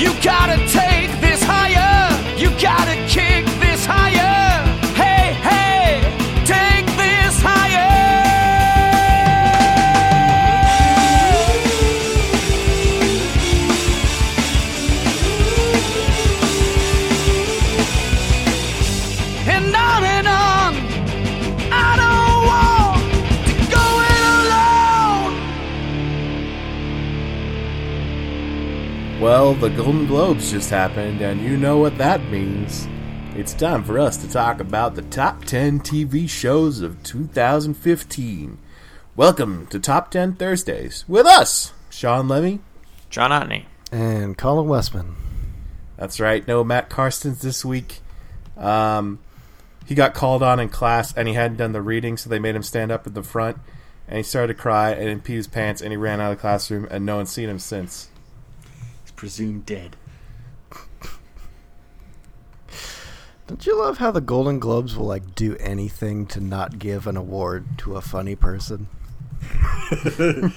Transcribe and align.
You 0.00 0.14
gotta 0.22 0.56
take 0.66 1.10
this 1.20 1.29
the 29.70 29.76
Golden 29.76 30.06
Globes 30.06 30.50
just 30.50 30.70
happened, 30.70 31.20
and 31.20 31.40
you 31.40 31.56
know 31.56 31.78
what 31.78 31.96
that 31.98 32.24
means. 32.28 32.88
It's 33.36 33.54
time 33.54 33.84
for 33.84 33.98
us 33.98 34.16
to 34.16 34.28
talk 34.28 34.58
about 34.58 34.94
the 34.94 35.02
top 35.02 35.44
10 35.44 35.80
TV 35.80 36.28
shows 36.28 36.80
of 36.80 37.00
2015. 37.04 38.58
Welcome 39.14 39.66
to 39.68 39.78
Top 39.78 40.10
10 40.10 40.34
Thursdays 40.34 41.04
with 41.06 41.26
us, 41.26 41.72
Sean 41.88 42.26
Levy. 42.26 42.60
John 43.10 43.30
Otney. 43.30 43.66
And 43.92 44.36
Colin 44.36 44.66
Westman. 44.66 45.14
That's 45.96 46.18
right, 46.18 46.46
no 46.48 46.64
Matt 46.64 46.90
Carstens 46.90 47.40
this 47.40 47.64
week. 47.64 48.00
Um, 48.56 49.20
he 49.86 49.94
got 49.94 50.14
called 50.14 50.42
on 50.42 50.58
in 50.58 50.68
class, 50.68 51.12
and 51.16 51.28
he 51.28 51.34
hadn't 51.34 51.58
done 51.58 51.72
the 51.72 51.82
reading, 51.82 52.16
so 52.16 52.28
they 52.28 52.40
made 52.40 52.56
him 52.56 52.64
stand 52.64 52.90
up 52.90 53.06
at 53.06 53.14
the 53.14 53.22
front, 53.22 53.58
and 54.08 54.16
he 54.16 54.22
started 54.24 54.54
to 54.54 54.60
cry 54.60 54.90
and 54.90 55.22
peed 55.22 55.34
his 55.34 55.46
pants, 55.46 55.80
and 55.80 55.92
he 55.92 55.96
ran 55.96 56.20
out 56.20 56.32
of 56.32 56.38
the 56.38 56.40
classroom, 56.40 56.88
and 56.90 57.06
no 57.06 57.16
one's 57.18 57.30
seen 57.30 57.48
him 57.48 57.60
since. 57.60 58.09
Presumed 59.20 59.66
dead. 59.66 59.96
Don't 63.46 63.66
you 63.66 63.78
love 63.78 63.98
how 63.98 64.10
the 64.10 64.22
Golden 64.22 64.58
Globes 64.58 64.96
will 64.96 65.04
like 65.04 65.34
do 65.34 65.58
anything 65.60 66.24
to 66.28 66.40
not 66.40 66.78
give 66.78 67.06
an 67.06 67.18
award 67.18 67.66
to 67.80 67.96
a 67.96 68.00
funny 68.00 68.34
person? 68.34 68.88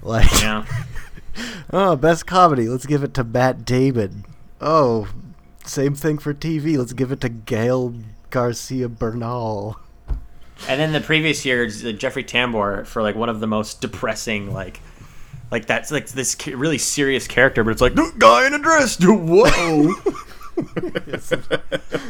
like, 0.00 0.30
Yeah. 0.40 0.64
oh, 1.72 1.96
best 1.96 2.24
comedy, 2.24 2.68
let's 2.68 2.86
give 2.86 3.02
it 3.02 3.14
to 3.14 3.24
Matt 3.24 3.64
Damon. 3.64 4.26
Oh, 4.60 5.08
same 5.64 5.96
thing 5.96 6.18
for 6.18 6.32
TV, 6.32 6.78
let's 6.78 6.92
give 6.92 7.10
it 7.10 7.20
to 7.22 7.28
Gael 7.28 7.96
Garcia 8.30 8.88
Bernal. 8.88 9.80
and 10.68 10.80
then 10.80 10.92
the 10.92 11.00
previous 11.00 11.44
year, 11.44 11.66
Jeffrey 11.66 12.22
Tambor 12.22 12.86
for 12.86 13.02
like 13.02 13.16
one 13.16 13.28
of 13.28 13.40
the 13.40 13.48
most 13.48 13.80
depressing 13.80 14.52
like. 14.52 14.80
Like 15.50 15.66
that's 15.66 15.90
like 15.90 16.08
this 16.08 16.36
really 16.46 16.78
serious 16.78 17.28
character, 17.28 17.62
but 17.62 17.70
it's 17.70 17.80
like 17.80 17.94
guy 18.18 18.46
in 18.46 18.54
a 18.54 18.58
dress. 18.58 18.98
Whoa! 19.00 19.94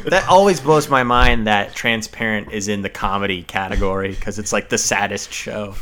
that 0.07 0.25
always 0.27 0.59
blows 0.59 0.89
my 0.89 1.03
mind 1.03 1.47
that 1.47 1.75
Transparent 1.75 2.51
is 2.51 2.67
in 2.67 2.81
the 2.81 2.89
comedy 2.89 3.43
category 3.43 4.11
because 4.11 4.39
it's 4.39 4.51
like 4.51 4.69
the 4.69 4.77
saddest 4.77 5.31
show. 5.31 5.75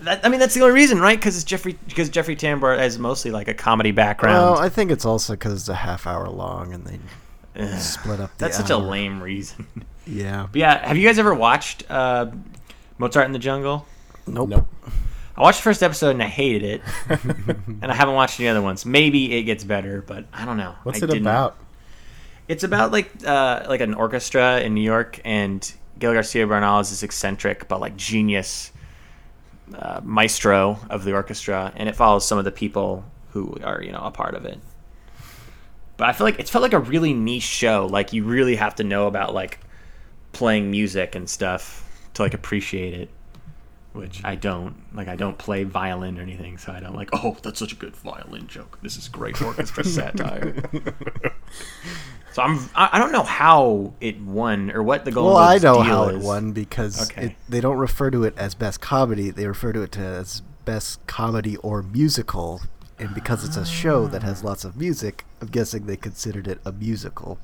That, 0.00 0.24
I 0.24 0.28
mean, 0.28 0.38
that's 0.38 0.54
the 0.54 0.60
only 0.62 0.74
reason, 0.74 1.00
right? 1.00 1.18
Because 1.18 1.34
it's 1.34 1.44
Jeffrey 1.44 1.76
because 1.88 2.08
Jeffrey 2.08 2.36
Tambor 2.36 2.78
has 2.78 2.98
mostly 2.98 3.32
like 3.32 3.48
a 3.48 3.54
comedy 3.54 3.90
background. 3.90 4.36
Well, 4.36 4.58
I 4.58 4.68
think 4.68 4.92
it's 4.92 5.04
also 5.04 5.32
because 5.32 5.54
it's 5.54 5.68
a 5.68 5.74
half 5.74 6.06
hour 6.06 6.28
long 6.28 6.72
and 6.72 6.84
they 6.86 7.00
split 7.78 8.20
up 8.20 8.30
the 8.38 8.44
That's 8.44 8.56
such 8.56 8.70
a 8.70 8.76
lame 8.76 9.22
reason. 9.22 9.66
Yeah. 10.06 10.46
But 10.50 10.58
yeah, 10.58 10.86
have 10.86 10.96
you 10.96 11.06
guys 11.06 11.18
ever 11.18 11.34
watched 11.34 11.84
uh, 11.90 12.30
Mozart 12.98 13.26
in 13.26 13.32
the 13.32 13.38
Jungle? 13.38 13.86
Nope. 14.26 14.48
Nope. 14.48 14.68
I 15.38 15.42
watched 15.42 15.60
the 15.60 15.62
first 15.62 15.82
episode 15.84 16.10
and 16.10 16.22
I 16.22 16.26
hated 16.26 16.64
it, 16.64 16.82
and 17.08 17.84
I 17.84 17.94
haven't 17.94 18.14
watched 18.14 18.40
any 18.40 18.48
other 18.48 18.60
ones. 18.60 18.84
Maybe 18.84 19.32
it 19.36 19.44
gets 19.44 19.62
better, 19.62 20.02
but 20.02 20.26
I 20.32 20.44
don't 20.44 20.56
know. 20.56 20.74
What's 20.82 21.00
I 21.00 21.04
it 21.04 21.10
didn't- 21.10 21.22
about? 21.22 21.56
It's 22.48 22.64
about 22.64 22.90
like 22.92 23.10
uh, 23.26 23.66
like 23.68 23.80
an 23.82 23.94
orchestra 23.94 24.60
in 24.60 24.74
New 24.74 24.80
York, 24.82 25.20
and 25.24 25.70
Gael 25.98 26.14
Garcia 26.14 26.46
Bernal 26.46 26.80
is 26.80 26.90
this 26.90 27.02
eccentric 27.02 27.68
but 27.68 27.78
like 27.78 27.94
genius 27.96 28.72
uh, 29.74 30.00
maestro 30.02 30.80
of 30.90 31.04
the 31.04 31.12
orchestra, 31.12 31.72
and 31.76 31.88
it 31.88 31.94
follows 31.94 32.26
some 32.26 32.38
of 32.38 32.44
the 32.44 32.50
people 32.50 33.04
who 33.30 33.56
are 33.62 33.82
you 33.82 33.92
know 33.92 34.00
a 34.00 34.10
part 34.10 34.34
of 34.34 34.44
it. 34.46 34.58
But 35.98 36.08
I 36.08 36.12
feel 36.14 36.26
like 36.26 36.38
it's 36.40 36.50
felt 36.50 36.62
like 36.62 36.72
a 36.72 36.78
really 36.78 37.12
niche 37.12 37.42
show. 37.42 37.86
Like 37.88 38.12
you 38.12 38.24
really 38.24 38.56
have 38.56 38.74
to 38.76 38.84
know 38.84 39.06
about 39.06 39.34
like 39.34 39.60
playing 40.32 40.70
music 40.70 41.14
and 41.14 41.28
stuff 41.28 41.84
to 42.14 42.22
like 42.22 42.34
appreciate 42.34 42.94
it. 42.94 43.10
Which 43.94 44.22
I 44.24 44.34
don't 44.36 44.74
like. 44.94 45.08
I 45.08 45.16
don't 45.16 45.38
play 45.38 45.64
violin 45.64 46.18
or 46.18 46.22
anything, 46.22 46.58
so 46.58 46.72
I 46.72 46.80
don't 46.80 46.94
like. 46.94 47.08
Oh, 47.12 47.36
that's 47.42 47.58
such 47.58 47.72
a 47.72 47.76
good 47.76 47.96
violin 47.96 48.46
joke. 48.46 48.78
This 48.82 48.96
is 48.96 49.08
great 49.08 49.40
orchestra 49.42 49.82
satire. 49.98 50.54
So 52.32 52.42
I'm 52.42 52.58
I 52.76 52.90
I 52.92 52.98
don't 52.98 53.10
know 53.12 53.22
how 53.24 53.94
it 54.00 54.20
won 54.20 54.70
or 54.70 54.82
what 54.82 55.04
the 55.04 55.10
Golden 55.10 55.34
Well, 55.34 55.42
I 55.42 55.58
Globes 55.58 55.64
know 55.64 55.82
deal 55.82 55.94
how 55.94 56.08
it 56.08 56.16
is. 56.16 56.24
won 56.24 56.52
because 56.52 57.10
Okay. 57.10 57.24
it, 57.28 57.36
they 57.48 57.60
don't 57.60 57.78
refer 57.78 58.10
to 58.10 58.24
it 58.24 58.34
as 58.36 58.54
best 58.54 58.80
comedy; 58.80 59.30
they 59.30 59.46
refer 59.46 59.72
to 59.72 59.82
it 59.82 59.96
as 59.96 60.42
best 60.64 61.04
comedy 61.06 61.56
or 61.56 61.82
musical. 61.82 62.60
And 63.00 63.14
because 63.14 63.44
it's 63.44 63.56
a 63.56 63.64
show 63.64 64.06
that 64.08 64.22
has 64.22 64.42
lots 64.44 64.64
of 64.64 64.76
music, 64.76 65.24
I'm 65.40 65.48
guessing 65.48 65.86
they 65.86 65.96
considered 65.96 66.46
it 66.48 66.60
a 66.64 66.72
musical. 66.72 67.38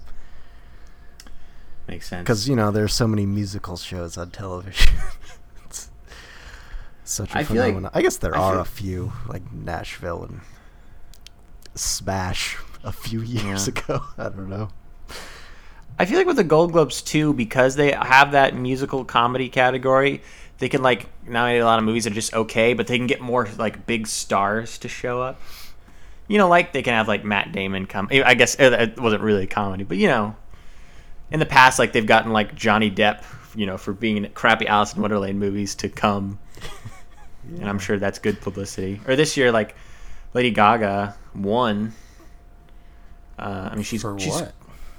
Makes 1.88 2.09
sense. 2.09 2.22
Because 2.25 2.49
you 2.49 2.55
know 2.56 2.71
there's 2.71 2.93
so 2.94 3.06
many 3.09 3.25
musical 3.25 3.76
shows 3.76 4.16
on 4.19 4.31
television. 4.31 4.94
such 7.05 7.35
a 7.35 7.39
I 7.39 7.45
feel 7.45 7.57
like- 7.57 7.67
phenomenon. 7.69 7.91
I 7.95 8.03
guess 8.03 8.17
there 8.17 8.35
I 8.37 8.41
are 8.41 8.59
a 8.61 8.65
few, 8.65 9.13
like 9.29 9.53
Nashville 9.53 10.25
and 10.25 10.41
Smash, 11.75 12.57
a 12.83 12.93
few 12.93 13.21
years 13.23 13.67
Yeah. 13.69 13.73
ago. 13.83 14.05
I 14.19 14.25
don't 14.25 14.49
know. 14.49 14.69
I 15.99 16.07
feel 16.07 16.19
like 16.19 16.27
with 16.27 16.37
the 16.37 16.45
Gold 16.45 16.73
Globes 16.73 17.03
too, 17.03 17.33
because 17.35 17.77
they 17.77 17.93
have 17.93 18.33
that 18.33 18.57
musical 18.57 19.05
comedy 19.05 19.49
category, 19.49 20.23
they 20.59 20.69
can 20.69 20.83
like 20.83 21.07
nominate 21.29 21.61
a 21.63 21.65
lot 21.65 21.79
of 21.79 21.85
movies 21.85 22.05
that 22.05 22.11
are 22.13 22.15
just 22.17 22.35
okay, 22.35 22.75
but 22.75 22.87
they 22.89 22.97
can 22.99 23.07
get 23.07 23.21
more 23.21 23.49
like 23.59 23.87
big 23.87 24.07
stars 24.07 24.79
to 24.79 24.89
show 24.89 25.23
up. 25.23 25.41
You 26.27 26.39
know, 26.39 26.49
like 26.49 26.73
they 26.73 26.83
can 26.83 26.95
have 26.95 27.07
like 27.07 27.25
Matt 27.25 27.53
Damon 27.53 27.87
come. 27.87 28.09
Eh, 28.11 28.23
I 28.25 28.35
guess 28.35 28.59
eh, 28.59 28.71
it 28.83 28.99
wasn't 29.01 29.23
really 29.23 29.45
a 29.45 29.47
comedy, 29.47 29.85
but 29.85 29.97
you 29.99 30.09
know, 30.09 30.35
in 31.31 31.39
the 31.39 31.47
past, 31.47 31.79
like 31.79 31.93
they've 31.93 32.07
gotten 32.07 32.33
like 32.33 32.55
Johnny 32.57 32.91
Depp, 32.91 33.23
you 33.55 33.67
know, 33.67 33.77
for 33.77 33.93
being 33.93 34.17
in 34.17 34.29
crappy 34.31 34.67
Alice 34.67 34.95
in 34.95 35.03
Wonderland 35.03 35.39
movies 35.39 35.75
to 35.77 35.89
come, 35.89 36.39
and 37.49 37.69
I'm 37.69 37.78
sure 37.78 37.99
that's 37.99 38.19
good 38.19 38.41
publicity. 38.41 39.00
Or 39.06 39.16
this 39.16 39.37
year, 39.37 39.53
like 39.53 39.75
Lady 40.32 40.50
Gaga 40.50 41.15
won. 41.34 41.93
Uh, 43.38 43.69
I 43.71 43.75
mean, 43.75 43.84
she's 43.84 44.03
For 44.03 44.19
she's, 44.19 44.43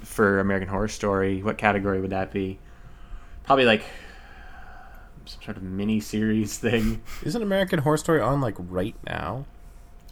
for 0.04 0.40
American 0.40 0.68
Horror 0.70 0.88
Story. 0.88 1.42
What 1.44 1.58
category 1.58 2.02
would 2.02 2.12
that 2.12 2.32
be? 2.32 2.60
Probably 3.44 3.66
like 3.66 3.84
some 5.26 5.42
sort 5.42 5.58
of 5.58 5.64
mini 5.64 6.00
series 6.00 6.58
thing. 6.60 7.02
Isn't 7.24 7.42
American 7.42 7.80
Horror 7.80 7.98
Story 7.98 8.22
on 8.22 8.42
like 8.42 8.56
right 8.58 8.96
now? 9.08 9.46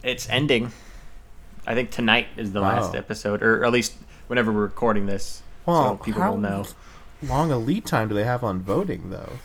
It's 0.02 0.28
ending. 0.28 0.72
I 1.66 1.74
think 1.74 1.90
tonight 1.90 2.26
is 2.36 2.52
the 2.52 2.60
last 2.60 2.94
episode, 2.94 3.42
or 3.42 3.64
at 3.64 3.72
least 3.72 3.94
whenever 4.26 4.52
we're 4.52 4.62
recording 4.62 5.06
this, 5.06 5.42
so 5.64 5.96
people 5.96 6.20
how 6.20 6.32
will 6.32 6.38
know. 6.38 6.66
long 7.22 7.50
a 7.50 7.56
lead 7.56 7.86
time 7.86 8.08
do 8.08 8.14
they 8.14 8.24
have 8.24 8.44
on 8.44 8.60
voting 8.60 9.08
though? 9.08 9.38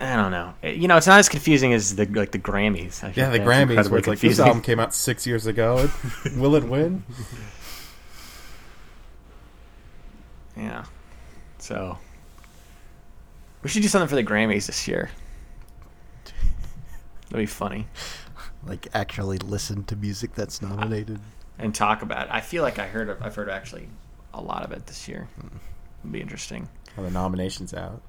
I 0.00 0.14
don't 0.16 0.30
know. 0.30 0.54
Eh, 0.62 0.72
you 0.72 0.86
know, 0.86 0.96
it's 0.96 1.06
not 1.06 1.18
as 1.18 1.28
confusing 1.28 1.72
as 1.72 1.96
the 1.96 2.06
like 2.06 2.30
the 2.30 2.38
Grammys. 2.38 3.02
I 3.02 3.12
Yeah, 3.16 3.30
the 3.30 3.38
that's 3.38 3.48
Grammys 3.48 3.60
incredibly 3.70 3.90
where 3.90 3.98
it's 3.98 4.08
like 4.08 4.20
this 4.20 4.38
album 4.38 4.62
came 4.62 4.78
out 4.78 4.94
six 4.94 5.26
years 5.26 5.46
ago. 5.46 5.88
Will 6.36 6.54
it 6.54 6.64
win? 6.64 7.04
Yeah. 10.56 10.84
So 11.58 11.98
we 13.62 13.68
should 13.68 13.82
do 13.82 13.88
something 13.88 14.08
for 14.08 14.16
the 14.16 14.24
Grammys 14.24 14.66
this 14.66 14.86
year. 14.88 15.10
That'd 17.30 17.38
be 17.38 17.46
funny. 17.46 17.86
Like 18.64 18.88
actually 18.94 19.38
listen 19.38 19.84
to 19.84 19.96
music 19.96 20.34
that's 20.34 20.62
nominated. 20.62 21.20
and 21.58 21.74
talk 21.74 22.02
about 22.02 22.26
it. 22.26 22.32
I 22.32 22.40
feel 22.40 22.62
like 22.62 22.78
I 22.78 22.86
heard 22.86 23.08
of, 23.08 23.22
I've 23.22 23.34
heard 23.34 23.48
actually 23.48 23.88
a 24.32 24.40
lot 24.40 24.62
of 24.64 24.72
it 24.72 24.86
this 24.86 25.08
year. 25.08 25.28
Hmm. 25.40 25.56
It'll 26.00 26.12
be 26.12 26.20
interesting. 26.20 26.68
Are 26.96 27.04
the 27.04 27.10
nominations 27.10 27.74
out? 27.74 28.00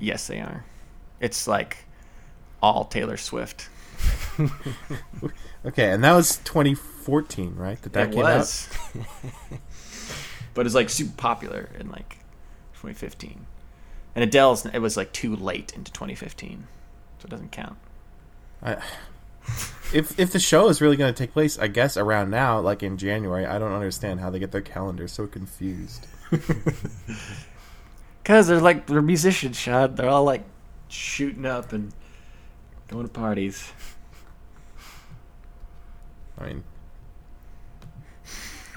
Yes, 0.00 0.26
they 0.26 0.40
are. 0.40 0.64
It's 1.20 1.46
like 1.46 1.78
all 2.62 2.84
Taylor 2.84 3.16
Swift. 3.16 3.68
Okay, 5.64 5.90
and 5.90 6.04
that 6.04 6.12
was 6.12 6.36
2014, 6.38 7.56
right? 7.56 7.80
That 7.82 7.92
that 7.94 8.08
it 8.08 8.12
came 8.12 8.22
was, 8.22 8.68
but 10.54 10.66
it's 10.66 10.74
like 10.74 10.88
super 10.88 11.14
popular 11.16 11.68
in 11.78 11.90
like 11.90 12.18
2015. 12.74 13.44
And 14.14 14.24
Adele's 14.24 14.64
it 14.66 14.78
was 14.78 14.96
like 14.96 15.12
too 15.12 15.34
late 15.34 15.72
into 15.74 15.92
2015, 15.92 16.66
so 17.18 17.26
it 17.26 17.30
doesn't 17.30 17.50
count. 17.50 17.76
I, 18.62 18.76
if 19.92 20.18
if 20.18 20.30
the 20.32 20.38
show 20.38 20.68
is 20.68 20.80
really 20.80 20.96
going 20.96 21.12
to 21.12 21.18
take 21.18 21.32
place, 21.32 21.58
I 21.58 21.66
guess 21.66 21.96
around 21.96 22.30
now, 22.30 22.60
like 22.60 22.82
in 22.84 22.96
January, 22.96 23.44
I 23.44 23.58
don't 23.58 23.72
understand 23.72 24.20
how 24.20 24.30
they 24.30 24.38
get 24.38 24.52
their 24.52 24.62
calendar 24.62 25.08
so 25.08 25.26
confused. 25.26 26.06
Cause 28.24 28.46
they're 28.46 28.60
like 28.60 28.86
they're 28.86 29.02
musicians, 29.02 29.56
Shad. 29.56 29.96
They're 29.96 30.08
all 30.08 30.24
like 30.24 30.44
shooting 30.88 31.46
up 31.46 31.72
and 31.72 31.92
going 32.88 33.06
to 33.06 33.12
parties. 33.12 33.72
I 36.38 36.46
mean, 36.46 36.64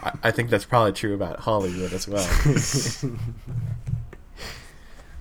I, 0.02 0.12
I 0.24 0.32
think 0.32 0.50
that's 0.50 0.66
probably 0.66 0.94
true 0.94 1.14
about 1.14 1.40
Hollywood 1.40 1.94
as 1.94 2.08
well. 2.08 2.28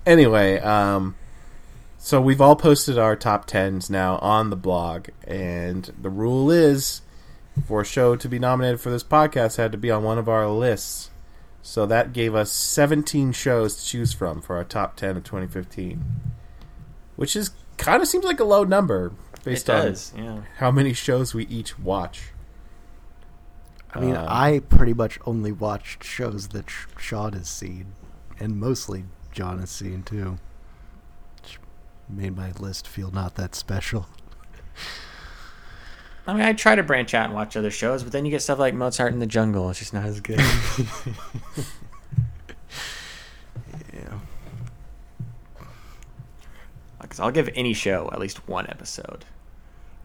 anyway, 0.05 0.59
um, 0.59 1.15
so 1.97 2.19
we've 2.19 2.41
all 2.41 2.55
posted 2.55 2.97
our 2.97 3.15
top 3.15 3.45
tens 3.45 3.89
now 3.89 4.17
on 4.17 4.49
the 4.49 4.55
blog, 4.55 5.09
and 5.25 5.93
the 6.01 6.09
rule 6.09 6.49
is 6.49 7.01
for 7.65 7.81
a 7.81 7.85
show 7.85 8.15
to 8.15 8.29
be 8.29 8.39
nominated 8.39 8.79
for 8.79 8.89
this 8.89 9.03
podcast 9.03 9.57
had 9.57 9.71
to 9.71 9.77
be 9.77 9.91
on 9.91 10.03
one 10.03 10.17
of 10.17 10.27
our 10.27 10.47
lists. 10.47 11.09
So 11.61 11.85
that 11.85 12.11
gave 12.11 12.33
us 12.33 12.51
17 12.51 13.33
shows 13.33 13.75
to 13.75 13.85
choose 13.85 14.13
from 14.13 14.41
for 14.41 14.55
our 14.55 14.63
top 14.63 14.95
10 14.95 15.17
of 15.17 15.23
2015, 15.23 16.03
which 17.21 17.35
is 17.35 17.51
kind 17.77 18.01
of 18.01 18.07
seems 18.07 18.25
like 18.25 18.39
a 18.39 18.43
low 18.43 18.63
number 18.63 19.11
based 19.43 19.69
it 19.69 19.75
on 19.75 19.85
does, 19.85 20.11
yeah. 20.17 20.41
how 20.57 20.71
many 20.71 20.91
shows 20.91 21.35
we 21.35 21.45
each 21.45 21.77
watch. 21.77 22.31
I 23.93 23.99
mean, 23.99 24.15
Um, 24.15 24.25
I 24.27 24.57
pretty 24.67 24.95
much 24.95 25.19
only 25.23 25.51
watched 25.51 26.03
shows 26.03 26.47
that 26.47 26.67
Sh- 26.67 26.87
Sean 26.97 27.33
has 27.33 27.47
seen, 27.47 27.93
and 28.39 28.59
mostly 28.59 29.05
John 29.31 29.59
has 29.59 29.69
seen 29.69 30.01
too. 30.01 30.39
Which 31.43 31.59
made 32.09 32.35
my 32.35 32.53
list 32.53 32.87
feel 32.87 33.11
not 33.11 33.35
that 33.35 33.53
special. 33.53 34.07
I 36.25 36.33
mean, 36.33 36.41
I 36.41 36.53
try 36.53 36.73
to 36.73 36.81
branch 36.81 37.13
out 37.13 37.25
and 37.25 37.35
watch 37.35 37.55
other 37.55 37.69
shows, 37.69 38.01
but 38.01 38.13
then 38.13 38.25
you 38.25 38.31
get 38.31 38.41
stuff 38.41 38.57
like 38.57 38.73
Mozart 38.73 39.13
in 39.13 39.19
the 39.19 39.27
Jungle. 39.27 39.69
It's 39.69 39.77
just 39.77 39.93
not 39.93 40.05
as 40.05 40.21
good. 40.21 40.39
Yeah. 43.93 44.19
Because 47.11 47.19
I'll 47.19 47.31
give 47.31 47.49
any 47.55 47.73
show 47.73 48.09
at 48.13 48.19
least 48.19 48.47
one 48.47 48.67
episode. 48.69 49.25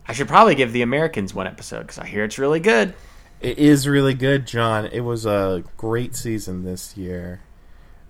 I 0.09 0.13
should 0.13 0.27
probably 0.27 0.57
give 0.57 0.73
The 0.73 0.83
Americans 0.83 1.33
one 1.33 1.47
episode 1.47 1.83
because 1.83 2.01
I 2.01 2.07
hear 2.09 2.25
it's 2.25 2.37
really 2.37 2.59
good. 2.59 2.95
It 3.41 3.59
is 3.61 3.87
really 3.87 4.13
good, 4.13 4.45
John. 4.45 4.87
It 4.87 5.03
was 5.03 5.25
a 5.25 5.63
great 5.77 6.17
season 6.17 6.65
this 6.65 6.97
year 6.97 7.43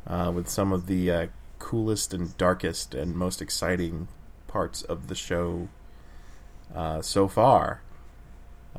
uh, 0.06 0.32
with 0.34 0.48
some 0.48 0.72
of 0.72 0.86
the 0.86 1.10
uh, 1.10 1.26
coolest 1.58 2.14
and 2.14 2.34
darkest 2.38 2.94
and 2.94 3.14
most 3.14 3.42
exciting 3.42 4.08
parts 4.48 4.80
of 4.80 5.08
the 5.08 5.14
show 5.14 5.68
uh, 6.74 7.02
so 7.02 7.28
far. 7.28 7.82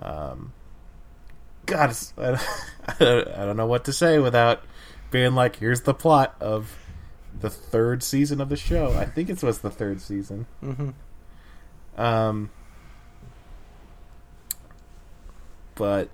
Um, 0.01 0.51
God, 1.67 1.95
I 2.17 2.23
don't- 2.99 3.27
I 3.27 3.45
don't 3.45 3.57
know 3.57 3.67
what 3.67 3.85
to 3.85 3.93
say 3.93 4.17
without 4.17 4.63
being 5.11 5.35
like, 5.35 5.57
here's 5.57 5.81
the 5.81 5.93
plot 5.93 6.35
of 6.39 6.75
the 7.39 7.50
third 7.50 8.03
season 8.03 8.41
of 8.41 8.50
the 8.50 8.56
show. 8.56 8.94
I 8.94 9.06
think 9.06 9.29
it 9.29 9.44
was 9.44 9.59
the 9.59 9.69
third 9.69 10.01
season. 10.01 10.47
Mm-hmm. 10.63 10.89
Um, 12.01 12.51
but 15.75 16.09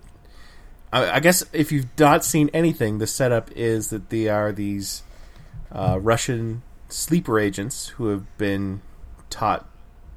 I, 0.92 1.12
I 1.12 1.20
guess 1.20 1.44
if 1.54 1.72
you've 1.72 1.88
not 1.98 2.24
seen 2.24 2.50
anything, 2.54 3.00
the 3.00 3.08
setup 3.08 3.52
is 3.52 3.90
that 3.90 4.10
they 4.10 4.28
are 4.28 4.52
these 4.52 5.04
uh, 5.72 6.00
Russian 6.00 6.62
sleeper 6.90 7.40
agents 7.40 7.90
who 7.90 8.08
have 8.08 8.38
been 8.38 8.82
taught 9.30 9.68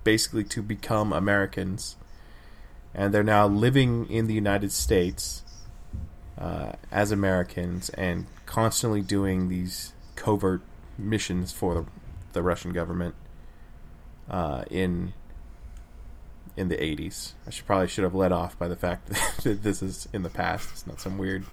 basically 0.05 0.45
to 0.45 0.63
become 0.63 1.13
Americans, 1.13 1.97
and 2.95 3.13
they're 3.13 3.25
now 3.25 3.47
living 3.47 4.09
in 4.09 4.27
the 4.27 4.35
United 4.35 4.71
States 4.71 5.43
uh, 6.39 6.73
as 6.93 7.11
Americans 7.11 7.89
and 7.91 8.27
constantly 8.45 9.01
doing 9.01 9.49
these 9.49 9.93
covert 10.15 10.61
missions 10.99 11.53
for 11.53 11.75
the, 11.75 11.85
the 12.33 12.43
Russian 12.43 12.73
government 12.73 13.15
uh, 14.31 14.65
in 14.71 15.13
in 16.57 16.69
the 16.69 16.77
80s. 16.77 17.33
I 17.47 17.51
should 17.51 17.67
probably 17.67 17.89
should 17.89 18.05
have 18.05 18.15
led 18.15 18.33
off 18.33 18.59
by 18.59 18.67
the 18.69 18.77
fact 18.77 19.09
that 19.43 19.63
this 19.63 19.83
is 19.83 20.09
in 20.13 20.23
the 20.23 20.31
past. 20.31 20.71
It's 20.73 20.87
not 20.87 21.01
some 21.01 21.19
weird 21.19 21.45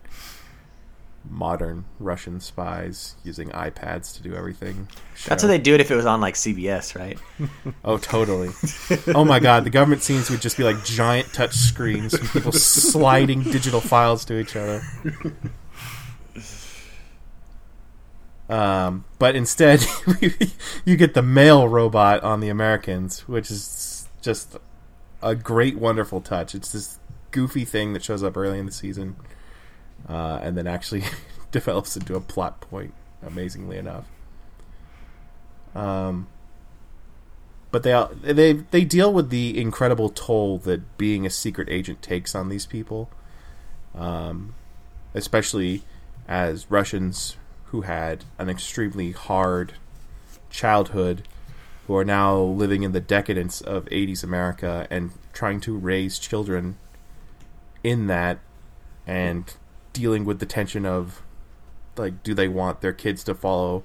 modern 1.30 1.86
Russian 2.00 2.40
spies 2.40 3.16
using 3.24 3.50
iPads 3.50 4.16
to 4.16 4.24
do 4.24 4.36
everything. 4.36 4.88
That's 5.28 5.42
show. 5.42 5.48
how 5.48 5.52
they 5.52 5.58
do 5.58 5.74
it 5.74 5.82
if 5.82 5.90
it 5.92 5.96
was 5.96 6.06
on 6.06 6.22
like 6.22 6.36
CBS, 6.36 6.98
right? 6.98 7.18
Oh, 7.86 7.98
totally. 7.98 8.50
oh 9.14 9.26
my 9.26 9.40
god, 9.40 9.66
the 9.66 9.70
government 9.70 10.04
scenes 10.04 10.30
would 10.30 10.42
just 10.42 10.58
be 10.58 10.64
like 10.64 10.84
giant 10.86 11.32
touch 11.34 11.54
screens 11.54 12.14
and 12.14 12.28
people 12.30 12.52
sliding 12.54 13.44
digital 13.44 13.82
files 13.82 14.24
to 14.26 14.40
each 14.40 14.56
other. 14.56 14.82
Um, 18.54 19.06
but 19.18 19.36
instead, 19.36 19.84
you 20.86 20.96
get 20.96 21.16
the 21.16 21.24
mail 21.24 21.68
robot 21.68 22.22
on 22.22 22.40
the 22.40 22.50
Americans, 22.50 23.28
which 23.28 23.50
is 23.50 24.08
just 24.22 24.58
a 25.24 25.34
great, 25.34 25.80
wonderful 25.80 26.22
touch. 26.22 26.54
It's 26.54 26.72
this 26.72 27.00
goofy 27.32 27.66
thing 27.66 27.94
that 27.94 28.04
shows 28.04 28.22
up 28.22 28.38
early 28.38 28.60
in 28.60 28.68
the 28.68 28.72
season, 28.72 29.16
uh, 30.08 30.38
and 30.44 30.56
then 30.56 30.68
actually 30.68 31.04
develops 31.52 31.98
into 31.98 32.14
a 32.14 32.22
plot 32.22 32.62
point. 32.62 32.94
Amazingly 33.26 33.78
enough. 33.78 34.06
Um, 35.74 36.28
but 37.72 37.82
they 37.82 38.06
they 38.22 38.54
they 38.54 38.86
deal 38.86 39.12
with 39.12 39.32
the 39.32 39.60
incredible 39.60 40.10
toll 40.10 40.60
that 40.60 41.00
being 41.00 41.26
a 41.26 41.32
secret 41.32 41.70
agent 41.72 42.04
takes 42.04 42.36
on 42.36 42.50
these 42.50 42.68
people, 42.68 43.10
um, 43.96 44.54
especially 45.16 45.82
as 46.28 46.70
Russians 46.70 47.36
who 47.74 47.82
had 47.82 48.24
an 48.38 48.50
extremely 48.50 49.12
hard 49.14 49.74
childhood, 50.52 51.28
who 51.88 51.96
are 51.98 52.06
now 52.06 52.40
living 52.40 52.84
in 52.84 52.92
the 52.92 53.00
decadence 53.00 53.62
of 53.62 53.86
'80s 53.86 54.24
America 54.24 54.86
and 54.92 55.10
trying 55.34 55.60
to 55.62 55.76
raise 55.76 56.20
children 56.20 56.78
in 57.84 58.06
that, 58.06 58.38
and 59.08 59.56
dealing 59.92 60.24
with 60.24 60.38
the 60.38 60.46
tension 60.46 60.86
of 60.86 61.24
like, 61.98 62.22
do 62.22 62.36
they 62.36 62.48
want 62.48 62.82
their 62.82 62.94
kids 62.94 63.24
to 63.24 63.34
follow 63.34 63.84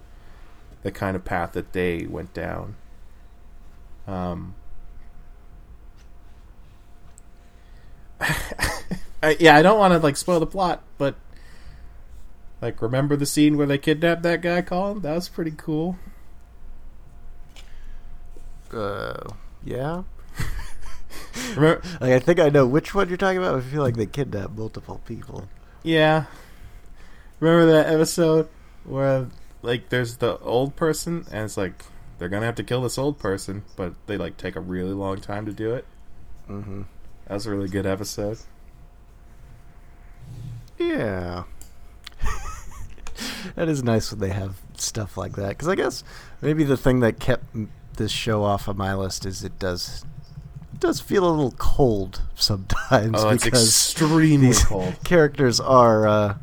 the 0.82 0.92
kind 0.92 1.16
of 1.16 1.24
path 1.24 1.52
that 1.52 1.72
they 1.72 2.04
went 2.04 2.34
down? 2.34 2.76
Um, 4.06 4.54
I, 8.20 9.38
yeah, 9.40 9.56
I 9.56 9.62
don't 9.62 9.78
want 9.78 9.92
to 9.94 9.98
like 9.98 10.18
spoil 10.18 10.40
the 10.40 10.46
plot, 10.46 10.82
but 10.98 11.14
like, 12.60 12.82
remember 12.82 13.16
the 13.16 13.26
scene 13.26 13.56
where 13.56 13.66
they 13.66 13.78
kidnapped 13.78 14.22
that 14.22 14.42
guy, 14.42 14.62
Colin? 14.62 15.00
That 15.00 15.14
was 15.14 15.28
pretty 15.28 15.52
cool. 15.56 15.96
Uh, 18.72 19.30
yeah. 19.64 20.02
Remember? 21.54 21.82
Like 22.00 22.12
I 22.12 22.18
think 22.18 22.38
I 22.38 22.48
know 22.48 22.66
which 22.66 22.94
one 22.94 23.08
you're 23.08 23.16
talking 23.16 23.38
about. 23.38 23.54
I 23.54 23.60
feel 23.60 23.82
like 23.82 23.96
they 23.96 24.06
kidnapped 24.06 24.56
multiple 24.56 25.00
people. 25.06 25.48
Yeah. 25.82 26.24
Remember 27.40 27.70
that 27.72 27.92
episode 27.92 28.48
where 28.84 29.28
like 29.62 29.88
there's 29.88 30.16
the 30.16 30.38
old 30.38 30.76
person 30.76 31.26
and 31.30 31.44
it's 31.44 31.56
like 31.56 31.84
they're 32.18 32.28
gonna 32.28 32.46
have 32.46 32.56
to 32.56 32.64
kill 32.64 32.82
this 32.82 32.98
old 32.98 33.18
person, 33.18 33.64
but 33.76 33.94
they 34.06 34.16
like 34.16 34.36
take 34.36 34.56
a 34.56 34.60
really 34.60 34.92
long 34.92 35.20
time 35.20 35.46
to 35.46 35.52
do 35.52 35.74
it. 35.74 35.84
Mm-hmm. 36.48 36.82
That 37.26 37.34
was 37.34 37.46
a 37.46 37.50
really 37.50 37.68
good 37.68 37.86
episode. 37.86 38.38
Yeah. 40.78 41.44
that 43.54 43.68
is 43.68 43.82
nice 43.82 44.10
when 44.10 44.20
they 44.20 44.30
have 44.30 44.56
stuff 44.76 45.16
like 45.16 45.36
that. 45.36 45.50
Because 45.50 45.68
I 45.68 45.74
guess 45.74 46.04
maybe 46.40 46.64
the 46.64 46.76
thing 46.76 47.00
that 47.00 47.18
kept 47.18 47.44
this 47.96 48.12
show 48.12 48.44
off 48.44 48.68
of 48.68 48.76
my 48.76 48.94
list 48.94 49.26
is 49.26 49.42
it 49.42 49.58
does 49.58 50.04
it 50.72 50.80
does 50.80 51.00
feel 51.00 51.28
a 51.28 51.30
little 51.30 51.54
cold 51.58 52.22
sometimes 52.34 53.14
Oh, 53.16 53.30
it's 53.30 53.46
extremely 53.46 54.52
cold. 54.54 54.94
characters 55.04 55.58
are 55.58 56.06
uh, 56.06 56.36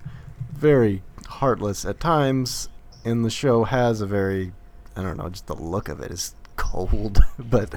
very 0.53 1.01
heartless 1.27 1.85
at 1.85 1.99
times, 1.99 2.69
and 3.03 3.23
the 3.23 3.29
show 3.29 3.63
has 3.63 4.01
a 4.01 4.05
very 4.05 4.51
I 4.95 5.01
don't 5.01 5.17
know, 5.17 5.29
just 5.29 5.47
the 5.47 5.55
look 5.55 5.89
of 5.89 5.99
it 5.99 6.11
is 6.11 6.35
cold, 6.55 7.19
but 7.39 7.75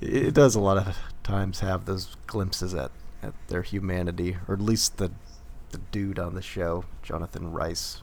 it 0.00 0.34
does 0.34 0.54
a 0.54 0.60
lot 0.60 0.76
of 0.76 0.96
times 1.22 1.60
have 1.60 1.84
those 1.84 2.16
glimpses 2.26 2.74
at, 2.74 2.90
at 3.22 3.34
their 3.48 3.62
humanity, 3.62 4.36
or 4.46 4.54
at 4.54 4.60
least 4.60 4.96
the 4.98 5.10
the 5.70 5.78
dude 5.92 6.18
on 6.18 6.34
the 6.34 6.42
show, 6.42 6.84
Jonathan 7.02 7.52
Rice. 7.52 8.02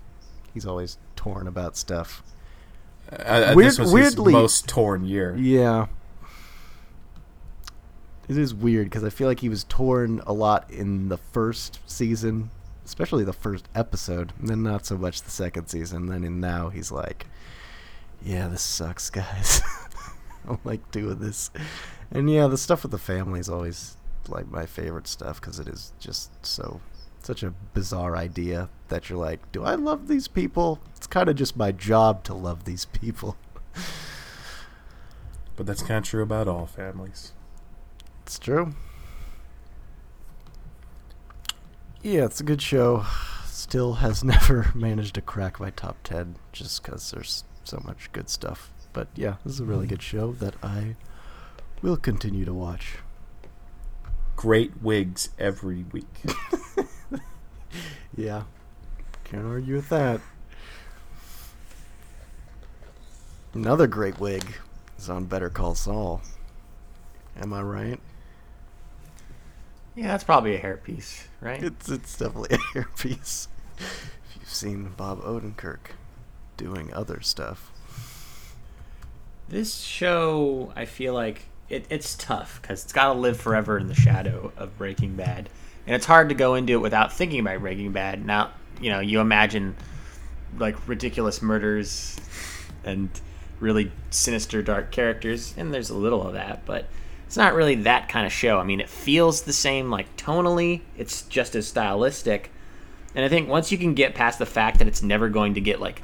He's 0.56 0.66
always 0.66 0.98
torn 1.16 1.48
about 1.48 1.78
stuff. 1.78 2.24
Uh, 3.12 3.54
Weird- 3.56 3.68
this 3.74 3.78
was 3.78 3.92
weirdly- 3.92 4.34
his 4.34 4.42
most 4.42 4.68
torn 4.68 5.06
year. 5.06 5.36
Yeah. 5.38 5.86
It 8.28 8.38
is 8.40 8.56
weird 8.56 8.88
because 8.88 9.04
I 9.04 9.10
feel 9.12 9.28
like 9.28 9.42
he 9.42 9.50
was 9.50 9.64
torn 9.66 10.22
a 10.26 10.34
lot 10.34 10.70
in 10.72 11.10
the 11.10 11.18
first 11.18 11.80
season, 11.86 12.50
especially 12.84 13.24
the 13.24 13.34
first 13.34 13.68
episode, 13.76 14.34
and 14.40 14.50
then 14.50 14.64
not 14.64 14.86
so 14.88 14.98
much 14.98 15.22
the 15.22 15.30
second 15.30 15.68
season. 15.68 16.08
Then 16.08 16.24
and 16.24 16.42
now 16.42 16.70
he's 16.70 16.92
like, 16.92 17.28
"Yeah, 18.24 18.48
this 18.48 18.64
sucks, 18.64 19.10
guys. 19.12 19.62
I 20.44 20.48
don't 20.48 20.66
like 20.66 20.90
doing 20.90 21.20
this." 21.20 21.52
And 22.10 22.28
yeah, 22.32 22.48
the 22.48 22.58
stuff 22.58 22.82
with 22.82 22.92
the 22.92 22.98
family 22.98 23.40
is 23.40 23.50
always 23.50 23.96
like 24.28 24.50
my 24.50 24.66
favorite 24.66 25.08
stuff 25.08 25.40
because 25.40 25.60
it 25.60 25.68
is 25.68 25.94
just 26.00 26.32
so 26.44 26.82
such 27.26 27.44
a 27.44 27.54
bizarre 27.74 28.16
idea 28.16 28.70
that 28.88 29.10
you're 29.10 29.20
like, 29.20 29.52
"Do 29.52 29.64
I 29.64 29.76
love 29.76 30.08
these 30.08 30.28
people?" 30.28 30.80
It's 30.96 31.08
kind 31.08 31.30
of 31.30 31.36
just 31.36 31.58
my 31.58 31.72
job 31.72 32.24
to 32.26 32.34
love 32.34 32.66
these 32.66 32.86
people. 32.86 33.38
But 35.56 35.66
that's 35.66 35.82
kind 35.82 36.00
of 36.00 36.04
true 36.04 36.24
about 36.24 36.48
all 36.48 36.66
families. 36.66 37.32
It's 38.24 38.38
true. 38.38 38.74
Yeah, 42.02 42.26
it's 42.26 42.40
a 42.40 42.44
good 42.44 42.62
show. 42.62 43.06
Still 43.46 43.96
has 43.96 44.24
never 44.24 44.72
managed 44.76 45.16
to 45.16 45.22
crack 45.22 45.60
my 45.60 45.70
top 45.70 45.98
10 46.04 46.36
just 46.52 46.84
because 46.84 47.12
there's 47.12 47.46
so 47.64 47.82
much 47.86 48.12
good 48.12 48.30
stuff. 48.30 48.72
But 48.94 49.08
yeah, 49.16 49.36
this 49.44 49.54
is 49.54 49.60
a 49.60 49.66
really 49.66 49.86
hmm. 49.86 49.92
good 49.92 50.02
show 50.02 50.34
that 50.34 50.56
I 50.62 50.96
will 51.82 51.98
continue 51.98 52.46
to 52.46 52.54
watch. 52.54 52.98
Great 54.36 54.82
wigs 54.82 55.30
every 55.40 55.86
week. 55.92 56.22
Yeah, 58.16 58.44
can't 59.26 59.46
argue 59.46 59.76
with 59.76 59.90
that. 59.90 60.22
Another 63.54 63.88
great 63.88 64.20
wig 64.20 64.46
is 64.98 65.10
on 65.10 65.26
Better 65.26 65.50
Call 65.50 65.76
Saul. 65.76 66.22
Am 67.40 67.54
I 67.54 67.62
right? 67.62 68.00
Yeah, 69.96 70.08
that's 70.08 70.24
probably 70.24 70.56
a 70.56 70.60
hairpiece, 70.62 71.24
right? 71.40 71.64
It's 71.64 71.90
it's 71.90 72.18
definitely 72.18 72.56
a 72.56 72.60
hairpiece. 72.78 73.48
If 73.78 74.38
you've 74.40 74.50
seen 74.50 74.94
Bob 74.98 75.22
Odenkirk 75.22 75.92
doing 76.58 76.94
other 76.94 77.22
stuff. 77.22 77.72
This 79.48 79.78
show, 79.78 80.74
I 80.76 80.86
feel 80.86 81.14
like 81.14 81.44
it, 81.70 81.86
it's 81.90 82.16
tough 82.16 82.60
because 82.62 82.84
it's 82.84 82.94
got 82.94 83.14
to 83.14 83.20
live 83.20 83.40
forever 83.40 83.78
in 83.78 83.88
the 83.88 83.96
shadow 83.96 84.52
of 84.58 84.78
Breaking 84.78 85.16
Bad, 85.16 85.50
and 85.86 85.96
it's 85.96 86.06
hard 86.06 86.30
to 86.30 86.36
go 86.36 86.56
into 86.56 86.74
it 86.74 86.82
without 86.82 87.14
thinking 87.14 87.40
about 87.40 87.60
Breaking 87.60 87.92
Bad. 87.92 88.26
Now, 88.26 88.52
you 88.80 88.90
know, 88.90 89.00
you 89.00 89.20
imagine 89.20 89.76
like 90.58 90.76
ridiculous 90.88 91.42
murders 91.42 92.18
and 92.84 93.10
really 93.60 93.92
sinister, 94.10 94.62
dark 94.62 94.92
characters, 94.92 95.54
and 95.58 95.74
there's 95.74 95.90
a 95.90 95.98
little 95.98 96.26
of 96.28 96.34
that, 96.34 96.66
but 96.66 96.86
it's 97.26 97.38
not 97.38 97.54
really 97.54 97.76
that 97.76 98.10
kind 98.10 98.26
of 98.26 98.32
show. 98.32 98.60
I 98.60 98.64
mean, 98.64 98.80
it 98.80 98.90
feels 98.90 99.44
the 99.44 99.54
same, 99.54 99.90
like 99.90 100.16
tonally, 100.18 100.82
it's 100.98 101.24
just 101.24 101.56
as 101.56 101.68
stylistic, 101.68 102.52
and 103.16 103.24
I 103.24 103.30
think 103.30 103.48
once 103.48 103.72
you 103.72 103.78
can 103.78 103.94
get 103.94 104.14
past 104.14 104.40
the 104.40 104.46
fact 104.46 104.80
that 104.80 104.88
it's 104.88 105.02
never 105.02 105.30
going 105.30 105.54
to 105.54 105.62
get 105.62 105.80
like 105.80 106.02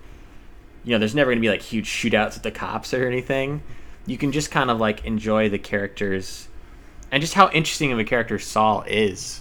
you 0.83 0.91
know, 0.91 0.99
there's 0.99 1.15
never 1.15 1.29
going 1.29 1.37
to 1.37 1.41
be 1.41 1.49
like 1.49 1.61
huge 1.61 1.87
shootouts 1.87 2.35
with 2.35 2.43
the 2.43 2.51
cops 2.51 2.93
or 2.93 3.05
anything. 3.07 3.61
You 4.05 4.17
can 4.17 4.31
just 4.31 4.51
kind 4.51 4.71
of 4.71 4.79
like 4.79 5.05
enjoy 5.05 5.49
the 5.49 5.59
characters 5.59 6.47
and 7.11 7.21
just 7.21 7.33
how 7.33 7.49
interesting 7.51 7.91
of 7.91 7.99
a 7.99 8.03
character 8.03 8.39
Saul 8.39 8.83
is. 8.87 9.40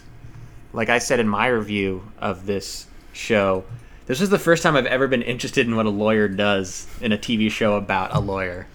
Like 0.73 0.89
I 0.89 0.99
said 0.99 1.21
in 1.21 1.29
my 1.29 1.47
review 1.47 2.03
of 2.19 2.47
this 2.47 2.87
show, 3.13 3.65
this 4.07 4.21
was 4.21 4.31
the 4.31 4.39
first 4.39 4.63
time 4.63 4.77
I've 4.77 4.87
ever 4.87 5.09
been 5.09 5.23
interested 5.23 5.67
in 5.67 5.77
what 5.77 5.87
a 5.87 5.91
lawyer 5.91 6.29
does 6.29 6.87
in 7.01 7.13
a 7.13 7.19
TV 7.19 7.51
show 7.51 7.77
about 7.77 8.15
a 8.15 8.21
lawyer. 8.21 8.67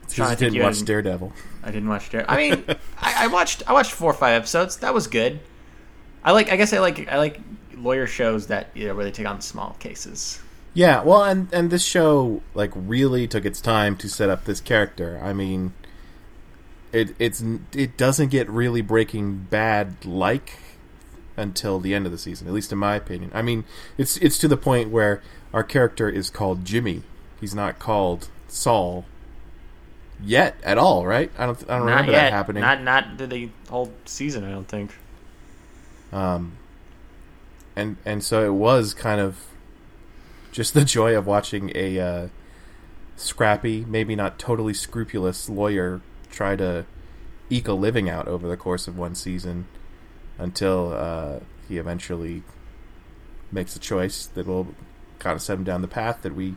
Because 0.00 0.20
I 0.20 0.30
you 0.30 0.36
didn't 0.36 0.54
you 0.54 0.62
watch 0.62 0.84
Daredevil. 0.84 1.32
I 1.62 1.70
didn't 1.70 1.88
watch 1.88 2.10
Dare. 2.10 2.30
I 2.30 2.36
mean, 2.50 2.64
I, 2.98 3.24
I 3.24 3.26
watched 3.28 3.62
I 3.66 3.72
watched 3.72 3.92
four 3.92 4.10
or 4.10 4.14
five 4.14 4.34
episodes. 4.34 4.78
That 4.78 4.94
was 4.94 5.06
good. 5.06 5.40
I 6.24 6.32
like. 6.32 6.50
I 6.50 6.56
guess 6.56 6.72
I 6.72 6.78
like. 6.78 7.08
I 7.08 7.18
like 7.18 7.40
lawyer 7.76 8.06
shows 8.06 8.48
that 8.48 8.68
you 8.74 8.88
know 8.88 8.94
where 8.94 9.04
they 9.04 9.10
take 9.10 9.26
on 9.28 9.40
small 9.40 9.76
cases. 9.78 10.40
Yeah, 10.74 11.02
well, 11.02 11.24
and 11.24 11.52
and 11.52 11.70
this 11.70 11.84
show 11.84 12.42
like 12.54 12.70
really 12.74 13.26
took 13.28 13.44
its 13.44 13.60
time 13.60 13.96
to 13.96 14.08
set 14.08 14.28
up 14.28 14.44
this 14.44 14.60
character. 14.60 15.20
I 15.22 15.32
mean, 15.32 15.72
it 16.92 17.14
it's 17.18 17.42
it 17.72 17.96
doesn't 17.96 18.28
get 18.28 18.48
really 18.48 18.80
Breaking 18.80 19.46
Bad 19.50 20.04
like 20.04 20.58
until 21.36 21.78
the 21.78 21.94
end 21.94 22.06
of 22.06 22.12
the 22.12 22.18
season, 22.18 22.48
at 22.48 22.54
least 22.54 22.72
in 22.72 22.78
my 22.78 22.96
opinion. 22.96 23.30
I 23.34 23.42
mean, 23.42 23.64
it's 23.96 24.16
it's 24.18 24.38
to 24.38 24.48
the 24.48 24.56
point 24.56 24.90
where 24.90 25.22
our 25.52 25.62
character 25.62 26.08
is 26.08 26.30
called 26.30 26.64
Jimmy. 26.64 27.02
He's 27.40 27.54
not 27.54 27.78
called 27.78 28.28
Saul 28.48 29.04
yet 30.22 30.56
at 30.64 30.78
all, 30.78 31.06
right? 31.06 31.30
I 31.38 31.46
don't 31.46 31.62
I 31.70 31.78
don't 31.78 31.86
Not 31.86 31.92
remember 31.92 32.12
yet. 32.12 32.22
that 32.22 32.32
happening. 32.32 32.60
Not 32.62 32.82
not 32.82 33.18
the 33.18 33.50
whole 33.68 33.92
season. 34.04 34.44
I 34.44 34.50
don't 34.50 34.68
think. 34.68 34.94
Um, 36.12 36.56
and 37.76 37.96
and 38.04 38.22
so 38.24 38.44
it 38.44 38.54
was 38.54 38.94
kind 38.94 39.20
of 39.20 39.46
just 40.52 40.74
the 40.74 40.84
joy 40.84 41.16
of 41.16 41.26
watching 41.26 41.70
a 41.74 42.00
uh, 42.00 42.28
scrappy, 43.16 43.84
maybe 43.86 44.16
not 44.16 44.38
totally 44.38 44.74
scrupulous 44.74 45.48
lawyer 45.48 46.00
try 46.30 46.56
to 46.56 46.86
eke 47.50 47.68
a 47.68 47.72
living 47.72 48.08
out 48.08 48.28
over 48.28 48.48
the 48.48 48.56
course 48.56 48.88
of 48.88 48.98
one 48.98 49.14
season 49.14 49.66
until 50.38 50.92
uh, 50.92 51.40
he 51.68 51.78
eventually 51.78 52.42
makes 53.50 53.74
a 53.74 53.78
choice 53.78 54.26
that 54.26 54.46
will 54.46 54.68
kind 55.18 55.34
of 55.34 55.42
set 55.42 55.58
him 55.58 55.64
down 55.64 55.82
the 55.82 55.88
path 55.88 56.22
that 56.22 56.34
we. 56.34 56.54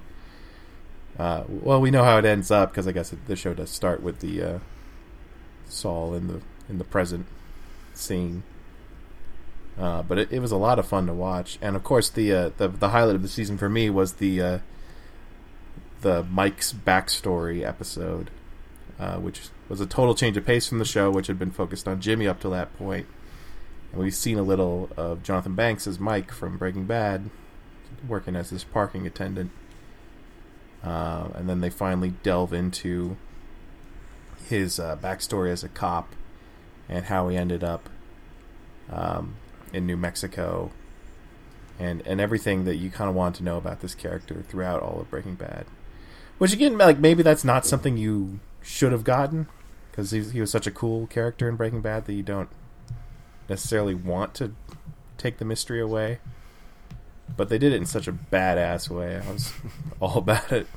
Uh, 1.17 1.43
well, 1.47 1.81
we 1.81 1.91
know 1.91 2.03
how 2.03 2.17
it 2.17 2.25
ends 2.25 2.51
up 2.51 2.71
because 2.71 2.87
I 2.87 2.91
guess 2.91 3.13
the 3.27 3.35
show 3.35 3.53
does 3.53 3.69
start 3.69 4.01
with 4.01 4.19
the 4.19 4.41
uh, 4.41 4.59
Saul 5.67 6.13
in 6.13 6.27
the 6.27 6.41
in 6.69 6.77
the 6.77 6.83
present 6.83 7.25
scene. 7.93 8.43
Uh, 9.79 10.03
but 10.03 10.17
it, 10.17 10.31
it 10.31 10.39
was 10.39 10.51
a 10.51 10.57
lot 10.57 10.79
of 10.79 10.87
fun 10.87 11.07
to 11.07 11.13
watch, 11.13 11.57
and 11.61 11.75
of 11.75 11.83
course 11.83 12.09
the 12.09 12.31
uh, 12.31 12.51
the 12.57 12.67
the 12.67 12.89
highlight 12.89 13.15
of 13.15 13.21
the 13.21 13.27
season 13.27 13.57
for 13.57 13.69
me 13.69 13.89
was 13.89 14.13
the 14.13 14.41
uh, 14.41 14.59
the 16.01 16.23
Mike's 16.23 16.73
backstory 16.73 17.65
episode, 17.65 18.29
uh, 19.01 19.15
which 19.15 19.49
was 19.67 19.81
a 19.81 19.87
total 19.87 20.13
change 20.13 20.37
of 20.37 20.45
pace 20.45 20.67
from 20.67 20.77
the 20.77 20.85
show, 20.85 21.09
which 21.09 21.25
had 21.25 21.39
been 21.39 21.49
focused 21.49 21.87
on 21.87 21.99
Jimmy 21.99 22.27
up 22.27 22.39
to 22.39 22.49
that 22.49 22.77
point. 22.77 23.07
And 23.91 23.99
we've 23.99 24.13
seen 24.13 24.37
a 24.37 24.43
little 24.43 24.91
of 24.95 25.23
Jonathan 25.23 25.55
Banks 25.55 25.87
as 25.87 25.99
Mike 25.99 26.31
from 26.31 26.59
Breaking 26.59 26.85
Bad, 26.85 27.31
working 28.07 28.35
as 28.35 28.51
this 28.51 28.63
parking 28.63 29.07
attendant, 29.07 29.49
uh, 30.83 31.29
and 31.33 31.49
then 31.49 31.61
they 31.61 31.71
finally 31.71 32.13
delve 32.21 32.53
into 32.53 33.17
his 34.47 34.79
uh, 34.79 34.95
backstory 34.97 35.49
as 35.49 35.63
a 35.63 35.69
cop 35.69 36.13
and 36.87 37.05
how 37.05 37.27
he 37.27 37.35
ended 37.35 37.63
up 37.63 37.89
um, 38.91 39.35
in 39.73 39.87
New 39.87 39.97
Mexico, 39.97 40.69
and 41.79 42.05
and 42.05 42.21
everything 42.21 42.65
that 42.65 42.75
you 42.75 42.91
kind 42.91 43.09
of 43.09 43.15
want 43.15 43.35
to 43.37 43.43
know 43.43 43.57
about 43.57 43.79
this 43.79 43.95
character 43.95 44.43
throughout 44.47 44.83
all 44.83 45.01
of 45.01 45.09
Breaking 45.09 45.33
Bad. 45.33 45.65
Which 46.37 46.53
again, 46.53 46.77
like 46.77 46.99
maybe 46.99 47.23
that's 47.23 47.43
not 47.43 47.65
something 47.65 47.97
you 47.97 48.39
should 48.61 48.91
have 48.91 49.03
gotten 49.03 49.47
because 49.89 50.11
he, 50.11 50.21
he 50.23 50.41
was 50.41 50.51
such 50.51 50.67
a 50.67 50.71
cool 50.71 51.07
character 51.07 51.49
in 51.49 51.55
Breaking 51.55 51.81
Bad 51.81 52.05
that 52.05 52.13
you 52.13 52.23
don't 52.23 52.49
necessarily 53.49 53.93
want 53.93 54.33
to 54.35 54.53
take 55.17 55.37
the 55.37 55.45
mystery 55.45 55.81
away. 55.81 56.19
But 57.35 57.49
they 57.49 57.57
did 57.57 57.73
it 57.73 57.77
in 57.77 57.85
such 57.85 58.07
a 58.07 58.13
badass 58.13 58.89
way. 58.89 59.21
I 59.25 59.31
was 59.31 59.53
all 59.99 60.17
about 60.17 60.51
it. 60.51 60.67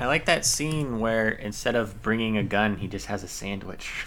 I 0.00 0.06
like 0.06 0.26
that 0.26 0.44
scene 0.44 1.00
where 1.00 1.28
instead 1.28 1.74
of 1.74 2.02
bringing 2.02 2.36
a 2.36 2.44
gun, 2.44 2.76
he 2.76 2.86
just 2.86 3.06
has 3.06 3.24
a 3.24 3.28
sandwich. 3.28 4.06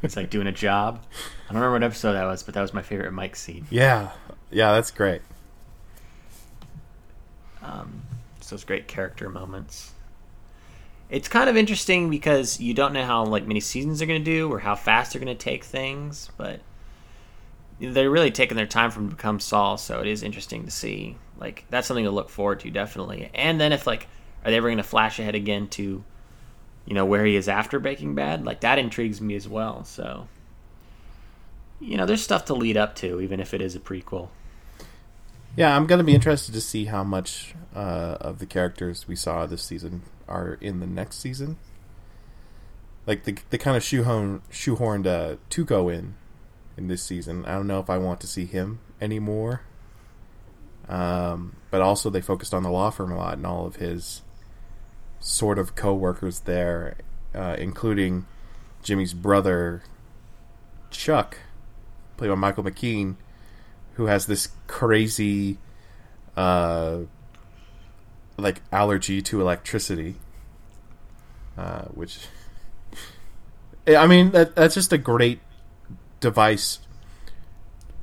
It's 0.00 0.16
like 0.16 0.30
doing 0.30 0.46
a 0.46 0.52
job. 0.52 1.02
I 1.48 1.52
don't 1.52 1.60
remember 1.60 1.72
what 1.72 1.82
episode 1.82 2.12
that 2.12 2.24
was, 2.24 2.44
but 2.44 2.54
that 2.54 2.62
was 2.62 2.72
my 2.72 2.82
favorite 2.82 3.10
Mike 3.10 3.34
scene. 3.34 3.66
Yeah, 3.68 4.12
yeah, 4.48 4.72
that's 4.72 4.92
great. 4.92 5.22
Um, 7.62 8.02
it's 8.36 8.48
those 8.48 8.62
great 8.62 8.86
character 8.86 9.28
moments. 9.28 9.92
It's 11.10 11.28
kind 11.28 11.48
of 11.48 11.56
interesting 11.56 12.10
because 12.10 12.60
you 12.60 12.74
don't 12.74 12.92
know 12.92 13.04
how 13.04 13.24
like 13.24 13.46
many 13.46 13.60
seasons 13.60 13.98
they're 13.98 14.08
going 14.08 14.22
to 14.22 14.30
do 14.30 14.52
or 14.52 14.58
how 14.58 14.74
fast 14.74 15.12
they're 15.12 15.22
going 15.22 15.34
to 15.34 15.42
take 15.42 15.64
things, 15.64 16.30
but 16.36 16.60
they're 17.80 18.10
really 18.10 18.30
taking 18.30 18.56
their 18.56 18.66
time 18.66 18.90
from 18.90 19.08
become 19.08 19.40
Saul, 19.40 19.78
so 19.78 20.00
it 20.00 20.06
is 20.06 20.22
interesting 20.22 20.64
to 20.64 20.70
see. 20.70 21.16
Like 21.38 21.64
that's 21.70 21.86
something 21.86 22.04
to 22.04 22.10
look 22.10 22.28
forward 22.28 22.60
to 22.60 22.70
definitely. 22.70 23.30
And 23.34 23.60
then 23.60 23.72
if 23.72 23.86
like 23.86 24.06
are 24.44 24.50
they 24.50 24.56
ever 24.56 24.68
going 24.68 24.76
to 24.78 24.82
flash 24.82 25.18
ahead 25.18 25.34
again 25.34 25.68
to 25.68 26.04
you 26.84 26.94
know 26.94 27.06
where 27.06 27.24
he 27.24 27.36
is 27.36 27.48
after 27.48 27.78
Breaking 27.78 28.14
Bad? 28.14 28.44
Like 28.44 28.60
that 28.60 28.78
intrigues 28.78 29.20
me 29.20 29.34
as 29.34 29.48
well. 29.48 29.84
So 29.84 30.28
you 31.80 31.96
know, 31.96 32.06
there's 32.06 32.22
stuff 32.22 32.44
to 32.46 32.54
lead 32.54 32.76
up 32.76 32.96
to 32.96 33.20
even 33.20 33.40
if 33.40 33.54
it 33.54 33.62
is 33.62 33.76
a 33.76 33.80
prequel. 33.80 34.28
Yeah, 35.56 35.74
I'm 35.74 35.86
going 35.86 35.98
to 35.98 36.04
be 36.04 36.14
interested 36.14 36.52
to 36.52 36.60
see 36.60 36.84
how 36.84 37.02
much 37.02 37.54
uh, 37.74 38.18
of 38.20 38.38
the 38.38 38.46
characters 38.46 39.08
we 39.08 39.16
saw 39.16 39.46
this 39.46 39.62
season 39.62 40.02
are 40.28 40.58
in 40.60 40.80
the 40.80 40.86
next 40.86 41.18
season. 41.18 41.56
Like 43.06 43.24
the 43.24 43.36
the 43.50 43.58
kind 43.58 43.76
of 43.76 43.82
shoehorn 43.82 44.42
shoehorned 44.50 45.06
uh, 45.06 45.36
Tuco 45.50 45.92
in 45.92 46.14
in 46.76 46.88
this 46.88 47.02
season. 47.02 47.44
I 47.44 47.52
don't 47.52 47.66
know 47.66 47.80
if 47.80 47.90
I 47.90 47.98
want 47.98 48.20
to 48.20 48.26
see 48.26 48.44
him 48.44 48.80
anymore. 49.00 49.62
Um, 50.88 51.56
but 51.70 51.82
also 51.82 52.08
they 52.08 52.22
focused 52.22 52.54
on 52.54 52.62
the 52.62 52.70
law 52.70 52.90
firm 52.90 53.12
a 53.12 53.16
lot 53.16 53.34
and 53.34 53.46
all 53.46 53.66
of 53.66 53.76
his 53.76 54.22
sort 55.20 55.58
of 55.58 55.74
co-workers 55.74 56.40
there, 56.40 56.96
uh, 57.34 57.56
including 57.58 58.26
Jimmy's 58.82 59.12
brother 59.12 59.82
Chuck, 60.90 61.38
played 62.16 62.28
by 62.28 62.34
Michael 62.36 62.64
McKean, 62.64 63.16
who 63.94 64.06
has 64.06 64.26
this 64.26 64.48
crazy 64.66 65.58
uh, 66.36 67.00
like 68.38 68.62
allergy 68.72 69.20
to 69.22 69.40
electricity, 69.40 70.14
uh, 71.56 71.82
which 71.86 72.18
I 73.86 74.06
mean 74.06 74.30
that 74.30 74.54
that's 74.54 74.74
just 74.74 74.92
a 74.92 74.98
great 74.98 75.40
device 76.20 76.78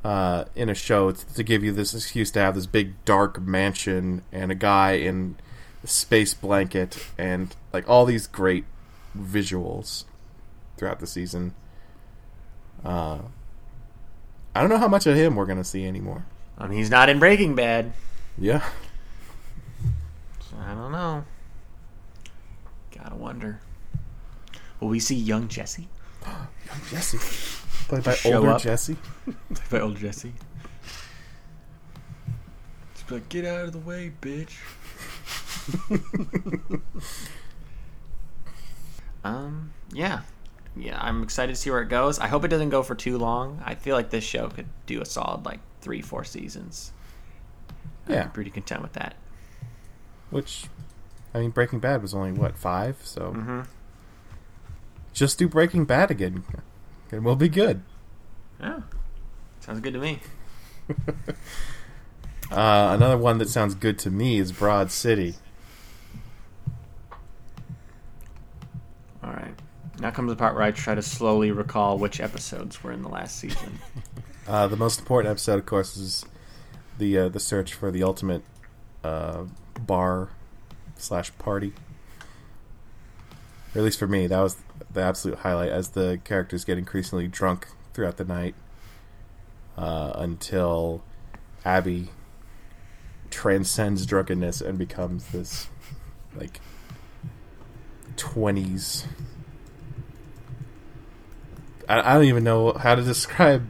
uh, 0.04 0.46
in 0.56 0.70
a 0.70 0.76
show 0.76 1.12
to 1.12 1.44
give 1.44 1.64
you 1.64 1.72
this 1.72 1.94
excuse 1.94 2.30
to 2.32 2.40
have 2.40 2.54
this 2.54 2.68
big 2.68 2.94
dark 3.06 3.42
mansion 3.42 4.24
and 4.32 4.52
a 4.52 4.56
guy 4.56 4.92
in 4.92 5.36
a 5.84 5.88
space 5.88 6.34
blanket 6.34 7.08
and 7.18 7.56
like 7.74 7.90
all 7.90 8.06
these 8.06 8.28
great 8.28 8.66
visuals 9.18 10.04
throughout 10.78 11.00
the 11.00 11.08
season. 11.08 11.56
Uh, 12.84 13.20
I 14.54 14.62
don't 14.62 14.70
know 14.70 14.78
how 14.78 14.88
much 14.88 15.08
of 15.08 15.16
him 15.16 15.36
we're 15.36 15.48
gonna 15.48 15.64
see 15.64 15.88
anymore. 15.88 16.26
I 16.58 16.68
mean, 16.68 16.78
he's 16.78 16.90
not 16.90 17.10
in 17.10 17.20
Breaking 17.20 17.56
Bad. 17.56 17.92
Yeah, 18.38 18.64
I 20.60 20.74
don't 20.74 20.92
know. 20.92 21.26
Gotta 22.96 23.16
wonder. 23.16 23.60
Will 24.80 24.90
we 24.90 25.00
see 25.00 25.16
young 25.16 25.48
Jesse? 25.48 25.88
Young 26.26 26.82
Jesse, 26.90 27.20
played 27.88 28.04
by 28.04 28.16
Show 28.16 28.38
older 28.38 28.52
up. 28.52 28.62
Jesse. 28.62 28.98
By 29.70 29.80
old 29.80 29.98
Jesse. 29.98 30.34
Just 32.94 33.08
be 33.08 33.16
like, 33.16 33.30
get 33.30 33.46
out 33.46 33.66
of 33.66 33.74
the 33.74 33.80
way, 33.80 34.12
bitch. 34.22 34.56
um, 39.24 39.72
yeah. 39.94 40.22
Yeah, 40.76 41.00
I'm 41.00 41.24
excited 41.24 41.56
to 41.56 41.62
see 41.62 41.70
where 41.70 41.82
it 41.82 41.90
goes. 41.90 42.20
I 42.20 42.28
hope 42.28 42.44
it 42.44 42.50
doesn't 42.50 42.70
go 42.70 42.84
for 42.84 42.96
too 42.96 43.18
long. 43.18 43.62
I 43.64 43.76
feel 43.76 43.96
like 43.96 44.10
this 44.10 44.24
show 44.24 44.50
could 44.50 44.68
do 44.88 45.02
a 45.02 45.06
solid 45.06 45.46
like 45.46 45.60
three, 45.82 46.02
four 46.02 46.24
seasons. 46.24 46.92
Yeah, 48.10 48.24
I'm 48.24 48.32
pretty 48.32 48.52
content 48.52 48.82
with 48.82 48.94
that. 48.94 49.16
Which, 50.30 50.66
I 51.34 51.40
mean, 51.40 51.50
Breaking 51.52 51.80
Bad 51.80 52.02
was 52.02 52.14
only 52.14 52.32
what 52.32 52.58
five, 52.58 52.98
so 53.04 53.32
Mm-hmm. 53.36 53.62
just 55.14 55.38
do 55.38 55.48
Breaking 55.48 55.86
Bad 55.86 56.12
again, 56.12 56.44
and 57.12 57.24
we'll 57.26 57.36
be 57.36 57.50
good. 57.50 57.82
Yeah. 58.60 58.82
Sounds 59.60 59.80
good 59.82 59.94
to 59.94 60.00
me. 60.00 60.20
Uh, 62.52 62.92
another 62.94 63.18
one 63.18 63.40
that 63.40 63.50
sounds 63.50 63.74
good 63.74 63.98
to 63.98 64.12
me 64.12 64.38
is 64.38 64.52
Broad 64.52 64.92
City. 64.92 65.34
All 69.24 69.32
right. 69.32 69.54
Now 70.00 70.12
comes 70.12 70.30
the 70.30 70.36
part 70.36 70.54
where 70.54 70.64
I 70.64 70.70
try 70.70 70.94
to 70.94 71.02
slowly 71.02 71.50
recall 71.52 71.98
which 71.98 72.20
episodes 72.20 72.84
were 72.84 72.92
in 72.92 73.02
the 73.02 73.10
last 73.10 73.38
season. 73.40 73.80
Uh, 74.48 74.68
the 74.68 74.78
most 74.78 75.00
important 75.00 75.32
episode, 75.32 75.58
of 75.58 75.66
course, 75.66 75.98
is 75.98 76.24
the 77.00 77.18
uh, 77.18 77.30
the 77.30 77.40
search 77.40 77.74
for 77.74 77.90
the 77.90 78.04
ultimate 78.04 78.44
uh, 79.04 79.44
bar 79.82 80.30
slash 80.98 81.36
party. 81.38 81.74
Or 83.74 83.80
at 83.80 83.84
least 83.84 84.00
for 84.00 84.08
me, 84.08 84.28
that 84.28 84.40
was 84.40 84.58
the 84.92 85.02
absolute 85.02 85.40
highlight. 85.40 85.70
As 85.70 85.90
the 85.90 86.20
characters 86.24 86.64
get 86.64 86.78
increasingly 86.78 87.28
drunk 87.28 87.68
throughout 87.94 88.18
the 88.18 88.26
night, 88.26 88.56
uh, 89.78 90.14
until 90.16 91.04
Abby 91.64 92.10
transcends 93.30 94.06
drunkenness 94.06 94.62
and 94.62 94.78
becomes 94.78 95.28
this 95.28 95.68
like 96.36 96.62
twenties. 98.16 99.06
I, 101.90 102.00
I 102.00 102.14
don't 102.14 102.26
even 102.26 102.44
know 102.44 102.74
how 102.74 102.96
to 102.96 103.02
describe 103.04 103.68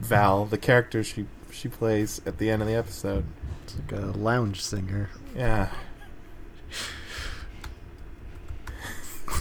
Val, 0.00 0.46
the 0.46 0.58
character 0.58 1.04
she 1.04 1.26
she 1.50 1.68
plays 1.68 2.20
at 2.26 2.38
the 2.38 2.50
end 2.50 2.62
of 2.62 2.68
the 2.68 2.74
episode. 2.74 3.24
It's 3.66 3.76
like 3.78 3.92
a 4.00 4.06
lounge 4.16 4.62
singer 4.62 5.10
Yeah, 5.34 5.70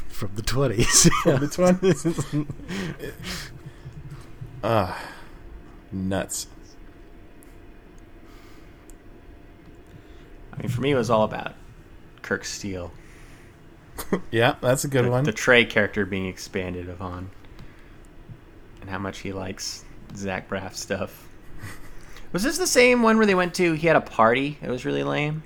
from 0.09 0.31
the 0.35 0.41
20s. 0.41 1.09
from 1.23 1.39
the 1.41 1.47
twenties. 1.47 2.45
Ah, 4.63 4.99
nuts. 5.91 6.47
I 10.53 10.57
mean, 10.57 10.69
for 10.69 10.81
me, 10.81 10.89
it 10.89 10.95
was 10.95 11.11
all 11.11 11.23
about 11.23 11.53
Kirk 12.23 12.45
Steele. 12.45 12.91
Yeah, 14.31 14.55
that's 14.59 14.83
a 14.83 14.87
good 14.87 15.05
the, 15.05 15.11
one. 15.11 15.23
the 15.23 15.31
Trey 15.31 15.65
character 15.65 16.03
being 16.05 16.25
expanded 16.25 16.89
upon, 16.89 17.29
and 18.81 18.89
how 18.89 18.97
much 18.97 19.19
he 19.19 19.31
likes 19.31 19.85
Zach 20.15 20.49
Braff 20.49 20.73
stuff. 20.73 21.24
Was 22.35 22.43
this 22.43 22.57
the 22.57 22.67
same 22.67 23.01
one 23.01 23.15
where 23.15 23.25
they 23.25 23.33
went 23.33 23.53
to? 23.53 23.71
He 23.71 23.87
had 23.87 23.95
a 23.95 24.01
party. 24.01 24.57
It 24.61 24.67
was 24.67 24.83
really 24.83 25.03
lame. 25.03 25.41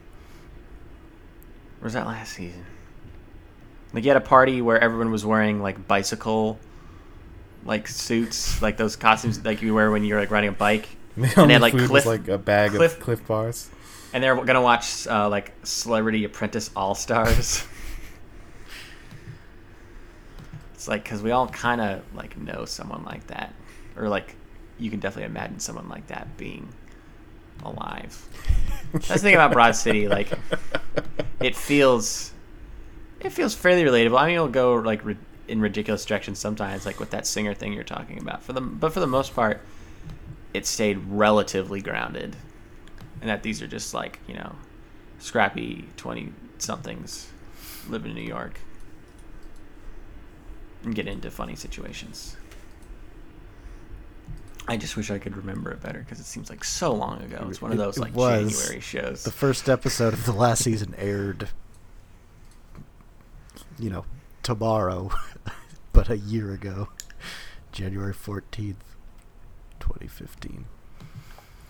Or 1.80 1.84
was 1.84 1.94
that 1.94 2.08
last 2.08 2.34
season? 2.34 2.66
Like 3.94 4.02
he 4.02 4.08
had 4.08 4.18
a 4.18 4.22
party 4.22 4.64
where 4.64 4.84
everyone 4.84 5.12
was 5.12 5.24
wearing 5.24 5.62
like 5.62 5.88
bicycle, 5.88 6.58
like 7.64 7.88
suits, 7.88 8.60
like 8.64 8.78
those 8.78 8.96
costumes 8.96 9.46
like 9.46 9.62
you 9.62 9.76
wear 9.76 9.92
when 9.92 10.04
you're 10.04 10.20
like 10.20 10.32
riding 10.32 10.50
a 10.50 10.52
bike, 10.52 10.90
the 11.16 11.32
and 11.40 11.52
they 11.52 11.54
had, 11.54 11.62
like, 11.62 11.78
Cliff- 11.78 12.08
like 12.08 12.28
a 12.28 12.40
bag 12.40 12.72
Cliff- 12.72 12.98
of 12.98 13.04
Clif 13.04 13.28
Bars. 13.28 13.70
and 14.12 14.24
they're 14.24 14.44
gonna 14.44 14.60
watch 14.60 15.06
uh, 15.06 15.30
like 15.30 15.54
Celebrity 15.62 16.24
Apprentice 16.24 16.72
All 16.76 16.96
Stars. 16.96 17.68
it's 20.74 20.88
like 20.88 21.04
because 21.04 21.22
we 21.22 21.30
all 21.30 21.48
kind 21.50 21.82
of 21.82 22.02
like 22.16 22.36
know 22.36 22.66
someone 22.66 23.04
like 23.04 23.28
that, 23.28 23.54
or 23.96 24.10
like 24.10 24.36
you 24.80 24.90
can 24.90 25.00
definitely 25.00 25.30
imagine 25.30 25.60
someone 25.60 25.88
like 25.88 26.08
that 26.08 26.36
being 26.36 26.68
alive. 27.64 28.28
That's 28.94 29.08
the 29.08 29.20
thing 29.20 29.36
about 29.36 29.52
Broad 29.52 29.76
City, 29.76 30.08
like 30.08 30.32
it 31.40 31.56
feels, 31.56 32.32
it 33.20 33.32
feels 33.32 33.54
fairly 33.54 33.84
relatable. 33.84 34.20
I 34.20 34.28
mean, 34.28 34.36
it'll 34.36 34.48
go 34.48 34.76
like 34.76 35.02
in 35.48 35.62
ridiculous 35.62 36.06
directions 36.06 36.40
sometimes, 36.40 36.86
like 36.86 37.00
with 37.00 37.12
that 37.12 37.28
singer 37.28 37.54
thing 37.54 37.74
you're 37.74 37.84
talking 37.84 38.20
about. 38.20 38.44
For 38.44 38.54
the 38.54 38.62
but 38.62 38.94
for 38.94 39.00
the 39.00 39.08
most 39.08 39.36
part, 39.36 39.62
it 40.54 40.66
stayed 40.66 40.98
relatively 41.08 41.82
grounded 41.82 42.36
and 43.22 43.30
that 43.30 43.44
these 43.44 43.62
are 43.62 43.68
just 43.68 43.94
like 43.94 44.20
you 44.28 44.34
know 44.34 44.56
scrappy 45.20 45.88
20 45.98 46.34
somethings 46.58 47.30
living 47.90 48.12
in 48.12 48.18
new 48.18 48.24
york 48.24 48.60
and 50.84 50.96
get 50.96 51.08
into 51.08 51.30
funny 51.30 51.56
situations 51.56 52.38
i 54.70 54.78
just 54.78 54.96
wish 54.96 55.12
i 55.12 55.18
could 55.18 55.36
remember 55.36 55.72
it 55.72 55.82
better 55.82 56.00
because 56.00 56.20
it 56.20 56.26
seems 56.26 56.50
like 56.50 56.64
so 56.64 56.94
long 56.94 57.22
ago 57.24 57.46
it's 57.50 57.62
one 57.62 57.72
of 57.72 57.78
It- 57.78 57.82
those 57.82 57.98
it 57.98 58.02
like 58.02 58.16
was. 58.16 58.52
january 58.58 58.80
shows 58.80 59.24
the 59.24 59.32
first 59.32 59.68
episode 59.68 60.14
of 60.14 60.26
the 60.26 60.32
last 60.32 60.64
season 60.64 60.96
aired, 60.98 61.50
you 63.78 63.90
know, 63.90 64.06
tomorrow, 64.44 65.10
but 65.94 66.10
a 66.10 66.18
year 66.18 66.52
ago, 66.52 66.90
January 67.72 68.14
14th, 68.14 68.76
2015. 69.80 70.66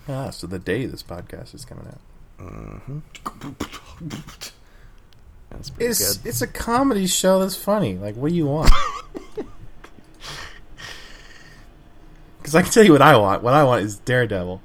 Ah, 0.08 0.30
so 0.30 0.46
the 0.46 0.58
day 0.58 0.86
this 0.86 1.02
podcast 1.02 1.54
is 1.54 1.64
coming 1.64 1.86
out. 1.86 2.00
Mm-hmm. 2.40 2.98
That's 5.50 5.70
pretty 5.70 5.90
It's 5.90 6.16
good. 6.16 6.28
it's 6.28 6.42
a 6.42 6.46
comedy 6.46 7.06
show 7.06 7.38
that's 7.40 7.54
funny. 7.56 7.94
Like, 7.96 8.16
what 8.16 8.30
do 8.30 8.34
you 8.36 8.46
want? 8.46 8.70
Because 12.50 12.58
I 12.58 12.62
can 12.62 12.72
tell 12.72 12.84
you 12.84 12.90
what 12.90 13.02
I 13.02 13.16
want. 13.16 13.44
What 13.44 13.54
I 13.54 13.62
want 13.62 13.84
is 13.84 13.98
Daredevil. 13.98 14.60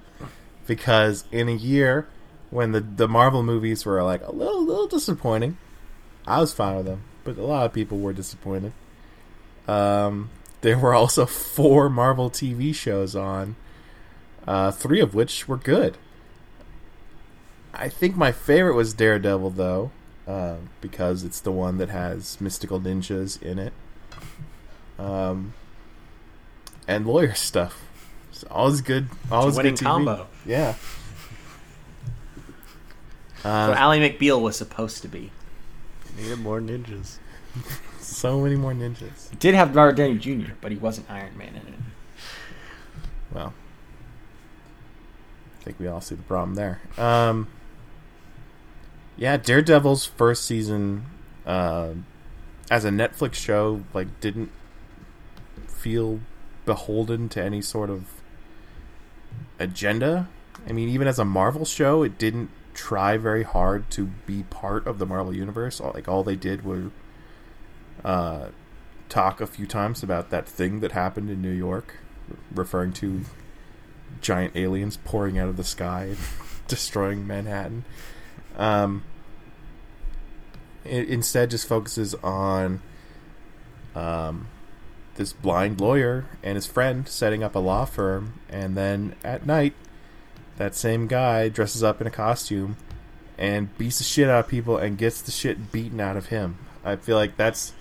Because 0.65 1.23
in 1.31 1.47
a 1.47 1.53
year 1.53 2.07
when 2.49 2.71
the 2.71 2.79
the 2.79 3.07
Marvel 3.07 3.43
movies 3.43 3.85
were 3.85 4.01
like 4.01 4.25
a 4.25 4.31
little 4.31 4.65
little 4.65 4.87
disappointing, 4.87 5.59
I 6.25 6.39
was 6.39 6.51
fine 6.51 6.77
with 6.77 6.87
them. 6.87 7.03
But 7.23 7.37
a 7.37 7.43
lot 7.43 7.67
of 7.67 7.73
people 7.73 7.99
were 7.99 8.11
disappointed. 8.11 8.73
Um, 9.67 10.31
there 10.61 10.79
were 10.79 10.95
also 10.95 11.27
four 11.27 11.87
Marvel 11.87 12.31
TV 12.31 12.73
shows 12.73 13.15
on, 13.15 13.55
uh, 14.47 14.71
three 14.71 14.99
of 14.99 15.13
which 15.13 15.47
were 15.47 15.57
good. 15.57 15.95
I 17.71 17.87
think 17.87 18.15
my 18.15 18.31
favorite 18.31 18.73
was 18.73 18.95
Daredevil, 18.95 19.51
though, 19.51 19.91
uh, 20.25 20.55
because 20.81 21.23
it's 21.23 21.39
the 21.39 21.51
one 21.51 21.77
that 21.77 21.89
has 21.89 22.41
mystical 22.41 22.79
ninjas 22.79 23.39
in 23.43 23.59
it, 23.59 23.73
um, 24.97 25.53
and 26.87 27.05
lawyer 27.05 27.33
stuff. 27.33 27.81
It's 28.31 28.43
always 28.45 28.81
good. 28.81 29.07
Always 29.31 29.55
winning 29.57 29.75
good 29.75 29.81
TV. 29.85 29.85
combo. 29.85 30.27
Yeah. 30.45 30.73
so 33.41 33.49
Uh, 33.49 33.75
ally 33.77 33.99
mcbeal 33.99 34.41
was 34.41 34.55
supposed 34.55 35.01
to 35.03 35.07
be 35.07 35.31
Needed 36.17 36.39
more 36.39 36.59
ninjas. 36.61 37.17
so 37.99 38.39
many 38.41 38.55
more 38.55 38.73
ninjas. 38.73 39.29
he 39.29 39.35
did 39.37 39.53
have 39.55 39.75
robert 39.75 39.95
downey 39.95 40.17
jr 40.17 40.51
but 40.61 40.71
he 40.71 40.77
wasn't 40.77 41.09
iron 41.09 41.37
man 41.37 41.49
in 41.49 41.55
it 41.57 41.79
Well, 43.31 43.53
I 45.59 45.63
think 45.63 45.79
we 45.79 45.87
all 45.87 46.01
see 46.01 46.15
the 46.15 46.23
problem 46.23 46.55
there. 46.55 46.79
Um, 46.97 47.47
yeah, 49.17 49.35
Daredevil's 49.37 50.05
first 50.05 50.45
season 50.45 51.05
uh, 51.45 51.89
as 52.69 52.85
a 52.85 52.89
Netflix 52.89 53.33
show 53.35 53.81
like 53.93 54.19
didn't 54.19 54.51
feel 55.67 56.19
beholden 56.65 57.29
to 57.29 57.43
any 57.43 57.61
sort 57.61 57.89
of 57.89 58.05
agenda. 59.59 60.27
I 60.67 60.71
mean, 60.71 60.89
even 60.89 61.07
as 61.07 61.19
a 61.19 61.25
Marvel 61.25 61.65
show, 61.65 62.03
it 62.03 62.17
didn't 62.17 62.49
try 62.73 63.17
very 63.17 63.43
hard 63.43 63.89
to 63.91 64.07
be 64.25 64.43
part 64.43 64.85
of 64.85 64.99
the 64.99 65.05
Marvel 65.05 65.33
universe. 65.33 65.79
Like 65.79 66.07
all 66.07 66.23
they 66.23 66.35
did 66.35 66.65
were 66.65 66.91
uh, 68.03 68.47
talk 69.09 69.41
a 69.41 69.47
few 69.47 69.65
times 69.65 70.03
about 70.03 70.29
that 70.29 70.47
thing 70.47 70.81
that 70.81 70.91
happened 70.91 71.29
in 71.29 71.41
New 71.41 71.51
York, 71.51 71.97
referring 72.53 72.93
to 72.93 73.21
giant 74.21 74.55
aliens 74.55 74.97
pouring 74.97 75.37
out 75.37 75.49
of 75.49 75.57
the 75.57 75.63
sky 75.63 76.15
destroying 76.67 77.25
Manhattan. 77.25 77.85
Um, 78.57 79.03
it 80.83 81.09
instead 81.09 81.49
just 81.49 81.67
focuses 81.67 82.13
on 82.15 82.81
um, 83.95 84.47
this 85.15 85.33
blind 85.33 85.81
lawyer 85.81 86.25
and 86.43 86.55
his 86.55 86.67
friend 86.67 87.07
setting 87.07 87.43
up 87.43 87.55
a 87.55 87.59
law 87.59 87.85
firm, 87.85 88.39
and 88.49 88.75
then 88.75 89.15
at 89.23 89.45
night, 89.45 89.73
that 90.57 90.75
same 90.75 91.07
guy 91.07 91.49
dresses 91.49 91.83
up 91.83 91.99
in 91.99 92.07
a 92.07 92.11
costume 92.11 92.77
and 93.37 93.77
beats 93.77 93.97
the 93.97 94.03
shit 94.03 94.29
out 94.29 94.45
of 94.45 94.47
people 94.47 94.77
and 94.77 94.97
gets 94.97 95.21
the 95.21 95.31
shit 95.31 95.71
beaten 95.71 95.99
out 95.99 96.15
of 96.17 96.27
him. 96.27 96.57
I 96.83 96.95
feel 96.95 97.17
like 97.17 97.35
that's 97.35 97.73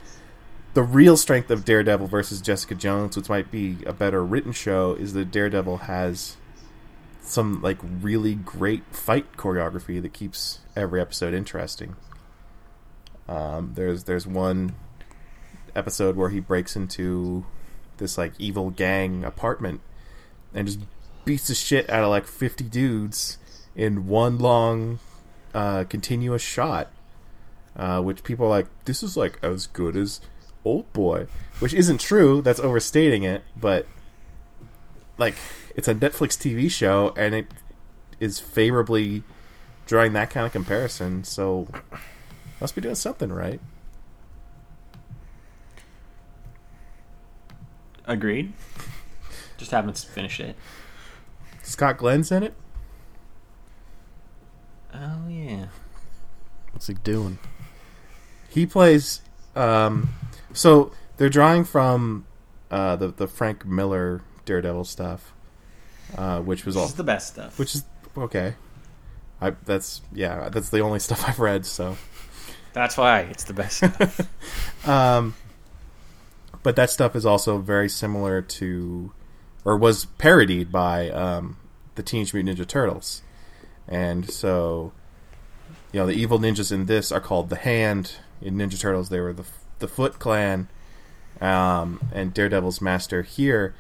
the 0.75 0.83
real 0.83 1.16
strength 1.16 1.51
of 1.51 1.64
Daredevil 1.64 2.09
versus 2.09 2.40
Jessica 2.40 2.75
Jones, 2.75 3.16
which 3.16 3.29
might 3.29 3.51
be 3.51 3.79
a 3.87 3.92
better 3.92 4.25
written 4.25 4.53
show, 4.53 4.94
is 4.94 5.12
that 5.12 5.31
Daredevil 5.31 5.79
has 5.79 6.37
some 7.20 7.62
like 7.62 7.79
really 7.83 8.35
great 8.35 8.85
fight 8.90 9.37
choreography 9.37 10.03
that 10.03 10.12
keeps 10.12 10.61
every 10.77 11.01
episode 11.01 11.33
interesting. 11.33 11.97
Um, 13.29 13.73
there's 13.75 14.05
there's 14.05 14.27
one 14.27 14.75
episode 15.75 16.17
where 16.17 16.31
he 16.31 16.41
breaks 16.41 16.77
into 16.77 17.45
this 17.99 18.19
like 18.19 18.33
evil 18.39 18.71
gang 18.71 19.25
apartment 19.25 19.81
and 20.53 20.67
just 20.67 20.81
beats 21.25 21.49
the 21.49 21.55
shit 21.55 21.89
out 21.91 22.05
of 22.05 22.11
like 22.11 22.27
50 22.27 22.65
dudes 22.65 23.39
in 23.75 24.07
one 24.07 24.39
long 24.39 24.99
uh, 25.53 25.85
continuous 25.85 26.43
shot 26.43 26.91
uh, 27.77 28.01
which 28.01 28.23
people 28.23 28.47
are 28.47 28.51
like 28.51 28.67
this 28.85 29.03
is 29.03 29.17
like 29.17 29.39
as 29.43 29.67
good 29.67 29.97
as 29.97 30.21
Oldboy 30.65 31.29
which 31.61 31.75
isn't 31.75 32.01
true. 32.01 32.41
That's 32.43 32.61
overstating 32.61 33.23
it 33.23 33.43
but 33.57 33.87
like 35.19 35.35
it's 35.77 35.87
a 35.89 35.95
netflix 35.95 36.37
tv 36.37 36.71
show 36.71 37.15
and 37.17 37.35
it 37.35 37.47
is 38.19 38.41
favorably 38.41 39.23
drawing 39.87 40.13
that 40.15 40.31
kind 40.31 40.47
of 40.47 40.53
comparison. 40.53 41.25
So 41.25 41.69
must 42.61 42.75
be 42.75 42.81
doing 42.81 42.95
something 42.95 43.33
right 43.33 43.61
Agreed. 48.07 48.53
Just 49.57 49.71
haven't 49.71 49.99
finished 49.99 50.40
it. 50.40 50.57
scott 51.62 51.97
glenn's 51.97 52.31
in 52.31 52.43
it 52.43 52.55
Oh 54.95 55.29
yeah. 55.29 55.67
What's 56.73 56.87
he 56.87 56.95
doing? 56.95 57.38
He 58.49 58.64
plays. 58.67 59.23
Um, 59.57 60.11
so 60.53 60.93
they're 61.17 61.29
drawing 61.29 61.64
from 61.64 62.27
uh, 62.71 62.97
the 62.97 63.09
the 63.09 63.27
Frank 63.27 63.67
Miller 63.67 64.23
Daredevil 64.45 64.85
stuff, 64.85 65.33
uh, 66.17 66.40
which 66.40 66.64
was 66.64 66.75
This 66.77 66.81
all, 66.81 66.88
is 66.88 66.95
the 66.95 67.05
best 67.05 67.29
stuff. 67.35 67.59
which 67.59 67.75
is 67.75 67.85
okay. 68.17 68.55
I 69.40 69.51
that's 69.64 70.01
yeah, 70.12 70.49
that's 70.49 70.71
the 70.71 70.81
only 70.81 70.99
stuff 71.01 71.29
I've 71.29 71.40
read. 71.40 71.67
So, 71.67 71.97
That's 72.73 72.97
why 72.97 73.21
it's 73.23 73.45
the 73.45 73.55
best 73.55 73.79
stuff. 73.79 74.87
um, 74.88 75.35
but 76.64 76.74
that 76.74 76.90
stuff 76.90 77.14
is 77.14 77.24
also 77.24 77.59
very 77.59 77.88
similar 77.88 78.42
to, 78.42 79.12
or 79.64 79.77
was 79.77 80.07
parodied 80.18 80.72
by 80.72 81.11
um, 81.11 81.59
the 81.94 82.03
Teenage 82.03 82.35
Mutant 82.35 82.59
Ninja 82.59 82.66
Turtles, 82.66 83.22
and 83.87 84.29
so, 84.29 84.92
you 85.92 86.00
know, 86.00 86.07
the 86.07 86.14
evil 86.14 86.40
ninjas 86.40 86.72
in 86.72 86.87
this 86.87 87.12
are 87.12 87.20
called 87.20 87.50
the 87.50 87.57
Hand. 87.57 88.16
In 88.40 88.57
Ninja 88.57 88.81
Turtles, 88.81 89.11
they 89.11 89.20
were 89.20 89.33
the 89.33 89.44
the 89.79 89.87
Foot 89.87 90.18
Clan, 90.18 90.68
um, 91.40 92.00
and 92.12 92.35
Daredevil's 92.35 92.81
master 92.81 93.22
here 93.22 93.74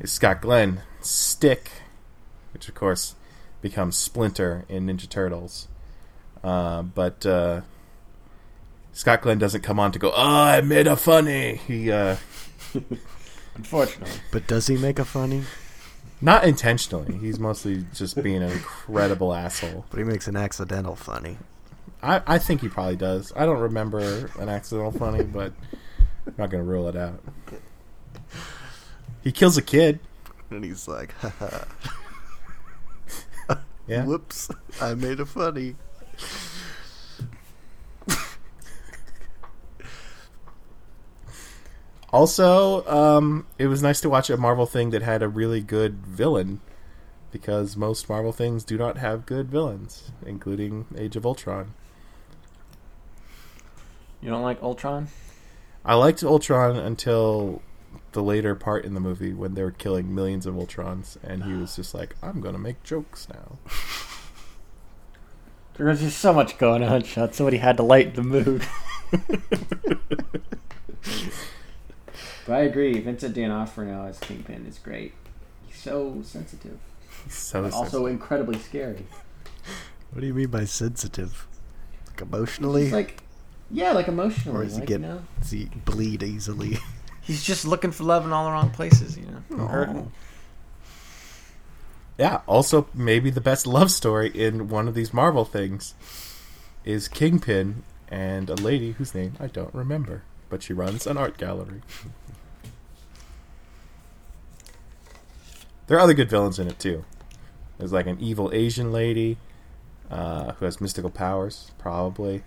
is 0.00 0.10
Scott 0.12 0.40
Glenn 0.40 0.82
Stick, 1.00 1.70
which 2.52 2.68
of 2.68 2.74
course 2.74 3.16
becomes 3.60 3.96
Splinter 3.96 4.64
in 4.68 4.86
Ninja 4.86 5.08
Turtles. 5.08 5.68
Uh, 6.42 6.82
but 6.82 7.26
uh, 7.26 7.62
Scott 9.00 9.22
Glenn 9.22 9.38
doesn't 9.38 9.62
come 9.62 9.80
on 9.80 9.92
to 9.92 9.98
go. 9.98 10.12
Oh, 10.14 10.14
I 10.14 10.60
made 10.60 10.86
a 10.86 10.94
funny. 10.94 11.56
He 11.66 11.90
uh, 11.90 12.16
Unfortunately. 13.54 14.12
But 14.30 14.46
does 14.46 14.66
he 14.66 14.76
make 14.76 14.98
a 14.98 15.06
funny? 15.06 15.44
not 16.20 16.44
intentionally. 16.44 17.16
He's 17.16 17.38
mostly 17.38 17.86
just 17.94 18.22
being 18.22 18.42
an 18.42 18.52
incredible 18.52 19.32
asshole. 19.32 19.86
But 19.88 20.00
he 20.00 20.04
makes 20.04 20.28
an 20.28 20.36
accidental 20.36 20.96
funny. 20.96 21.38
I, 22.02 22.20
I 22.26 22.36
think 22.36 22.60
he 22.60 22.68
probably 22.68 22.96
does. 22.96 23.32
I 23.34 23.46
don't 23.46 23.60
remember 23.60 24.30
an 24.38 24.50
accidental 24.50 24.92
funny, 24.92 25.24
but 25.24 25.54
I'm 26.26 26.34
not 26.36 26.50
gonna 26.50 26.64
rule 26.64 26.86
it 26.86 26.96
out. 26.96 27.22
He 29.24 29.32
kills 29.32 29.56
a 29.56 29.62
kid. 29.62 29.98
And 30.50 30.62
he's 30.62 30.86
like, 30.86 31.14
haha. 31.14 31.64
Yeah. 33.86 34.04
Whoops. 34.04 34.50
I 34.78 34.92
made 34.92 35.20
a 35.20 35.24
funny. 35.26 35.76
Also, 42.12 42.84
um, 42.86 43.46
it 43.58 43.68
was 43.68 43.82
nice 43.82 44.00
to 44.00 44.10
watch 44.10 44.30
a 44.30 44.36
Marvel 44.36 44.66
thing 44.66 44.90
that 44.90 45.02
had 45.02 45.22
a 45.22 45.28
really 45.28 45.60
good 45.60 46.04
villain, 46.06 46.60
because 47.30 47.76
most 47.76 48.08
Marvel 48.08 48.32
things 48.32 48.64
do 48.64 48.76
not 48.76 48.98
have 48.98 49.26
good 49.26 49.48
villains, 49.48 50.10
including 50.26 50.86
Age 50.96 51.14
of 51.14 51.24
Ultron. 51.24 51.74
You 54.20 54.30
don't 54.30 54.42
like 54.42 54.62
Ultron? 54.62 55.08
I 55.84 55.94
liked 55.94 56.22
Ultron 56.22 56.76
until 56.76 57.62
the 58.12 58.22
later 58.22 58.54
part 58.54 58.84
in 58.84 58.94
the 58.94 59.00
movie 59.00 59.32
when 59.32 59.54
they 59.54 59.62
were 59.62 59.70
killing 59.70 60.14
millions 60.14 60.46
of 60.46 60.54
Ultrons, 60.54 61.16
and 61.22 61.44
he 61.44 61.52
was 61.52 61.76
just 61.76 61.94
like, 61.94 62.16
"I'm 62.22 62.40
gonna 62.40 62.58
make 62.58 62.82
jokes 62.82 63.28
now." 63.28 63.58
There 65.80 65.88
was 65.88 66.00
just 66.00 66.18
so 66.18 66.34
much 66.34 66.58
going 66.58 66.82
on, 66.82 67.04
Sean. 67.04 67.32
Somebody 67.32 67.56
had 67.56 67.78
to 67.78 67.82
lighten 67.82 68.12
the 68.12 68.22
mood. 68.22 68.66
but 72.46 72.54
I 72.54 72.60
agree. 72.60 72.98
Vincent 73.00 73.34
D'Onofrio 73.34 74.06
as 74.06 74.18
Kingpin 74.18 74.66
is 74.66 74.78
great. 74.78 75.14
He's 75.66 75.76
so 75.76 76.20
sensitive, 76.22 76.78
so 77.28 77.62
but 77.62 77.72
also 77.72 78.06
incredibly 78.06 78.58
scary. 78.58 79.06
What 80.12 80.20
do 80.20 80.26
you 80.26 80.34
mean 80.34 80.48
by 80.48 80.64
sensitive? 80.64 81.46
Like 82.08 82.22
emotionally? 82.22 82.84
He's 82.84 82.92
like, 82.92 83.22
yeah, 83.70 83.92
like 83.92 84.08
emotionally. 84.08 84.58
or 84.58 84.64
does 84.64 84.74
he 84.74 84.80
like, 84.80 84.88
get 84.88 85.00
you 85.00 85.06
know? 85.06 85.22
does 85.40 85.50
he 85.50 85.70
bleed 85.84 86.22
easily? 86.22 86.78
He's 87.22 87.44
just 87.44 87.64
looking 87.64 87.92
for 87.92 88.04
love 88.04 88.24
in 88.24 88.32
all 88.32 88.46
the 88.46 88.50
wrong 88.50 88.70
places, 88.70 89.16
you 89.16 89.26
know. 89.26 89.66
Hurting. 89.66 90.10
Yeah, 92.18 92.40
also 92.46 92.88
maybe 92.92 93.30
the 93.30 93.40
best 93.40 93.66
love 93.66 93.90
story 93.90 94.30
in 94.30 94.68
one 94.68 94.88
of 94.88 94.94
these 94.94 95.14
Marvel 95.14 95.44
things 95.44 95.94
is 96.84 97.08
Kingpin 97.08 97.82
and 98.08 98.50
a 98.50 98.54
lady 98.56 98.92
whose 98.92 99.14
name 99.14 99.34
I 99.38 99.46
don't 99.46 99.74
remember, 99.74 100.22
but 100.50 100.62
she 100.62 100.72
runs 100.74 101.06
an 101.06 101.16
art 101.16 101.38
gallery. 101.38 101.80
There 105.86 105.96
are 105.96 106.00
other 106.00 106.14
good 106.14 106.28
villains 106.28 106.58
in 106.58 106.68
it 106.68 106.78
too. 106.78 107.04
There's 107.78 107.92
like 107.92 108.06
an 108.06 108.20
evil 108.20 108.50
Asian 108.52 108.92
lady 108.92 109.38
uh, 110.10 110.52
who 110.52 110.64
has 110.64 110.80
mystical 110.80 111.10
powers, 111.10 111.70
probably. 111.78 112.42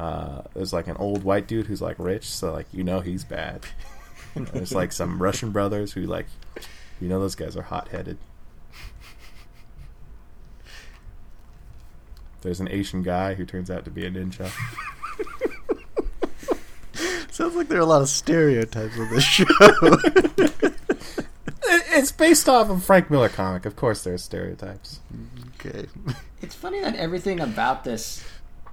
Uh, 0.00 0.42
there's 0.54 0.72
like 0.72 0.86
an 0.86 0.96
old 0.96 1.24
white 1.24 1.46
dude 1.46 1.66
who's 1.66 1.82
like 1.82 1.96
rich, 1.98 2.28
so 2.28 2.52
like 2.52 2.66
you 2.72 2.82
know 2.82 3.00
he's 3.00 3.24
bad. 3.24 3.66
there's 4.34 4.72
like 4.72 4.92
some 4.92 5.22
Russian 5.22 5.50
brothers 5.50 5.92
who 5.92 6.02
like 6.02 6.26
you 7.00 7.08
know 7.08 7.20
those 7.20 7.34
guys 7.34 7.56
are 7.56 7.62
hot 7.62 7.88
headed. 7.88 8.18
There's 12.40 12.60
an 12.60 12.68
Asian 12.68 13.02
guy 13.02 13.34
who 13.34 13.44
turns 13.44 13.70
out 13.70 13.84
to 13.84 13.90
be 13.90 14.06
a 14.06 14.10
ninja. 14.10 14.50
Sounds 17.38 17.54
like 17.54 17.68
there 17.68 17.78
are 17.78 17.82
a 17.82 17.86
lot 17.86 18.02
of 18.02 18.08
stereotypes 18.08 18.98
on 18.98 19.10
this 19.10 19.22
show. 19.22 19.44
It's 21.90 22.10
based 22.10 22.48
off 22.48 22.68
of 22.68 22.82
Frank 22.82 23.10
Miller 23.12 23.28
comic. 23.28 23.64
Of 23.64 23.76
course, 23.76 24.02
there 24.02 24.14
are 24.14 24.18
stereotypes. 24.18 24.98
okay. 25.54 25.86
It's 26.42 26.56
funny 26.56 26.80
that 26.80 26.96
everything 26.96 27.38
about 27.38 27.84
this, 27.84 28.24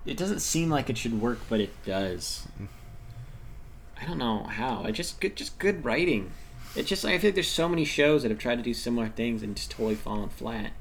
it 0.04 0.18
doesn't 0.18 0.40
seem 0.40 0.72
like 0.72 0.90
it 0.90 0.98
should 0.98 1.22
work, 1.22 1.42
but 1.48 1.60
it 1.60 1.74
does. 1.86 2.48
I 4.02 4.06
don't 4.06 4.18
know 4.18 4.44
how. 4.46 4.86
It 4.86 4.94
just 4.94 5.20
good, 5.20 5.36
just 5.36 5.60
good 5.60 5.86
writing. 5.86 6.32
It's 6.76 6.90
just 6.90 7.06
I 7.06 7.20
feel 7.20 7.28
like 7.28 7.36
there's 7.36 7.48
so 7.48 7.70
many 7.70 7.86
shows 7.86 8.24
that 8.24 8.32
have 8.32 8.40
tried 8.40 8.56
to 8.56 8.64
do 8.64 8.74
similar 8.74 9.10
things 9.10 9.44
and 9.44 9.56
just 9.56 9.70
totally 9.70 9.94
fallen 9.94 10.30
flat. 10.30 10.72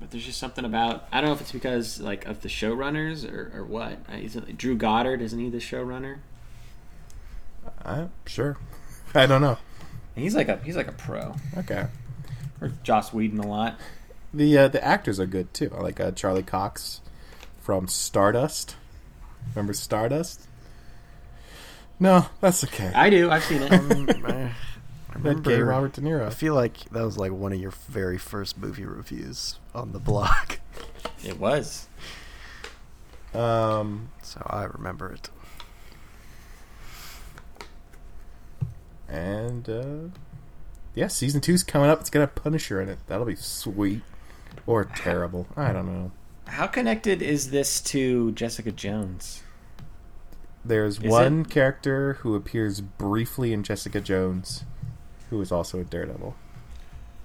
But 0.00 0.10
there's 0.10 0.24
just 0.24 0.38
something 0.38 0.64
about 0.64 1.08
I 1.10 1.20
don't 1.20 1.30
know 1.30 1.34
if 1.34 1.40
it's 1.40 1.52
because 1.52 2.00
like 2.00 2.26
of 2.26 2.42
the 2.42 2.48
showrunners 2.48 3.30
or, 3.30 3.52
or 3.54 3.64
what. 3.64 3.98
Uh, 4.10 4.16
Is 4.16 4.36
it 4.36 4.56
Drew 4.56 4.76
Goddard? 4.76 5.20
Isn't 5.20 5.38
he 5.38 5.50
the 5.50 5.58
showrunner? 5.58 6.18
I'm 7.84 8.10
sure. 8.26 8.56
I 9.14 9.26
don't 9.26 9.40
know. 9.40 9.58
He's 10.14 10.34
like 10.34 10.48
a 10.48 10.58
he's 10.58 10.76
like 10.76 10.88
a 10.88 10.92
pro. 10.92 11.34
Okay. 11.56 11.86
Or 12.60 12.72
Joss 12.82 13.12
Whedon 13.12 13.38
a 13.40 13.46
lot. 13.46 13.78
The 14.32 14.58
uh, 14.58 14.68
the 14.68 14.84
actors 14.84 15.18
are 15.18 15.26
good 15.26 15.52
too. 15.54 15.70
I 15.76 15.80
like 15.80 16.00
uh, 16.00 16.12
Charlie 16.12 16.42
Cox 16.42 17.00
from 17.60 17.88
Stardust. 17.88 18.76
Remember 19.54 19.72
Stardust? 19.72 20.46
No, 22.00 22.26
that's 22.40 22.62
okay. 22.64 22.92
I 22.94 23.10
do. 23.10 23.30
I've 23.30 23.44
seen 23.44 23.62
it. 23.62 23.72
I 24.24 24.52
that 25.22 25.42
gay 25.42 25.60
Robert 25.60 25.92
De 25.94 26.00
Niro. 26.00 26.26
I 26.26 26.30
feel 26.30 26.54
like 26.54 26.78
that 26.90 27.02
was 27.04 27.16
like 27.18 27.32
one 27.32 27.52
of 27.52 27.60
your 27.60 27.72
very 27.88 28.18
first 28.18 28.58
movie 28.58 28.84
reviews 28.84 29.58
on 29.74 29.92
the 29.92 29.98
blog. 29.98 30.54
it 31.24 31.38
was. 31.38 31.88
Um, 33.34 34.10
So 34.22 34.40
I 34.46 34.64
remember 34.64 35.12
it. 35.12 35.30
and 39.08 39.68
uh, 39.68 40.16
yeah, 40.94 41.06
season 41.08 41.40
two's 41.40 41.62
coming 41.62 41.88
up. 41.88 42.00
It's 42.00 42.10
got 42.10 42.22
a 42.22 42.26
Punisher 42.26 42.80
in 42.80 42.88
it. 42.88 42.98
That'll 43.06 43.26
be 43.26 43.36
sweet 43.36 44.02
or 44.66 44.84
terrible. 44.84 45.46
I 45.56 45.72
don't 45.72 45.86
know. 45.86 46.12
How 46.46 46.66
connected 46.66 47.22
is 47.22 47.50
this 47.50 47.80
to 47.82 48.32
Jessica 48.32 48.72
Jones? 48.72 49.42
There's 50.64 50.98
Is 50.98 51.10
one 51.10 51.42
it? 51.42 51.50
character 51.50 52.14
who 52.20 52.34
appears 52.34 52.80
briefly 52.80 53.52
in 53.52 53.62
Jessica 53.62 54.00
Jones, 54.00 54.64
who 55.30 55.40
is 55.40 55.50
also 55.52 55.80
a 55.80 55.84
Daredevil. 55.84 56.34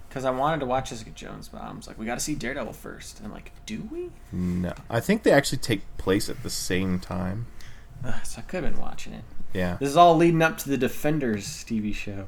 Because 0.08 0.24
I 0.24 0.30
wanted 0.30 0.60
to 0.60 0.66
watch 0.66 0.90
Jessica 0.90 1.10
Jones, 1.10 1.48
but 1.48 1.60
I 1.60 1.72
was 1.72 1.88
like, 1.88 1.98
we 1.98 2.06
got 2.06 2.14
to 2.14 2.20
see 2.24 2.34
Daredevil 2.36 2.72
first. 2.74 3.18
And 3.18 3.26
I'm 3.26 3.32
like, 3.32 3.50
do 3.66 3.88
we? 3.90 4.10
No, 4.32 4.72
I 4.88 5.00
think 5.00 5.24
they 5.24 5.32
actually 5.32 5.58
take 5.58 5.82
place 5.96 6.28
at 6.28 6.42
the 6.44 6.50
same 6.50 7.00
time. 7.00 7.46
Ugh, 8.04 8.14
so 8.24 8.38
I 8.38 8.42
could 8.42 8.62
have 8.62 8.72
been 8.74 8.80
watching 8.82 9.12
it. 9.14 9.24
Yeah, 9.52 9.76
This 9.80 9.88
is 9.88 9.96
all 9.96 10.16
leading 10.16 10.42
up 10.42 10.58
to 10.58 10.68
the 10.68 10.76
Defenders 10.76 11.46
TV 11.64 11.94
show. 11.94 12.26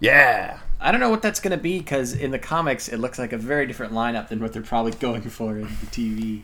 yeah. 0.00 0.58
I 0.78 0.90
don't 0.92 1.00
know 1.00 1.08
what 1.08 1.22
that's 1.22 1.40
going 1.40 1.56
to 1.56 1.62
be 1.62 1.78
because 1.78 2.12
in 2.12 2.32
the 2.32 2.38
comics 2.38 2.88
it 2.88 2.98
looks 2.98 3.18
like 3.18 3.32
a 3.32 3.38
very 3.38 3.66
different 3.66 3.94
lineup 3.94 4.28
than 4.28 4.40
what 4.40 4.52
they're 4.52 4.60
probably 4.60 4.92
going 5.00 5.22
for 5.22 5.56
in 5.56 5.62
the 5.62 5.86
TV 5.86 6.42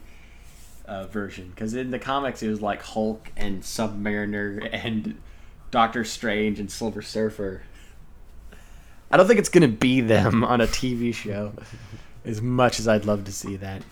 uh, 0.87 1.05
version. 1.07 1.49
Because 1.53 1.73
in 1.75 1.91
the 1.91 1.99
comics 1.99 2.41
it 2.41 2.49
was 2.49 2.61
like 2.61 2.81
Hulk 2.81 3.29
and 3.37 3.61
Submariner 3.61 4.67
and 4.73 5.21
Doctor 5.69 6.03
Strange 6.03 6.59
and 6.59 6.71
Silver 6.71 7.01
Surfer. 7.03 7.61
I 9.13 9.17
don't 9.17 9.27
think 9.27 9.37
it's 9.37 9.49
going 9.49 9.61
to 9.61 9.67
be 9.67 10.01
them 10.01 10.43
on 10.43 10.59
a 10.59 10.65
TV 10.65 11.13
show 11.13 11.53
as 12.25 12.41
much 12.41 12.79
as 12.79 12.87
I'd 12.87 13.05
love 13.05 13.25
to 13.25 13.31
see 13.31 13.57
that. 13.57 13.83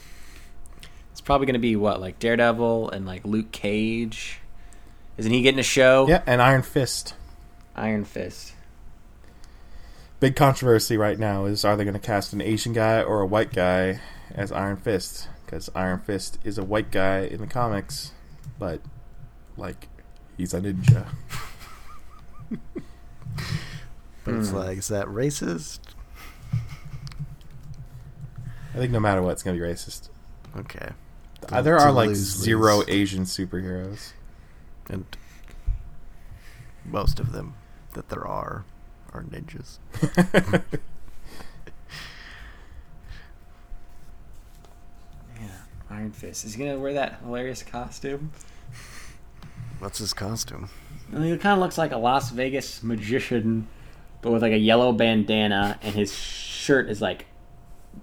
It's 1.12 1.22
probably 1.22 1.46
going 1.46 1.54
to 1.54 1.60
be 1.60 1.76
what 1.76 2.02
like 2.02 2.18
Daredevil 2.18 2.90
and 2.90 3.06
like 3.06 3.24
Luke 3.24 3.52
Cage. 3.52 4.40
Isn't 5.18 5.32
he 5.32 5.44
getting 5.44 5.60
a 5.60 5.64
show? 5.64 6.08
Yeah, 6.08 6.24
and 6.26 6.42
Iron 6.42 6.64
Fist. 6.64 7.14
Iron 7.76 8.04
Fist. 8.04 8.54
Big 10.20 10.36
controversy 10.36 10.98
right 10.98 11.20
now 11.20 11.46
is 11.46 11.64
are 11.64 11.78
they 11.78 11.84
going 11.84 11.94
to 11.94 12.00
cast 12.00 12.34
an 12.34 12.42
Asian 12.42 12.74
guy 12.74 13.04
or 13.04 13.22
a 13.22 13.28
white 13.28 13.54
guy 13.54 14.02
as 14.34 14.52
Iron 14.52 14.78
Fist? 14.78 15.30
Because 15.46 15.70
Iron 15.76 16.00
Fist 16.00 16.40
is 16.44 16.58
a 16.58 16.64
white 16.64 16.90
guy 16.90 17.20
in 17.20 17.42
the 17.42 17.48
comics, 17.48 18.12
but 18.58 18.82
like 19.56 19.88
he's 20.36 20.56
a 20.56 20.62
ninja. 20.62 21.06
But 24.24 24.36
it's 24.36 24.50
Hmm. 24.50 24.58
like, 24.58 24.78
is 24.78 24.88
that 24.90 25.08
racist? 25.08 25.80
I 28.74 28.78
think 28.78 28.92
no 28.92 29.00
matter 29.00 29.22
what, 29.22 29.32
it's 29.32 29.44
going 29.44 29.58
to 29.58 29.62
be 29.62 29.68
racist. 29.70 30.10
Okay. 30.56 30.90
Uh, 31.50 31.62
there 31.62 31.78
are 31.78 31.92
like 31.92 32.10
lose, 32.10 32.18
zero 32.20 32.78
lose. 32.78 32.86
Asian 32.90 33.24
superheroes. 33.24 34.14
And 34.90 35.06
most 36.86 37.20
of 37.20 37.32
them 37.32 37.56
that 37.94 38.10
there 38.10 38.26
are 38.28 38.64
are 39.14 39.24
ninjas. 39.24 39.80
Yeah, 45.40 45.48
Iron 45.90 46.12
Fist. 46.12 46.46
Is 46.46 46.54
he 46.54 46.64
gonna 46.64 46.78
wear 46.80 46.94
that 46.94 47.20
hilarious 47.24 47.64
costume? 47.64 48.32
What's 49.80 49.98
his 50.00 50.14
costume? 50.14 50.70
I 51.14 51.18
mean, 51.18 51.34
it 51.34 51.42
kind 51.42 51.54
of 51.54 51.60
looks 51.60 51.78
like 51.78 51.92
a 51.92 51.98
Las 51.98 52.30
Vegas 52.32 52.84
magician, 52.84 53.68
but 54.22 54.32
with 54.32 54.42
like 54.42 54.54
a 54.54 54.58
yellow 54.58 54.92
bandana, 54.92 55.80
and 55.82 55.96
his 55.96 56.14
shirt 56.14 56.90
is 56.90 57.02
like, 57.02 57.26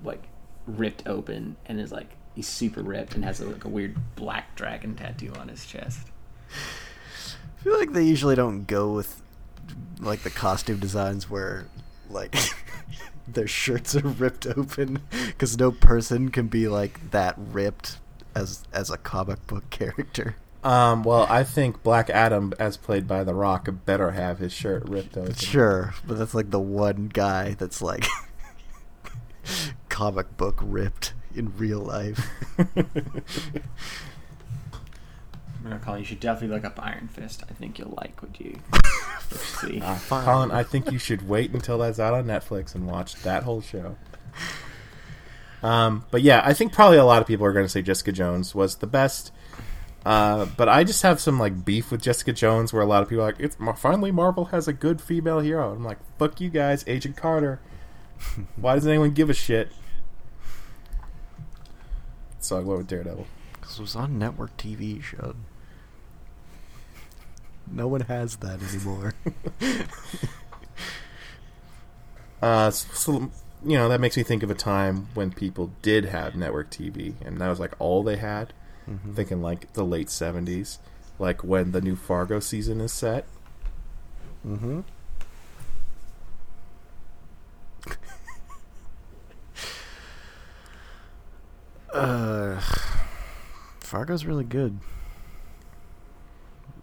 like 0.05 0.23
ripped 0.67 1.07
open, 1.07 1.57
and 1.67 1.81
is 1.81 1.93
like 1.93 2.11
he's 2.35 2.49
super 2.49 2.83
ripped 2.83 3.15
and 3.15 3.25
has 3.25 3.41
like 3.41 3.65
a 3.65 3.69
weird 3.69 3.97
black 4.15 4.55
dragon 4.55 4.95
tattoo 4.95 5.33
on 5.39 5.49
his 5.49 5.67
chest. 5.67 6.07
I 6.51 7.63
feel 7.65 7.79
like 7.79 7.93
they 7.93 8.05
usually 8.05 8.37
don't 8.37 8.67
go 8.67 8.93
with 8.93 9.23
like 10.01 10.23
the 10.23 10.31
costume 10.31 10.79
designs 10.79 11.29
where 11.29 11.67
like 12.09 12.37
their 13.29 13.49
shirts 13.49 13.97
are 13.97 14.07
ripped 14.07 14.47
open 14.47 15.01
because 15.11 15.59
no 15.59 15.73
person 15.73 16.31
can 16.31 16.47
be 16.47 16.69
like 16.69 17.11
that 17.11 17.35
ripped 17.37 17.99
as 18.35 18.65
as 18.73 18.91
a 18.91 18.97
comic 18.97 19.45
book 19.47 19.69
character. 19.71 20.37
Um, 20.69 21.03
well, 21.03 21.27
I 21.31 21.45
think 21.45 21.83
Black 21.83 22.11
Adam, 22.11 22.53
as 22.59 22.77
played 22.77 23.09
by 23.09 23.25
The 23.25 23.33
Rock, 23.33 23.69
better 23.87 24.11
have 24.11 24.39
his 24.39 24.53
shirt 24.53 24.87
ripped 24.87 25.17
open. 25.17 25.35
Sure, 25.35 25.95
but 26.07 26.19
that's 26.19 26.35
like 26.35 26.51
the 26.51 26.61
one 26.61 27.09
guy 27.09 27.55
that's 27.55 27.81
like 27.81 28.05
comic 29.89 30.37
book 30.37 30.59
ripped 30.63 31.15
in 31.35 31.57
real 31.57 31.79
life. 31.79 32.29
I'm 32.59 32.85
gonna 35.63 35.79
call 35.79 35.99
you. 35.99 36.05
should 36.05 36.21
definitely 36.21 36.55
look 36.55 36.67
up 36.67 36.79
Iron 36.85 37.09
Fist. 37.09 37.45
I 37.49 37.55
think 37.55 37.79
you'll 37.79 37.95
like 37.97 38.23
what 38.23 38.39
you 38.39 38.61
see. 39.31 39.81
Uh, 39.83 39.99
Colin, 40.09 40.51
I 40.51 40.65
think 40.65 40.93
you 40.93 40.99
should 40.99 41.27
wait 41.27 41.51
until 41.53 41.79
that's 41.79 41.99
out 41.99 42.13
on 42.13 42.27
Netflix 42.27 42.75
and 42.75 42.87
watch 42.87 43.15
that 43.23 43.45
whole 43.45 43.63
show. 43.63 43.97
Um, 45.61 46.05
but 46.13 46.23
yeah, 46.23 46.41
I 46.45 46.53
think 46.53 46.73
probably 46.73 46.99
a 46.99 47.05
lot 47.05 47.21
of 47.21 47.27
people 47.27 47.45
are 47.45 47.53
going 47.53 47.65
to 47.65 47.69
say 47.69 47.83
Jessica 47.83 48.13
Jones 48.13 48.55
was 48.55 48.77
the 48.77 48.87
best. 48.87 49.33
Uh, 50.09 50.47
but 50.57 50.71
I 50.71 50.85
just 50.85 51.03
have 51.03 51.21
some 51.21 51.39
like 51.39 51.67
beef 51.67 51.91
with 51.91 52.01
Jessica 52.01 52.33
Jones, 52.33 52.73
where 52.73 52.81
a 52.81 52.87
lot 52.87 53.03
of 53.03 53.11
people 53.11 53.25
are 53.25 53.27
like, 53.27 53.41
"It's 53.41 53.59
finally 53.77 54.11
Marvel 54.11 54.47
has 54.47 54.67
a 54.67 54.73
good 54.73 55.03
female 55.03 55.41
hero." 55.41 55.71
I'm 55.71 55.85
like, 55.85 55.99
"Fuck 56.19 56.41
you 56.41 56.49
guys, 56.49 56.83
Agent 56.87 57.15
Carter." 57.15 57.61
Why 58.57 58.75
does 58.75 58.87
anyone 58.87 59.11
give 59.11 59.29
a 59.29 59.35
shit? 59.35 59.71
So 62.41 62.57
I 62.57 62.61
went 62.61 62.79
with 62.79 62.87
Daredevil. 62.87 63.27
Because 63.53 63.79
it 63.79 63.83
was 63.83 63.97
on 63.97 64.19
network 64.19 64.57
TV 64.57 65.03
show. 65.03 65.35
No 67.71 67.87
one 67.87 68.01
has 68.01 68.37
that 68.37 68.63
anymore. 68.63 69.13
Uh, 72.41 72.71
so, 72.71 73.33
you 73.65 73.77
know, 73.77 73.89
that 73.89 74.01
makes 74.01 74.17
me 74.17 74.23
think 74.23 74.45
of 74.45 74.51
a 74.51 74.55
time 74.55 75.09
when 75.15 75.33
people 75.33 75.73
did 75.83 76.05
have 76.05 76.37
network 76.37 76.71
TV, 76.71 77.15
and 77.21 77.41
that 77.41 77.49
was 77.49 77.59
like 77.59 77.75
all 77.81 78.05
they 78.05 78.15
had. 78.15 78.53
Thinking 79.15 79.43
like 79.43 79.73
the 79.75 79.85
late 79.85 80.09
seventies, 80.11 80.79
like 81.19 81.45
when 81.45 81.73
the 81.73 81.81
new 81.81 81.97
Fargo 81.97 82.41
season 82.41 82.81
is 82.81 82.93
set. 82.93 83.27
mm-hmm. 84.47 84.81
uh, 91.93 92.61
Fargo's 93.81 94.25
really 94.25 94.45
good, 94.45 94.79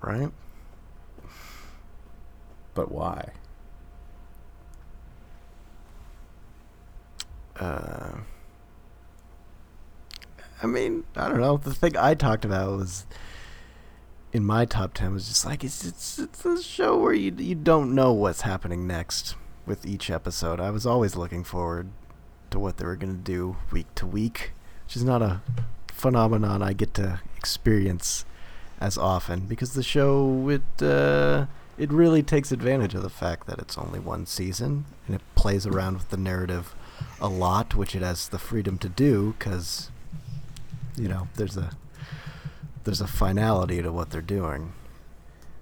right? 0.02 0.30
But 2.74 2.92
why? 2.92 3.30
Uh, 7.58 8.18
I 10.62 10.68
mean, 10.68 11.04
I 11.16 11.28
don't 11.28 11.42
know. 11.42 11.58
The 11.58 11.74
thing 11.74 11.98
I 11.98 12.14
talked 12.14 12.46
about 12.46 12.78
was 12.78 13.06
in 14.32 14.44
my 14.44 14.66
top 14.66 14.94
ten 14.94 15.14
was 15.14 15.28
just 15.28 15.46
like 15.46 15.64
it's 15.64 15.86
it's 15.86 16.20
it's 16.20 16.46
a 16.46 16.62
show 16.62 16.98
where 16.98 17.14
you 17.14 17.34
you 17.38 17.56
don't 17.56 17.96
know 17.96 18.14
what's 18.14 18.42
happening 18.42 18.88
next 18.88 19.36
with 19.66 19.86
each 19.86 20.10
episode. 20.10 20.60
I 20.60 20.72
was 20.72 20.86
always 20.86 21.16
looking 21.16 21.44
forward 21.44 21.90
to 22.52 22.60
what 22.60 22.78
they 22.78 22.86
were 22.86 22.96
gonna 22.96 23.14
do 23.14 23.58
week 23.72 23.88
to 23.96 24.06
week, 24.06 24.52
which 24.86 24.96
is 24.96 25.04
not 25.04 25.22
a 25.22 25.42
phenomenon 25.88 26.62
I 26.62 26.74
get 26.74 26.94
to 26.96 27.22
experience 27.38 28.26
as 28.80 28.98
often 28.98 29.42
because 29.42 29.74
the 29.74 29.84
show 29.84 30.50
it 30.50 30.84
uh, 30.84 31.46
it 31.78 31.92
really 31.92 32.24
takes 32.24 32.52
advantage 32.52 32.94
of 32.94 33.04
the 33.04 33.10
fact 33.10 33.48
that 33.48 33.60
it's 33.60 33.78
only 33.78 34.00
one 34.00 34.26
season 34.26 34.86
and 35.08 35.16
it 35.16 35.22
plays 35.36 35.66
around 35.66 35.96
with 35.96 36.10
the 36.10 36.18
narrative 36.18 36.76
a 37.20 37.28
lot, 37.28 37.76
which 37.76 37.96
it 37.96 38.02
has 38.02 38.30
the 38.30 38.40
freedom 38.40 38.78
to 38.78 38.90
do 38.90 39.36
because 39.38 39.92
you 40.98 41.08
know 41.08 41.28
there's 41.36 41.58
a 41.58 41.72
there's 42.84 43.02
a 43.02 43.08
finality 43.08 43.82
to 43.82 43.92
what 43.92 44.12
they're 44.12 44.22
doing. 44.22 44.74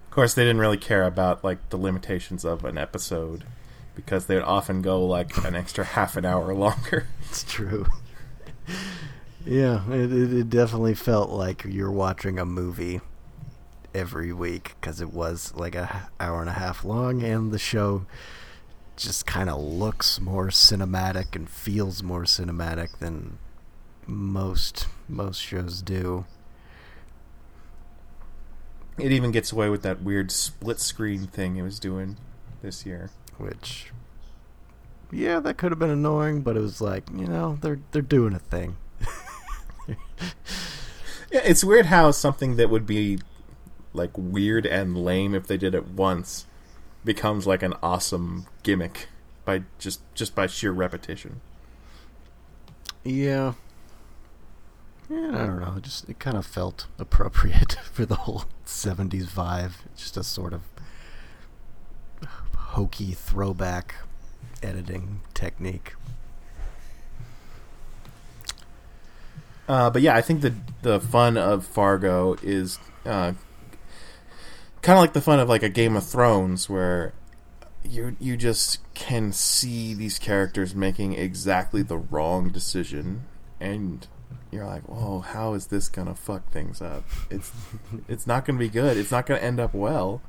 Of 0.06 0.12
course, 0.12 0.34
they 0.34 0.44
didn't 0.44 0.60
really 0.60 0.78
care 0.78 1.06
about 1.06 1.44
like 1.44 1.70
the 1.70 1.78
limitations 1.78 2.46
of 2.46 2.64
an 2.66 2.78
episode 2.78 3.46
because 3.96 4.26
they 4.26 4.36
would 4.36 4.44
often 4.44 4.82
go 4.82 5.04
like 5.06 5.36
an 5.46 5.56
extra 5.56 5.84
half 5.98 6.16
an 6.18 6.26
hour 6.26 6.54
longer. 6.54 7.08
It's 7.30 7.44
true. 7.44 7.88
yeah, 9.46 9.90
it, 9.92 10.12
it, 10.14 10.34
it 10.34 10.50
definitely 10.50 10.94
felt 10.94 11.30
like 11.30 11.66
you're 11.66 11.92
watching 11.92 12.38
a 12.38 12.46
movie 12.46 13.02
every 13.94 14.34
week 14.34 14.76
because 14.80 15.02
it 15.02 15.14
was 15.14 15.54
like 15.56 15.76
a 15.76 15.90
h- 15.94 16.12
hour 16.20 16.42
and 16.42 16.50
a 16.50 16.54
half 16.54 16.84
long, 16.84 17.24
and 17.24 17.52
the 17.52 17.60
show 17.60 18.06
just 18.96 19.26
kind 19.26 19.50
of 19.50 19.60
looks 19.60 20.20
more 20.20 20.48
cinematic 20.48 21.36
and 21.36 21.50
feels 21.50 22.04
more 22.04 22.24
cinematic 22.24 23.00
than 23.00 23.38
most 24.08 24.88
most 25.08 25.42
shows 25.42 25.82
do. 25.82 26.26
It 28.98 29.12
even 29.12 29.32
gets 29.32 29.52
away 29.52 29.70
with 29.70 29.82
that 29.84 30.02
weird 30.04 30.32
split 30.32 30.80
screen 30.80 31.26
thing 31.28 31.58
it 31.58 31.64
was 31.64 31.80
doing 31.80 32.18
this 32.62 32.86
year. 32.86 33.10
Which, 33.38 33.92
yeah, 35.12 35.40
that 35.40 35.58
could 35.58 35.72
have 35.72 35.80
been 35.80 35.90
annoying, 35.90 36.42
but 36.42 36.56
it 36.56 36.62
was 36.62 36.80
like 36.80 37.04
you 37.16 37.26
know 37.26 37.58
they're 37.62 37.80
they're 37.92 38.02
doing 38.02 38.34
a 38.34 38.40
thing. 38.40 38.78
Yeah, 41.34 41.42
it's 41.44 41.64
weird 41.64 41.88
how 41.88 42.12
something 42.12 42.58
that 42.58 42.70
would 42.70 42.86
be 42.86 43.18
like 43.92 44.12
weird 44.16 44.68
and 44.68 44.96
lame 44.96 45.34
if 45.34 45.48
they 45.48 45.58
did 45.58 45.74
it 45.74 45.88
once 45.88 46.46
becomes 47.04 47.48
like 47.48 47.64
an 47.64 47.74
awesome 47.82 48.46
gimmick 48.62 49.08
by 49.44 49.64
just 49.80 50.02
just 50.14 50.36
by 50.36 50.46
sheer 50.46 50.72
repetition. 50.72 51.42
Yeah. 53.04 53.54
Yeah, 55.10 55.30
I 55.30 55.46
don't 55.46 55.60
know. 55.60 55.76
It 55.78 55.84
just 55.84 56.10
it 56.10 56.20
kind 56.20 56.38
of 56.38 56.46
felt 56.46 56.88
appropriate 57.00 57.74
for 57.92 58.06
the 58.06 58.16
whole 58.16 58.46
'70s 58.66 59.26
vibe. 59.26 59.74
Just 59.96 60.18
a 60.18 60.24
sort 60.24 60.54
of 60.54 60.62
hokey 62.56 63.12
throwback 63.12 63.96
editing 64.62 65.22
technique. 65.34 65.94
Uh, 69.68 69.90
but 69.90 70.02
yeah, 70.02 70.16
I 70.16 70.22
think 70.22 70.42
the 70.42 70.54
the 70.82 71.00
fun 71.00 71.38
of 71.38 71.66
Fargo 71.66 72.36
is 72.42 72.80
uh, 73.06 73.34
kind 74.82 74.98
of 74.98 75.02
like 75.02 75.14
the 75.14 75.22
fun 75.22 75.40
of 75.40 75.48
like 75.48 75.64
a 75.64 75.70
Game 75.70 75.96
of 75.96 76.06
Thrones, 76.06 76.70
where 76.70 77.14
you 77.84 78.16
you 78.20 78.36
just 78.36 78.80
can 78.94 79.32
see 79.32 79.94
these 79.94 80.20
characters 80.20 80.76
making 80.76 81.14
exactly 81.14 81.82
the 81.82 81.98
wrong 81.98 82.50
decision, 82.50 83.24
and 83.60 84.08
you're 84.54 84.66
like, 84.66 84.84
"Whoa, 84.84 85.20
how 85.20 85.54
is 85.54 85.68
this 85.68 85.90
gonna 85.90 86.16
fuck 86.16 86.50
things 86.52 86.82
up? 86.82 87.04
It's 87.30 87.52
it's 88.08 88.28
not 88.28 88.46
gonna 88.46 88.60
be 88.60 88.70
good. 88.70 88.98
It's 88.98 89.12
not 89.12 89.26
gonna 89.26 89.40
end 89.40 89.60
up 89.60 89.74
well." 89.74 90.22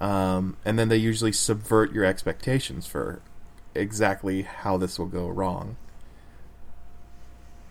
Um, 0.00 0.56
and 0.64 0.78
then 0.78 0.88
they 0.88 0.96
usually 0.96 1.32
subvert 1.32 1.92
your 1.92 2.04
expectations 2.04 2.86
for 2.86 3.22
exactly 3.74 4.42
how 4.42 4.76
this 4.76 4.98
will 4.98 5.06
go 5.06 5.28
wrong 5.28 5.76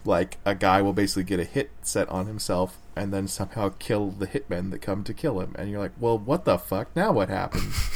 like 0.05 0.37
a 0.45 0.55
guy 0.55 0.81
will 0.81 0.93
basically 0.93 1.23
get 1.23 1.39
a 1.39 1.43
hit 1.43 1.71
set 1.81 2.07
on 2.09 2.27
himself 2.27 2.77
and 2.95 3.13
then 3.13 3.27
somehow 3.27 3.69
kill 3.79 4.09
the 4.11 4.27
hitmen 4.27 4.71
that 4.71 4.81
come 4.81 5.03
to 5.03 5.13
kill 5.13 5.39
him 5.39 5.55
and 5.57 5.69
you're 5.69 5.79
like 5.79 5.93
well 5.99 6.17
what 6.17 6.45
the 6.45 6.57
fuck 6.57 6.93
now 6.95 7.11
what 7.11 7.29
happens 7.29 7.89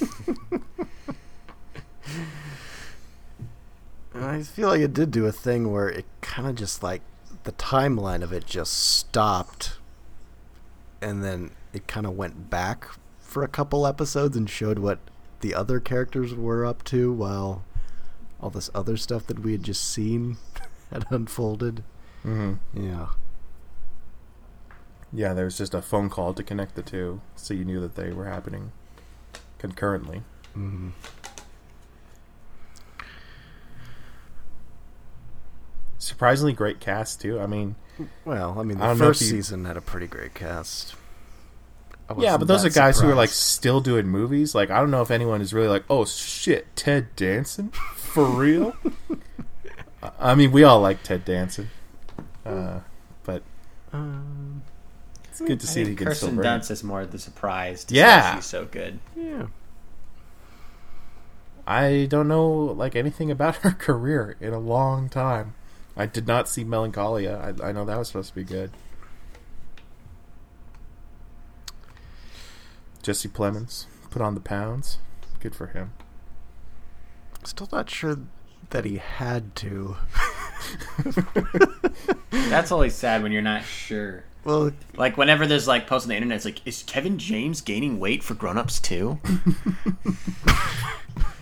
I 4.14 4.42
feel 4.42 4.68
like 4.68 4.80
it 4.80 4.92
did 4.92 5.10
do 5.10 5.26
a 5.26 5.32
thing 5.32 5.70
where 5.72 5.88
it 5.88 6.04
kind 6.20 6.48
of 6.48 6.54
just 6.56 6.82
like 6.82 7.02
the 7.44 7.52
timeline 7.52 8.22
of 8.22 8.32
it 8.32 8.44
just 8.46 8.72
stopped, 8.72 9.78
and 11.00 11.22
then 11.24 11.52
it 11.72 11.86
kind 11.86 12.06
of 12.06 12.16
went 12.16 12.50
back 12.50 12.86
for 13.20 13.42
a 13.44 13.48
couple 13.48 13.86
episodes 13.86 14.36
and 14.36 14.50
showed 14.50 14.78
what 14.80 14.98
the 15.40 15.54
other 15.54 15.78
characters 15.80 16.34
were 16.34 16.64
up 16.66 16.82
to 16.84 17.12
while 17.12 17.64
all 18.40 18.50
this 18.50 18.68
other 18.74 18.96
stuff 18.96 19.26
that 19.26 19.38
we 19.38 19.52
had 19.52 19.62
just 19.62 19.84
seen 19.84 20.36
had 20.90 21.04
unfolded. 21.10 21.84
mm-hmm. 22.24 22.54
Yeah. 22.74 23.06
yeah 25.12 25.32
there 25.32 25.44
was 25.44 25.56
just 25.58 25.74
a 25.74 25.80
phone 25.82 26.10
call 26.10 26.34
to 26.34 26.42
connect 26.42 26.74
the 26.74 26.82
two 26.82 27.20
so 27.36 27.54
you 27.54 27.64
knew 27.64 27.80
that 27.80 27.94
they 27.94 28.10
were 28.12 28.26
happening 28.26 28.72
concurrently 29.58 30.22
Mm. 30.56 30.90
Surprisingly 36.00 36.52
great 36.52 36.80
cast 36.80 37.20
too 37.20 37.38
i 37.38 37.46
mean 37.46 37.76
Well, 38.24 38.58
I 38.58 38.62
mean, 38.64 38.78
the 38.78 38.86
don't 38.86 38.98
know 38.98 39.04
if 39.04 39.10
first 39.10 39.20
you- 39.22 39.28
season 39.28 39.64
had 39.66 39.76
a 39.76 39.80
pretty 39.80 40.06
great 40.08 40.34
cast. 40.34 40.94
Yeah 42.18 42.36
but 42.38 42.48
those 42.48 42.64
are 42.64 42.68
that 42.70 42.74
guys 42.74 42.98
who 42.98 43.08
are 43.08 43.14
like 43.14 43.28
still 43.28 43.80
doing 43.80 44.08
movies 44.08 44.52
like 44.54 44.68
i 44.70 44.80
don't 44.80 44.90
know 44.90 45.00
if 45.02 45.12
anyone 45.12 45.40
is 45.40 45.54
really 45.54 45.68
like 45.68 45.84
oh 45.88 46.04
shit 46.04 46.66
ted 46.74 47.14
danson 47.14 47.68
for 47.94 48.24
real 48.24 48.74
I- 50.02 50.10
i 50.32 50.34
mean 50.34 50.50
we 50.50 50.64
all 50.64 50.80
like 50.80 51.04
ted 51.04 51.24
danson 51.24 51.70
uh, 52.44 52.80
but 53.22 53.42
Um, 53.92 54.62
it's 55.28 55.40
good 55.40 55.60
to 55.60 55.66
I 55.66 55.70
see 55.70 55.82
that 55.84 55.90
he 55.90 55.94
can 55.96 56.12
still 56.14 56.30
Kirsten. 56.30 56.44
Dunst 56.44 56.70
is 56.72 56.82
more 56.82 57.04
the 57.06 57.18
surprise. 57.18 57.84
To 57.84 57.94
Yeah. 57.94 58.34
she's 58.36 58.46
so 58.46 58.64
good. 58.64 58.98
yeah. 59.14 59.46
I 61.66 62.06
don't 62.10 62.26
know 62.28 62.50
like 62.50 62.96
anything 62.96 63.30
about 63.30 63.56
her 63.62 63.70
career 63.72 64.36
in 64.40 64.52
a 64.52 64.58
long 64.58 65.08
time. 65.08 65.54
I 65.96 66.06
did 66.06 66.26
not 66.26 66.48
see 66.48 66.64
Melancholia. 66.64 67.54
I, 67.62 67.68
I 67.68 67.72
know 67.72 67.84
that 67.84 67.98
was 67.98 68.08
supposed 68.08 68.30
to 68.30 68.34
be 68.34 68.44
good. 68.44 68.70
Jesse 73.02 73.28
Plemons 73.28 73.86
put 74.10 74.22
on 74.22 74.34
the 74.34 74.40
pounds. 74.40 74.98
Good 75.40 75.54
for 75.54 75.68
him. 75.68 75.92
Still 77.44 77.68
not 77.72 77.88
sure 77.88 78.18
that 78.70 78.84
he 78.84 78.98
had 78.98 79.56
to. 79.56 79.96
That's 82.30 82.70
always 82.70 82.94
sad 82.94 83.22
when 83.22 83.32
you're 83.32 83.42
not 83.42 83.64
sure. 83.64 84.24
Well, 84.44 84.72
Like 84.96 85.16
whenever 85.16 85.46
there's 85.46 85.68
like 85.68 85.86
posts 85.86 86.06
on 86.06 86.10
the 86.10 86.16
internet, 86.16 86.36
it's 86.36 86.44
like, 86.44 86.66
is 86.66 86.82
Kevin 86.84 87.18
James 87.18 87.60
gaining 87.60 88.00
weight 88.00 88.22
for 88.22 88.34
grown-ups 88.34 88.80
too? 88.80 89.18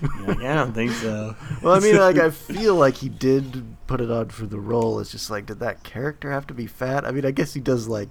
You're 0.03 0.27
like, 0.27 0.39
I 0.39 0.55
don't 0.55 0.73
think 0.73 0.91
so. 0.93 1.37
Well, 1.63 1.75
I 1.75 1.81
mean, 1.81 1.97
like 1.97 2.19
I 2.19 2.31
feel 2.33 2.75
like 2.75 2.97
he 2.97 3.09
did 3.09 3.77
put 3.87 4.01
it 4.01 4.11
on 4.11 4.31
for 4.31 4.47
the 4.47 4.59
role. 4.61 4.99
It's 5.01 5.13
just 5.13 5.31
like, 5.31 5.47
did 5.47 5.61
that 5.61 5.83
character 5.85 6.31
have 6.33 6.47
to 6.49 6.55
be 6.55 6.67
fat? 6.67 7.05
I 7.05 7.11
mean, 7.13 7.25
I 7.25 7.31
guess 7.31 7.55
he 7.55 7.61
does 7.61 7.87
like, 7.89 8.09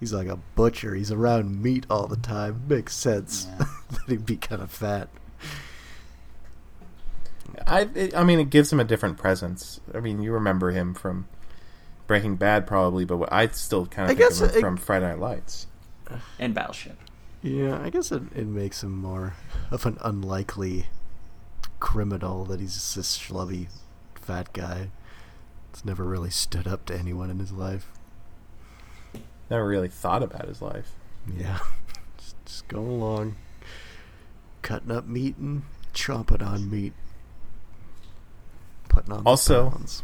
he's 0.00 0.12
like 0.12 0.28
a 0.28 0.38
butcher. 0.54 0.94
He's 0.94 1.12
around 1.12 1.62
meat 1.62 1.84
all 1.90 2.06
the 2.06 2.16
time. 2.16 2.62
Makes 2.66 2.96
sense 2.96 3.44
that 3.90 4.00
he'd 4.08 4.24
be 4.26 4.36
kind 4.36 4.62
of 4.62 4.70
fat. 4.70 5.08
I 7.66 7.88
it, 7.94 8.16
I 8.16 8.24
mean 8.24 8.40
it 8.40 8.48
gives 8.48 8.72
him 8.72 8.80
a 8.80 8.84
different 8.84 9.18
presence. 9.18 9.80
I 9.94 10.00
mean 10.00 10.22
you 10.22 10.32
remember 10.32 10.70
him 10.70 10.94
from 10.94 11.26
Breaking 12.10 12.34
Bad 12.34 12.66
probably, 12.66 13.04
but 13.04 13.18
what- 13.18 13.32
I 13.32 13.46
still 13.48 13.86
kind 13.86 14.08
I 14.08 14.10
of 14.12 14.18
think 14.18 14.28
guess 14.30 14.40
of 14.40 14.50
him 14.50 14.56
it- 14.56 14.60
from 14.60 14.76
Friday 14.76 15.06
Night 15.06 15.20
Lights. 15.20 15.68
And 16.40 16.52
Battleship. 16.56 16.98
Yeah, 17.40 17.80
I 17.80 17.88
guess 17.88 18.10
it, 18.10 18.24
it 18.34 18.48
makes 18.48 18.82
him 18.82 18.96
more 18.96 19.34
of 19.70 19.86
an 19.86 19.96
unlikely 20.00 20.86
criminal 21.78 22.44
that 22.46 22.58
he's 22.58 22.74
just 22.74 22.96
this 22.96 23.16
schlubby 23.16 23.68
fat 24.16 24.52
guy. 24.52 24.90
That's 25.70 25.84
never 25.84 26.02
really 26.02 26.30
stood 26.30 26.66
up 26.66 26.84
to 26.86 26.98
anyone 26.98 27.30
in 27.30 27.38
his 27.38 27.52
life. 27.52 27.92
Never 29.48 29.68
really 29.68 29.88
thought 29.88 30.24
about 30.24 30.48
his 30.48 30.60
life. 30.60 30.90
Yeah, 31.32 31.60
just, 32.18 32.34
just 32.44 32.66
go 32.66 32.80
along, 32.80 33.36
cutting 34.62 34.90
up 34.90 35.06
meat 35.06 35.36
and 35.36 35.62
chomping 35.94 36.44
on 36.44 36.68
meat, 36.68 36.92
putting 38.88 39.12
on 39.12 39.22
Also- 39.24 39.70
pounds. 39.70 40.02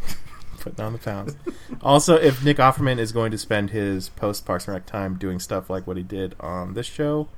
Putting 0.67 0.85
on 0.85 0.93
the 0.93 0.99
pounds. 0.99 1.37
also, 1.83 2.17
if 2.17 2.45
Nick 2.45 2.57
Offerman 2.57 2.99
is 2.99 3.13
going 3.13 3.31
to 3.31 3.39
spend 3.39 3.71
his 3.71 4.09
post 4.09 4.45
Parks 4.45 4.67
and 4.67 4.75
Rec 4.75 4.87
time 4.87 5.17
doing 5.17 5.39
stuff 5.39 5.71
like 5.71 5.87
what 5.87 5.97
he 5.97 6.03
did 6.03 6.35
on 6.41 6.75
this 6.75 6.87
show, 6.87 7.29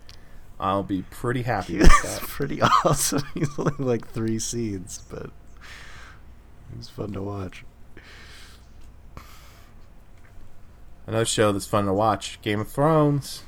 I'll 0.59 0.83
be 0.83 1.03
pretty 1.03 1.43
happy 1.43 1.75
He 1.75 1.79
with 1.81 2.03
that. 2.03 2.21
pretty 2.23 2.61
awesome. 2.85 3.23
He's 3.35 3.51
only 3.59 3.75
like 3.79 4.09
three 4.09 4.39
scenes, 4.39 5.03
but 5.11 5.27
it 5.27 6.77
was 6.79 6.89
fun 6.89 7.13
to 7.13 7.23
watch. 7.23 7.65
Another 11.07 11.25
show 11.25 11.53
that's 11.53 11.67
fun 11.67 11.87
to 11.87 11.93
watch: 11.93 12.41
Game 12.43 12.61
of 12.61 12.69
Thrones. 12.69 13.43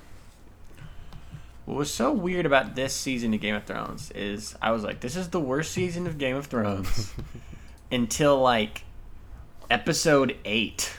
What 1.66 1.76
was 1.76 1.92
so 1.92 2.10
weird 2.12 2.46
about 2.46 2.74
this 2.74 2.94
season 2.94 3.32
of 3.32 3.40
Game 3.40 3.54
of 3.54 3.64
Thrones 3.64 4.10
is 4.12 4.56
I 4.60 4.72
was 4.72 4.82
like, 4.82 5.00
this 5.00 5.14
is 5.14 5.28
the 5.28 5.40
worst 5.40 5.72
season 5.72 6.06
of 6.06 6.18
Game 6.18 6.36
of 6.36 6.46
Thrones 6.46 7.12
until 7.92 8.40
like 8.40 8.84
episode 9.70 10.36
eight. 10.44 10.92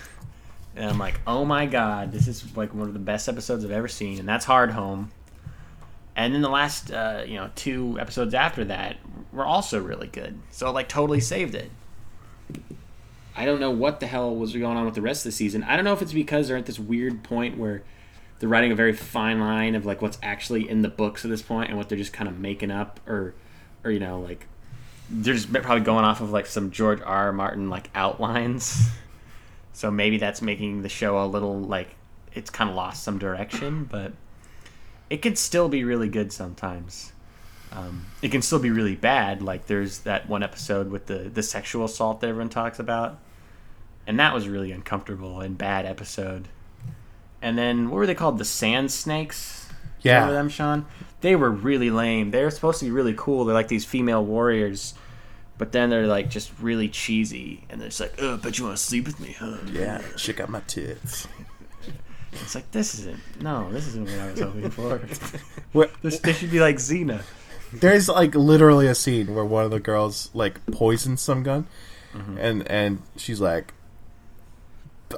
And 0.76 0.90
I'm 0.90 0.98
like, 0.98 1.20
oh 1.28 1.44
my 1.44 1.66
god, 1.66 2.12
this 2.12 2.28
is 2.28 2.56
like 2.56 2.74
one 2.74 2.88
of 2.88 2.94
the 2.94 3.00
best 3.00 3.28
episodes 3.28 3.66
I've 3.66 3.72
ever 3.72 3.90
seen, 3.90 4.20
and 4.20 4.28
that's 4.28 4.46
Hardhome. 4.46 5.10
And 6.16 6.34
then 6.34 6.42
the 6.42 6.50
last, 6.50 6.92
uh, 6.92 7.24
you 7.26 7.36
know, 7.36 7.50
two 7.56 7.98
episodes 8.00 8.34
after 8.34 8.66
that 8.66 8.98
were 9.32 9.46
also 9.46 9.82
really 9.82 10.08
good. 10.08 10.40
So 10.50 10.72
like 10.72 10.90
totally 10.90 11.20
saved 11.20 11.56
it. 11.56 11.72
I 13.36 13.46
don't 13.46 13.60
know 13.60 13.72
what 13.72 14.00
the 14.00 14.08
hell 14.08 14.36
was 14.36 14.54
going 14.54 14.78
on 14.78 14.86
with 14.86 14.96
the 14.96 15.02
rest 15.02 15.26
of 15.26 15.32
the 15.32 15.36
season. 15.36 15.64
I 15.64 15.76
don't 15.76 15.86
know 15.86 15.94
if 15.94 16.02
it's 16.02 16.14
because 16.14 16.48
they're 16.48 16.58
at 16.58 16.66
this 16.66 16.80
weird 16.80 17.24
point 17.24 17.58
where 17.58 17.84
they're 18.40 18.50
writing 18.50 18.72
a 18.72 18.76
very 18.76 18.94
fine 18.94 19.40
line 19.40 19.76
of 19.76 19.86
like 19.86 20.02
what's 20.02 20.18
actually 20.22 20.68
in 20.68 20.82
the 20.82 20.90
books 20.90 21.24
at 21.24 21.32
this 21.32 21.42
point 21.42 21.70
and 21.70 21.78
what 21.78 21.88
they're 21.90 21.98
just 21.98 22.12
kind 22.12 22.28
of 22.28 22.40
making 22.40 22.72
up 22.72 23.00
or 23.08 23.34
or 23.84 23.92
you 23.92 24.00
know 24.00 24.20
like 24.20 24.48
they're 25.12 25.34
just 25.34 25.52
probably 25.52 25.84
going 25.84 26.06
off 26.06 26.22
of 26.22 26.32
like 26.32 26.46
some 26.46 26.72
George 26.72 27.02
R. 27.02 27.26
R. 27.28 27.34
Martin 27.34 27.70
like 27.70 27.90
outlines. 27.94 28.90
So 29.74 29.92
maybe 29.92 30.18
that's 30.18 30.42
making 30.42 30.82
the 30.82 30.90
show 30.90 31.24
a 31.24 31.26
little 31.26 31.60
like 31.60 31.96
it's 32.34 32.50
kind 32.50 32.70
of 32.70 32.76
lost 32.76 33.04
some 33.04 33.18
direction, 33.18 33.86
but 33.86 34.14
it 35.10 35.22
could 35.22 35.38
still 35.38 35.70
be 35.70 35.84
really 35.84 36.08
good 36.08 36.32
sometimes. 36.32 37.12
Um, 37.74 38.06
it 38.22 38.32
can 38.32 38.42
still 38.42 38.60
be 38.60 38.70
really 38.70 38.96
bad. 38.96 39.42
Like 39.42 39.68
there's 39.68 40.00
that 40.00 40.28
one 40.28 40.44
episode 40.44 40.90
with 40.90 41.08
the 41.08 41.30
the 41.34 41.44
sexual 41.44 41.86
assault 41.86 42.22
that 42.22 42.28
everyone 42.28 42.50
talks 42.50 42.80
about, 42.80 43.20
and 44.08 44.20
that 44.20 44.34
was 44.34 44.48
really 44.48 44.72
uncomfortable 44.72 45.42
and 45.42 45.58
bad 45.58 45.86
episode. 45.86 46.48
And 47.42 47.58
then 47.58 47.90
what 47.90 47.98
were 47.98 48.08
they 48.08 48.16
called? 48.16 48.38
The 48.38 48.46
Sand 48.46 48.92
Snakes. 48.92 49.70
Yeah. 50.02 50.16
Remember 50.16 50.34
them, 50.34 50.50
Sean? 50.50 50.86
They 51.22 51.36
were 51.36 51.50
really 51.50 51.90
lame. 51.90 52.32
They 52.32 52.44
were 52.44 52.52
supposed 52.52 52.80
to 52.80 52.86
be 52.86 52.92
really 52.92 53.14
cool. 53.16 53.46
They're 53.46 53.54
like 53.54 53.68
these 53.68 53.86
female 53.86 54.24
warriors, 54.24 54.94
but 55.62 55.72
then 55.74 55.92
they're 55.92 56.08
like 56.08 56.28
just 56.28 56.52
really 56.60 56.90
cheesy, 56.90 57.64
and 57.70 57.80
they're 57.80 57.90
just 57.90 58.00
like, 58.00 58.16
"Oh, 58.18 58.36
but 58.38 58.58
you 58.58 58.66
want 58.66 58.78
to 58.78 58.82
sleep 58.84 59.06
with 59.06 59.20
me, 59.20 59.36
huh?" 59.40 59.58
Yeah, 59.72 60.02
check 60.18 60.40
out 60.40 60.50
my 60.50 60.62
tits. 60.62 61.28
It's 62.32 62.56
like 62.56 62.72
this 62.72 62.98
isn't 62.98 63.20
no, 63.44 63.72
this 63.72 63.86
isn't 63.90 64.06
what 64.10 64.20
I 64.20 64.32
was 64.32 64.40
hoping 64.40 64.70
for. 64.72 65.02
This, 66.02 66.18
this 66.20 66.38
should 66.40 66.50
be 66.50 66.60
like 66.60 66.78
Xena. 66.78 67.22
there's 67.72 68.10
like 68.10 68.34
literally 68.34 68.88
a 68.88 68.96
scene 68.96 69.36
where 69.36 69.46
one 69.46 69.64
of 69.66 69.70
the 69.70 69.80
girls 69.80 70.32
like 70.34 70.66
poisons 70.72 71.22
some 71.22 71.44
gun, 71.44 71.68
Mm-hmm. 72.16 72.38
and 72.40 72.68
and 72.68 73.02
she's 73.18 73.40
like, 73.40 73.76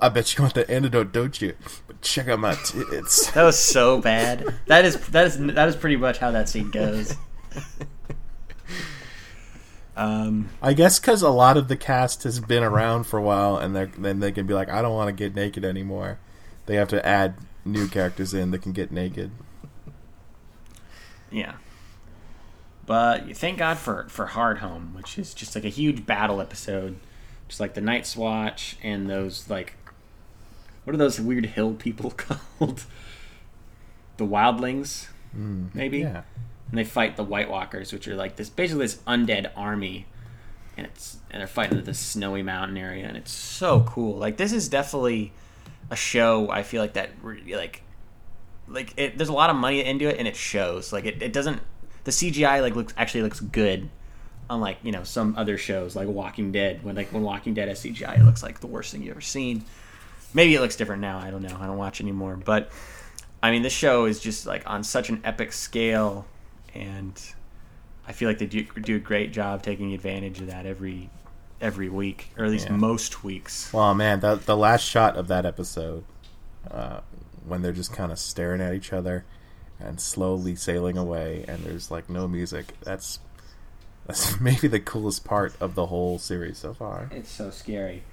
"I 0.02 0.10
bet 0.10 0.38
you 0.38 0.42
want 0.44 0.56
the 0.56 0.70
antidote, 0.70 1.14
don't 1.14 1.42
you? 1.42 1.54
But 1.88 2.02
check 2.02 2.28
out 2.28 2.40
my 2.40 2.56
tits." 2.56 3.32
That 3.32 3.44
was 3.44 3.58
so 3.58 4.02
bad. 4.02 4.44
That 4.68 4.84
is 4.84 5.00
that 5.08 5.26
is 5.28 5.38
that 5.40 5.70
is 5.70 5.78
pretty 5.78 5.96
much 5.96 6.18
how 6.18 6.32
that 6.32 6.50
scene 6.50 6.70
goes. 6.70 7.16
Um, 9.96 10.50
I 10.62 10.74
guess 10.74 11.00
because 11.00 11.22
a 11.22 11.30
lot 11.30 11.56
of 11.56 11.68
the 11.68 11.78
cast 11.78 12.24
has 12.24 12.40
been 12.40 12.64
around 12.64 13.04
for 13.04 13.18
a 13.18 13.22
while, 13.22 13.58
and 13.58 13.76
then 13.76 14.20
they 14.20 14.32
can 14.32 14.48
be 14.48 14.54
like, 14.54 14.70
"I 14.70 14.82
don't 14.82 14.94
want 14.96 15.08
to 15.10 15.14
get 15.14 15.36
naked 15.36 15.64
anymore." 15.64 16.18
They 16.66 16.76
have 16.76 16.88
to 16.90 17.06
add 17.06 17.36
new 17.66 17.88
characters 17.88 18.34
in 18.34 18.52
that 18.52 18.62
can 18.62 18.72
get 18.72 18.92
naked. 18.92 19.32
yeah. 21.32 21.54
But 22.86 23.38
thank 23.38 23.60
God 23.60 23.78
for 23.78 24.06
for 24.10 24.28
Hardhome, 24.28 24.94
which 24.96 25.18
is 25.18 25.34
just 25.34 25.56
like 25.56 25.64
a 25.64 25.70
huge 25.70 26.06
battle 26.06 26.42
episode, 26.42 26.98
just 27.48 27.60
like 27.60 27.76
the 27.76 27.82
Night's 27.82 28.18
Watch 28.18 28.78
and 28.84 29.10
those 29.10 29.50
like, 29.50 29.76
what 30.84 30.94
are 30.94 30.98
those 30.98 31.20
weird 31.22 31.46
hill 31.46 31.74
people 31.76 32.12
called? 32.18 32.84
The 34.18 34.26
Wildlings, 34.26 35.08
maybe. 35.34 36.00
Yeah, 36.00 36.24
and 36.74 36.80
they 36.80 36.84
fight 36.84 37.18
the 37.18 37.24
White 37.24 37.52
Walkers, 37.52 37.94
which 37.94 38.08
are 38.08 38.16
like 38.16 38.36
this 38.36 38.50
basically 38.50 38.86
this 38.86 38.96
undead 39.06 39.52
army, 39.56 40.08
and 40.76 40.88
it's 40.88 41.18
and 41.30 41.40
they're 41.40 41.46
fighting 41.46 41.78
in 41.78 41.84
this 41.84 42.00
snowy 42.00 42.42
mountain 42.42 42.78
area, 42.78 43.06
and 43.06 43.16
it's 43.16 43.32
so 43.32 43.82
cool. 43.82 44.18
Like 44.18 44.38
this 44.38 44.52
is 44.52 44.70
definitely 44.70 45.34
a 45.92 45.96
show. 45.96 46.50
I 46.50 46.64
feel 46.64 46.82
like 46.82 46.94
that 46.94 47.12
like 47.24 47.84
like 48.68 48.92
it, 48.98 49.20
there's 49.20 49.30
a 49.30 49.34
lot 49.34 49.52
of 49.52 49.56
money 49.56 49.86
into 49.86 50.10
it, 50.10 50.18
and 50.18 50.28
it 50.28 50.36
shows. 50.36 50.92
Like 50.92 51.06
it, 51.06 51.22
it 51.22 51.32
doesn't 51.32 51.62
the 52.06 52.12
CGI 52.12 52.60
like 52.60 52.76
looks 52.76 52.92
actually 52.98 53.22
looks 53.22 53.40
good. 53.40 53.88
Unlike 54.50 54.80
you 54.82 54.92
know 54.92 55.04
some 55.04 55.36
other 55.38 55.60
shows 55.60 55.96
like 55.96 56.08
Walking 56.08 56.52
Dead, 56.52 56.84
when 56.84 56.96
like 56.96 57.14
when 57.14 57.22
Walking 57.22 57.54
Dead 57.54 57.68
has 57.68 57.84
CGI, 57.84 58.18
it 58.18 58.26
looks 58.26 58.42
like 58.42 58.62
the 58.62 58.68
worst 58.68 58.92
thing 58.92 59.04
you've 59.04 59.12
ever 59.12 59.22
seen. 59.22 59.64
Maybe 60.34 60.56
it 60.56 60.60
looks 60.60 60.76
different 60.76 61.04
now. 61.04 61.20
I 61.20 61.30
don't 61.30 61.44
know. 61.44 61.56
I 61.60 61.68
don't 61.68 61.78
watch 61.78 62.02
anymore, 62.02 62.36
but 62.36 62.72
I 63.44 63.52
mean, 63.52 63.62
this 63.62 63.74
show 63.74 64.06
is 64.06 64.20
just 64.20 64.48
like 64.48 64.68
on 64.68 64.84
such 64.84 65.10
an 65.10 65.22
epic 65.24 65.54
scale, 65.54 66.26
and 66.74 67.20
I 68.08 68.12
feel 68.12 68.28
like 68.30 68.38
they 68.40 68.46
do, 68.48 68.64
do 68.64 68.96
a 68.98 69.00
great 69.00 69.32
job 69.32 69.64
taking 69.64 69.94
advantage 69.94 70.40
of 70.42 70.48
that 70.48 70.66
every 70.66 71.10
every 71.62 71.88
week, 71.90 72.30
or 72.38 72.44
at 72.46 72.52
least 72.52 72.68
Yeah. 72.68 72.76
most 72.76 73.24
weeks. 73.24 73.72
Well, 73.72 73.94
man, 73.94 74.20
the 74.20 74.36
the 74.36 74.58
last 74.58 74.84
shot 74.84 75.16
of 75.16 75.28
that 75.30 75.46
episode, 75.46 76.04
uh, 76.70 77.00
when 77.46 77.62
they're 77.62 77.72
just 77.72 77.94
kind 77.94 78.12
of 78.12 78.20
staring 78.20 78.60
at 78.62 78.74
each 78.74 78.92
other 78.92 79.24
and 79.80 80.00
slowly 80.02 80.56
sailing 80.56 80.98
away, 80.98 81.46
and 81.48 81.64
there's 81.64 81.90
like 81.92 82.10
no 82.10 82.28
music. 82.28 82.74
That's 82.82 83.20
that's 84.06 84.40
maybe 84.42 84.68
the 84.68 84.80
coolest 84.82 85.24
part 85.24 85.54
of 85.62 85.76
the 85.76 85.86
whole 85.86 86.20
series 86.20 86.58
so 86.58 86.74
far. 86.74 87.10
It's 87.12 87.32
so 87.32 87.50
scary. 87.50 88.04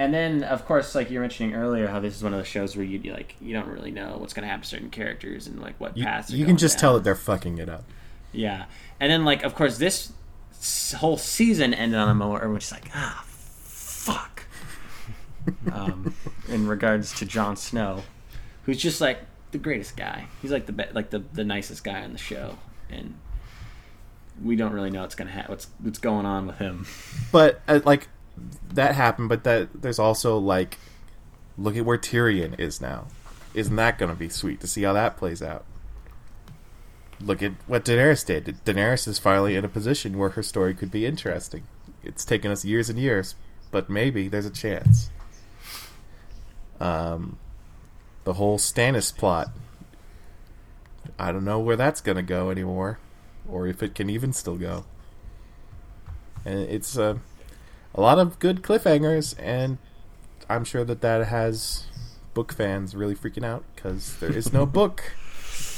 And 0.00 0.14
then, 0.14 0.44
of 0.44 0.64
course, 0.64 0.94
like 0.94 1.10
you 1.10 1.18
were 1.18 1.20
mentioning 1.24 1.54
earlier, 1.54 1.86
how 1.86 2.00
this 2.00 2.16
is 2.16 2.22
one 2.22 2.32
of 2.32 2.38
those 2.38 2.46
shows 2.48 2.74
where 2.74 2.86
you 2.86 3.12
like 3.12 3.36
you 3.38 3.52
don't 3.52 3.68
really 3.68 3.90
know 3.90 4.16
what's 4.16 4.32
going 4.32 4.44
to 4.44 4.48
happen 4.48 4.62
to 4.62 4.68
certain 4.68 4.88
characters 4.88 5.46
and 5.46 5.60
like 5.60 5.78
what 5.78 5.94
You, 5.94 6.04
paths. 6.04 6.30
you 6.30 6.46
can 6.46 6.56
just 6.56 6.76
down. 6.76 6.80
tell 6.80 6.94
that 6.94 7.04
they're 7.04 7.14
fucking 7.14 7.58
it 7.58 7.68
up. 7.68 7.84
Yeah, 8.32 8.64
and 8.98 9.12
then 9.12 9.26
like 9.26 9.42
of 9.42 9.54
course 9.54 9.76
this 9.76 10.12
whole 10.96 11.18
season 11.18 11.74
ended 11.74 11.98
on 11.98 12.08
a 12.08 12.14
moment 12.14 12.40
where 12.40 12.50
we're 12.50 12.58
just 12.60 12.72
like 12.72 12.88
ah 12.94 13.22
fuck. 13.26 14.44
um, 15.72 16.14
in 16.48 16.66
regards 16.66 17.12
to 17.18 17.26
Jon 17.26 17.56
Snow, 17.56 18.02
who's 18.64 18.78
just 18.78 19.02
like 19.02 19.18
the 19.50 19.58
greatest 19.58 19.98
guy. 19.98 20.28
He's 20.40 20.50
like 20.50 20.64
the 20.64 20.72
be- 20.72 20.92
like 20.94 21.10
the 21.10 21.18
the 21.18 21.44
nicest 21.44 21.84
guy 21.84 22.02
on 22.02 22.12
the 22.12 22.18
show, 22.18 22.56
and 22.88 23.18
we 24.42 24.56
don't 24.56 24.72
really 24.72 24.90
know 24.90 25.02
what's 25.02 25.14
gonna 25.14 25.30
ha- 25.32 25.44
what's 25.48 25.66
what's 25.80 25.98
going 25.98 26.24
on 26.24 26.46
with 26.46 26.56
him. 26.56 26.86
But 27.32 27.60
uh, 27.68 27.80
like 27.84 28.08
that 28.74 28.94
happened, 28.94 29.28
but 29.28 29.44
that 29.44 29.82
there's 29.82 29.98
also 29.98 30.38
like 30.38 30.78
look 31.58 31.76
at 31.76 31.84
where 31.84 31.98
Tyrion 31.98 32.58
is 32.58 32.80
now. 32.80 33.06
Isn't 33.54 33.76
that 33.76 33.98
going 33.98 34.10
to 34.10 34.16
be 34.16 34.28
sweet 34.28 34.60
to 34.60 34.66
see 34.66 34.82
how 34.82 34.92
that 34.92 35.16
plays 35.16 35.42
out? 35.42 35.64
Look 37.20 37.42
at 37.42 37.52
what 37.66 37.84
Daenerys 37.84 38.24
did. 38.24 38.46
Daenerys 38.64 39.06
is 39.06 39.18
finally 39.18 39.56
in 39.56 39.64
a 39.64 39.68
position 39.68 40.16
where 40.16 40.30
her 40.30 40.42
story 40.42 40.74
could 40.74 40.90
be 40.90 41.04
interesting. 41.04 41.64
It's 42.02 42.24
taken 42.24 42.50
us 42.50 42.64
years 42.64 42.88
and 42.88 42.98
years, 42.98 43.34
but 43.70 43.90
maybe 43.90 44.28
there's 44.28 44.46
a 44.46 44.50
chance. 44.50 45.10
Um, 46.80 47.38
the 48.24 48.34
whole 48.34 48.58
Stannis 48.58 49.14
plot. 49.14 49.50
I 51.18 51.32
don't 51.32 51.44
know 51.44 51.58
where 51.58 51.76
that's 51.76 52.00
going 52.00 52.16
to 52.16 52.22
go 52.22 52.50
anymore, 52.50 52.98
or 53.46 53.66
if 53.66 53.82
it 53.82 53.94
can 53.94 54.08
even 54.08 54.32
still 54.32 54.56
go. 54.56 54.84
And 56.44 56.60
it's 56.60 56.96
uh, 56.96 57.18
a 57.94 58.00
lot 58.00 58.18
of 58.18 58.38
good 58.38 58.62
cliffhangers, 58.62 59.34
and 59.38 59.78
I'm 60.48 60.64
sure 60.64 60.84
that 60.84 61.00
that 61.00 61.26
has 61.26 61.84
book 62.34 62.52
fans 62.52 62.94
really 62.94 63.14
freaking 63.14 63.44
out 63.44 63.64
because 63.74 64.16
there 64.18 64.32
is 64.32 64.52
no 64.52 64.66
book, 64.80 65.12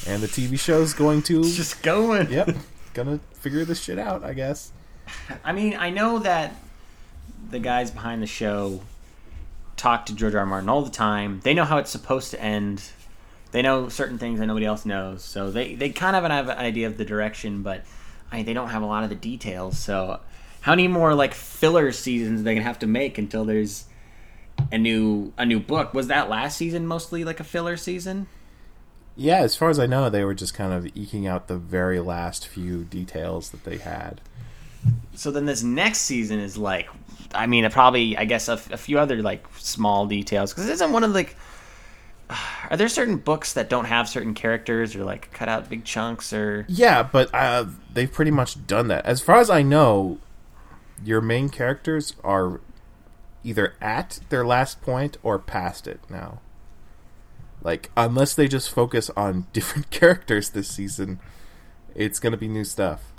and 0.07 0.23
the 0.23 0.29
TV 0.29 0.59
show's 0.59 0.95
going 0.95 1.23
to. 1.23 1.41
It's 1.41 1.57
just 1.57 1.83
going. 1.83 2.31
yep, 2.31 2.55
gonna 2.95 3.21
figure 3.35 3.65
this 3.65 3.83
shit 3.83 3.99
out, 3.99 4.25
I 4.25 4.33
guess. 4.35 4.73
I 5.45 5.53
mean, 5.53 5.75
I 5.75 5.91
know 5.91 6.19
that 6.21 6.55
the 7.51 7.59
guys 7.59 7.91
behind 7.91 8.23
the 8.23 8.27
show 8.27 8.83
talk 9.77 10.07
to 10.07 10.15
George 10.15 10.35
R. 10.35 10.41
R. 10.41 10.47
Martin 10.47 10.69
all 10.69 10.83
the 10.83 10.91
time. 10.91 11.41
They 11.43 11.55
know 11.55 11.65
how 11.65 11.79
it's 11.79 11.91
supposed 11.91 12.31
to 12.31 12.41
end. 12.41 12.83
They 13.51 13.63
know 13.63 13.89
certain 13.89 14.19
things 14.19 14.39
that 14.39 14.47
nobody 14.47 14.65
else 14.65 14.87
knows, 14.87 15.25
so 15.25 15.51
they 15.51 15.75
they 15.75 15.91
kind 15.91 16.17
of 16.17 16.25
have 16.25 16.49
an 16.49 16.59
idea 16.59 16.87
of 16.87 16.97
the 16.97 17.05
direction, 17.05 17.63
but 17.63 17.85
I 18.31 18.37
mean, 18.37 18.47
they 18.47 18.55
don't 18.55 18.71
have 18.71 18.83
a 18.83 18.87
lot 18.87 19.05
of 19.05 19.11
the 19.11 19.17
details. 19.17 19.79
So, 19.79 20.21
how 20.63 20.73
many 20.73 20.89
more 20.89 21.15
like 21.15 21.35
filler 21.35 21.93
seasons 21.93 22.41
are 22.41 22.45
they 22.45 22.55
gonna 22.55 22.65
have 22.65 22.79
to 22.79 22.87
make 22.87 23.19
until 23.19 23.45
there's 23.45 23.85
a 24.71 24.79
new 24.79 25.33
a 25.37 25.45
new 25.45 25.61
book? 25.61 25.93
Was 25.93 26.07
that 26.07 26.29
last 26.29 26.57
season 26.57 26.87
mostly 26.87 27.25
like 27.25 27.41
a 27.41 27.45
filler 27.45 27.77
season? 27.77 28.27
Yeah, 29.17 29.41
as 29.41 29.57
far 29.57 29.69
as 29.69 29.79
I 29.79 29.87
know, 29.87 30.09
they 30.09 30.25
were 30.25 30.35
just 30.35 30.55
kind 30.55 30.73
of 30.73 30.87
eking 30.97 31.27
out 31.27 31.49
the 31.49 31.59
very 31.59 32.01
last 32.01 32.47
few 32.47 32.85
details 32.85 33.51
that 33.51 33.65
they 33.65 33.77
had. 33.77 34.21
So 35.15 35.31
then 35.31 35.45
this 35.45 35.63
next 35.63 35.99
season 35.99 36.39
is 36.39 36.57
like, 36.57 36.89
I 37.35 37.47
mean, 37.47 37.69
probably 37.71 38.17
I 38.17 38.25
guess 38.25 38.49
a, 38.49 38.55
a 38.55 38.77
few 38.77 38.99
other 38.99 39.21
like 39.21 39.45
small 39.59 40.07
details 40.07 40.55
because 40.55 40.69
isn't 40.69 40.93
one 40.93 41.03
of 41.03 41.13
like, 41.13 41.37
are 42.71 42.77
there 42.77 42.89
certain 42.89 43.17
books 43.17 43.53
that 43.55 43.69
don't 43.69 43.87
have 43.87 44.09
certain 44.09 44.33
characters 44.33 44.95
or 44.95 45.05
like 45.05 45.33
cut 45.33 45.49
out 45.49 45.69
big 45.69 45.85
chunks 45.85 46.33
or 46.33 46.65
Yeah, 46.69 47.03
but 47.03 47.35
uh, 47.35 47.67
they've 47.93 48.11
pretty 48.11 48.31
much 48.31 48.65
done 48.67 48.87
that. 48.89 49.05
As 49.05 49.21
far 49.21 49.37
as 49.41 49.51
I 49.51 49.63
know, 49.63 50.19
your 51.05 51.21
main 51.21 51.49
characters 51.49 52.15
are 52.23 52.61
either 53.45 53.75
at 53.81 54.21
their 54.29 54.45
last 54.45 54.81
point 54.83 55.17
or 55.23 55.39
past 55.39 55.87
it 55.87 56.01
now. 56.09 56.41
Like, 57.63 57.91
unless 57.97 58.35
they 58.35 58.49
just 58.49 58.71
focus 58.71 59.11
on 59.17 59.47
different 59.53 59.91
characters 59.91 60.51
this 60.51 60.69
season, 60.69 61.21
it's 61.95 62.19
going 62.19 62.33
to 62.33 62.37
be 62.37 62.49
new 62.49 62.65
stuff. 62.65 63.13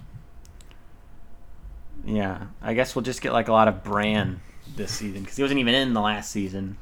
yeah? 2.06 2.48
I 2.62 2.74
guess 2.74 2.96
we'll 2.96 3.04
just 3.04 3.22
get 3.22 3.34
like 3.34 3.48
a 3.48 3.54
lot 3.54 3.68
of 3.68 3.84
Bran 3.84 4.42
this 4.76 4.92
season 4.92 5.22
because 5.22 5.38
he 5.38 5.42
wasn't 5.44 5.60
even 5.60 5.76
in 5.76 5.94
the 5.94 6.02
last 6.02 6.32
season. 6.32 6.78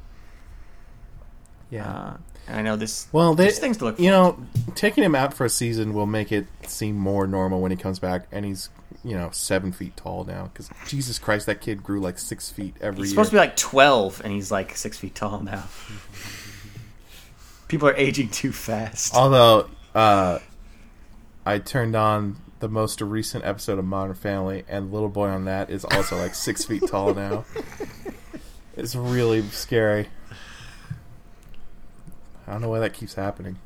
Uh, 1.86 2.16
and 2.46 2.56
I 2.58 2.62
know 2.62 2.76
this. 2.76 3.08
Well, 3.12 3.34
they, 3.34 3.44
there's 3.44 3.58
things 3.58 3.78
to 3.78 3.84
look. 3.86 4.00
You 4.00 4.10
know, 4.10 4.38
taking 4.74 5.04
him 5.04 5.14
out 5.14 5.32
for 5.32 5.44
a 5.44 5.50
season 5.50 5.94
will 5.94 6.06
make 6.06 6.32
it 6.32 6.46
seem 6.66 6.96
more 6.96 7.26
normal 7.26 7.60
when 7.60 7.70
he 7.70 7.76
comes 7.76 7.98
back, 7.98 8.26
and 8.32 8.44
he's 8.44 8.68
you 9.04 9.16
know 9.16 9.30
seven 9.32 9.72
feet 9.72 9.96
tall 9.96 10.24
now. 10.24 10.50
Because 10.52 10.70
Jesus 10.86 11.18
Christ, 11.18 11.46
that 11.46 11.60
kid 11.60 11.82
grew 11.82 12.00
like 12.00 12.18
six 12.18 12.50
feet 12.50 12.74
every 12.80 13.00
He's 13.02 13.10
year. 13.10 13.14
supposed 13.16 13.30
to 13.30 13.34
be 13.36 13.40
like 13.40 13.56
12 13.56 14.22
and 14.24 14.32
he's 14.32 14.50
like 14.50 14.76
six 14.76 14.98
feet 14.98 15.14
tall 15.14 15.40
now. 15.40 15.64
People 17.68 17.88
are 17.88 17.96
aging 17.96 18.28
too 18.28 18.52
fast. 18.52 19.14
Although, 19.14 19.68
uh, 19.94 20.38
I 21.46 21.58
turned 21.58 21.96
on 21.96 22.36
the 22.60 22.68
most 22.68 23.00
recent 23.00 23.44
episode 23.44 23.78
of 23.78 23.84
Modern 23.84 24.14
Family, 24.14 24.64
and 24.68 24.90
the 24.90 24.94
little 24.94 25.08
boy 25.08 25.28
on 25.28 25.46
that 25.46 25.70
is 25.70 25.84
also 25.84 26.16
like 26.18 26.34
six 26.34 26.64
feet 26.66 26.82
tall 26.86 27.14
now. 27.14 27.44
It's 28.76 28.94
really 28.94 29.42
scary. 29.48 30.08
I 32.46 32.52
don't 32.52 32.60
know 32.60 32.68
why 32.68 32.80
that 32.80 32.92
keeps 32.92 33.14
happening. 33.14 33.56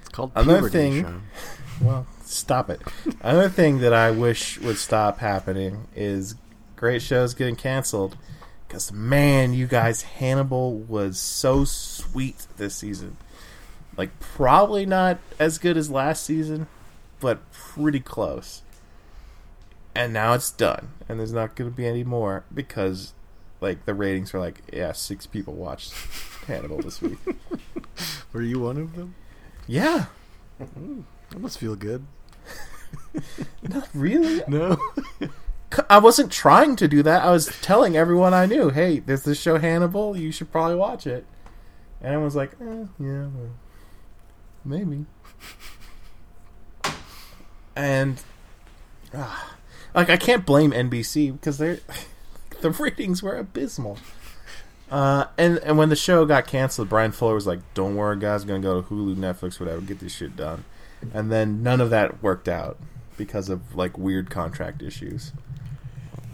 It's 0.00 0.08
called 0.08 0.32
Another 0.34 0.68
thing- 0.68 1.02
Sean. 1.02 1.22
Well, 1.80 2.06
stop 2.32 2.70
it. 2.70 2.80
Another 3.20 3.48
thing 3.48 3.78
that 3.78 3.92
I 3.92 4.10
wish 4.10 4.58
would 4.60 4.78
stop 4.78 5.18
happening 5.18 5.88
is 5.94 6.34
great 6.76 7.02
shows 7.02 7.34
getting 7.34 7.56
canceled. 7.56 8.16
Because, 8.66 8.90
man, 8.90 9.52
you 9.52 9.66
guys, 9.66 10.02
Hannibal 10.02 10.78
was 10.78 11.18
so 11.18 11.64
sweet 11.64 12.46
this 12.56 12.74
season. 12.74 13.18
Like, 13.96 14.18
probably 14.18 14.86
not 14.86 15.18
as 15.38 15.58
good 15.58 15.76
as 15.76 15.90
last 15.90 16.24
season, 16.24 16.66
but 17.20 17.52
pretty 17.52 18.00
close. 18.00 18.62
And 19.94 20.12
now 20.12 20.32
it's 20.32 20.50
done. 20.50 20.88
And 21.08 21.20
there's 21.20 21.34
not 21.34 21.54
going 21.54 21.70
to 21.70 21.76
be 21.76 21.86
any 21.86 22.02
more 22.02 22.44
because, 22.52 23.12
like, 23.60 23.84
the 23.84 23.92
ratings 23.92 24.32
are 24.32 24.40
like, 24.40 24.62
yeah, 24.72 24.92
six 24.92 25.26
people 25.26 25.52
watched 25.52 25.92
Hannibal 26.46 26.78
this 26.78 27.02
week. 27.02 27.18
Were 28.32 28.40
you 28.40 28.60
one 28.60 28.78
of 28.78 28.96
them? 28.96 29.14
Yeah, 29.66 30.06
mm-hmm. 30.60 31.02
That 31.30 31.40
must 31.40 31.58
feel 31.58 31.76
good. 31.76 32.06
not 33.62 33.88
really. 33.94 34.42
No. 34.48 34.76
I 35.88 35.98
wasn't 35.98 36.30
trying 36.30 36.76
to 36.76 36.88
do 36.88 37.02
that. 37.02 37.22
I 37.22 37.30
was 37.30 37.46
telling 37.62 37.96
everyone 37.96 38.34
I 38.34 38.46
knew, 38.46 38.70
"Hey, 38.70 38.98
there's 38.98 39.22
this 39.22 39.40
show 39.40 39.58
Hannibal. 39.58 40.16
You 40.16 40.30
should 40.32 40.52
probably 40.52 40.76
watch 40.76 41.06
it." 41.06 41.24
And 42.00 42.12
everyone's 42.12 42.36
like, 42.36 42.52
eh, 42.60 42.84
"Yeah, 42.98 43.26
well, 43.28 43.50
maybe." 44.64 45.06
And 47.74 48.22
ah, 49.14 49.56
like, 49.94 50.10
I 50.10 50.16
can't 50.16 50.44
blame 50.44 50.72
NBC 50.72 51.32
because 51.32 51.58
they're 51.58 51.78
the 52.60 52.70
ratings 52.70 53.22
were 53.22 53.36
abysmal. 53.36 53.98
Uh, 54.90 55.26
and 55.38 55.56
and 55.58 55.78
when 55.78 55.88
the 55.88 55.96
show 55.96 56.26
got 56.26 56.46
canceled, 56.46 56.90
Bryan 56.90 57.12
Fuller 57.12 57.34
was 57.34 57.46
like, 57.46 57.60
"Don't 57.72 57.96
worry, 57.96 58.18
guys, 58.18 58.44
gonna 58.44 58.60
go 58.60 58.82
to 58.82 58.88
Hulu, 58.88 59.16
Netflix, 59.16 59.58
whatever, 59.58 59.80
get 59.80 60.00
this 60.00 60.14
shit 60.14 60.36
done." 60.36 60.64
And 61.14 61.30
then 61.32 61.62
none 61.62 61.80
of 61.80 61.90
that 61.90 62.22
worked 62.22 62.48
out 62.48 62.78
because 63.16 63.48
of 63.48 63.74
like 63.76 63.96
weird 63.98 64.30
contract 64.30 64.82
issues. 64.82 65.32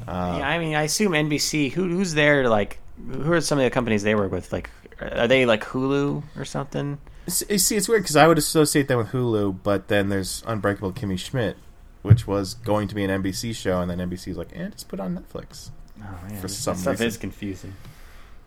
Uh, 0.06 0.36
yeah, 0.40 0.48
I 0.48 0.58
mean, 0.58 0.74
I 0.74 0.82
assume 0.82 1.12
NBC. 1.12 1.72
Who 1.72 1.88
who's 1.88 2.14
there? 2.14 2.44
To, 2.44 2.48
like, 2.50 2.78
who 3.10 3.32
are 3.32 3.40
some 3.40 3.58
of 3.58 3.64
the 3.64 3.70
companies 3.70 4.02
they 4.02 4.14
work 4.14 4.32
with? 4.32 4.52
Like, 4.52 4.70
are 5.00 5.28
they 5.28 5.44
like 5.46 5.64
Hulu 5.64 6.22
or 6.36 6.44
something? 6.44 6.98
S- 7.26 7.44
See, 7.62 7.76
it's 7.76 7.88
weird 7.88 8.02
because 8.04 8.16
I 8.16 8.26
would 8.26 8.38
associate 8.38 8.88
them 8.88 8.98
with 8.98 9.08
Hulu, 9.08 9.58
but 9.62 9.88
then 9.88 10.08
there's 10.08 10.42
Unbreakable 10.46 10.92
Kimmy 10.92 11.18
Schmidt, 11.18 11.58
which 12.02 12.26
was 12.26 12.54
going 12.54 12.88
to 12.88 12.94
be 12.94 13.04
an 13.04 13.22
NBC 13.22 13.54
show, 13.54 13.80
and 13.82 13.90
then 13.90 13.98
NBC's 13.98 14.38
like, 14.38 14.48
"Eh, 14.54 14.68
just 14.70 14.88
put 14.88 14.98
it 14.98 15.02
on 15.02 15.14
Netflix." 15.18 15.70
Oh 16.00 16.04
man, 16.26 16.36
For 16.36 16.42
that 16.42 16.48
some 16.48 16.76
stuff 16.76 16.92
reason. 16.92 17.06
is 17.06 17.16
confusing. 17.18 17.74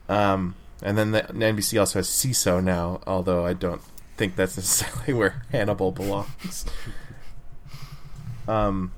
Um, 0.10 0.56
and 0.82 0.98
then 0.98 1.12
the, 1.12 1.22
NBC 1.22 1.80
also 1.80 2.00
has 2.00 2.08
Seeso 2.08 2.64
now, 2.64 3.02
although 3.06 3.46
I 3.46 3.54
don't 3.54 3.82
think 4.18 4.36
that's 4.36 4.58
necessarily 4.58 5.14
where 5.18 5.44
Hannibal 5.52 5.92
belongs. 5.92 6.66
um, 8.48 8.92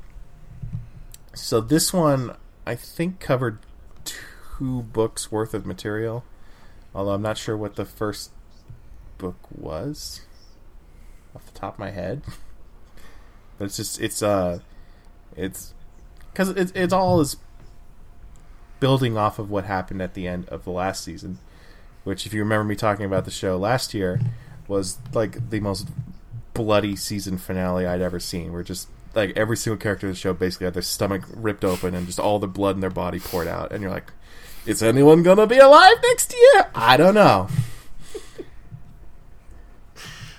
so 1.34 1.62
this 1.62 1.94
one, 1.94 2.36
I 2.66 2.76
think, 2.76 3.20
covered 3.20 3.60
two 4.06 4.84
books 4.84 5.32
worth 5.32 5.54
of 5.54 5.66
material, 5.66 6.24
although 6.94 7.12
I'm 7.14 7.22
not 7.22 7.38
sure 7.38 7.58
what 7.58 7.76
the 7.76 7.86
first 7.86 8.32
book 9.18 9.38
was 9.52 10.22
off 11.36 11.46
the 11.46 11.60
top 11.60 11.76
of 11.76 11.80
my 11.80 11.92
head. 11.92 12.22
But 13.60 13.66
it's 13.66 13.78
just 13.78 14.02
it's 14.02 14.24
uh 14.24 14.60
it's 15.38 15.76
because 16.32 16.50
it's 16.50 16.72
it's 16.74 16.92
all 16.92 17.22
is 17.22 17.38
building 18.80 19.16
off 19.16 19.40
of 19.40 19.50
what 19.50 19.64
happened 19.64 20.02
at 20.02 20.14
the 20.14 20.28
end 20.28 20.50
of 20.50 20.66
the 20.66 20.70
last 20.70 21.06
season, 21.06 21.40
which, 22.04 22.26
if 22.26 22.34
you 22.34 22.42
remember 22.42 22.66
me 22.66 22.76
talking 22.76 23.06
about 23.06 23.24
the 23.26 23.32
show 23.32 23.56
last 23.58 23.94
year, 23.94 24.20
was 24.74 24.98
like 25.14 25.50
the 25.50 25.60
most 25.60 25.88
bloody 26.54 26.96
season 26.96 27.38
finale 27.38 27.86
I'd 27.86 28.02
ever 28.02 28.20
seen. 28.20 28.52
Where 28.52 28.64
just 28.64 28.88
like 29.16 29.32
every 29.38 29.58
single 29.58 29.78
character 29.78 30.08
in 30.08 30.14
the 30.14 30.20
show 30.20 30.34
basically 30.34 30.66
had 30.66 30.74
their 30.74 30.82
stomach 30.82 31.24
ripped 31.34 31.64
open 31.64 31.94
and 31.96 32.06
just 32.08 32.20
all 32.20 32.40
the 32.40 32.48
blood 32.48 32.76
in 32.76 32.82
their 32.82 32.90
body 32.90 33.20
poured 33.20 33.48
out, 33.48 33.72
and 33.72 33.82
you're 33.82 33.92
like, 33.92 34.12
"Is 34.66 34.84
anyone 34.84 35.24
gonna 35.24 35.48
be 35.48 35.58
alive 35.58 35.98
next 36.04 36.34
year? 36.34 36.70
I 36.76 36.98
don't 36.98 37.16
know." 37.16 37.48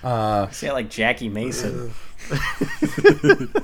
Uh, 0.03 0.51
See, 0.51 0.69
I 0.69 0.73
like 0.73 0.91
Jackie 0.91 1.31
Mason. 1.31 1.95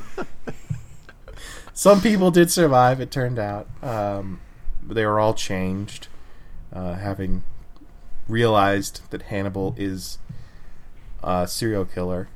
some 1.74 2.00
people 2.00 2.30
did 2.30 2.50
survive. 2.50 2.98
It 2.98 3.10
turned 3.10 3.38
out 3.38 3.68
um, 3.82 4.40
they 4.82 5.04
were 5.04 5.20
all 5.20 5.34
changed, 5.34 6.08
uh, 6.72 6.94
having 6.94 7.42
realized 8.26 9.02
that 9.10 9.22
Hannibal 9.22 9.74
is 9.76 10.16
a 11.22 11.46
serial 11.46 11.84
killer, 11.84 12.28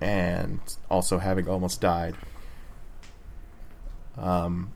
and 0.00 0.60
also 0.90 1.18
having 1.18 1.48
almost 1.48 1.80
died. 1.80 2.16
Um, 4.16 4.72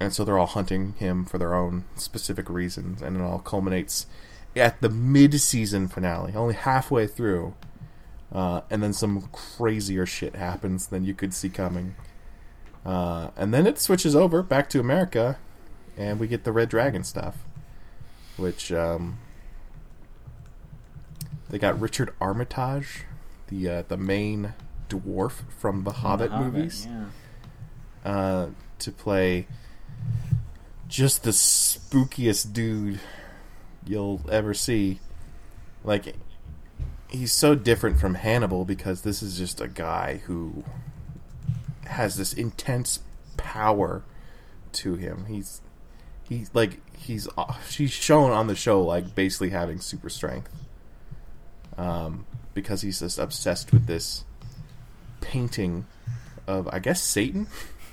and 0.00 0.12
so 0.12 0.24
they're 0.24 0.38
all 0.38 0.46
hunting 0.46 0.94
him 0.94 1.24
for 1.24 1.38
their 1.38 1.54
own 1.54 1.84
specific 1.96 2.48
reasons, 2.48 3.02
and 3.02 3.16
it 3.16 3.22
all 3.22 3.38
culminates 3.38 4.06
at 4.56 4.80
the 4.80 4.88
mid-season 4.88 5.88
finale, 5.88 6.32
only 6.34 6.54
halfway 6.54 7.06
through. 7.06 7.54
Uh, 8.32 8.60
and 8.70 8.82
then 8.82 8.92
some 8.92 9.28
crazier 9.32 10.06
shit 10.06 10.36
happens 10.36 10.86
than 10.86 11.04
you 11.04 11.12
could 11.12 11.34
see 11.34 11.48
coming. 11.48 11.96
Uh, 12.86 13.30
and 13.36 13.52
then 13.52 13.66
it 13.66 13.78
switches 13.78 14.16
over 14.16 14.42
back 14.42 14.70
to 14.70 14.80
America, 14.80 15.38
and 15.96 16.18
we 16.18 16.26
get 16.26 16.44
the 16.44 16.52
Red 16.52 16.68
Dragon 16.68 17.04
stuff, 17.04 17.44
which 18.36 18.72
um, 18.72 19.18
they 21.50 21.58
got 21.58 21.78
Richard 21.80 22.12
Armitage, 22.20 23.04
the 23.48 23.68
uh, 23.68 23.82
the 23.88 23.96
main 23.96 24.54
dwarf 24.88 25.42
from 25.58 25.84
the 25.84 25.92
Hobbit, 25.92 26.30
Hobbit, 26.30 26.52
movies, 26.54 26.86
Yeah. 26.88 28.10
uh, 28.10 28.46
to 28.80 28.90
play 28.92 29.46
just 30.88 31.22
the 31.22 31.30
spookiest 31.30 32.52
dude 32.52 33.00
you'll 33.86 34.20
ever 34.30 34.54
see. 34.54 35.00
Like 35.84 36.14
he's 37.08 37.32
so 37.32 37.54
different 37.54 37.98
from 38.00 38.14
Hannibal 38.14 38.64
because 38.64 39.02
this 39.02 39.22
is 39.22 39.36
just 39.38 39.60
a 39.60 39.68
guy 39.68 40.22
who 40.26 40.64
has 41.86 42.16
this 42.16 42.32
intense 42.32 43.00
power 43.36 44.02
to 44.72 44.94
him. 44.96 45.26
He's 45.26 45.60
he's 46.28 46.50
like 46.54 46.80
he's 46.96 47.28
uh, 47.38 47.54
she's 47.68 47.90
shown 47.92 48.30
on 48.30 48.46
the 48.46 48.54
show 48.54 48.82
like 48.82 49.14
basically 49.14 49.50
having 49.50 49.80
super 49.80 50.08
strength. 50.08 50.50
Um, 51.80 52.26
because 52.52 52.82
he's 52.82 53.00
just 53.00 53.18
obsessed 53.18 53.72
with 53.72 53.86
this 53.86 54.24
painting 55.20 55.86
of 56.46 56.68
I 56.72 56.78
guess 56.78 57.02
Satan 57.02 57.46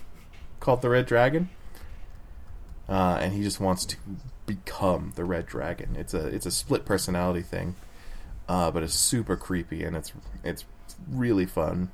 called 0.59 0.81
the 0.81 0.89
Red 0.89 1.05
Dragon. 1.05 1.49
Uh, 2.89 3.17
and 3.21 3.33
he 3.33 3.43
just 3.43 3.59
wants 3.59 3.85
to 3.85 3.97
become 4.45 5.13
the 5.15 5.25
Red 5.25 5.45
Dragon. 5.45 5.95
It's 5.97 6.13
a 6.13 6.27
it's 6.27 6.45
a 6.45 6.51
split 6.51 6.85
personality 6.85 7.41
thing 7.41 7.75
uh, 8.47 8.71
but 8.71 8.83
it's 8.83 8.93
super 8.93 9.35
creepy 9.35 9.83
and 9.83 9.95
it's 9.95 10.13
it's 10.43 10.65
really 11.09 11.45
fun. 11.45 11.91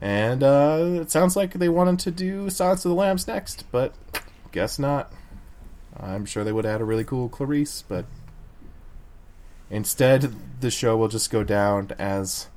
And 0.00 0.42
uh, 0.42 1.00
it 1.00 1.10
sounds 1.10 1.36
like 1.36 1.54
they 1.54 1.68
wanted 1.68 1.98
to 2.00 2.10
do 2.10 2.50
Silence 2.50 2.84
of 2.84 2.90
the 2.90 2.94
Lambs 2.94 3.26
next, 3.26 3.64
but 3.70 3.94
guess 4.52 4.78
not. 4.78 5.12
I'm 5.98 6.26
sure 6.26 6.44
they 6.44 6.52
would 6.52 6.66
had 6.66 6.82
a 6.82 6.84
really 6.84 7.04
cool 7.04 7.30
Clarice, 7.30 7.82
but 7.82 8.04
instead 9.70 10.34
the 10.60 10.70
show 10.70 10.96
will 10.96 11.08
just 11.08 11.30
go 11.30 11.44
down 11.44 11.92
as 11.98 12.48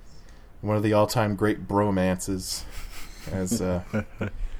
one 0.61 0.77
of 0.77 0.83
the 0.83 0.93
all-time 0.93 1.35
great 1.35 1.67
bromances. 1.67 2.63
As 3.31 3.61
uh, 3.61 3.83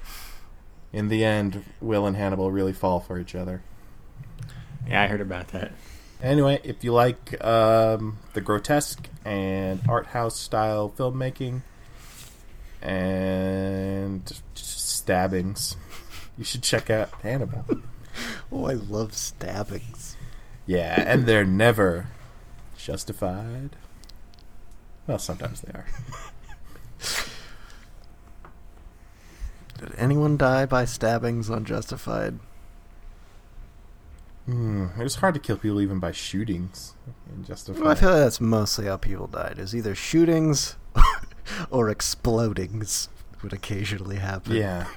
in 0.94 1.08
the 1.10 1.24
end, 1.24 1.64
Will 1.82 2.06
and 2.06 2.16
Hannibal 2.16 2.52
really 2.52 2.74
fall 2.74 3.00
for 3.00 3.20
each 3.20 3.36
other. 3.36 3.62
Yeah, 4.88 5.04
I 5.04 5.08
heard 5.08 5.22
about 5.22 5.50
that. 5.50 5.72
Anyway, 6.22 6.60
if 6.64 6.84
you 6.84 6.92
like 6.92 7.44
um, 7.44 8.18
the 8.34 8.42
grotesque 8.42 9.08
and 9.24 9.82
art 9.88 10.08
house 10.08 10.38
style 10.38 10.94
filmmaking 10.98 11.62
and 12.82 14.42
stabbings, 14.56 15.76
you 16.38 16.44
should 16.44 16.64
check 16.64 16.90
out 16.90 17.10
Hannibal. 17.22 17.66
Oh, 18.52 18.66
I 18.66 18.74
love 18.74 19.14
stabbings. 19.14 20.18
yeah, 20.66 21.02
and 21.08 21.26
they're 21.26 21.46
never 21.46 22.08
justified. 22.90 23.70
Well, 25.06 25.20
sometimes 25.20 25.62
they 25.62 25.72
are. 25.74 25.86
Did 29.80 29.94
anyone 29.96 30.38
die 30.38 30.66
by 30.66 30.86
stabbings 30.86 31.50
unjustified? 31.50 32.40
Hmm, 34.46 34.88
it 35.00 35.04
was 35.04 35.16
hard 35.16 35.36
to 35.36 35.40
kill 35.40 35.58
people 35.58 35.80
even 35.82 36.00
by 36.00 36.12
shootings 36.12 36.96
in 37.32 37.44
Justified. 37.44 37.82
Well, 37.84 37.92
I 37.92 37.96
feel 37.96 38.10
like 38.10 38.20
that's 38.20 38.42
mostly 38.42 38.88
how 38.88 38.98
people 38.98 39.28
died. 39.28 39.60
Is 39.60 39.76
either 39.76 39.94
shootings 39.94 40.76
or 41.70 41.94
explodings 41.94 43.10
would 43.44 43.54
occasionally 43.54 44.16
happen. 44.18 44.54
yeah. 44.56 44.88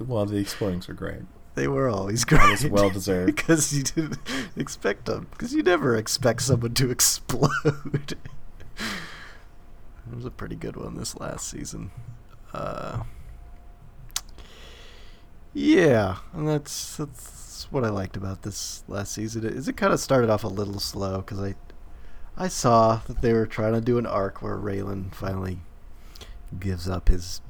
Well, 0.00 0.26
the 0.26 0.42
explodings 0.42 0.88
were 0.88 0.94
great. 0.94 1.22
They 1.54 1.68
were 1.68 1.88
always 1.88 2.24
That 2.24 2.50
was 2.50 2.60
great. 2.60 2.72
well 2.72 2.90
deserved. 2.90 3.34
because 3.36 3.72
you 3.72 3.82
didn't 3.82 4.18
expect 4.56 5.04
them. 5.04 5.26
Because 5.32 5.52
you 5.54 5.62
never 5.62 5.96
expect 5.96 6.42
someone 6.42 6.74
to 6.74 6.90
explode. 6.96 8.16
it 8.78 10.14
was 10.14 10.24
a 10.24 10.30
pretty 10.30 10.56
good 10.56 10.76
one 10.76 10.96
this 10.96 11.18
last 11.18 11.48
season. 11.48 11.90
Uh, 12.54 13.02
yeah, 15.54 16.16
and 16.32 16.48
that's 16.48 16.96
that's 16.96 17.66
what 17.70 17.84
I 17.84 17.90
liked 17.90 18.16
about 18.16 18.42
this 18.42 18.82
last 18.88 19.12
season. 19.12 19.44
Is 19.44 19.68
it 19.68 19.76
kind 19.76 19.92
of 19.92 20.00
started 20.00 20.30
off 20.30 20.44
a 20.44 20.48
little 20.48 20.80
slow 20.80 21.18
because 21.18 21.40
I 21.40 21.54
I 22.36 22.48
saw 22.48 23.00
that 23.06 23.20
they 23.20 23.32
were 23.34 23.46
trying 23.46 23.74
to 23.74 23.80
do 23.80 23.98
an 23.98 24.06
arc 24.06 24.40
where 24.40 24.56
Raylan 24.56 25.14
finally 25.14 25.58
gives 26.58 26.88
up 26.88 27.08
his 27.08 27.40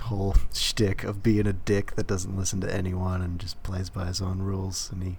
whole 0.00 0.36
shtick 0.52 1.04
of 1.04 1.22
being 1.22 1.46
a 1.46 1.52
dick 1.52 1.94
that 1.96 2.06
doesn't 2.06 2.36
listen 2.36 2.60
to 2.62 2.72
anyone 2.72 3.22
and 3.22 3.38
just 3.40 3.62
plays 3.62 3.90
by 3.90 4.06
his 4.06 4.20
own 4.20 4.40
rules, 4.40 4.90
and 4.92 5.02
he 5.02 5.18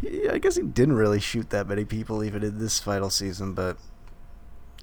he, 0.00 0.28
I 0.28 0.38
guess 0.38 0.56
he 0.56 0.62
didn't 0.62 0.94
really 0.96 1.20
shoot 1.20 1.50
that 1.50 1.66
many 1.68 1.84
people 1.84 2.22
even 2.22 2.42
in 2.42 2.58
this 2.58 2.78
final 2.78 3.10
season, 3.10 3.52
but 3.54 3.76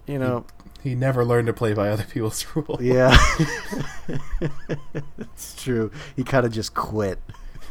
you 0.08 0.20
know, 0.20 0.46
He 0.84 0.94
never 0.94 1.26
learned 1.26 1.48
to 1.48 1.54
play 1.54 1.74
by 1.74 1.90
other 1.90 2.04
people's 2.04 2.46
rules. 2.56 2.82
yeah, 2.82 3.18
it's 5.18 5.56
true. 5.62 5.92
He 6.16 6.24
kind 6.24 6.46
of 6.46 6.52
just 6.52 6.74
quit. 6.74 7.20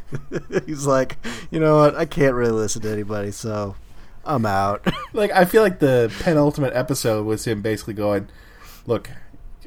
He's 0.66 0.86
like, 0.86 1.16
you 1.50 1.60
know 1.60 1.76
what? 1.76 1.94
I 1.96 2.06
can't 2.06 2.34
really 2.34 2.52
listen 2.52 2.82
to 2.82 2.90
anybody, 2.90 3.30
so 3.30 3.76
I'm 4.24 4.46
out. 4.46 4.86
Like 5.12 5.30
I 5.32 5.44
feel 5.44 5.62
like 5.62 5.78
the 5.78 6.12
penultimate 6.22 6.74
episode 6.74 7.24
was 7.24 7.46
him 7.46 7.62
basically 7.62 7.94
going, 7.94 8.28
"Look, 8.86 9.10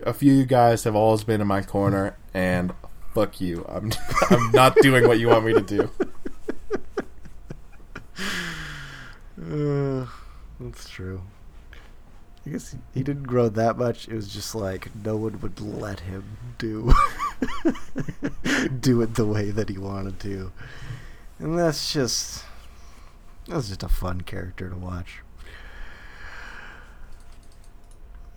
a 0.03 0.13
few 0.13 0.31
of 0.33 0.37
you 0.37 0.45
guys 0.45 0.83
have 0.83 0.95
always 0.95 1.23
been 1.23 1.41
in 1.41 1.47
my 1.47 1.61
corner, 1.61 2.17
and 2.33 2.73
fuck 3.13 3.39
you. 3.41 3.65
I'm 3.67 3.91
I'm 4.29 4.51
not 4.51 4.75
doing 4.81 5.07
what 5.07 5.19
you 5.19 5.29
want 5.29 5.45
me 5.45 5.53
to 5.53 5.61
do." 5.61 5.89
Uh, 9.39 10.05
that's 10.59 10.89
true. 10.89 11.21
I 12.45 12.49
guess 12.49 12.71
he, 12.71 12.77
he 12.93 13.03
didn't 13.03 13.23
grow 13.23 13.49
that 13.49 13.77
much. 13.77 14.07
It 14.07 14.15
was 14.15 14.27
just 14.27 14.55
like 14.55 14.89
no 14.95 15.15
one 15.15 15.39
would 15.41 15.61
let 15.61 16.01
him 16.01 16.37
do 16.57 16.91
do 18.79 19.01
it 19.01 19.15
the 19.15 19.25
way 19.25 19.51
that 19.51 19.69
he 19.69 19.77
wanted 19.77 20.19
to, 20.21 20.51
and 21.39 21.57
that's 21.57 21.93
just 21.93 22.45
that's 23.47 23.67
just 23.67 23.83
a 23.83 23.89
fun 23.89 24.21
character 24.21 24.69
to 24.69 24.75
watch. 24.75 25.21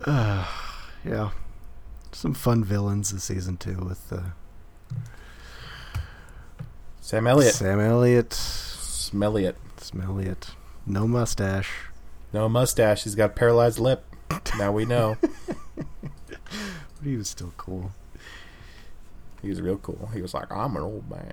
Uh, 0.04 0.46
yeah, 1.04 1.30
some 2.20 2.34
fun 2.34 2.62
villains 2.62 3.12
this 3.12 3.24
season 3.24 3.56
too 3.56 3.78
with 3.78 4.12
uh, 4.12 4.20
Sam 7.00 7.26
Elliott, 7.26 7.54
Sam 7.54 7.80
Elliott, 7.80 8.28
Smelliot, 8.30 9.54
Smelliot, 9.78 10.50
no 10.86 11.08
mustache. 11.08 11.70
no 12.34 12.46
mustache. 12.46 13.04
He's 13.04 13.14
got 13.14 13.34
paralyzed 13.34 13.78
lip. 13.78 14.04
Now 14.58 14.70
we 14.70 14.84
know 14.84 15.16
But 16.28 16.38
he 17.02 17.16
was 17.16 17.28
still 17.30 17.54
cool. 17.56 17.92
he 19.40 19.48
was 19.48 19.62
real 19.62 19.78
cool. 19.78 20.10
He 20.12 20.20
was 20.20 20.34
like, 20.34 20.52
"I'm 20.52 20.76
an 20.76 20.82
old 20.82 21.08
man." 21.08 21.32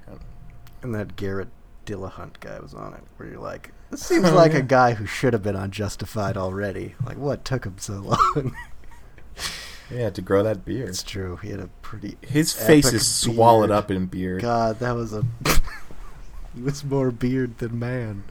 And 0.82 0.96
that 0.96 1.18
Garrett 1.18 1.50
Dillahunt 1.86 2.40
guy 2.40 2.60
was 2.62 2.74
on 2.74 2.94
it, 2.94 3.04
where 3.18 3.28
you're 3.28 3.42
like, 3.42 3.72
this 3.92 4.02
seems 4.06 4.32
like 4.32 4.54
a 4.54 4.62
guy 4.62 4.94
who 4.94 5.06
should 5.06 5.34
have 5.34 5.44
been 5.44 5.58
on 5.58 5.72
Justified 5.72 6.38
already. 6.38 6.96
Like, 7.06 7.18
what 7.18 7.44
took 7.44 7.66
him 7.66 7.76
so 7.78 7.96
long? 7.96 8.56
He 9.90 9.96
had 9.98 10.16
to 10.16 10.22
grow 10.22 10.44
that 10.44 10.66
beard. 10.66 10.90
it's 10.90 11.04
true. 11.04 11.38
He 11.38 11.50
had 11.50 11.60
a 11.60 11.68
pretty. 11.82 12.18
His 12.22 12.52
face 12.52 12.92
is 12.92 13.08
swallowed 13.08 13.72
up 13.72 13.90
in 13.90 14.08
beard. 14.08 14.42
God, 14.42 14.80
that 14.80 14.92
was 14.92 15.14
a. 15.14 15.24
he 16.56 16.62
was 16.62 16.84
more 16.84 17.12
beard 17.12 17.58
than 17.60 17.80
man. 17.80 18.24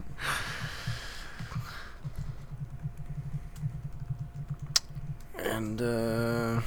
And, 5.39 5.81
uh. 5.81 6.61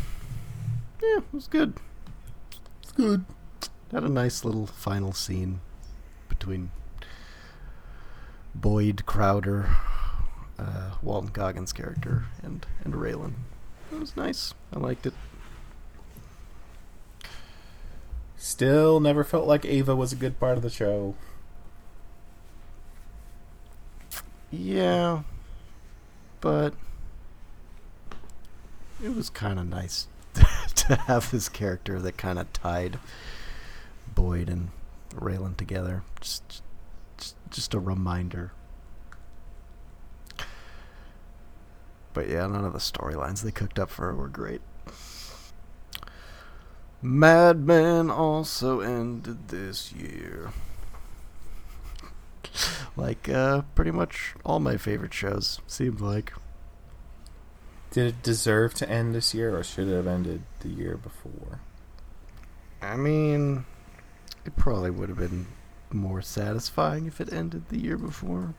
Yeah, 1.01 1.17
it 1.17 1.23
was 1.31 1.47
good. 1.47 1.75
It's 2.81 2.91
good. 2.91 3.25
Had 3.91 4.03
a 4.03 4.09
nice 4.09 4.43
little 4.43 4.65
final 4.65 5.13
scene 5.13 5.61
between 6.27 6.71
Boyd 8.55 9.05
Crowder, 9.05 9.75
uh, 10.57 10.91
Walton 11.01 11.31
Goggins' 11.31 11.73
character, 11.73 12.25
and 12.43 12.65
and 12.83 12.93
Raylan. 12.93 13.33
It 13.91 13.99
was 13.99 14.15
nice. 14.15 14.53
I 14.73 14.79
liked 14.79 15.05
it. 15.05 15.13
Still 18.37 18.99
never 18.99 19.23
felt 19.23 19.47
like 19.47 19.65
Ava 19.65 19.95
was 19.95 20.13
a 20.13 20.15
good 20.15 20.39
part 20.39 20.57
of 20.57 20.63
the 20.63 20.69
show. 20.69 21.15
Yeah, 24.51 25.23
but 26.41 26.73
it 29.03 29.15
was 29.15 29.29
kind 29.29 29.59
of 29.59 29.67
nice 29.67 30.07
to 30.33 30.95
have 30.95 31.29
this 31.31 31.49
character 31.49 31.99
that 31.99 32.17
kind 32.17 32.39
of 32.39 32.51
tied 32.53 32.99
Boyd 34.15 34.49
and 34.49 34.69
Raylan 35.13 35.55
together. 35.57 36.03
Just, 36.19 36.61
just, 37.17 37.35
just 37.49 37.73
a 37.73 37.79
reminder. 37.79 38.51
But 42.19 42.27
yeah, 42.27 42.47
none 42.47 42.65
of 42.65 42.73
the 42.73 42.79
storylines 42.79 43.43
they 43.43 43.51
cooked 43.51 43.79
up 43.79 43.89
for 43.89 44.07
her 44.07 44.13
were 44.13 44.27
great. 44.27 44.59
Mad 47.01 47.65
Men 47.65 48.11
also 48.11 48.81
ended 48.81 49.47
this 49.47 49.93
year. 49.93 50.51
like 52.97 53.29
uh, 53.29 53.61
pretty 53.73 53.91
much 53.91 54.35
all 54.43 54.59
my 54.59 54.75
favorite 54.75 55.13
shows 55.13 55.61
seemed 55.65 56.01
like. 56.01 56.33
Did 57.91 58.07
it 58.07 58.21
deserve 58.21 58.73
to 58.73 58.89
end 58.89 59.15
this 59.15 59.33
year, 59.33 59.57
or 59.57 59.63
should 59.63 59.87
it 59.87 59.95
have 59.95 60.05
ended 60.05 60.41
the 60.59 60.67
year 60.67 60.97
before? 60.97 61.61
I 62.81 62.97
mean, 62.97 63.63
it 64.43 64.57
probably 64.57 64.91
would 64.91 65.07
have 65.07 65.19
been 65.19 65.47
more 65.89 66.21
satisfying 66.21 67.05
if 67.05 67.21
it 67.21 67.31
ended 67.31 67.69
the 67.69 67.79
year 67.79 67.97
before. 67.97 68.55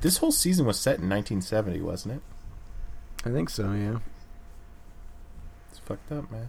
This 0.00 0.18
whole 0.18 0.32
season 0.32 0.66
was 0.66 0.80
set 0.80 0.98
in 0.98 1.08
1970, 1.08 1.80
wasn't 1.82 2.14
it? 2.16 2.22
I 3.24 3.30
think 3.30 3.50
so, 3.50 3.72
yeah. 3.72 3.98
It's 5.70 5.78
fucked 5.80 6.10
up, 6.10 6.30
man. 6.30 6.48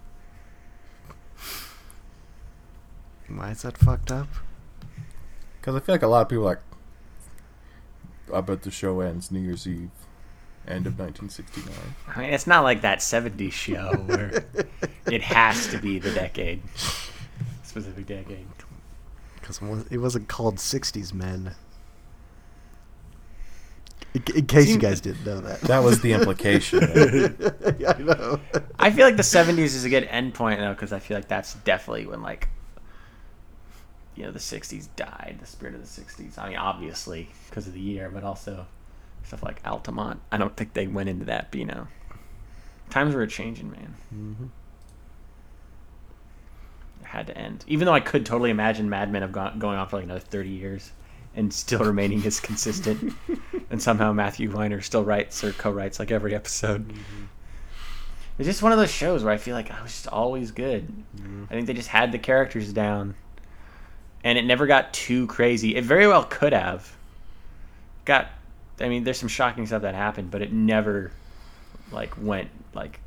Why 3.27 3.51
is 3.51 3.61
that 3.63 3.77
fucked 3.77 4.11
up? 4.11 4.27
Because 5.59 5.75
I 5.75 5.79
feel 5.79 5.95
like 5.95 6.01
a 6.01 6.07
lot 6.07 6.21
of 6.21 6.29
people 6.29 6.47
are 6.47 6.55
like, 6.55 6.61
I 8.33 8.41
bet 8.41 8.63
the 8.63 8.71
show 8.71 9.01
ends 9.01 9.31
New 9.31 9.41
Year's 9.41 9.67
Eve, 9.67 9.89
end 10.67 10.87
of 10.87 10.97
1969. 10.97 11.73
I 12.07 12.19
mean, 12.19 12.33
it's 12.33 12.47
not 12.47 12.63
like 12.63 12.81
that 12.81 12.99
'70s 12.99 13.51
show 13.51 13.91
where 14.05 14.45
it 15.05 15.21
has 15.21 15.67
to 15.67 15.77
be 15.77 15.99
the 15.99 16.13
decade, 16.13 16.61
specific 17.63 18.05
decade. 18.07 18.47
Because 19.35 19.61
it 19.91 19.97
wasn't 19.97 20.29
called 20.29 20.55
60s 20.57 21.13
Men. 21.13 21.55
In, 24.13 24.23
in 24.35 24.45
case 24.45 24.67
you 24.67 24.77
guys 24.77 24.99
didn't 24.99 25.25
know 25.25 25.39
that. 25.39 25.61
That 25.61 25.83
was 25.83 26.01
the 26.01 26.13
implication. 26.13 26.79
yeah, 27.79 27.93
I 27.97 28.01
know. 28.01 28.39
I 28.77 28.91
feel 28.91 29.05
like 29.05 29.15
the 29.15 29.23
'70s 29.23 29.59
is 29.59 29.85
a 29.85 29.89
good 29.89 30.07
endpoint 30.07 30.57
though, 30.57 30.73
because 30.73 30.91
I 30.91 30.99
feel 30.99 31.17
like 31.17 31.27
that's 31.27 31.53
definitely 31.55 32.07
when 32.07 32.21
like, 32.21 32.49
you 34.15 34.23
know, 34.23 34.31
the 34.31 34.39
'60s 34.39 34.89
died, 34.95 35.37
the 35.39 35.45
spirit 35.45 35.75
of 35.75 35.81
the 35.81 36.01
'60s. 36.01 36.37
I 36.37 36.49
mean, 36.49 36.57
obviously 36.57 37.29
because 37.49 37.67
of 37.67 37.73
the 37.73 37.79
year, 37.79 38.09
but 38.13 38.23
also 38.23 38.65
stuff 39.23 39.43
like 39.43 39.61
Altamont. 39.65 40.19
I 40.31 40.37
don't 40.37 40.55
think 40.57 40.73
they 40.73 40.87
went 40.87 41.07
into 41.07 41.25
that, 41.25 41.51
but 41.51 41.59
you 41.59 41.65
know, 41.65 41.87
times 42.89 43.15
were 43.15 43.25
changing, 43.27 43.71
man. 43.71 43.95
Mm-hmm. 44.13 44.45
It 47.01 47.07
had 47.07 47.27
to 47.27 47.37
end. 47.37 47.63
Even 47.67 47.85
though 47.85 47.93
I 47.93 48.01
could 48.01 48.25
totally 48.25 48.49
imagine 48.49 48.89
Mad 48.89 49.09
Men 49.09 49.21
have 49.21 49.31
gone, 49.31 49.57
going 49.57 49.77
on 49.77 49.87
for 49.87 49.97
like 49.97 50.05
another 50.05 50.19
30 50.19 50.49
years 50.49 50.91
and 51.35 51.53
still 51.53 51.79
remaining 51.79 52.25
as 52.25 52.39
consistent. 52.39 53.13
and 53.69 53.81
somehow 53.81 54.11
Matthew 54.13 54.51
Weiner 54.51 54.81
still 54.81 55.03
writes 55.03 55.43
or 55.43 55.51
co 55.53 55.71
writes 55.71 55.99
like 55.99 56.11
every 56.11 56.35
episode. 56.35 56.87
Mm-hmm. 56.87 57.25
It's 58.37 58.47
just 58.47 58.63
one 58.63 58.71
of 58.71 58.79
those 58.79 58.91
shows 58.91 59.23
where 59.23 59.33
I 59.33 59.37
feel 59.37 59.55
like 59.55 59.71
I 59.71 59.81
was 59.81 59.91
just 59.91 60.07
always 60.07 60.51
good. 60.51 60.87
Mm-hmm. 61.15 61.45
I 61.49 61.53
think 61.53 61.67
they 61.67 61.73
just 61.73 61.89
had 61.89 62.11
the 62.11 62.19
characters 62.19 62.73
down. 62.73 63.15
And 64.23 64.37
it 64.37 64.45
never 64.45 64.67
got 64.67 64.93
too 64.93 65.27
crazy. 65.27 65.75
It 65.75 65.83
very 65.83 66.07
well 66.07 66.23
could 66.23 66.53
have. 66.53 66.95
Got, 68.05 68.29
I 68.79 68.89
mean, 68.89 69.03
there's 69.03 69.19
some 69.19 69.29
shocking 69.29 69.65
stuff 69.65 69.81
that 69.81 69.95
happened, 69.95 70.31
but 70.31 70.41
it 70.41 70.53
never, 70.53 71.11
like, 71.91 72.15
went, 72.21 72.49
like, 72.73 72.99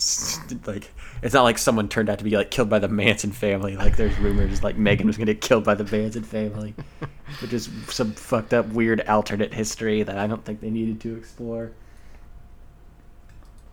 like 0.66 0.90
it's 1.22 1.34
not 1.34 1.42
like 1.42 1.58
someone 1.58 1.88
turned 1.88 2.08
out 2.08 2.18
to 2.18 2.24
be 2.24 2.36
like 2.36 2.50
killed 2.50 2.68
by 2.68 2.78
the 2.78 2.88
Manson 2.88 3.32
family. 3.32 3.76
Like 3.76 3.96
there's 3.96 4.16
rumors 4.18 4.62
like 4.62 4.76
Megan 4.76 5.06
was 5.06 5.16
gonna 5.16 5.32
get 5.32 5.40
killed 5.40 5.64
by 5.64 5.74
the 5.74 5.84
Manson 5.84 6.22
family, 6.22 6.74
which 7.40 7.52
is 7.52 7.68
some 7.88 8.12
fucked 8.12 8.54
up 8.54 8.66
weird 8.68 9.00
alternate 9.02 9.52
history 9.54 10.02
that 10.02 10.18
I 10.18 10.26
don't 10.26 10.44
think 10.44 10.60
they 10.60 10.70
needed 10.70 11.00
to 11.02 11.16
explore. 11.16 11.72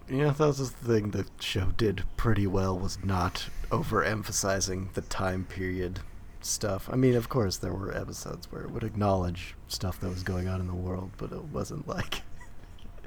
Yeah, 0.10 0.30
that 0.30 0.40
was 0.40 0.72
the 0.72 0.94
thing 0.94 1.12
the 1.12 1.26
show 1.40 1.74
did 1.76 2.04
pretty 2.16 2.48
well 2.48 2.78
was 2.80 3.04
not 3.04 3.50
overemphasizing 3.72 4.94
the 4.94 5.02
time 5.02 5.44
period 5.44 6.00
stuff. 6.40 6.90
I 6.92 6.96
mean, 6.96 7.16
of 7.16 7.28
course, 7.28 7.58
there 7.58 7.74
were 7.74 7.96
episodes 7.96 8.50
where 8.52 8.62
it 8.64 8.72
would 8.72 8.84
acknowledge 8.84 9.56
stuff 9.68 10.00
that 10.00 10.10
was 10.10 10.24
going 10.24 10.48
on 10.48 10.62
in 10.62 10.68
the 10.68 10.74
world, 10.74 11.12
but 11.18 11.34
it 11.34 11.44
wasn't 11.46 11.88
like, 11.88 12.22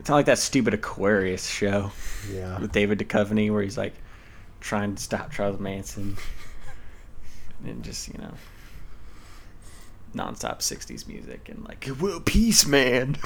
It's 0.01 0.09
not 0.09 0.17
like 0.17 0.27
that 0.27 0.39
stupid 0.39 0.73
Aquarius 0.73 1.47
show 1.47 1.93
yeah, 2.33 2.59
with 2.59 2.73
David 2.73 2.99
Duchovny 2.99 3.53
where 3.53 3.63
he's 3.63 3.77
like 3.77 3.93
trying 4.59 4.95
to 4.95 5.03
stop 5.03 5.31
Charles 5.31 5.61
Manson 5.61 6.17
and 7.67 7.85
just 7.85 8.09
you 8.09 8.15
know 8.19 8.33
nonstop 10.17 10.61
'60s 10.61 11.07
music 11.07 11.51
and 11.51 11.63
like 11.65 11.87
well, 12.01 12.19
peace, 12.19 12.65
man. 12.65 13.19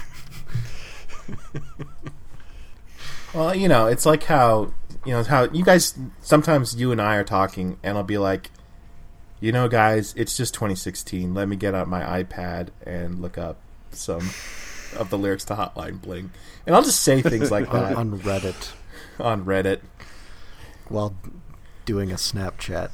well, 3.35 3.55
you 3.55 3.69
know, 3.69 3.87
it's 3.87 4.05
like 4.05 4.25
how 4.25 4.75
you 5.07 5.13
know 5.13 5.23
how 5.23 5.45
you 5.45 5.65
guys 5.65 5.97
sometimes 6.23 6.75
you 6.75 6.91
and 6.91 7.01
I 7.01 7.15
are 7.15 7.25
talking, 7.25 7.79
and 7.85 7.97
I'll 7.97 8.03
be 8.03 8.19
like, 8.19 8.51
you 9.39 9.53
know, 9.53 9.69
guys, 9.69 10.13
it's 10.17 10.37
just 10.37 10.55
2016. 10.55 11.35
Let 11.35 11.47
me 11.47 11.55
get 11.55 11.73
out 11.73 11.87
my 11.87 12.25
iPad 12.25 12.71
and 12.85 13.23
look 13.23 13.39
up 13.39 13.61
some 13.93 14.29
of 14.97 15.11
the 15.11 15.19
lyrics 15.19 15.45
to 15.47 15.55
Hotline 15.55 16.01
Bling, 16.01 16.31
and 16.67 16.75
I'll 16.75 16.83
just 16.83 17.01
say 17.01 17.21
things 17.23 17.51
like 17.51 17.71
that 17.73 17.97
on 17.97 18.19
Reddit 18.21 18.73
on 19.19 19.45
Reddit. 19.45 19.81
while 20.89 21.15
doing 21.85 22.11
a 22.11 22.17
Snapchat. 22.17 22.91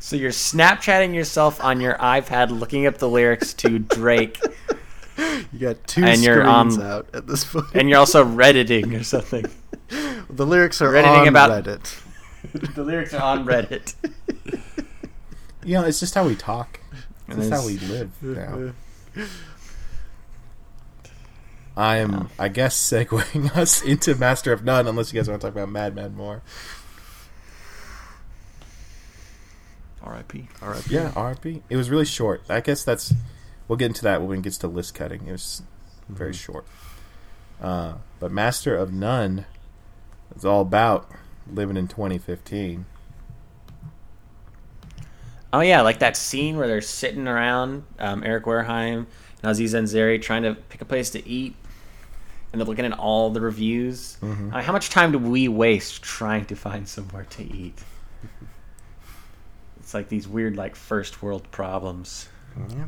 So 0.00 0.16
you're 0.16 0.30
Snapchatting 0.32 1.14
yourself 1.14 1.62
on 1.62 1.80
your 1.80 1.94
iPad, 1.94 2.50
looking 2.58 2.86
up 2.86 2.98
the 2.98 3.08
lyrics 3.08 3.54
to 3.54 3.78
Drake, 3.78 4.40
You 5.16 5.58
got 5.60 5.86
two 5.86 6.02
And 6.04 6.20
you're 6.20 6.42
screens 6.42 6.78
um, 6.78 6.82
out 6.84 7.08
at 7.14 7.28
this 7.28 7.44
point. 7.44 7.66
and 7.74 7.88
you're 7.88 7.98
also 7.98 8.24
Redditing 8.24 8.92
or 8.94 9.04
something. 9.04 9.44
the 10.28 10.44
lyrics 10.46 10.80
are 10.82 10.90
Redditing 10.90 11.20
on 11.20 11.28
about- 11.28 11.64
Reddit. 11.64 12.02
the 12.74 12.82
lyrics 12.82 13.14
are 13.14 13.22
on 13.22 13.44
Reddit. 13.44 13.94
You 15.64 15.74
know, 15.74 15.84
it's 15.84 16.00
just 16.00 16.14
how 16.16 16.26
we 16.26 16.34
talk. 16.34 16.80
It's 17.28 17.36
And 17.36 17.42
just 17.48 17.52
how 17.52 17.64
we 17.64 17.76
live 17.78 18.10
now. 18.20 18.72
I 21.76 21.96
am, 21.96 22.28
I 22.38 22.48
guess, 22.48 22.76
segueing 22.76 23.56
us 23.56 23.82
into 23.82 24.14
Master 24.14 24.52
of 24.52 24.64
None, 24.64 24.86
unless 24.86 25.12
you 25.12 25.18
guys 25.18 25.28
want 25.28 25.40
to 25.40 25.46
talk 25.46 25.54
about 25.54 25.70
Mad 25.70 25.94
Men 25.94 26.14
more. 26.14 26.42
R.I.P. 30.02 30.48
R.I.P. 30.62 30.94
Yeah, 30.94 31.12
R.I.P. 31.14 31.62
It 31.68 31.76
was 31.76 31.90
really 31.90 32.04
short. 32.04 32.42
I 32.48 32.60
guess 32.60 32.84
that's. 32.84 33.14
We'll 33.68 33.76
get 33.76 33.86
into 33.86 34.02
that 34.02 34.22
when 34.22 34.38
it 34.38 34.42
gets 34.42 34.58
to 34.58 34.68
list 34.68 34.94
cutting. 34.94 35.26
It 35.26 35.32
was 35.32 35.62
very 36.08 36.32
short. 36.32 36.66
Uh, 37.60 37.94
but 38.18 38.32
Master 38.32 38.74
of 38.74 38.92
None 38.92 39.44
is 40.34 40.44
all 40.44 40.62
about 40.62 41.08
living 41.50 41.76
in 41.76 41.86
2015. 41.86 42.86
Oh 45.52 45.60
yeah, 45.60 45.82
like 45.82 45.98
that 45.98 46.16
scene 46.16 46.56
where 46.56 46.68
they're 46.68 46.80
sitting 46.80 47.26
around, 47.26 47.82
um, 47.98 48.22
Eric 48.24 48.44
Wareheim 48.44 49.06
and 49.42 49.50
Aziz 49.50 49.74
Ansari 49.74 50.20
trying 50.22 50.42
to 50.44 50.54
pick 50.54 50.80
a 50.80 50.84
place 50.84 51.10
to 51.10 51.28
eat, 51.28 51.56
and 52.52 52.60
they're 52.60 52.66
looking 52.66 52.84
at 52.84 52.92
all 52.98 53.30
the 53.30 53.40
reviews. 53.40 54.16
I 54.22 54.26
mean, 54.26 54.50
how 54.50 54.72
much 54.72 54.90
time 54.90 55.10
do 55.12 55.18
we 55.18 55.48
waste 55.48 56.02
trying 56.02 56.44
to 56.46 56.54
find 56.56 56.86
somewhere 56.88 57.26
to 57.30 57.42
eat? 57.42 57.74
It's 59.80 59.94
like 59.94 60.08
these 60.08 60.28
weird, 60.28 60.56
like 60.56 60.76
first 60.76 61.22
world 61.22 61.50
problems, 61.50 62.28
Yeah. 62.56 62.84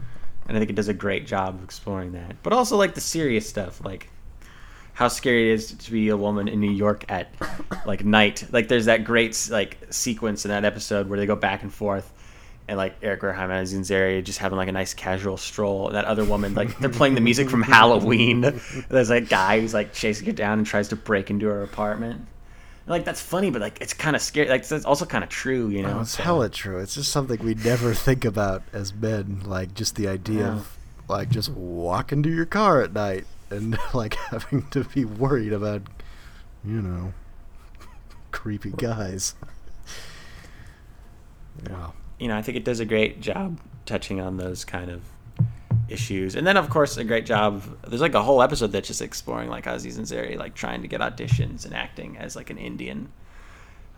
and 0.47 0.57
I 0.57 0.61
think 0.61 0.71
it 0.71 0.77
does 0.77 0.89
a 0.89 0.95
great 0.95 1.27
job 1.27 1.57
of 1.57 1.65
exploring 1.65 2.13
that. 2.13 2.37
But 2.43 2.53
also 2.53 2.77
like 2.77 2.95
the 2.95 3.01
serious 3.01 3.49
stuff, 3.49 3.85
like 3.85 4.09
how 4.93 5.09
scary 5.09 5.51
it 5.51 5.55
is 5.55 5.73
to 5.73 5.91
be 5.91 6.11
a 6.11 6.17
woman 6.17 6.47
in 6.49 6.61
New 6.61 6.71
York 6.71 7.05
at 7.09 7.35
like 7.87 8.05
night. 8.05 8.45
Like 8.53 8.69
there's 8.69 8.85
that 8.85 9.03
great 9.05 9.49
like 9.51 9.79
sequence 9.91 10.45
in 10.45 10.51
that 10.51 10.65
episode 10.65 11.09
where 11.09 11.19
they 11.19 11.27
go 11.27 11.35
back 11.35 11.63
and 11.63 11.73
forth. 11.73 12.13
And 12.69 12.79
like 12.79 12.95
Eric 13.03 13.21
Wareheim 13.23 13.45
and 13.45 13.53
Aziz 13.55 13.91
Ansari 13.91 14.23
just 14.23 14.39
having 14.39 14.57
like 14.57 14.69
a 14.69 14.73
nice 14.73 14.95
casual 14.95 15.37
stroll. 15.37 15.89
And 15.89 15.97
that 15.97 16.05
other 16.05 16.25
woman, 16.25 16.55
like 16.55 16.79
they're 16.79 16.89
playing 16.89 17.15
the 17.17 17.21
music 17.21 17.51
from 17.51 17.63
Halloween. 17.79 18.41
There's 18.89 19.11
like 19.11 19.25
a 19.25 19.27
guy 19.27 19.61
who's 19.61 19.75
like 19.75 19.93
chasing 19.93 20.27
her 20.27 20.33
down 20.33 20.59
and 20.59 20.67
tries 20.67 20.89
to 20.89 20.97
break 20.97 21.29
into 21.31 21.47
her 21.47 21.63
apartment. 21.63 22.17
And, 22.85 22.89
like 22.89 23.05
that's 23.05 23.21
funny, 23.21 23.51
but 23.51 23.61
like 23.61 23.81
it's 23.81 23.93
kind 23.95 24.15
of 24.17 24.23
scary. 24.23 24.49
Like 24.49 24.61
it's 24.71 24.85
also 24.85 25.05
kind 25.05 25.25
of 25.25 25.31
true, 25.31 25.69
you 25.69 25.83
know. 25.83 25.99
Oh, 25.99 26.01
it's 26.03 26.13
So- 26.13 26.23
hella 26.23 26.49
true. 26.49 26.79
It's 26.79 26.95
just 26.95 27.11
something 27.11 27.45
we 27.45 27.55
never 27.55 27.95
think 28.09 28.25
about 28.25 28.63
as 28.73 28.95
men. 28.95 29.43
Like 29.45 29.75
just 29.75 29.97
the 29.97 30.07
idea 30.09 30.41
Yeah. 30.43 30.53
of 30.55 30.77
like 31.09 31.31
just 31.31 31.51
walking 31.51 32.23
to 32.23 32.31
your 32.31 32.47
car 32.47 32.81
at 32.81 32.93
night 32.93 33.27
and 33.51 33.77
like 33.93 34.15
having 34.15 34.69
to 34.71 34.85
be 34.85 35.05
worried 35.05 35.53
about, 35.53 35.83
you 36.65 36.81
know, 36.81 37.13
creepy 38.31 38.71
guys. 38.71 39.35
Yeah. 41.69 41.91
You 42.23 42.29
know, 42.29 42.37
I 42.37 42.43
think 42.43 42.57
it 42.57 42.65
does 42.65 42.79
a 42.79 42.85
great 42.85 43.21
job 43.21 43.59
touching 43.85 44.21
on 44.21 44.37
those 44.37 44.65
kind 44.65 44.91
of 44.91 45.03
issues. 45.89 46.37
And 46.37 46.47
then, 46.47 46.57
of 46.57 46.71
course, 46.71 46.97
a 46.97 47.03
great 47.03 47.27
job. 47.27 47.63
There's 47.87 48.01
like 48.01 48.15
a 48.15 48.23
whole 48.23 48.43
episode 48.43 48.69
that's 48.69 48.87
just 48.87 49.03
exploring 49.03 49.49
like 49.49 49.67
Aziz 49.67 49.99
Ansari, 49.99 50.39
like 50.39 50.55
trying 50.55 50.83
to 50.83 50.89
get 50.89 51.01
auditions 51.01 51.65
and 51.65 51.75
acting 51.75 52.17
as 52.17 52.37
like 52.37 52.49
an 52.51 52.59
Indian, 52.59 53.11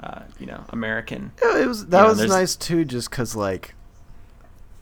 uh, 0.01 0.23
you 0.39 0.47
know, 0.47 0.65
American. 0.71 1.33
Yeah, 1.43 1.61
it 1.61 1.67
was 1.67 1.87
that 1.89 2.03
know, 2.03 2.09
was 2.09 2.25
nice 2.25 2.57
too, 2.57 2.87
just 2.87 3.11
because 3.11 3.37
like 3.37 3.75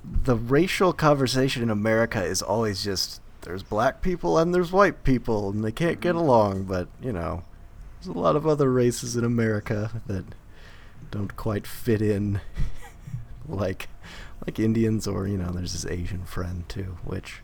the 0.05 0.36
racial 0.36 0.93
conversation 0.93 1.64
in 1.64 1.70
America 1.70 2.22
is 2.22 2.43
always 2.43 2.84
just 2.84 3.20
there's 3.43 3.64
black 3.64 4.03
people 4.03 4.38
and 4.38 4.55
there's 4.55 4.70
white 4.70 5.03
people 5.03 5.51
and 5.51 5.64
they 5.64 5.72
can't 5.72 6.01
get 6.01 6.14
along, 6.14 6.62
but 6.62 6.86
you 7.03 7.12
know, 7.12 7.43
there's 7.99 8.14
a 8.14 8.18
lot 8.18 8.36
of 8.36 8.47
other 8.47 8.70
races 8.70 9.16
in 9.16 9.24
America 9.24 10.01
that 10.07 10.24
don't 11.11 11.36
quite 11.36 11.66
fit 11.66 12.01
in, 12.01 12.40
like 13.57 13.89
like 14.47 14.59
Indians 14.59 15.07
or 15.07 15.27
you 15.27 15.37
know, 15.37 15.51
there's 15.51 15.73
this 15.73 15.91
Asian 15.91 16.25
friend 16.25 16.69
too, 16.69 16.99
which 17.05 17.43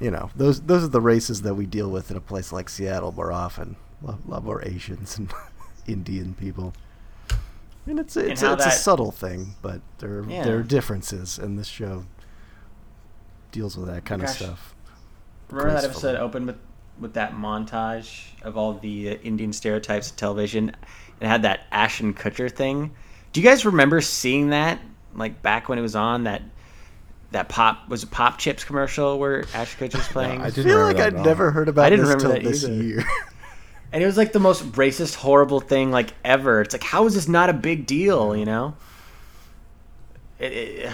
you 0.00 0.10
know 0.10 0.30
those 0.36 0.62
those 0.62 0.84
are 0.84 0.88
the 0.88 1.00
races 1.00 1.42
that 1.42 1.54
we 1.54 1.66
deal 1.66 1.90
with 1.90 2.10
in 2.10 2.16
a 2.16 2.20
place 2.20 2.52
like 2.52 2.68
Seattle 2.68 3.12
more 3.12 3.32
often. 3.32 3.76
A 4.02 4.06
lot, 4.06 4.28
lot 4.28 4.44
more 4.44 4.64
Asians 4.64 5.18
and 5.18 5.32
Indian 5.86 6.34
people. 6.34 6.72
And 7.86 7.98
it's 7.98 8.16
a, 8.16 8.20
And 8.20 8.32
it's, 8.32 8.42
a, 8.42 8.52
a 8.52 8.70
subtle 8.70 9.10
thing, 9.10 9.54
but 9.62 9.80
there 9.98 10.18
are, 10.18 10.22
there 10.22 10.58
are 10.58 10.62
differences, 10.62 11.38
and 11.38 11.58
this 11.58 11.68
show 11.68 12.04
deals 13.50 13.78
with 13.78 13.88
that 13.88 14.04
kind 14.04 14.22
of 14.22 14.28
stuff. 14.28 14.74
Remember 15.50 15.72
that 15.72 15.84
episode 15.84 16.16
opened 16.16 16.46
with 16.46 16.58
with 17.00 17.14
that 17.14 17.32
montage 17.32 18.24
of 18.42 18.56
all 18.56 18.74
the 18.74 19.10
uh, 19.10 19.14
Indian 19.22 19.52
stereotypes 19.52 20.10
of 20.10 20.16
television, 20.16 20.68
and 20.68 20.76
it 21.22 21.26
had 21.26 21.42
that 21.42 21.60
Ashton 21.72 22.12
Kutcher 22.12 22.50
thing. 22.50 22.90
Do 23.32 23.40
you 23.40 23.48
guys 23.48 23.64
remember 23.64 24.00
seeing 24.00 24.50
that 24.50 24.80
like 25.14 25.42
back 25.42 25.68
when 25.68 25.78
it 25.78 25.82
was 25.82 25.96
on 25.96 26.24
that? 26.24 26.42
That 27.30 27.50
pop 27.50 27.90
was 27.90 28.02
a 28.02 28.06
pop 28.06 28.38
chips 28.38 28.64
commercial 28.64 29.18
where 29.18 29.44
Ashton 29.52 29.90
was 29.92 30.08
playing. 30.08 30.40
I 30.40 30.46
I 30.46 30.50
didn't 30.50 30.64
feel 30.70 30.80
like 30.82 30.96
I'd 30.96 31.14
never 31.14 31.50
heard 31.50 31.68
about 31.68 31.84
I 31.84 31.90
didn't 31.90 32.06
this 32.06 32.14
remember 32.14 32.40
that 32.40 32.48
this 32.48 32.64
either. 32.64 32.82
year. 32.82 33.04
And 33.90 34.02
it 34.02 34.06
was 34.06 34.18
like 34.18 34.32
the 34.32 34.38
most 34.38 34.64
racist, 34.72 35.14
horrible 35.14 35.60
thing 35.60 35.90
like 35.90 36.12
ever. 36.22 36.60
It's 36.60 36.74
like, 36.74 36.82
how 36.82 37.06
is 37.06 37.14
this 37.14 37.26
not 37.26 37.48
a 37.48 37.54
big 37.54 37.86
deal? 37.86 38.36
You 38.36 38.44
know? 38.44 38.74
It, 40.38 40.52
it, 40.52 40.92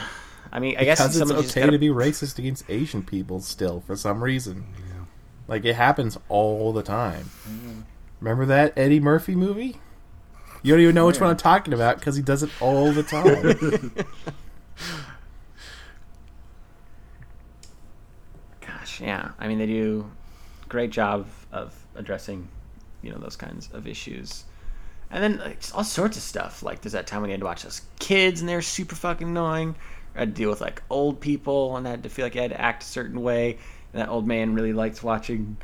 I 0.52 0.60
mean, 0.60 0.76
I 0.78 0.84
guess 0.84 0.98
because 0.98 1.20
it's 1.20 1.30
okay 1.50 1.60
gotta- 1.62 1.72
to 1.72 1.78
be 1.78 1.88
racist 1.88 2.38
against 2.38 2.64
Asian 2.68 3.02
people 3.02 3.40
still 3.40 3.80
for 3.80 3.96
some 3.96 4.22
reason. 4.22 4.64
Like 5.48 5.64
it 5.64 5.74
happens 5.74 6.18
all 6.28 6.72
the 6.72 6.82
time. 6.82 7.24
Mm-hmm. 7.48 7.80
Remember 8.20 8.46
that 8.46 8.72
Eddie 8.78 9.00
Murphy 9.00 9.34
movie? 9.34 9.78
You 10.64 10.72
don't 10.72 10.80
even 10.80 10.94
know 10.94 11.06
which 11.06 11.20
one 11.20 11.28
I'm 11.28 11.36
talking 11.36 11.74
about 11.74 11.98
because 11.98 12.16
he 12.16 12.22
does 12.22 12.42
it 12.42 12.48
all 12.58 12.90
the 12.90 13.02
time. 13.02 13.92
Gosh, 18.66 19.02
yeah. 19.02 19.32
I 19.38 19.46
mean, 19.46 19.58
they 19.58 19.66
do 19.66 20.10
a 20.62 20.68
great 20.70 20.90
job 20.90 21.26
of 21.52 21.74
addressing, 21.96 22.48
you 23.02 23.12
know, 23.12 23.18
those 23.18 23.36
kinds 23.36 23.68
of 23.74 23.86
issues. 23.86 24.44
And 25.10 25.22
then 25.22 25.36
like, 25.36 25.58
all 25.74 25.84
sorts 25.84 26.16
of 26.16 26.22
stuff. 26.22 26.62
Like 26.62 26.80
there's 26.80 26.94
that 26.94 27.06
time 27.06 27.20
when 27.20 27.28
you 27.28 27.34
had 27.34 27.40
to 27.40 27.46
watch 27.46 27.62
those 27.62 27.82
kids 27.98 28.40
and 28.40 28.48
they're 28.48 28.62
super 28.62 28.94
fucking 28.94 29.28
annoying. 29.28 29.76
I 30.16 30.20
had 30.20 30.34
to 30.34 30.36
deal 30.40 30.48
with 30.48 30.62
like 30.62 30.82
old 30.88 31.20
people 31.20 31.76
and 31.76 31.86
I 31.86 31.90
had 31.90 32.04
to 32.04 32.08
feel 32.08 32.24
like 32.24 32.36
I 32.36 32.40
had 32.40 32.52
to 32.52 32.60
act 32.60 32.84
a 32.84 32.86
certain 32.86 33.20
way. 33.20 33.58
And 33.92 34.00
that 34.00 34.08
old 34.08 34.26
man 34.26 34.54
really 34.54 34.72
likes 34.72 35.02
watching 35.02 35.58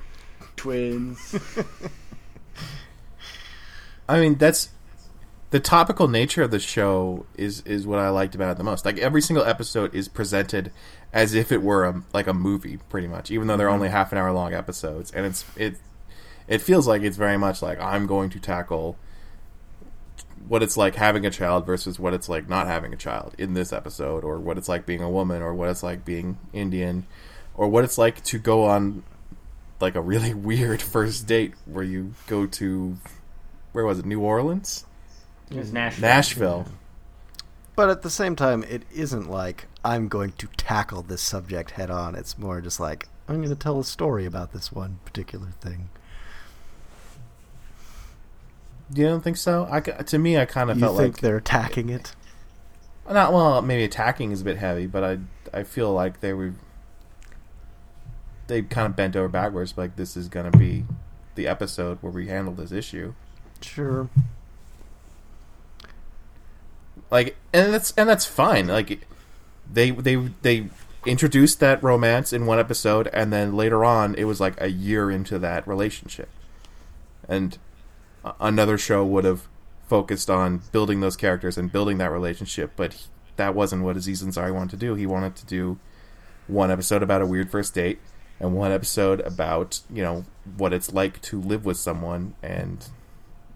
twins. 0.57 1.37
I 4.07 4.21
mean, 4.21 4.35
that's 4.35 4.69
the 5.51 5.61
topical 5.61 6.07
nature 6.07 6.43
of 6.43 6.51
the 6.53 6.61
show 6.61 7.27
is 7.37 7.61
is 7.63 7.87
what 7.87 7.99
I 7.99 8.09
liked 8.09 8.35
about 8.35 8.53
it 8.53 8.59
the 8.59 8.65
most. 8.65 8.85
Like 8.85 8.99
every 8.99 9.21
single 9.21 9.45
episode 9.45 9.95
is 9.95 10.09
presented 10.09 10.73
as 11.13 11.35
if 11.35 11.51
it 11.51 11.63
were 11.63 11.85
a 11.85 12.03
like 12.13 12.29
a 12.29 12.35
movie, 12.35 12.79
pretty 12.89 13.09
much, 13.09 13.31
even 13.31 13.49
though 13.49 13.57
they're 13.57 13.69
only 13.69 13.89
mm-hmm. 13.89 13.97
half 13.97 14.13
an 14.13 14.19
hour 14.19 14.33
long 14.33 14.55
episodes, 14.55 15.11
and 15.11 15.27
it's 15.27 15.45
it 15.57 15.77
it 16.47 16.59
feels 16.59 16.87
like 16.87 17.03
it's 17.03 17.17
very 17.17 17.37
much 17.37 17.63
like 17.63 17.81
I'm 17.81 18.07
going 18.07 18.31
to 18.31 18.41
tackle 18.41 18.97
what 20.47 20.63
it's 20.63 20.77
like 20.77 20.95
having 20.95 21.27
a 21.27 21.31
child 21.31 21.67
versus 21.67 21.99
what 21.99 22.15
it's 22.15 22.29
like 22.29 22.49
not 22.49 22.67
having 22.67 22.93
a 22.93 22.97
child 22.97 23.35
in 23.37 23.55
this 23.55 23.73
episode, 23.73 24.23
or 24.23 24.39
what 24.39 24.57
it's 24.57 24.69
like 24.69 24.87
being 24.87 25.03
a 25.03 25.11
woman, 25.11 25.43
or 25.43 25.53
what 25.53 25.69
it's 25.69 25.83
like 25.83 26.05
being 26.05 26.39
Indian, 26.53 27.07
or 27.57 27.67
what 27.67 27.83
it's 27.83 27.99
like 27.99 28.23
to 28.25 28.39
go 28.39 28.67
on 28.67 29.03
like 29.81 29.97
a 29.97 30.01
really 30.01 30.33
weird 30.49 30.81
first 30.81 31.27
date 31.27 31.55
where 31.65 31.85
you 31.85 32.15
go 32.29 32.47
to 32.47 32.99
where 33.73 33.85
was 33.85 33.99
it 33.99 34.07
New 34.07 34.21
Orleans 34.21 34.87
It 35.51 35.57
was 35.57 35.67
mm-hmm. 35.67 35.75
Nashville. 35.75 36.09
Nashville 36.09 36.67
But 37.77 37.91
at 37.91 38.03
the 38.03 38.11
same 38.11 38.37
time, 38.37 38.63
it 38.65 38.83
isn't 38.95 39.31
like 39.31 39.67
I'm 39.85 40.09
going 40.09 40.33
to 40.33 40.47
tackle 40.57 41.03
this 41.03 41.23
subject 41.23 41.73
head 41.73 41.91
on. 41.91 42.15
It's 42.15 42.39
more 42.39 42.61
just 42.61 42.79
like 42.81 43.09
I'm 43.29 43.37
going 43.37 43.49
to 43.49 43.55
tell 43.55 43.81
a 43.81 43.85
story 43.85 44.27
about 44.27 44.53
this 44.53 44.73
one 44.73 44.99
particular 45.05 45.49
thing. 45.61 45.91
you 48.93 49.07
don't 49.07 49.23
think 49.23 49.37
so 49.37 49.69
I, 49.71 49.81
to 49.81 50.19
me 50.19 50.37
I 50.37 50.47
kind 50.47 50.71
of 50.71 50.77
You 50.77 50.81
felt 50.81 50.97
think 50.99 51.15
like 51.15 51.23
they're 51.23 51.37
attacking 51.37 51.89
it? 51.91 52.15
not 53.09 53.33
well 53.33 53.61
maybe 53.63 53.83
attacking 53.85 54.31
is 54.31 54.41
a 54.41 54.45
bit 54.45 54.57
heavy 54.57 54.87
but 54.87 55.03
I 55.03 55.19
I 55.53 55.63
feel 55.65 55.93
like 55.93 56.21
they 56.21 56.33
were 56.33 56.55
they 58.47 58.63
kind 58.63 58.87
of 58.87 58.95
bent 58.97 59.17
over 59.17 59.29
backwards 59.29 59.75
like 59.77 59.97
this 59.97 60.17
is 60.17 60.29
gonna 60.29 60.51
be 60.53 60.85
the 61.35 61.47
episode 61.49 61.99
where 62.01 62.13
we 62.13 62.29
handle 62.29 62.55
this 62.55 62.73
issue 62.73 63.15
Sure. 63.61 64.09
Like 67.11 67.37
and 67.53 67.73
that's 67.73 67.93
and 67.97 68.09
that's 68.09 68.27
fine. 68.27 68.69
Like 68.69 69.07
they 69.71 69.91
they 69.91 70.17
they 70.43 70.69
introduced 71.07 71.61
that 71.61 71.83
romance 71.83 72.33
in 72.33 72.47
one 72.47 72.59
episode 72.59 73.09
and 73.13 73.33
then 73.33 73.57
later 73.57 73.85
on 73.85 74.15
it 74.17 74.25
was 74.25 74.41
like 74.41 74.61
a 74.61 74.71
year 74.71 75.11
into 75.11 75.39
that 75.39 75.67
relationship. 75.67 76.29
And 77.29 77.59
another 78.41 78.77
show 78.77 79.05
would 79.05 79.25
have 79.25 79.49
focused 79.89 80.31
on 80.31 80.63
building 80.73 81.01
those 81.01 81.17
characters 81.17 81.57
and 81.57 81.73
building 81.73 81.99
that 81.99 82.13
relationship 82.13 82.73
but 82.77 83.07
that 83.37 83.55
wasn't 83.55 83.83
what 83.83 83.97
Aziz 83.97 84.23
Ansari 84.23 84.53
wanted 84.53 84.71
to 84.71 84.77
do. 84.77 84.95
He 84.95 85.07
wanted 85.07 85.35
to 85.37 85.47
do 85.47 85.79
one 86.47 86.71
episode 86.71 87.03
about 87.03 87.23
a 87.23 87.27
weird 87.27 87.51
first 87.51 87.75
date 87.75 87.99
and 88.39 88.55
one 88.55 88.73
episode 88.73 89.21
about 89.21 89.81
you 89.91 90.03
know 90.03 90.25
what 90.57 90.73
it's 90.73 90.93
like 90.93 91.21
to 91.23 91.41
live 91.41 91.65
with 91.65 91.77
someone 91.77 92.35
and 92.43 92.89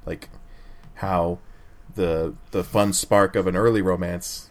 like 0.07 0.29
how 0.95 1.39
the 1.95 2.35
the 2.51 2.65
fun 2.65 2.93
spark 2.93 3.37
of 3.37 3.47
an 3.47 3.57
early 3.57 3.83
romance 3.83 4.51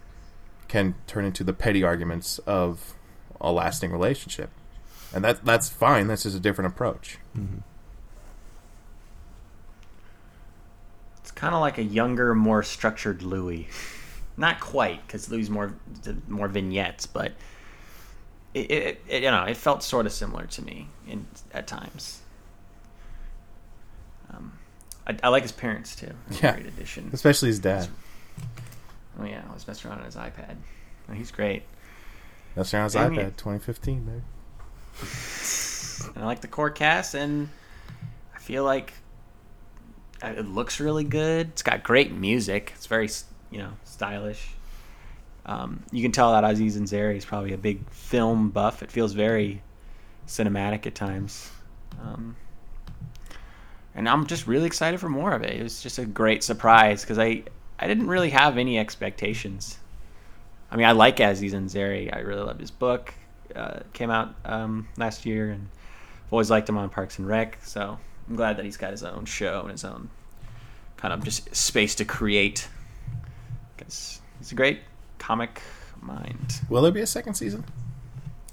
can 0.68 0.96
turn 1.08 1.26
into 1.26 1.44
the 1.44 1.54
petty 1.54 1.84
arguments 1.84 2.40
of 2.40 2.94
a 3.40 3.52
lasting 3.52 3.92
relationship 3.92 4.50
and 5.14 5.24
that 5.24 5.44
that's 5.46 5.70
fine 5.70 6.08
that's 6.08 6.24
just 6.24 6.36
a 6.36 6.40
different 6.40 6.72
approach 6.72 7.18
It's 11.24 11.32
kind 11.32 11.56
of 11.56 11.62
like 11.62 11.78
a 11.78 11.84
younger, 11.84 12.36
more 12.36 12.64
structured 12.64 13.24
Louis. 13.24 13.70
Not 14.36 14.60
quite, 14.60 15.06
because 15.08 15.30
Louis 15.32 15.50
more 15.50 15.74
more 16.28 16.50
vignettes, 16.50 17.06
but 17.06 17.32
it, 18.54 18.70
it, 18.72 19.02
it 19.08 19.24
you 19.24 19.32
know 19.32 19.44
it 19.44 19.56
felt 19.56 19.84
sort 19.84 20.06
of 20.06 20.12
similar 20.12 20.46
to 20.48 20.62
me 20.62 20.90
in 21.08 21.26
at 21.54 21.66
times. 21.66 22.20
Um, 24.32 24.60
I, 25.08 25.18
I 25.24 25.30
like 25.30 25.44
his 25.44 25.52
parents 25.52 25.96
too. 25.96 26.12
A 26.32 26.34
Yeah. 26.36 26.54
great 26.54 26.66
addition. 26.68 27.10
especially 27.14 27.48
his 27.50 27.60
dad 27.60 27.90
Oh 29.20 29.26
yeah, 29.26 29.44
I 29.50 29.54
was 29.54 29.68
messing 29.68 29.90
around 29.92 30.00
on 30.00 30.06
his 30.06 30.16
iPad. 30.16 30.56
Oh, 31.10 31.14
he's 31.14 31.30
great. 31.32 31.64
that's 32.56 32.74
around 32.74 32.86
his 32.86 32.94
Dang 32.94 33.12
ipad 33.12 33.18
it. 33.28 33.38
2015 33.38 34.04
baby. 34.04 34.22
And 36.16 36.24
I 36.24 36.26
like 36.26 36.42
the 36.42 36.48
core 36.48 36.70
cast, 36.70 37.14
and 37.14 37.50
I 38.36 38.40
feel 38.40 38.64
like 38.64 38.94
uh, 40.22 40.28
it 40.38 40.46
looks 40.48 40.80
really 40.80 41.04
good. 41.04 41.48
It's 41.50 41.62
got 41.64 41.84
great 41.84 42.12
music. 42.12 42.74
It's 42.76 42.88
very, 42.88 43.10
you 43.52 43.60
know, 43.60 43.72
stylish. 43.86 44.50
Um, 45.46 45.84
you 45.92 46.02
can 46.02 46.12
tell 46.12 46.32
that 46.34 46.44
Aziz 46.44 46.78
Ansari 46.80 47.18
is 47.18 47.26
probably 47.26 47.54
a 47.54 47.58
big 47.58 47.88
film 47.90 48.50
buff. 48.50 48.82
It 48.84 48.92
feels 48.92 49.14
very 49.14 49.62
cinematic 50.28 50.86
at 50.88 50.96
times. 50.96 51.50
Um, 52.02 52.36
and 53.96 54.10
I'm 54.10 54.26
just 54.26 54.48
really 54.48 54.66
excited 54.66 55.00
for 55.00 55.10
more 55.10 55.34
of 55.34 55.44
it. 55.44 55.60
It 55.60 55.64
was 55.64 55.82
just 55.82 56.00
a 56.00 56.06
great 56.06 56.44
surprise 56.44 57.02
because 57.02 57.20
I, 57.20 57.44
I 57.80 57.88
didn't 57.88 58.08
really 58.08 58.32
have 58.32 58.58
any 58.58 58.80
expectations. 58.80 59.78
I 60.72 60.76
mean, 60.76 60.86
I 60.86 60.92
like 60.92 61.20
Aziz 61.20 61.54
Ansari. 61.54 62.14
I 62.14 62.20
really 62.20 62.42
love 62.42 62.60
his 62.60 62.72
book. 62.72 63.14
Uh, 63.56 63.82
came 63.94 64.10
out 64.10 64.34
um, 64.46 64.88
last 64.98 65.26
year, 65.26 65.52
and 65.52 65.68
I've 66.26 66.34
always 66.34 66.50
liked 66.50 66.68
him 66.68 66.78
on 66.78 66.90
Parks 66.90 67.20
and 67.20 67.28
Rec. 67.28 67.60
So 67.64 68.00
I'm 68.28 68.36
glad 68.36 68.58
that 68.58 68.66
he's 68.66 68.78
got 68.78 68.92
his 68.92 69.04
own 69.04 69.26
show 69.26 69.62
and 69.62 69.72
his 69.72 69.86
own 69.86 70.10
kind 70.98 71.14
of 71.14 71.24
just 71.24 71.56
space 71.56 71.94
to 71.96 72.06
create. 72.06 72.68
Because 73.76 74.22
he's 74.40 74.52
a 74.52 74.56
great 74.56 74.80
comic 75.20 75.62
mind. 76.02 76.62
will 76.70 76.82
there 76.82 76.92
be 76.92 77.00
a 77.00 77.08
second 77.08 77.34
season 77.36 77.64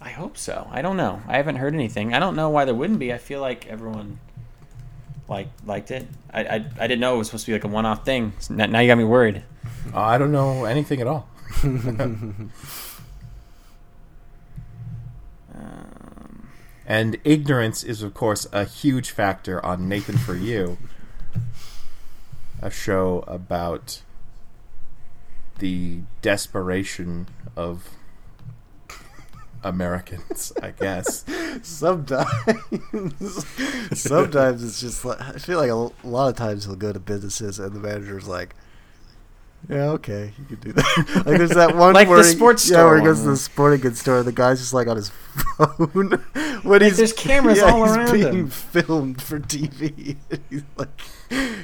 I 0.03 0.11
hope 0.11 0.38
so. 0.38 0.66
I 0.70 0.80
don't 0.80 0.97
know. 0.97 1.20
I 1.28 1.36
haven't 1.36 1.57
heard 1.57 1.74
anything. 1.74 2.14
I 2.14 2.18
don't 2.18 2.34
know 2.34 2.49
why 2.49 2.64
there 2.64 2.74
wouldn't 2.74 2.99
be. 2.99 3.12
I 3.12 3.18
feel 3.18 3.41
like 3.41 3.66
everyone 3.66 4.18
like 5.31 5.49
liked 5.64 5.91
it. 5.91 6.07
I, 6.33 6.45
I, 6.45 6.55
I 6.78 6.87
didn't 6.87 7.01
know 7.01 7.14
it 7.14 7.18
was 7.18 7.28
supposed 7.28 7.47
to 7.47 7.53
be 7.53 7.55
like 7.55 7.64
a 7.64 7.68
one-off 7.68 8.05
thing. 8.05 8.35
So 8.41 8.53
now, 8.53 8.66
now 8.66 8.81
you 8.81 8.89
got 8.89 8.99
me 8.99 9.05
worried. 9.05 9.45
Oh, 9.95 10.01
i 10.01 10.18
don't 10.18 10.33
know 10.33 10.64
anything 10.64 11.01
at 11.01 11.07
all 11.07 11.28
Um, 15.53 16.49
and 16.87 17.18
ignorance 17.24 17.83
is 17.83 18.03
of 18.03 18.14
course 18.14 18.47
a 18.53 18.64
huge 18.64 19.11
factor 19.11 19.64
on 19.66 19.89
nathan 19.89 20.16
for 20.16 20.37
you 20.37 20.78
a 22.62 22.70
show 22.70 23.24
about 23.26 24.03
the 25.59 26.03
desperation 26.22 27.26
of 27.57 27.91
Americans, 29.63 30.53
I 30.63 30.71
guess. 30.71 31.25
Sometimes, 31.63 32.31
sometimes 33.93 34.63
it's 34.65 34.81
just 34.81 35.05
like 35.05 35.21
I 35.21 35.33
feel 35.33 35.59
like 35.59 35.71
a 35.71 36.07
lot 36.07 36.29
of 36.29 36.37
times 36.37 36.65
he'll 36.65 36.77
go 36.77 36.93
to 36.93 37.01
businesses 37.01 37.59
and 37.59 37.73
the 37.75 37.81
manager's 37.81 38.27
like, 38.29 38.55
"Yeah, 39.69 39.91
okay, 39.91 40.33
you 40.39 40.45
can 40.45 40.57
do 40.61 40.73
that." 40.73 41.07
like 41.27 41.39
there's 41.39 41.51
that 41.51 41.77
one 41.77 41.93
Like 41.95 42.07
the 42.09 42.11
where 42.13 42.25
he- 42.25 42.31
sports 42.31 42.69
yeah, 42.69 42.77
store 42.77 42.87
where 42.91 42.99
he 42.99 43.05
goes 43.05 43.19
one. 43.19 43.25
to 43.27 43.31
the 43.33 43.37
sporting 43.37 43.81
goods 43.81 44.01
store 44.01 44.23
the 44.23 44.33
guy's 44.33 44.61
just 44.61 44.73
like 44.75 44.87
on 44.89 44.97
his 44.97 45.11
phone 45.11 46.13
when 46.63 46.83
he's 46.83 46.97
there's 46.97 47.13
cameras 47.13 47.59
yeah, 47.59 47.65
all 47.73 47.85
he's 47.87 47.97
around 47.97 48.13
being 48.13 48.33
him. 48.35 48.49
filmed 48.49 49.21
for 49.23 49.39
TV. 49.41 50.17
he's 50.51 50.63
like 50.77 50.89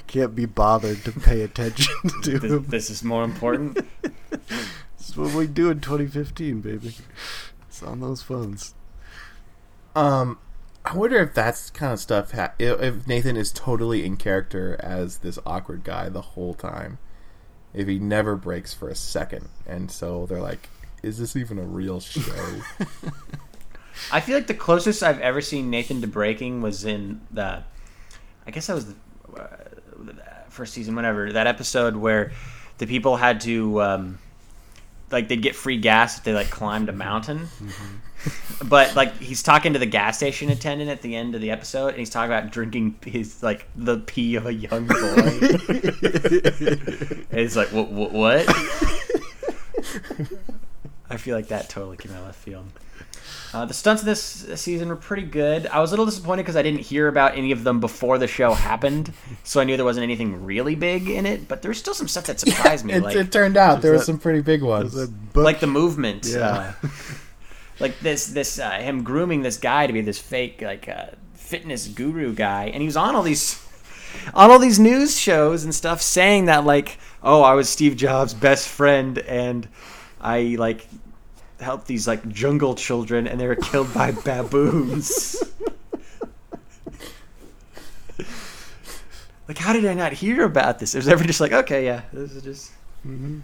can't 0.07 0.35
be 0.35 0.47
bothered 0.47 1.03
to 1.05 1.13
pay 1.13 1.43
attention 1.43 1.95
to 2.23 2.39
this, 2.39 2.51
him. 2.53 2.65
this 2.69 2.91
is 2.91 3.03
more 3.03 3.25
important. 3.25 3.79
This 4.99 5.11
is 5.11 5.17
what 5.17 5.35
we 5.35 5.47
do 5.47 5.71
in 5.71 5.81
2015, 5.81 6.61
baby. 6.61 6.95
It's 7.77 7.83
on 7.83 8.01
those 8.01 8.23
phones. 8.23 8.75
Um, 9.95 10.39
I 10.87 10.97
wonder 10.97 11.19
if 11.19 11.35
that's 11.35 11.69
kind 11.69 11.93
of 11.93 12.01
stuff. 12.01 12.33
Ha- 12.33 12.55
if 12.59 12.81
if 12.81 13.07
Nathan 13.07 13.37
is 13.37 13.53
totally 13.53 14.03
in 14.03 14.17
character 14.17 14.81
as 14.81 15.19
this 15.19 15.39
awkward 15.45 15.85
guy 15.85 16.09
the 16.09 16.23
whole 16.23 16.55
time, 16.55 16.97
if 17.75 17.87
he 17.87 17.99
never 17.99 18.35
breaks 18.35 18.73
for 18.73 18.89
a 18.89 18.95
second, 18.95 19.51
and 19.67 19.91
so 19.91 20.25
they're 20.25 20.41
like, 20.41 20.71
"Is 21.03 21.19
this 21.19 21.37
even 21.37 21.59
a 21.59 21.65
real 21.65 22.01
show?" 22.01 22.63
I 24.11 24.21
feel 24.21 24.37
like 24.37 24.47
the 24.47 24.55
closest 24.55 25.03
I've 25.03 25.21
ever 25.21 25.43
seen 25.43 25.69
Nathan 25.69 26.01
to 26.01 26.07
breaking 26.07 26.63
was 26.63 26.87
in 26.87 27.21
the, 27.31 27.63
I 28.47 28.51
guess 28.53 28.69
that 28.69 28.75
was 28.75 28.87
the 28.87 28.95
uh, 29.39 29.47
first 30.49 30.73
season, 30.73 30.95
whatever 30.95 31.31
that 31.31 31.47
episode 31.47 31.97
where 31.97 32.33
the 32.79 32.87
people 32.87 33.17
had 33.17 33.43
to, 33.43 33.83
um, 33.83 34.19
like, 35.11 35.29
they'd 35.29 35.43
get 35.43 35.55
free 35.55 35.79
gas 35.79 36.19
if 36.19 36.25
they 36.25 36.35
like 36.35 36.51
climbed 36.51 36.89
a 36.89 36.93
mm-hmm. 36.93 36.99
mountain. 36.99 37.39
Mm-hmm. 37.39 37.97
But 38.65 38.97
like 38.97 39.19
he's 39.19 39.43
talking 39.43 39.75
to 39.75 39.79
the 39.79 39.87
gas 39.87 40.17
station 40.17 40.49
attendant 40.49 40.91
at 40.91 41.03
the 41.03 41.15
end 41.15 41.35
of 41.35 41.43
the 41.43 41.51
episode, 41.51 41.89
and 41.89 41.99
he's 41.99 42.11
talking 42.11 42.33
about 42.33 42.51
drinking 42.51 42.97
his 43.05 43.43
like 43.43 43.69
the 43.77 43.99
pee 43.99 44.35
of 44.35 44.47
a 44.47 44.55
young 44.55 44.87
boy. 44.87 44.97
and 44.99 45.07
it's 47.31 47.55
like, 47.55 47.69
what? 47.69 47.91
What? 47.91 48.13
what? 48.13 48.49
I 51.11 51.19
feel 51.19 51.37
like 51.37 51.49
that 51.49 51.69
totally 51.69 51.99
came 51.99 52.13
out 52.13 52.21
of 52.21 52.27
left 52.27 52.39
field. 52.39 52.65
Uh, 53.57 53.65
the 53.65 53.73
stunts 53.73 54.03
of 54.03 54.07
this 54.07 54.21
season 54.57 54.87
were 54.87 54.97
pretty 54.97 55.23
good. 55.23 55.67
I 55.69 55.81
was 55.81 55.91
a 55.91 55.93
little 55.95 56.05
disappointed 56.05 56.43
because 56.43 56.57
I 56.57 56.63
didn't 56.63 56.81
hear 56.81 57.09
about 57.09 57.39
any 57.39 57.53
of 57.53 57.65
them 57.65 57.81
before 57.81 58.19
the 58.19 58.27
show 58.27 58.53
happened, 58.53 59.15
so 59.45 59.63
I 59.63 59.65
knew 59.65 59.77
there 59.77 59.85
wasn't 59.87 60.05
anything 60.05 60.45
really 60.45 60.75
big 60.75 61.09
in 61.09 61.25
it. 61.25 61.49
But 61.49 61.63
there's 61.63 61.79
still 61.79 61.95
some 61.95 62.07
stuff 62.07 62.27
that 62.27 62.39
surprised 62.39 62.85
me, 62.85 62.93
it, 62.93 63.03
like 63.03 63.17
it 63.17 63.33
turned 63.33 63.57
out 63.57 63.81
there 63.81 63.93
were 63.93 63.99
some 63.99 64.19
pretty 64.19 64.43
big 64.43 64.63
ones. 64.63 64.93
There's 64.93 65.09
a 65.09 65.11
book- 65.11 65.43
like 65.43 65.61
the 65.61 65.69
movement. 65.69 66.27
Yeah. 66.27 66.75
Uh, 66.83 66.89
like 67.81 67.99
this, 68.01 68.27
this 68.27 68.59
uh, 68.59 68.73
him 68.73 69.03
grooming 69.03 69.41
this 69.41 69.57
guy 69.57 69.87
to 69.87 69.93
be 69.95 70.03
this 70.03 70.19
fake 70.19 70.61
like 70.61 70.87
uh, 70.87 71.07
fitness 71.33 71.89
guru 71.89 72.35
guy, 72.35 72.67
and 72.67 72.83
he 72.83 72.87
was 72.87 72.99
on 72.99 73.17
all 73.17 73.23
these 73.23 73.67
on 74.35 74.51
all 74.51 74.59
these 74.59 74.79
news 74.79 75.19
shows 75.19 75.65
and 75.65 75.75
stuff 75.75 76.03
saying 76.03 76.45
that 76.45 76.67
like, 76.67 76.99
oh, 77.23 77.41
I 77.41 77.55
was 77.55 77.71
Steve 77.71 77.97
Jobs' 77.97 78.35
best 78.35 78.69
friend, 78.69 79.17
and 79.17 79.67
I 80.21 80.57
like 80.59 80.87
helped 81.61 81.87
these 81.87 82.07
like 82.07 82.27
jungle 82.29 82.75
children, 82.75 83.27
and 83.27 83.41
they 83.41 83.47
were 83.47 83.57
killed 83.57 83.93
by 83.95 84.11
baboons. 84.25 85.43
like, 89.49 89.59
how 89.59 89.73
did 89.73 89.87
I 89.87 89.95
not 89.95 90.13
hear 90.13 90.45
about 90.45 90.79
this? 90.79 90.95
It 90.95 90.99
was 90.99 91.09
ever 91.09 91.25
just 91.25 91.41
like, 91.41 91.53
okay, 91.53 91.85
yeah, 91.85 92.03
this 92.13 92.33
is 92.33 92.43
just 92.43 92.73
mm-hmm. 93.07 93.41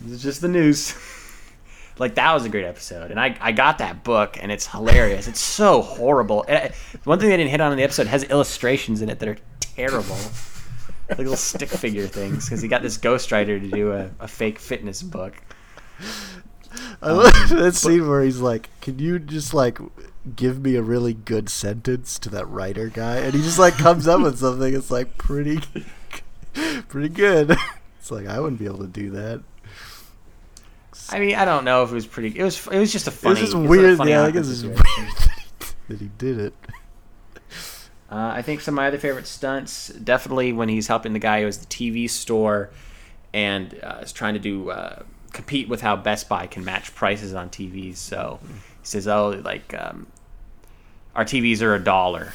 this 0.00 0.12
is 0.12 0.22
just 0.22 0.40
the 0.40 0.48
news. 0.48 0.94
like 1.98 2.14
that 2.14 2.32
was 2.34 2.44
a 2.44 2.48
great 2.48 2.64
episode, 2.64 3.10
and 3.10 3.20
I 3.20 3.36
I 3.40 3.52
got 3.52 3.78
that 3.78 4.04
book, 4.04 4.38
and 4.40 4.52
it's 4.52 4.66
hilarious. 4.66 5.28
It's 5.28 5.40
so 5.40 5.82
horrible. 5.82 6.44
And 6.48 6.58
I- 6.58 6.72
one 7.04 7.18
thing 7.18 7.30
they 7.30 7.36
didn't 7.36 7.50
hit 7.50 7.60
on 7.60 7.72
in 7.72 7.78
the 7.78 7.84
episode 7.84 8.06
has 8.06 8.24
illustrations 8.24 9.02
in 9.02 9.08
it 9.08 9.18
that 9.20 9.28
are 9.28 9.38
terrible, 9.60 10.18
like 11.08 11.18
little 11.18 11.36
stick 11.36 11.68
figure 11.68 12.06
things, 12.06 12.46
because 12.46 12.62
he 12.62 12.68
got 12.68 12.82
this 12.82 12.98
ghostwriter 12.98 13.60
to 13.60 13.68
do 13.68 13.92
a, 13.92 14.10
a 14.20 14.28
fake 14.28 14.58
fitness 14.58 15.02
book. 15.02 15.34
I 17.00 17.12
love 17.12 17.48
that 17.50 17.74
scene 17.74 18.08
where 18.08 18.22
he's 18.22 18.40
like, 18.40 18.70
"Can 18.80 18.98
you 18.98 19.18
just 19.18 19.52
like 19.52 19.78
give 20.36 20.60
me 20.62 20.76
a 20.76 20.82
really 20.82 21.14
good 21.14 21.48
sentence 21.48 22.18
to 22.20 22.28
that 22.30 22.48
writer 22.48 22.88
guy?" 22.88 23.16
And 23.16 23.34
he 23.34 23.42
just 23.42 23.58
like 23.58 23.74
comes 23.74 24.06
up 24.06 24.20
with 24.20 24.38
something. 24.38 24.74
It's 24.74 24.90
like 24.90 25.18
pretty, 25.18 25.60
pretty 26.88 27.08
good. 27.08 27.56
It's 27.98 28.10
like 28.10 28.26
I 28.26 28.40
wouldn't 28.40 28.58
be 28.58 28.64
able 28.64 28.80
to 28.80 28.88
do 28.88 29.10
that. 29.10 29.44
I 31.10 31.20
mean, 31.20 31.36
I 31.36 31.44
don't 31.44 31.64
know 31.64 31.84
if 31.84 31.92
it 31.92 31.94
was 31.94 32.04
pretty. 32.04 32.36
It 32.36 32.42
was 32.42 32.66
it 32.66 32.80
was 32.80 32.90
just 32.90 33.06
a 33.06 33.10
was 33.10 33.18
funny. 33.20 33.40
just 33.40 33.54
it 33.54 33.58
was 33.58 33.66
a 33.66 33.68
weird. 33.68 33.98
funny 33.98 34.10
Yeah, 34.10 34.24
I 34.24 34.32
guess 34.32 34.48
it's 34.48 34.64
weird 34.64 34.76
that 35.88 36.00
he 36.00 36.10
did 36.18 36.40
it. 36.40 36.54
Uh, 38.10 38.32
I 38.34 38.42
think 38.42 38.60
some 38.60 38.74
of 38.74 38.76
my 38.76 38.88
other 38.88 38.98
favorite 38.98 39.28
stunts, 39.28 39.88
definitely 39.88 40.52
when 40.52 40.68
he's 40.68 40.88
helping 40.88 41.12
the 41.12 41.20
guy 41.20 41.40
who 41.40 41.46
has 41.46 41.58
the 41.58 41.66
TV 41.66 42.10
store, 42.10 42.70
and 43.32 43.78
uh, 43.84 44.00
is 44.02 44.12
trying 44.12 44.34
to 44.34 44.40
do 44.40 44.70
uh, 44.70 45.04
compete 45.32 45.68
with 45.68 45.80
how 45.80 45.96
Best 45.96 46.28
Buy 46.28 46.46
can 46.46 46.64
match 46.64 46.94
prices 46.94 47.34
on 47.34 47.50
TVs. 47.50 47.96
So 47.96 48.38
he 48.42 48.86
says, 48.86 49.08
"Oh, 49.08 49.40
like 49.44 49.74
um, 49.74 50.06
our 51.14 51.24
TVs 51.24 51.62
are 51.62 51.74
a 51.74 51.82
dollar," 51.82 52.32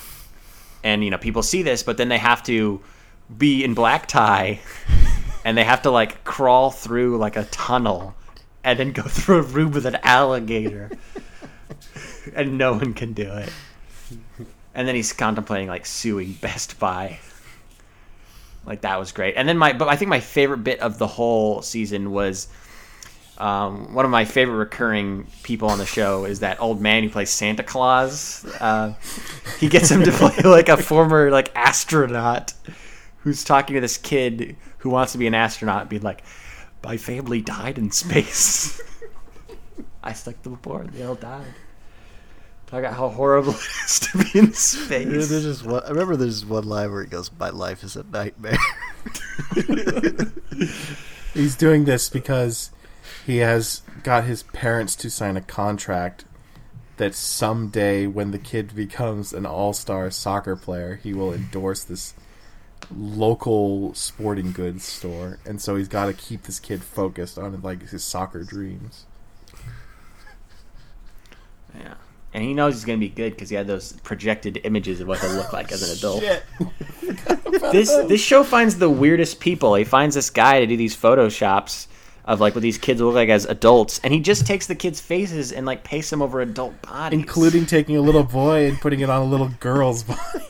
and 0.84 1.04
you 1.04 1.10
know 1.10 1.18
people 1.18 1.44
see 1.44 1.62
this, 1.62 1.84
but 1.84 1.98
then 1.98 2.10
they 2.10 2.18
have 2.18 2.44
to 2.44 2.82
be 3.38 3.64
in 3.64 3.74
black 3.74 4.08
tie, 4.08 4.60
and 5.46 5.58
they 5.58 5.64
have 5.64 5.84
to 5.84 5.92
like 5.92 6.24
crawl 6.24 6.72
through 6.72 7.18
like 7.18 7.36
a 7.36 7.46
tunnel, 7.46 8.16
and 8.64 8.80
then 8.80 8.92
go 8.92 9.04
through 9.04 9.40
a 9.40 9.44
room 9.44 9.72
with 9.72 9.86
an 9.86 9.98
alligator, 10.04 10.92
and 12.36 12.58
no 12.58 12.74
one 12.74 12.94
can 12.94 13.14
do 13.14 13.32
it. 13.32 13.52
And 14.74 14.88
then 14.88 14.94
he's 14.94 15.12
contemplating 15.12 15.68
like 15.68 15.88
suing 15.88 16.34
Best 16.34 16.80
Buy. 16.80 17.20
Like 18.68 18.82
that 18.82 19.00
was 19.00 19.12
great. 19.12 19.36
And 19.38 19.48
then 19.48 19.58
my, 19.58 19.74
but 19.74 19.88
I 19.88 19.96
think 19.96 20.10
my 20.10 20.20
favorite 20.20 20.64
bit 20.64 20.80
of 20.82 20.98
the 21.00 21.08
whole 21.08 21.62
season 21.62 22.12
was 22.12 22.48
um, 23.40 23.94
one 23.94 24.06
of 24.06 24.12
my 24.12 24.26
favorite 24.26 24.56
recurring 24.56 25.28
people 25.44 25.70
on 25.70 25.78
the 25.78 25.86
show 25.86 26.26
is 26.26 26.40
that 26.40 26.60
old 26.60 26.82
man 26.82 27.04
who 27.04 27.10
plays 27.10 27.30
Santa 27.30 27.64
Claus. 27.64 28.46
Uh, 28.60 28.94
he 29.60 29.68
gets 29.70 29.92
him 29.92 30.04
to 30.04 30.12
play 30.12 30.36
like 30.44 30.70
a 30.70 30.78
former 30.78 31.30
like 31.30 31.56
astronaut 31.56 32.54
who's 33.20 33.44
talking 33.44 33.76
to 33.76 33.82
this 33.82 33.98
kid 33.98 34.56
who 34.80 34.90
wants 34.90 35.12
to 35.12 35.18
be 35.18 35.28
an 35.28 35.36
astronaut, 35.36 35.82
and 35.82 35.90
being 35.90 36.02
like, 36.02 36.24
"My 36.84 36.98
family 36.98 37.42
died 37.42 37.78
in 37.78 37.92
space. 37.92 38.82
I 40.04 40.14
stuck 40.14 40.42
them 40.42 40.54
aboard. 40.54 40.92
They 40.94 41.04
all 41.04 41.16
died." 41.16 41.54
Talk 42.68 42.80
about 42.80 42.94
how 42.96 43.10
horrible 43.10 43.54
it 43.54 43.86
is 43.86 44.00
to 44.00 44.18
be 44.18 44.40
in 44.40 44.54
space. 44.54 45.30
There's 45.30 45.44
just 45.44 45.66
one, 45.66 45.84
I 45.86 45.90
remember 45.90 46.18
there's 46.18 46.46
one 46.46 46.68
line 46.68 46.92
where 46.92 47.04
he 47.04 47.10
goes, 47.10 47.30
"My 47.40 47.50
life 47.50 47.84
is 47.84 47.96
a 47.96 48.04
nightmare." 48.04 48.58
He's 51.34 51.56
doing 51.56 51.86
this 51.86 52.10
because 52.10 52.72
he 53.28 53.40
has 53.40 53.82
got 54.04 54.24
his 54.24 54.44
parents 54.44 54.96
to 54.96 55.10
sign 55.12 55.36
a 55.36 55.42
contract 55.42 56.24
that 56.96 57.14
someday, 57.14 58.08
when 58.08 58.32
the 58.32 58.40
kid 58.40 58.74
becomes 58.74 59.34
an 59.34 59.46
all-star 59.46 60.10
soccer 60.12 60.56
player, 60.56 60.96
he 61.04 61.14
will 61.14 61.34
endorse 61.34 61.84
this 61.84 62.14
local 62.90 63.94
sporting 63.94 64.54
goods 64.54 64.86
store, 64.86 65.40
and 65.46 65.62
so 65.62 65.76
he's 65.76 65.90
got 65.90 66.06
to 66.06 66.14
keep 66.14 66.44
this 66.44 66.58
kid 66.58 66.82
focused 66.82 67.38
on 67.38 67.62
like 67.62 67.90
his 67.90 68.02
soccer 68.02 68.46
dreams. 68.46 69.06
Yeah. 71.78 71.96
And 72.34 72.46
he 72.46 72.54
knows 72.54 72.76
he's 72.76 72.86
going 72.86 72.98
to 72.98 73.06
be 73.06 73.14
good 73.14 73.34
because 73.34 73.50
he 73.50 73.58
had 73.58 73.68
those 73.68 73.92
projected 74.04 74.62
images 74.64 75.02
of 75.02 75.08
what 75.10 75.20
he'll 75.20 75.34
look 75.34 75.52
like 75.52 75.74
as 75.74 75.84
an 75.84 75.98
adult. 75.98 76.24
Shit. 76.24 76.44
This 77.72 77.94
this 78.08 78.22
show 78.22 78.44
finds 78.46 78.78
the 78.78 78.90
weirdest 78.90 79.42
people. 79.42 79.76
He 79.76 79.84
finds 79.84 80.16
this 80.16 80.30
guy 80.30 80.62
to 80.62 80.68
do 80.68 80.78
these 80.78 80.96
photoshops 80.96 81.88
of 82.28 82.42
like 82.42 82.54
what 82.54 82.62
these 82.62 82.78
kids 82.78 83.02
look 83.02 83.16
like 83.16 83.30
as 83.30 83.46
adults, 83.46 84.00
and 84.04 84.14
he 84.14 84.20
just 84.20 84.46
takes 84.46 84.68
the 84.68 84.76
kids' 84.76 85.00
faces 85.00 85.52
and 85.54 85.66
like 85.66 85.84
pastes 85.84 86.12
them 86.12 86.22
over 86.22 86.42
adult 86.42 86.80
bodies, 86.82 87.20
including 87.20 87.66
taking 87.66 87.96
a 87.96 88.02
little 88.02 88.24
boy 88.24 88.68
and 88.68 88.80
putting 88.80 89.00
it 89.00 89.10
on 89.10 89.22
a 89.22 89.26
little 89.26 89.50
girl's 89.60 90.04
body. 90.04 90.44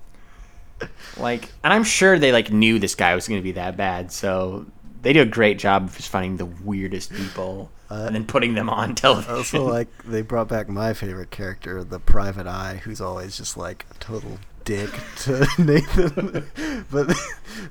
like. 1.18 1.52
And 1.62 1.72
I'm 1.72 1.84
sure 1.84 2.18
they 2.18 2.32
like 2.32 2.50
knew 2.50 2.78
this 2.78 2.94
guy 2.94 3.14
was 3.14 3.28
going 3.28 3.38
to 3.38 3.44
be 3.44 3.52
that 3.52 3.76
bad, 3.76 4.10
so 4.10 4.66
they 5.02 5.12
do 5.12 5.22
a 5.22 5.26
great 5.26 5.58
job 5.58 5.84
of 5.84 5.96
just 5.96 6.08
finding 6.08 6.38
the 6.38 6.46
weirdest 6.46 7.12
people 7.12 7.70
uh, 7.90 8.04
and 8.06 8.14
then 8.14 8.24
putting 8.24 8.54
them 8.54 8.70
on 8.70 8.94
television. 8.96 9.34
also, 9.34 9.68
like 9.68 9.88
they 10.04 10.22
brought 10.22 10.48
back 10.48 10.68
my 10.68 10.94
favorite 10.94 11.30
character, 11.30 11.84
the 11.84 11.98
Private 12.00 12.46
Eye, 12.46 12.80
who's 12.82 13.00
always 13.00 13.36
just 13.36 13.58
like 13.58 13.84
a 13.90 13.94
total 13.98 14.38
dick 14.68 14.90
to 15.16 15.46
Nathan. 15.58 16.84
but 16.90 17.16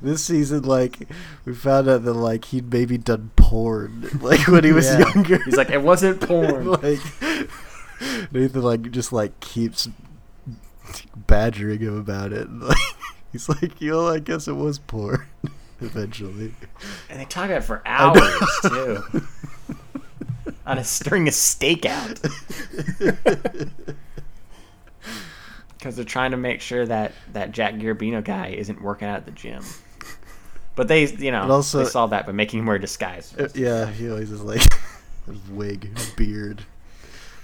this 0.01 0.25
season, 0.25 0.63
like 0.63 1.07
we 1.45 1.53
found 1.53 1.87
out 1.87 2.03
that 2.03 2.13
like 2.13 2.45
he'd 2.45 2.73
maybe 2.73 2.97
done 2.97 3.29
porn, 3.35 4.09
like 4.21 4.47
when 4.47 4.63
he 4.63 4.71
was 4.73 4.87
Yeah. 4.87 4.99
younger. 5.13 5.37
He's 5.43 5.57
like, 5.57 5.69
it 5.69 5.83
wasn't 5.83 6.21
porn. 6.27 6.65
like 6.65 6.99
Nathan, 8.31 8.61
like 8.63 8.89
just 8.89 9.13
like 9.13 9.39
keeps 9.39 9.87
badgering 11.15 11.81
him 11.81 11.97
about 11.99 12.33
it. 12.33 12.49
Like, 12.51 12.77
he's 13.31 13.47
like, 13.47 13.79
yo, 13.79 14.07
I 14.07 14.17
guess 14.19 14.47
it 14.47 14.53
was 14.53 14.79
porn. 14.79 15.25
Eventually, 15.79 16.55
And 17.11 17.19
they 17.19 17.25
talk 17.25 17.45
about 17.45 17.57
it 17.59 17.63
for 17.63 17.83
hours 17.85 18.41
too. 18.63 19.03
On 20.65 20.79
a 20.79 20.83
during 21.03 21.27
a 21.27 21.31
stakeout. 21.31 22.17
Because 25.77 25.95
they're 25.95 26.05
trying 26.05 26.31
to 26.31 26.37
make 26.37 26.59
sure 26.61 26.85
that 26.85 27.11
that 27.33 27.51
Jack 27.51 27.75
Garabino 27.75 28.23
guy 28.23 28.47
isn't 28.47 28.81
working 28.81 29.07
out 29.07 29.17
at 29.17 29.25
the 29.25 29.31
gym. 29.31 29.63
But 30.75 30.87
they, 30.87 31.05
you 31.07 31.31
know, 31.31 31.43
And 31.43 31.51
also- 31.51 31.83
they 31.83 31.89
solve 31.89 32.09
that 32.11 32.25
by 32.25 32.31
making 32.31 32.59
him 32.59 32.65
wear 32.65 32.75
a 32.75 32.81
disguise. 32.81 33.33
Uh, 33.37 33.47
yeah, 33.55 33.89
he 33.89 34.09
always 34.09 34.29
has 34.29 34.41
like 34.41 34.61
his 35.27 35.39
wig, 35.49 35.95
his 35.97 36.09
beard. 36.11 36.63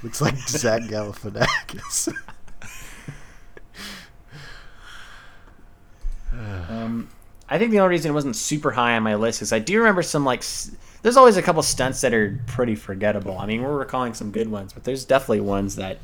Looks 0.04 0.20
like 0.22 0.36
Zach 0.38 0.82
Galifianakis. 0.90 2.14
Um, 6.34 7.10
I 7.50 7.60
think 7.60 7.72
the 7.72 7.80
only 7.80 7.92
reason 7.92 8.10
it 8.12 8.14
wasn't 8.14 8.36
super 8.36 8.72
high 8.72 8.96
on 8.96 9.04
my 9.04 9.16
list 9.16 9.42
is 9.42 9.54
I 9.54 9.60
do 9.60 9.78
remember 9.78 10.02
some 10.02 10.26
like. 10.26 10.44
There's 11.04 11.18
always 11.18 11.38
a 11.38 11.42
couple 11.42 11.62
stunts 11.64 12.02
that 12.02 12.14
are 12.14 12.40
pretty 12.48 12.76
forgettable. 12.76 13.38
I 13.38 13.46
mean, 13.46 13.62
we're 13.62 13.78
recalling 13.78 14.14
some 14.14 14.32
good 14.32 14.50
ones, 14.50 14.72
but 14.74 14.84
there's 14.86 15.04
definitely 15.06 15.42
ones 15.42 15.76
that 15.76 16.00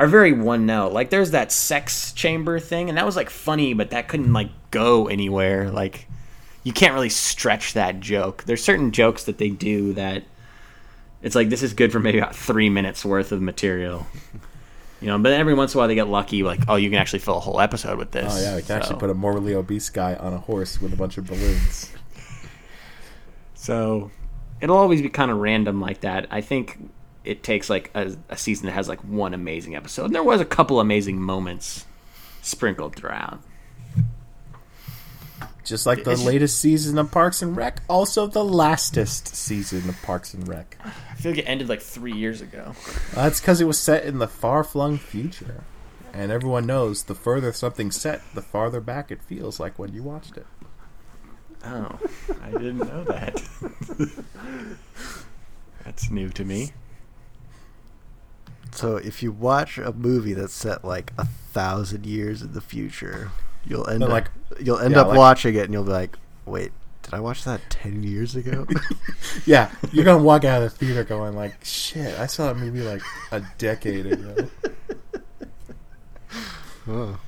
are 0.00 0.06
very 0.06 0.32
one 0.32 0.64
note. 0.64 0.92
Like 0.92 1.10
there's 1.10 1.32
that 1.32 1.52
sex 1.52 2.12
chamber 2.12 2.58
thing, 2.58 2.88
and 2.88 2.96
that 2.96 3.04
was 3.04 3.16
like 3.16 3.28
funny, 3.28 3.74
but 3.74 3.90
that 3.90 4.08
couldn't 4.08 4.32
like 4.32 4.48
go 4.70 5.08
anywhere. 5.08 5.70
Like 5.70 6.08
you 6.64 6.72
can't 6.72 6.94
really 6.94 7.10
stretch 7.10 7.74
that 7.74 8.00
joke. 8.00 8.44
There's 8.44 8.64
certain 8.64 8.92
jokes 8.92 9.24
that 9.24 9.36
they 9.36 9.50
do 9.50 9.92
that 9.92 10.24
it's 11.22 11.34
like 11.34 11.50
this 11.50 11.62
is 11.62 11.74
good 11.74 11.92
for 11.92 12.00
maybe 12.00 12.16
about 12.16 12.34
three 12.34 12.70
minutes 12.70 13.04
worth 13.04 13.30
of 13.30 13.42
material. 13.42 14.06
You 15.02 15.08
know, 15.08 15.18
but 15.18 15.32
every 15.32 15.52
once 15.52 15.74
in 15.74 15.78
a 15.78 15.80
while 15.80 15.88
they 15.88 15.94
get 15.94 16.08
lucky, 16.08 16.42
like, 16.42 16.60
oh, 16.66 16.76
you 16.76 16.88
can 16.88 16.98
actually 16.98 17.18
fill 17.18 17.36
a 17.36 17.40
whole 17.40 17.60
episode 17.60 17.98
with 17.98 18.10
this. 18.10 18.34
Oh 18.34 18.40
yeah, 18.40 18.56
we 18.56 18.62
can 18.62 18.76
actually 18.76 18.98
put 18.98 19.10
a 19.10 19.14
morbidly 19.14 19.54
obese 19.54 19.90
guy 19.90 20.14
on 20.14 20.32
a 20.32 20.38
horse 20.38 20.80
with 20.80 20.94
a 20.94 20.96
bunch 20.96 21.18
of 21.18 21.26
balloons. 21.26 21.92
So 23.54 24.10
it'll 24.62 24.78
always 24.78 25.02
be 25.02 25.10
kind 25.10 25.30
of 25.30 25.36
random 25.36 25.82
like 25.82 26.00
that. 26.00 26.26
I 26.30 26.40
think 26.40 26.78
it 27.24 27.42
takes 27.42 27.68
like 27.70 27.90
a, 27.94 28.16
a 28.28 28.36
season 28.36 28.66
that 28.66 28.72
has 28.72 28.88
like 28.88 29.00
one 29.04 29.34
amazing 29.34 29.76
episode. 29.76 30.06
And 30.06 30.14
there 30.14 30.22
was 30.22 30.40
a 30.40 30.44
couple 30.44 30.80
amazing 30.80 31.20
moments 31.20 31.86
sprinkled 32.42 32.96
throughout. 32.96 33.40
Just 35.64 35.86
like 35.86 36.04
the 36.04 36.12
It's- 36.12 36.24
latest 36.26 36.58
season 36.58 36.98
of 36.98 37.10
Parks 37.12 37.42
and 37.42 37.56
Rec, 37.56 37.82
also 37.88 38.26
the 38.26 38.44
lastest 38.44 39.34
season 39.36 39.88
of 39.88 40.02
Parks 40.02 40.34
and 40.34 40.48
Rec. 40.48 40.76
I 40.84 41.14
feel 41.14 41.32
like 41.32 41.40
it 41.40 41.44
ended 41.44 41.68
like 41.68 41.82
three 41.82 42.12
years 42.14 42.40
ago. 42.40 42.72
That's 43.14 43.40
because 43.40 43.60
it 43.60 43.66
was 43.66 43.78
set 43.78 44.04
in 44.04 44.18
the 44.18 44.26
far-flung 44.26 44.96
future, 44.98 45.62
and 46.12 46.32
everyone 46.32 46.66
knows 46.66 47.04
the 47.04 47.14
further 47.14 47.52
something's 47.52 48.00
set, 48.00 48.22
the 48.34 48.42
farther 48.42 48.80
back 48.80 49.12
it 49.12 49.22
feels 49.22 49.60
like 49.60 49.78
when 49.78 49.92
you 49.92 50.02
watched 50.02 50.36
it. 50.38 50.46
Oh, 51.64 51.98
I 52.42 52.50
didn't 52.52 52.78
know 52.78 53.04
that. 53.04 53.40
That's 55.84 56.10
new 56.10 56.30
to 56.30 56.44
me. 56.44 56.72
So 58.72 58.96
if 58.96 59.22
you 59.22 59.32
watch 59.32 59.78
a 59.78 59.92
movie 59.92 60.32
that's 60.34 60.52
set 60.52 60.84
like 60.84 61.12
a 61.18 61.24
thousand 61.26 62.06
years 62.06 62.42
in 62.42 62.52
the 62.52 62.60
future, 62.60 63.30
you'll 63.64 63.88
end 63.88 64.02
up 64.02 64.10
like- 64.10 64.30
you'll 64.60 64.78
end 64.78 64.92
yeah, 64.94 65.02
up 65.02 65.08
like- 65.08 65.18
watching 65.18 65.54
it 65.54 65.64
and 65.64 65.72
you'll 65.72 65.84
be 65.84 65.90
like, 65.90 66.16
wait, 66.46 66.72
did 67.02 67.14
I 67.14 67.20
watch 67.20 67.44
that 67.44 67.60
ten 67.70 68.02
years 68.02 68.36
ago? 68.36 68.66
Yeah, 69.46 69.70
you're 69.92 70.04
gonna 70.04 70.22
walk 70.22 70.44
out 70.44 70.62
of 70.62 70.72
the 70.72 70.76
theater 70.86 71.04
going 71.04 71.34
like, 71.34 71.64
"Shit, 71.64 72.18
I 72.18 72.26
saw 72.26 72.46
that 72.52 72.56
movie 72.56 72.82
like 72.82 73.02
a 73.32 73.42
decade 73.58 74.06
ago." 74.06 74.48
oh. 76.88 77.18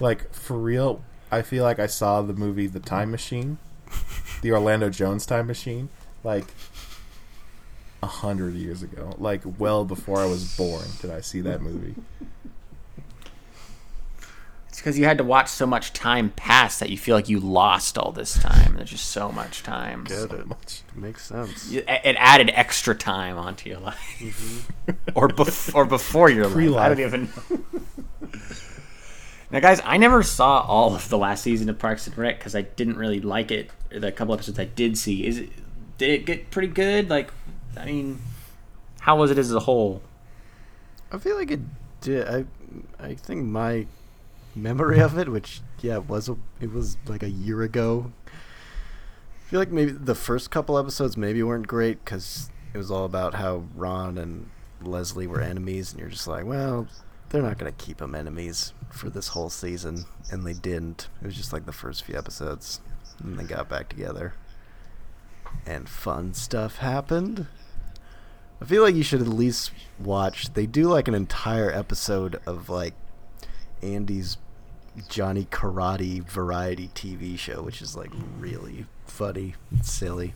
Like 0.00 0.32
for 0.32 0.56
real, 0.56 1.02
I 1.30 1.42
feel 1.42 1.64
like 1.64 1.78
I 1.78 1.86
saw 1.86 2.22
the 2.22 2.32
movie 2.32 2.66
The 2.68 2.80
Time 2.80 3.10
Machine, 3.10 3.58
the 4.42 4.52
Orlando 4.52 4.88
Jones 4.90 5.26
Time 5.26 5.46
Machine, 5.46 5.88
like 6.22 6.46
a 8.02 8.06
hundred 8.06 8.54
years 8.54 8.82
ago. 8.82 9.14
Like 9.18 9.42
well 9.58 9.84
before 9.84 10.18
I 10.20 10.26
was 10.26 10.56
born, 10.56 10.84
did 11.00 11.10
I 11.10 11.20
see 11.20 11.40
that 11.42 11.60
movie? 11.62 11.94
It's 14.68 14.78
because 14.78 14.96
you 14.98 15.06
had 15.06 15.18
to 15.18 15.24
watch 15.24 15.48
so 15.48 15.66
much 15.66 15.92
time 15.92 16.30
pass 16.30 16.78
that 16.78 16.88
you 16.88 16.96
feel 16.96 17.16
like 17.16 17.28
you 17.28 17.40
lost 17.40 17.98
all 17.98 18.12
this 18.12 18.38
time. 18.38 18.76
There's 18.76 18.90
just 18.90 19.06
so 19.10 19.32
much 19.32 19.64
time. 19.64 20.04
Get 20.04 20.18
So 20.30 20.36
it. 20.36 20.46
much. 20.46 20.82
Makes 20.94 21.26
sense. 21.26 21.72
it 21.72 21.84
it 21.88 22.14
added 22.16 22.50
extra 22.54 22.94
time 22.94 23.36
onto 23.36 23.68
your 23.68 23.80
life, 23.80 24.16
mm-hmm. 24.20 24.92
or 25.16 25.28
bef- 25.28 25.74
or 25.74 25.84
before 25.84 26.30
your 26.30 26.46
life. 26.46 26.76
I 26.76 26.88
don't 26.90 27.00
even 27.00 27.28
know. 27.50 27.80
now, 29.50 29.58
guys, 29.60 29.80
I 29.84 29.96
never 29.96 30.22
saw 30.22 30.60
all 30.60 30.94
of 30.94 31.08
the 31.08 31.18
last 31.18 31.42
season 31.42 31.68
of 31.68 31.78
Parks 31.80 32.06
and 32.06 32.16
Rec 32.16 32.38
because 32.38 32.54
I 32.54 32.62
didn't 32.62 32.98
really 32.98 33.20
like 33.20 33.50
it. 33.50 33.70
The 33.90 34.12
couple 34.12 34.34
episodes 34.34 34.60
I 34.60 34.66
did 34.66 34.96
see, 34.96 35.26
is 35.26 35.38
it 35.38 35.50
did 35.98 36.10
it 36.10 36.24
get 36.26 36.50
pretty 36.52 36.68
good? 36.68 37.10
Like, 37.10 37.32
I 37.78 37.86
mean, 37.86 38.18
how 39.00 39.16
was 39.16 39.30
it 39.30 39.38
as 39.38 39.52
a 39.52 39.60
whole? 39.60 40.02
I 41.12 41.18
feel 41.18 41.36
like 41.36 41.50
it 41.50 41.60
did. 42.00 42.26
I 42.28 42.44
I 42.98 43.14
think 43.14 43.44
my 43.44 43.86
memory 44.54 45.00
of 45.00 45.16
it, 45.18 45.28
which 45.28 45.60
yeah, 45.80 45.96
it 45.96 46.08
was 46.08 46.28
a, 46.28 46.36
it 46.60 46.72
was 46.72 46.96
like 47.06 47.22
a 47.22 47.30
year 47.30 47.62
ago. 47.62 48.12
I 48.26 49.50
feel 49.50 49.60
like 49.60 49.70
maybe 49.70 49.92
the 49.92 50.14
first 50.14 50.50
couple 50.50 50.78
episodes 50.78 51.16
maybe 51.16 51.42
weren't 51.42 51.66
great 51.66 52.04
because 52.04 52.50
it 52.74 52.78
was 52.78 52.90
all 52.90 53.04
about 53.04 53.34
how 53.34 53.64
Ron 53.74 54.18
and 54.18 54.50
Leslie 54.82 55.26
were 55.26 55.40
enemies, 55.40 55.92
and 55.92 56.00
you're 56.00 56.10
just 56.10 56.28
like, 56.28 56.44
well, 56.44 56.86
they're 57.30 57.42
not 57.42 57.58
gonna 57.58 57.72
keep 57.72 57.98
them 57.98 58.14
enemies 58.14 58.74
for 58.90 59.08
this 59.08 59.28
whole 59.28 59.48
season, 59.50 60.04
and 60.30 60.46
they 60.46 60.52
didn't. 60.52 61.08
It 61.22 61.26
was 61.26 61.36
just 61.36 61.52
like 61.52 61.64
the 61.64 61.72
first 61.72 62.04
few 62.04 62.16
episodes, 62.16 62.80
and 63.22 63.38
they 63.38 63.44
got 63.44 63.68
back 63.68 63.88
together, 63.88 64.34
and 65.64 65.88
fun 65.88 66.34
stuff 66.34 66.76
happened. 66.76 67.46
I 68.60 68.64
feel 68.64 68.82
like 68.82 68.94
you 68.94 69.02
should 69.02 69.20
at 69.20 69.28
least 69.28 69.70
watch. 69.98 70.52
They 70.54 70.66
do 70.66 70.88
like 70.88 71.08
an 71.08 71.14
entire 71.14 71.70
episode 71.70 72.40
of 72.46 72.68
like 72.68 72.94
Andy's 73.82 74.36
Johnny 75.08 75.44
Karate 75.44 76.24
variety 76.24 76.88
TV 76.94 77.38
show, 77.38 77.62
which 77.62 77.80
is 77.80 77.96
like 77.96 78.10
really 78.38 78.86
funny, 79.06 79.54
and 79.70 79.84
silly. 79.84 80.34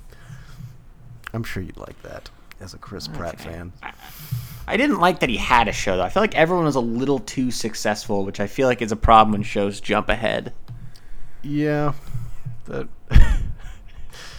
I'm 1.33 1.43
sure 1.43 1.63
you'd 1.63 1.77
like 1.77 2.01
that 2.03 2.31
as 2.61 2.75
a 2.75 2.79
Chris 2.79 3.09
Pratt 3.09 3.41
fan. 3.41 3.73
I 4.69 4.77
didn't 4.77 5.01
like 5.01 5.19
that 5.21 5.29
he 5.29 5.37
had 5.39 5.67
a 5.67 5.73
show 5.73 5.97
though. 5.97 6.05
I 6.05 6.09
feel 6.09 6.23
like 6.23 6.37
everyone 6.37 6.67
was 6.67 6.77
a 6.77 6.81
little 6.81 7.19
too 7.19 7.51
successful, 7.51 8.25
which 8.25 8.39
I 8.39 8.47
feel 8.47 8.69
like 8.69 8.83
is 8.83 8.93
a 8.93 8.97
problem 8.97 9.33
when 9.33 9.43
shows 9.43 9.81
jump 9.81 10.09
ahead. 10.09 10.53
Yeah, 11.43 11.95
that. 12.67 12.87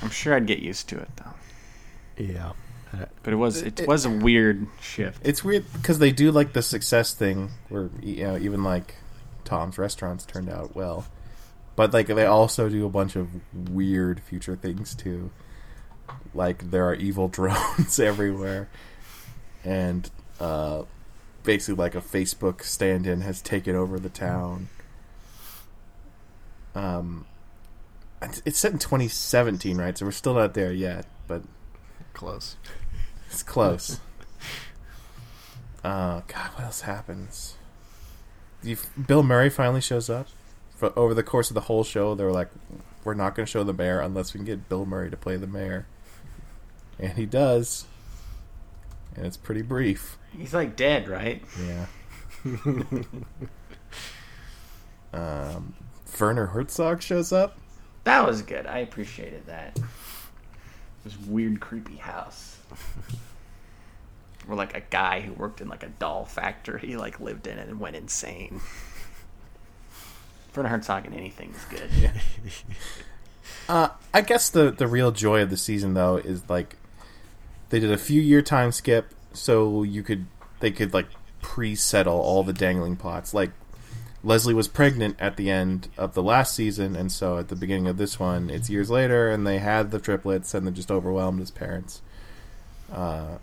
I'm 0.02 0.10
sure 0.10 0.36
I'd 0.36 0.48
get 0.48 0.60
used 0.60 0.88
to 0.90 1.00
it 1.00 1.10
though. 1.18 2.24
yeah. 2.24 2.52
But 3.24 3.34
it 3.34 3.38
was 3.38 3.62
it, 3.62 3.88
was 3.88 4.06
a 4.06 4.10
weird 4.10 4.68
shift. 4.82 5.22
It's 5.26 5.44
weird 5.44 5.66
because 5.74 6.00
they 6.00 6.12
do 6.12 6.32
like 6.32 6.54
the 6.54 6.62
success 6.62 7.14
thing 7.14 7.50
where 7.70 7.90
you 8.02 8.24
know 8.24 8.38
even 8.38 8.64
like 8.64 8.96
Tom's 9.46 9.78
restaurants 9.78 10.26
turned 10.26 10.50
out 10.50 10.76
well, 10.76 11.06
but 11.76 11.92
like 11.94 12.08
they 12.08 12.26
also 12.26 12.70
do 12.70 12.86
a 12.86 12.90
bunch 12.90 13.16
of 13.16 13.30
weird 13.54 14.20
future 14.22 14.56
things 14.56 14.94
too. 14.94 15.32
Like 16.36 16.70
there 16.72 16.88
are 16.88 16.94
evil 16.96 17.28
drones 17.30 18.00
everywhere, 18.00 18.70
and 19.64 20.10
uh, 20.40 20.84
basically 21.44 21.76
like 21.82 21.96
a 21.96 22.02
Facebook 22.02 22.64
stand-in 22.64 23.22
has 23.22 23.42
taken 23.42 23.76
over 23.76 24.00
the 24.00 24.10
town. 24.10 24.70
Um, 26.76 27.26
it's- 28.22 28.42
it's 28.46 28.60
set 28.60 28.72
in 28.72 28.80
2017, 28.80 29.78
right? 29.78 29.98
So 29.98 30.06
we're 30.06 30.12
still 30.12 30.34
not 30.34 30.54
there 30.54 30.72
yet, 30.74 31.06
but 31.28 31.44
Close. 32.14 32.58
It's 33.34 33.44
close. 33.44 34.00
Uh, 35.84 36.22
God, 36.28 36.52
what 36.54 36.64
else 36.64 36.82
happens? 36.82 37.56
You, 38.62 38.78
Bill 39.08 39.24
Murray 39.24 39.50
finally 39.50 39.82
shows 39.82 40.10
up. 40.10 40.28
For, 40.76 40.98
over 40.98 41.14
the 41.14 41.24
course 41.24 41.50
of 41.50 41.56
the 41.56 41.62
whole 41.62 41.84
show, 41.84 42.16
they 42.16 42.24
were 42.24 42.32
like, 42.32 42.50
"We're 43.04 43.16
not 43.16 43.36
going 43.36 43.46
to 43.46 43.52
show 43.52 43.64
the 43.64 43.74
mayor 43.74 44.00
unless 44.00 44.34
we 44.34 44.38
can 44.38 44.46
get 44.46 44.70
Bill 44.70 44.86
Murray 44.86 45.10
to 45.10 45.18
play 45.18 45.36
the 45.36 45.48
mayor," 45.48 45.88
and 47.00 47.14
he 47.14 47.26
does. 47.26 47.86
And 49.16 49.26
it's 49.26 49.38
pretty 49.38 49.62
brief. 49.62 50.18
He's 50.36 50.54
like 50.54 50.76
dead, 50.76 51.08
right? 51.10 51.44
Yeah. 51.62 51.86
um, 55.14 55.74
Werner 56.20 56.48
Herzog 56.48 57.02
shows 57.02 57.32
up. 57.34 57.58
That 58.06 58.26
was 58.26 58.42
good. 58.42 58.66
I 58.66 58.80
appreciated 58.80 59.46
that. 59.48 59.78
This 61.04 61.18
weird, 61.20 61.60
creepy 61.60 61.98
house. 61.98 62.53
Where 64.46 64.58
like 64.58 64.76
a 64.76 64.82
guy 64.82 65.22
who 65.22 65.34
worked 65.34 65.62
in 65.62 65.70
like 65.70 65.84
a 65.84 65.90
doll 65.90 66.26
factory 66.26 66.96
like 66.96 67.20
lived 67.20 67.48
in 67.48 67.58
it 67.58 67.70
and 67.70 67.80
went 67.80 67.96
insane. 67.96 68.62
Werner 70.56 70.70
Herzog 70.70 71.06
in 71.06 71.14
anything 71.14 71.54
is 71.56 71.66
good. 71.66 71.90
Uh, 73.68 73.90
I 74.14 74.22
guess 74.22 74.50
the 74.50 74.72
the 74.72 74.88
real 74.88 75.12
joy 75.12 75.42
of 75.42 75.50
the 75.50 75.58
season 75.58 75.94
though 75.94 76.18
is 76.18 76.50
like 76.50 76.76
they 77.70 77.80
did 77.80 77.92
a 77.92 77.98
few 77.98 78.22
year 78.22 78.42
time 78.42 78.72
skip 78.72 79.14
so 79.34 79.84
you 79.84 80.04
could 80.04 80.26
they 80.60 80.72
could 80.72 80.94
like 80.94 81.08
pre-settle 81.42 82.20
all 82.20 82.44
the 82.44 82.54
dangling 82.54 82.96
plots. 82.96 83.34
Like 83.34 83.52
Leslie 84.24 84.54
was 84.54 84.68
pregnant 84.68 85.18
at 85.20 85.36
the 85.36 85.50
end 85.50 85.90
of 85.98 86.14
the 86.14 86.24
last 86.24 86.56
season, 86.56 86.96
and 86.96 87.12
so 87.12 87.38
at 87.38 87.50
the 87.50 87.56
beginning 87.56 87.88
of 87.88 87.98
this 87.98 88.20
one, 88.20 88.50
it's 88.50 88.70
years 88.70 88.90
later, 88.90 89.30
and 89.30 89.46
they 89.46 89.60
had 89.60 89.92
the 89.92 90.00
triplets, 90.00 90.54
and 90.54 90.66
they're 90.66 90.74
just 90.74 90.90
overwhelmed 90.90 91.42
as 91.42 91.52
parents. 91.52 92.02
Uh, 92.94 93.38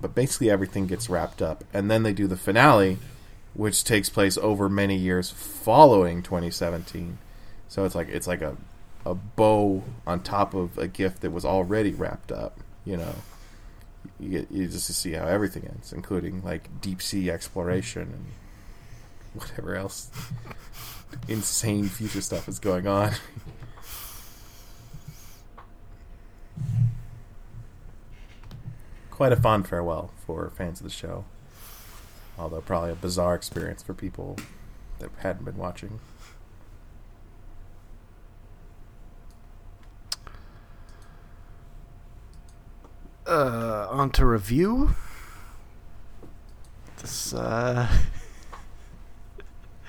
but 0.00 0.14
basically, 0.14 0.50
everything 0.50 0.86
gets 0.86 1.08
wrapped 1.08 1.42
up, 1.42 1.64
and 1.72 1.90
then 1.90 2.02
they 2.02 2.12
do 2.12 2.26
the 2.26 2.36
finale, 2.36 2.98
which 3.54 3.84
takes 3.84 4.08
place 4.08 4.36
over 4.38 4.68
many 4.68 4.96
years 4.96 5.30
following 5.30 6.22
2017. 6.22 7.18
So 7.68 7.84
it's 7.84 7.94
like 7.94 8.08
it's 8.08 8.26
like 8.26 8.42
a 8.42 8.56
a 9.04 9.14
bow 9.14 9.84
on 10.06 10.20
top 10.20 10.52
of 10.54 10.76
a 10.78 10.88
gift 10.88 11.20
that 11.22 11.30
was 11.30 11.44
already 11.44 11.92
wrapped 11.92 12.32
up. 12.32 12.58
You 12.84 12.96
know, 12.96 13.14
you 14.18 14.30
get 14.30 14.50
you 14.50 14.66
just 14.66 14.92
see 14.94 15.12
how 15.12 15.26
everything 15.26 15.64
ends, 15.64 15.92
including 15.92 16.42
like 16.42 16.80
deep 16.80 17.02
sea 17.02 17.30
exploration 17.30 18.02
and 18.02 18.26
whatever 19.34 19.74
else 19.76 20.10
insane 21.28 21.88
future 21.88 22.22
stuff 22.22 22.48
is 22.48 22.58
going 22.58 22.86
on. 22.86 23.12
Quite 29.16 29.32
a 29.32 29.36
fond 29.36 29.66
farewell 29.66 30.10
for 30.26 30.50
fans 30.50 30.78
of 30.80 30.84
the 30.84 30.90
show. 30.90 31.24
Although 32.38 32.60
probably 32.60 32.90
a 32.90 32.94
bizarre 32.94 33.34
experience 33.34 33.82
for 33.82 33.94
people 33.94 34.36
that 34.98 35.08
hadn't 35.20 35.46
been 35.46 35.56
watching. 35.56 36.00
Uh, 43.26 43.86
on 43.88 44.10
to 44.10 44.26
review. 44.26 44.90
This 46.98 47.32
uh, 47.32 47.88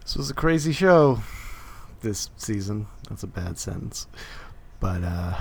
this 0.00 0.16
was 0.16 0.30
a 0.30 0.34
crazy 0.34 0.72
show 0.72 1.20
this 2.00 2.30
season. 2.38 2.86
That's 3.10 3.24
a 3.24 3.26
bad 3.26 3.58
sentence, 3.58 4.06
but 4.80 5.04
uh, 5.04 5.34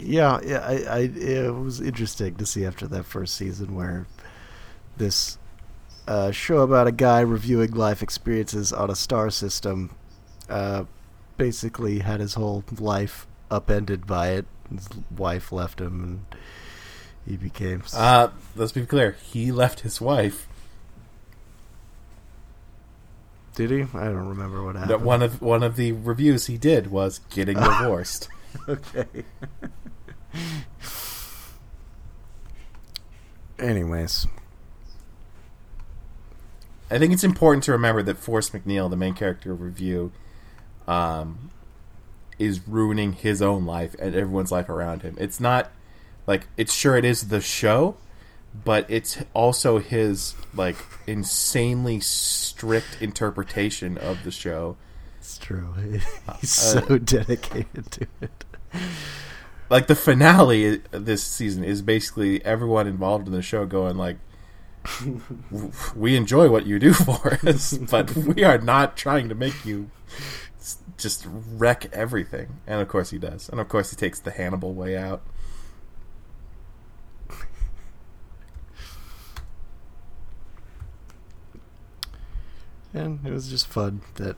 yeah, 0.00 0.40
yeah, 0.44 0.58
I, 0.60 0.72
I 0.84 0.98
it 1.00 1.54
was 1.54 1.80
interesting 1.80 2.36
to 2.36 2.46
see 2.46 2.64
after 2.64 2.86
that 2.88 3.04
first 3.04 3.34
season 3.34 3.74
where 3.74 4.06
this 4.96 5.38
uh, 6.06 6.30
show 6.30 6.58
about 6.58 6.86
a 6.86 6.92
guy 6.92 7.20
reviewing 7.20 7.72
life 7.72 8.02
experiences 8.02 8.72
on 8.72 8.90
a 8.90 8.96
star 8.96 9.30
system 9.30 9.90
uh, 10.48 10.84
basically 11.36 11.98
had 12.00 12.20
his 12.20 12.34
whole 12.34 12.64
life 12.78 13.26
upended 13.50 14.06
by 14.06 14.30
it. 14.30 14.46
His 14.74 14.88
wife 15.16 15.52
left 15.52 15.80
him, 15.80 16.02
and 16.02 16.40
he 17.26 17.36
became. 17.36 17.82
Uh, 17.94 18.28
let's 18.56 18.72
be 18.72 18.84
clear. 18.86 19.16
He 19.22 19.50
left 19.52 19.80
his 19.80 20.00
wife. 20.00 20.46
Did 23.54 23.70
he? 23.70 23.82
I 23.94 24.04
don't 24.04 24.28
remember 24.28 24.62
what 24.62 24.74
That 24.74 24.80
happened. 24.88 25.04
one 25.04 25.22
of 25.22 25.42
one 25.42 25.62
of 25.62 25.76
the 25.76 25.92
reviews 25.92 26.46
he 26.46 26.56
did 26.58 26.90
was 26.90 27.18
getting 27.30 27.56
divorced. 27.60 28.28
okay. 28.68 29.06
Anyways, 33.58 34.26
I 36.90 36.98
think 36.98 37.12
it's 37.12 37.24
important 37.24 37.64
to 37.64 37.72
remember 37.72 38.02
that 38.02 38.16
Forrest 38.18 38.52
MacNeil, 38.52 38.88
the 38.88 38.96
main 38.96 39.14
character 39.14 39.52
of 39.52 39.60
review, 39.60 40.12
um, 40.86 41.50
is 42.38 42.66
ruining 42.66 43.12
his 43.12 43.42
own 43.42 43.66
life 43.66 43.94
and 43.98 44.14
everyone's 44.14 44.52
life 44.52 44.68
around 44.68 45.02
him. 45.02 45.16
It's 45.18 45.40
not 45.40 45.70
like 46.26 46.46
it's 46.56 46.72
sure 46.72 46.96
it 46.96 47.04
is 47.04 47.28
the 47.28 47.40
show, 47.40 47.96
but 48.64 48.86
it's 48.88 49.18
also 49.34 49.78
his 49.78 50.34
like 50.54 50.76
insanely 51.06 52.00
strict 52.00 52.98
interpretation 53.00 53.98
of 53.98 54.22
the 54.24 54.30
show. 54.30 54.76
it's 55.18 55.36
true. 55.38 55.74
He's 56.40 56.50
so 56.50 56.98
dedicated 56.98 57.90
to 57.90 58.06
it. 58.20 58.44
Like 59.70 59.86
the 59.86 59.94
finale 59.94 60.78
this 60.90 61.22
season 61.22 61.62
is 61.62 61.82
basically 61.82 62.44
everyone 62.44 62.86
involved 62.86 63.26
in 63.26 63.32
the 63.32 63.42
show 63.42 63.66
going 63.66 63.96
like 63.96 64.16
we 65.94 66.16
enjoy 66.16 66.48
what 66.48 66.66
you 66.66 66.78
do 66.78 66.92
for 66.94 67.38
us, 67.46 67.76
but 67.76 68.14
we 68.16 68.44
are 68.44 68.58
not 68.58 68.96
trying 68.96 69.28
to 69.28 69.34
make 69.34 69.64
you 69.64 69.90
just 70.96 71.26
wreck 71.26 71.86
everything. 71.92 72.60
And 72.66 72.80
of 72.80 72.88
course 72.88 73.10
he 73.10 73.18
does. 73.18 73.48
And 73.48 73.60
of 73.60 73.68
course 73.68 73.90
he 73.90 73.96
takes 73.96 74.18
the 74.20 74.30
Hannibal 74.30 74.74
way 74.74 74.96
out. 74.96 75.22
And 82.94 83.24
it 83.24 83.30
was 83.30 83.48
just 83.48 83.66
fun 83.66 84.00
that 84.14 84.36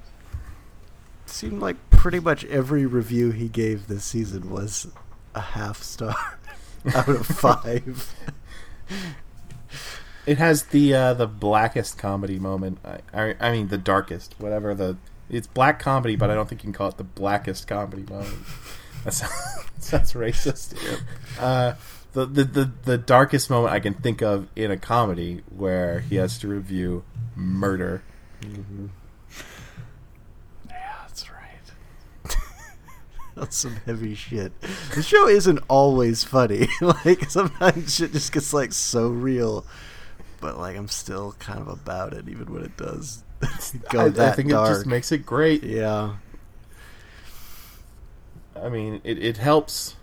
seemed 1.25 1.61
like 1.61 1.77
pretty 1.91 2.19
much 2.19 2.45
every 2.47 2.85
review 2.85 3.31
he 3.31 3.49
gave 3.49 3.87
this 3.87 4.05
season 4.05 4.51
was 4.51 4.89
a 5.35 5.41
half 5.41 5.83
star 5.83 6.39
out 6.95 7.09
of 7.09 7.27
five. 7.27 8.15
It 10.27 10.39
has 10.39 10.65
the 10.65 10.95
uh, 10.95 11.15
the 11.15 11.27
blackest 11.27 11.99
comedy 11.99 12.39
moment. 12.39 12.79
I, 12.85 12.99
I 13.13 13.35
I 13.41 13.53
mean 13.53 13.69
the 13.69 13.79
darkest, 13.79 14.35
whatever 14.39 14.75
the. 14.75 14.97
It's 15.29 15.47
black 15.47 15.79
comedy, 15.79 16.17
but 16.17 16.29
I 16.31 16.35
don't 16.35 16.49
think 16.49 16.63
you 16.63 16.67
can 16.67 16.73
call 16.73 16.89
it 16.89 16.97
the 16.97 17.05
blackest 17.05 17.67
comedy 17.69 18.03
moment. 18.03 18.39
That 19.05 19.15
sounds, 19.15 19.33
that's 19.91 20.13
racist. 20.13 20.77
Uh, 21.39 21.73
the, 22.13 22.27
the 22.27 22.45
the 22.45 22.73
the 22.83 22.99
darkest 22.99 23.49
moment 23.49 23.73
I 23.73 23.81
can 23.81 23.95
think 23.95 24.21
of 24.21 24.47
in 24.55 24.71
a 24.71 24.77
comedy 24.77 25.43
where 25.49 26.01
he 26.01 26.17
has 26.17 26.39
to 26.41 26.49
review 26.49 27.03
murder. 27.35 28.03
Yeah, 28.43 28.89
that's 31.03 31.31
right. 31.31 32.37
That's 33.41 33.57
some 33.57 33.77
heavy 33.87 34.15
shit. 34.15 34.53
The 34.95 35.03
show 35.03 35.27
isn't 35.27 35.61
always 35.69 36.23
funny. 36.23 36.69
like 36.83 37.31
sometimes 37.31 37.95
shit 37.95 38.13
just 38.13 38.33
gets 38.33 38.53
like 38.53 38.75
so 38.75 39.09
real, 39.09 39.65
but 40.43 40.59
like 40.59 40.77
I'm 40.77 40.89
still 40.89 41.33
kind 41.39 41.59
of 41.59 41.69
about 41.69 42.13
it, 42.13 42.29
even 42.29 42.53
when 42.53 42.63
it 42.63 42.77
does 42.77 43.25
go 43.91 44.07
I, 44.07 44.09
that 44.11 44.33
I 44.33 44.37
think 44.37 44.51
dark. 44.51 44.69
it 44.69 44.75
just 44.75 44.87
makes 44.87 45.11
it 45.11 45.25
great. 45.25 45.63
yeah, 45.65 46.17
I 48.55 48.69
mean, 48.69 49.01
it, 49.05 49.19
it 49.19 49.39
helps 49.39 49.97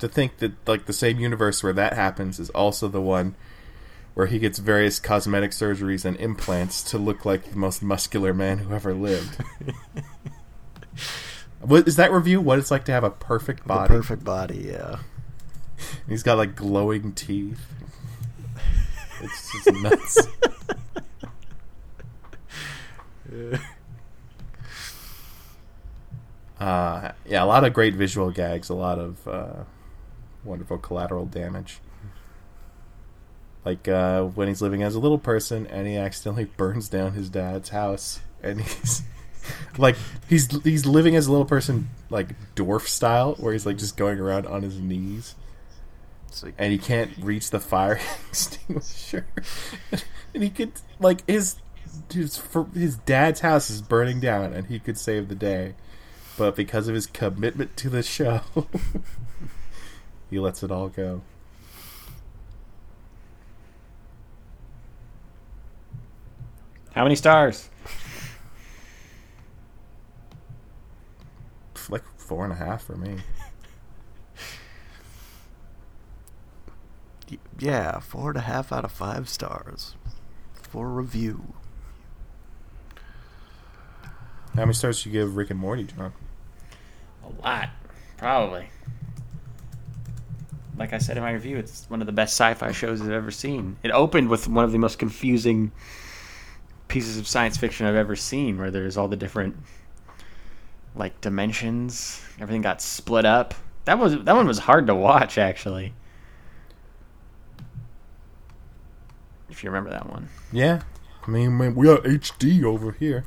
to 0.00 0.08
think 0.08 0.38
that 0.38 0.52
like 0.66 0.86
the 0.86 0.92
same 0.92 1.20
universe 1.20 1.62
where 1.62 1.72
that 1.72 1.92
happens 1.92 2.40
is 2.40 2.50
also 2.50 2.88
the 2.88 3.00
one 3.00 3.36
where 4.14 4.26
he 4.26 4.40
gets 4.40 4.58
various 4.58 4.98
cosmetic 4.98 5.52
surgeries 5.52 6.04
and 6.04 6.16
implants 6.16 6.82
to 6.82 6.98
look 6.98 7.24
like 7.24 7.50
the 7.50 7.56
most 7.56 7.82
muscular 7.82 8.34
man 8.34 8.58
who 8.58 8.74
ever 8.74 8.92
lived. 8.92 9.38
what 11.62 11.86
is 11.88 11.96
that 11.96 12.12
review? 12.12 12.40
What 12.40 12.58
it's 12.58 12.70
like 12.70 12.84
to 12.86 12.92
have 12.92 13.04
a 13.04 13.10
perfect 13.10 13.62
the 13.62 13.68
body? 13.68 13.88
perfect 13.88 14.24
body. 14.24 14.70
Yeah. 14.72 14.98
He's 16.08 16.22
got 16.22 16.38
like 16.38 16.54
glowing 16.56 17.12
teeth. 17.12 17.60
It's 19.24 19.52
just 19.52 19.72
nuts. 19.82 20.18
Uh, 26.62 27.10
yeah, 27.26 27.42
a 27.42 27.46
lot 27.46 27.64
of 27.64 27.72
great 27.72 27.94
visual 27.94 28.30
gags, 28.30 28.68
a 28.68 28.74
lot 28.74 28.96
of 28.96 29.26
uh, 29.26 29.64
wonderful 30.44 30.78
collateral 30.78 31.26
damage. 31.26 31.80
Like 33.64 33.88
uh, 33.88 34.22
when 34.22 34.46
he's 34.46 34.62
living 34.62 34.80
as 34.80 34.94
a 34.94 35.00
little 35.00 35.18
person 35.18 35.66
and 35.66 35.88
he 35.88 35.96
accidentally 35.96 36.44
burns 36.44 36.88
down 36.88 37.14
his 37.14 37.28
dad's 37.28 37.70
house, 37.70 38.20
and 38.42 38.60
he's 38.60 39.02
like 39.78 39.96
he's 40.28 40.48
he's 40.62 40.86
living 40.86 41.16
as 41.16 41.26
a 41.26 41.30
little 41.30 41.46
person 41.46 41.88
like 42.10 42.28
dwarf 42.54 42.86
style, 42.86 43.34
where 43.34 43.52
he's 43.52 43.66
like 43.66 43.78
just 43.78 43.96
going 43.96 44.18
around 44.18 44.46
on 44.46 44.62
his 44.62 44.78
knees 44.78 45.34
like, 46.42 46.54
and 46.56 46.72
he 46.72 46.78
can't 46.78 47.10
reach 47.20 47.50
the 47.50 47.60
fire 47.60 48.00
extinguisher. 48.28 49.26
and 50.32 50.42
he 50.42 50.48
could 50.48 50.72
like 50.98 51.26
his 51.28 51.56
his 52.10 52.38
for 52.38 52.66
his 52.72 52.96
dad's 52.98 53.40
house 53.40 53.68
is 53.68 53.82
burning 53.82 54.20
down, 54.20 54.52
and 54.52 54.68
he 54.68 54.78
could 54.78 54.96
save 54.96 55.28
the 55.28 55.34
day, 55.34 55.74
but 56.38 56.56
because 56.56 56.88
of 56.88 56.94
his 56.94 57.06
commitment 57.06 57.76
to 57.76 57.90
the 57.90 58.02
show, 58.02 58.40
he 60.30 60.38
lets 60.38 60.62
it 60.62 60.70
all 60.70 60.88
go. 60.88 61.22
How 66.94 67.02
many 67.04 67.16
stars? 67.16 67.68
Like 71.88 72.04
four 72.32 72.44
and 72.44 72.52
a 72.54 72.56
half 72.56 72.84
for 72.84 72.96
me. 72.96 73.18
yeah, 77.58 78.00
four 78.00 78.30
and 78.30 78.38
a 78.38 78.40
half 78.40 78.72
out 78.72 78.86
of 78.86 78.90
five 78.90 79.28
stars 79.28 79.96
for 80.54 80.88
review. 80.88 81.52
How 84.54 84.62
many 84.62 84.72
stars 84.72 85.02
do 85.02 85.10
you 85.10 85.12
give 85.12 85.36
Rick 85.36 85.50
and 85.50 85.60
Morty, 85.60 85.84
John? 85.84 86.14
A 87.22 87.42
lot, 87.42 87.68
probably. 88.16 88.70
Like 90.78 90.94
I 90.94 90.98
said 90.98 91.18
in 91.18 91.22
my 91.22 91.32
review, 91.32 91.58
it's 91.58 91.84
one 91.90 92.00
of 92.00 92.06
the 92.06 92.12
best 92.12 92.32
sci-fi 92.32 92.72
shows 92.72 93.02
I've 93.02 93.10
ever 93.10 93.30
seen. 93.30 93.76
It 93.82 93.90
opened 93.90 94.30
with 94.30 94.48
one 94.48 94.64
of 94.64 94.72
the 94.72 94.78
most 94.78 94.98
confusing 94.98 95.70
pieces 96.88 97.18
of 97.18 97.28
science 97.28 97.58
fiction 97.58 97.84
I've 97.86 97.94
ever 97.94 98.16
seen, 98.16 98.56
where 98.56 98.70
there's 98.70 98.96
all 98.96 99.08
the 99.08 99.16
different 99.16 99.54
like 100.94 101.20
dimensions. 101.20 102.20
Everything 102.40 102.62
got 102.62 102.80
split 102.80 103.24
up. 103.24 103.54
That 103.84 103.98
was 103.98 104.22
that 104.24 104.34
one 104.34 104.46
was 104.46 104.60
hard 104.60 104.86
to 104.86 104.94
watch, 104.94 105.38
actually. 105.38 105.94
If 109.48 109.62
you 109.62 109.70
remember 109.70 109.90
that 109.90 110.08
one. 110.08 110.28
Yeah, 110.52 110.82
I 111.26 111.30
mean 111.30 111.56
man, 111.58 111.74
we 111.74 111.86
got 111.86 112.04
HD 112.04 112.64
over 112.64 112.92
here. 112.92 113.24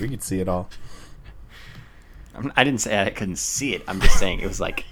We 0.00 0.08
could 0.08 0.22
see 0.22 0.40
it 0.40 0.48
all. 0.48 0.68
I'm, 2.34 2.52
I 2.56 2.64
didn't 2.64 2.80
say 2.80 3.00
I 3.02 3.10
couldn't 3.10 3.36
see 3.36 3.74
it. 3.74 3.82
I'm 3.86 4.00
just 4.00 4.18
saying 4.18 4.40
it 4.40 4.46
was 4.46 4.60
like 4.60 4.86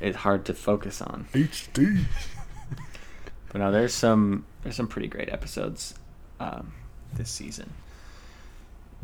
it's 0.00 0.18
hard 0.18 0.44
to 0.46 0.54
focus 0.54 1.02
on. 1.02 1.26
HD. 1.32 2.04
But 3.50 3.58
no, 3.58 3.72
there's 3.72 3.94
some 3.94 4.44
there's 4.62 4.76
some 4.76 4.88
pretty 4.88 5.08
great 5.08 5.32
episodes 5.32 5.94
um, 6.40 6.72
this 7.14 7.30
season. 7.30 7.72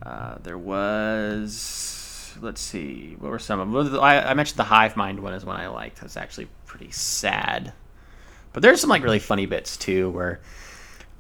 Uh, 0.04 0.36
there 0.42 0.58
was 0.58 2.34
let's 2.40 2.60
see 2.60 3.14
what 3.20 3.30
were 3.30 3.38
some 3.38 3.60
of 3.60 3.92
them. 3.92 4.00
I, 4.00 4.30
I 4.30 4.34
mentioned 4.34 4.58
the 4.58 4.64
Hive 4.64 4.96
Mind 4.96 5.20
one 5.20 5.32
is 5.34 5.44
one 5.44 5.56
I 5.56 5.68
liked. 5.68 6.02
It's 6.02 6.16
actually 6.16 6.48
pretty 6.66 6.90
sad, 6.90 7.72
but 8.52 8.62
there's 8.62 8.80
some 8.80 8.90
like 8.90 9.04
really 9.04 9.20
funny 9.20 9.46
bits 9.46 9.76
too. 9.76 10.10
Where 10.10 10.40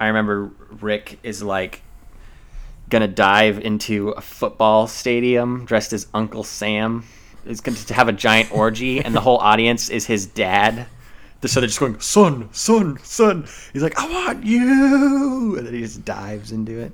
I 0.00 0.08
remember 0.08 0.50
Rick 0.80 1.20
is 1.22 1.42
like 1.42 1.82
gonna 2.88 3.08
dive 3.08 3.60
into 3.60 4.10
a 4.10 4.20
football 4.20 4.88
stadium 4.88 5.64
dressed 5.64 5.92
as 5.92 6.08
Uncle 6.12 6.44
Sam. 6.44 7.04
Is 7.44 7.60
going 7.60 7.74
to 7.74 7.94
have 7.94 8.08
a 8.08 8.12
giant 8.12 8.52
orgy, 8.52 9.00
and 9.04 9.14
the 9.14 9.20
whole 9.20 9.38
audience 9.38 9.90
is 9.90 10.06
his 10.06 10.26
dad. 10.26 10.86
So 11.44 11.58
they're 11.58 11.66
just 11.66 11.80
going, 11.80 11.98
son, 11.98 12.50
son, 12.52 12.98
son. 13.02 13.48
He's 13.72 13.82
like, 13.82 13.98
I 13.98 14.08
want 14.08 14.44
you, 14.44 15.56
and 15.58 15.66
then 15.66 15.74
he 15.74 15.80
just 15.80 16.04
dives 16.04 16.52
into 16.52 16.78
it 16.78 16.92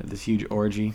to 0.00 0.06
this 0.06 0.22
huge 0.22 0.46
orgy. 0.50 0.94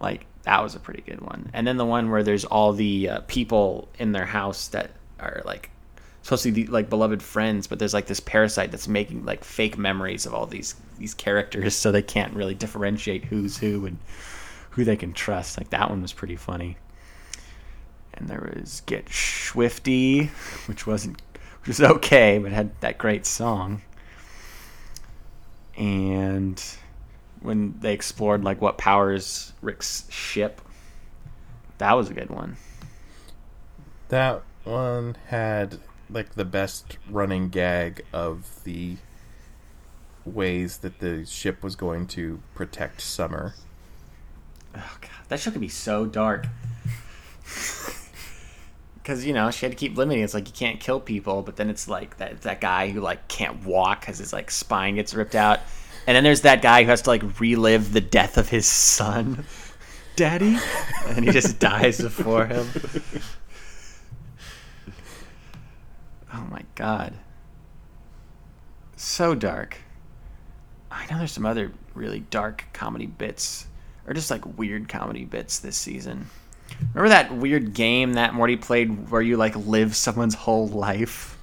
Like 0.00 0.26
that 0.42 0.62
was 0.62 0.74
a 0.74 0.80
pretty 0.80 1.02
good 1.02 1.20
one. 1.20 1.50
And 1.52 1.66
then 1.66 1.76
the 1.76 1.86
one 1.86 2.10
where 2.10 2.22
there's 2.22 2.44
all 2.44 2.72
the 2.72 3.08
uh, 3.08 3.20
people 3.26 3.88
in 3.98 4.12
their 4.12 4.26
house 4.26 4.68
that 4.68 4.90
are 5.18 5.42
like 5.44 5.70
supposed 6.22 6.42
to 6.44 6.52
be 6.52 6.66
like 6.66 6.88
beloved 6.88 7.22
friends, 7.22 7.66
but 7.66 7.78
there's 7.78 7.94
like 7.94 8.06
this 8.06 8.20
parasite 8.20 8.70
that's 8.70 8.88
making 8.88 9.24
like 9.24 9.44
fake 9.44 9.76
memories 9.76 10.26
of 10.26 10.34
all 10.34 10.46
these 10.46 10.74
these 10.98 11.14
characters, 11.14 11.74
so 11.76 11.92
they 11.92 12.02
can't 12.02 12.34
really 12.34 12.54
differentiate 12.54 13.24
who's 13.24 13.58
who 13.58 13.86
and 13.86 13.98
who 14.70 14.84
they 14.84 14.96
can 14.96 15.12
trust. 15.12 15.58
Like 15.58 15.70
that 15.70 15.90
one 15.90 16.02
was 16.02 16.12
pretty 16.12 16.36
funny. 16.36 16.76
And 18.14 18.28
there 18.28 18.52
was 18.54 18.82
Get 18.86 19.08
Swifty, 19.08 20.26
which 20.66 20.86
wasn't 20.86 21.20
which 21.60 21.68
was 21.68 21.80
okay, 21.80 22.38
but 22.38 22.52
had 22.52 22.78
that 22.80 22.98
great 22.98 23.26
song. 23.26 23.82
And 25.76 26.62
when 27.44 27.78
they 27.80 27.92
explored 27.92 28.42
like 28.42 28.60
what 28.62 28.78
powers 28.78 29.52
Rick's 29.60 30.10
ship, 30.10 30.62
that 31.78 31.92
was 31.92 32.08
a 32.08 32.14
good 32.14 32.30
one. 32.30 32.56
That 34.08 34.42
one 34.64 35.16
had 35.26 35.78
like 36.08 36.34
the 36.34 36.44
best 36.44 36.96
running 37.10 37.50
gag 37.50 38.02
of 38.12 38.64
the 38.64 38.96
ways 40.24 40.78
that 40.78 41.00
the 41.00 41.26
ship 41.26 41.62
was 41.62 41.76
going 41.76 42.06
to 42.06 42.40
protect 42.54 43.02
Summer. 43.02 43.54
Oh 44.74 44.96
god, 45.00 45.10
that 45.28 45.38
show 45.38 45.50
could 45.50 45.60
be 45.60 45.68
so 45.68 46.06
dark. 46.06 46.46
Because 48.96 49.26
you 49.26 49.34
know 49.34 49.50
she 49.50 49.66
had 49.66 49.72
to 49.72 49.76
keep 49.76 49.98
limiting. 49.98 50.24
It's 50.24 50.32
like 50.32 50.46
you 50.46 50.54
can't 50.54 50.80
kill 50.80 50.98
people, 50.98 51.42
but 51.42 51.56
then 51.56 51.68
it's 51.68 51.88
like 51.88 52.16
that 52.16 52.40
that 52.40 52.62
guy 52.62 52.88
who 52.88 53.02
like 53.02 53.28
can't 53.28 53.62
walk 53.62 54.00
because 54.00 54.16
his 54.16 54.32
like 54.32 54.50
spine 54.50 54.94
gets 54.94 55.12
ripped 55.12 55.34
out, 55.34 55.60
and 56.06 56.16
then 56.16 56.24
there's 56.24 56.42
that 56.42 56.62
guy 56.62 56.82
who 56.82 56.90
has 56.90 57.02
to 57.02 57.10
like 57.10 57.40
relive 57.40 57.92
the 57.92 58.00
death 58.00 58.36
of 58.36 58.48
his 58.48 58.66
son, 58.66 59.44
Daddy, 60.16 60.58
and 61.06 61.24
he 61.24 61.30
just 61.30 61.58
dies 61.58 62.00
before 62.00 62.46
him. 62.46 62.68
Oh 66.32 66.46
my 66.50 66.62
god, 66.74 67.14
so 68.96 69.34
dark. 69.34 69.78
I 70.90 71.06
know 71.10 71.18
there's 71.18 71.32
some 71.32 71.46
other 71.46 71.72
really 71.94 72.20
dark 72.20 72.64
comedy 72.72 73.06
bits, 73.06 73.66
or 74.06 74.14
just 74.14 74.30
like 74.30 74.58
weird 74.58 74.88
comedy 74.88 75.24
bits 75.24 75.58
this 75.58 75.76
season. 75.76 76.28
Remember 76.92 77.08
that 77.10 77.34
weird 77.34 77.74
game 77.74 78.14
that 78.14 78.34
Morty 78.34 78.56
played 78.56 79.10
where 79.10 79.22
you 79.22 79.36
like 79.36 79.56
live 79.56 79.94
someone's 79.96 80.34
whole 80.34 80.68
life? 80.68 81.38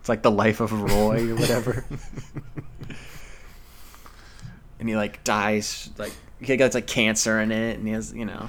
It's 0.00 0.08
like 0.08 0.22
the 0.22 0.30
life 0.30 0.60
of 0.60 0.72
Roy 0.72 1.30
or 1.30 1.36
whatever. 1.36 1.84
and 4.82 4.88
he 4.88 4.96
like 4.96 5.22
dies, 5.22 5.90
like 5.96 6.12
he 6.40 6.56
gets 6.56 6.74
like 6.74 6.88
cancer 6.88 7.40
in 7.40 7.52
it, 7.52 7.78
and 7.78 7.86
he 7.86 7.92
has 7.92 8.12
you 8.12 8.24
know. 8.24 8.48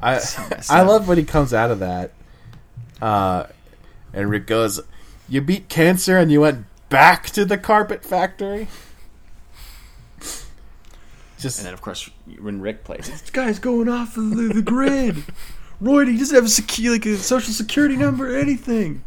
I 0.00 0.18
So 0.18 0.42
I 0.70 0.82
love 0.82 1.08
when 1.08 1.18
he 1.18 1.24
comes 1.24 1.52
out 1.52 1.72
of 1.72 1.80
that, 1.80 2.12
uh, 3.02 3.46
and 4.12 4.30
Rick 4.30 4.46
goes, 4.46 4.80
You 5.28 5.40
beat 5.40 5.68
cancer 5.68 6.16
and 6.16 6.30
you 6.30 6.42
went 6.42 6.66
back 6.88 7.26
to 7.30 7.44
the 7.44 7.58
carpet 7.58 8.04
factory. 8.04 8.68
Just 11.40 11.58
And 11.58 11.66
then, 11.66 11.74
of 11.74 11.80
course, 11.80 12.08
when 12.40 12.60
Rick 12.60 12.84
plays, 12.84 13.08
this 13.10 13.30
guy's 13.30 13.58
going 13.58 13.88
off 13.88 14.16
of 14.16 14.36
the, 14.36 14.54
the 14.54 14.62
grid. 14.62 15.24
Roy, 15.80 16.06
he 16.06 16.16
doesn't 16.16 16.36
have 16.36 16.44
a 16.44 16.48
secu- 16.48 16.92
like 16.92 17.06
a 17.06 17.16
social 17.16 17.52
security 17.52 17.96
number 17.96 18.32
or 18.32 18.38
anything. 18.38 19.02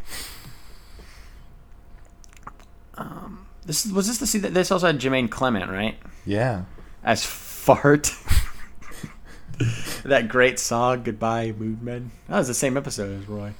Um, 2.95 3.40
this 3.71 3.85
was 3.85 4.07
this 4.07 4.17
the 4.17 4.27
scene 4.27 4.41
that 4.41 4.53
this 4.53 4.69
also 4.69 4.87
had 4.87 4.99
Jemaine 4.99 5.29
Clement, 5.29 5.71
right? 5.71 5.97
yeah. 6.25 6.63
As 7.03 7.25
fart. 7.25 8.11
that 10.03 10.27
great 10.27 10.59
song, 10.59 11.03
"Goodbye, 11.03 11.53
Moon 11.57 11.79
Man." 11.81 12.11
That 12.27 12.37
was 12.39 12.47
the 12.47 12.53
same 12.53 12.75
episode 12.75 13.21
as 13.21 13.29
Roy. 13.29 13.53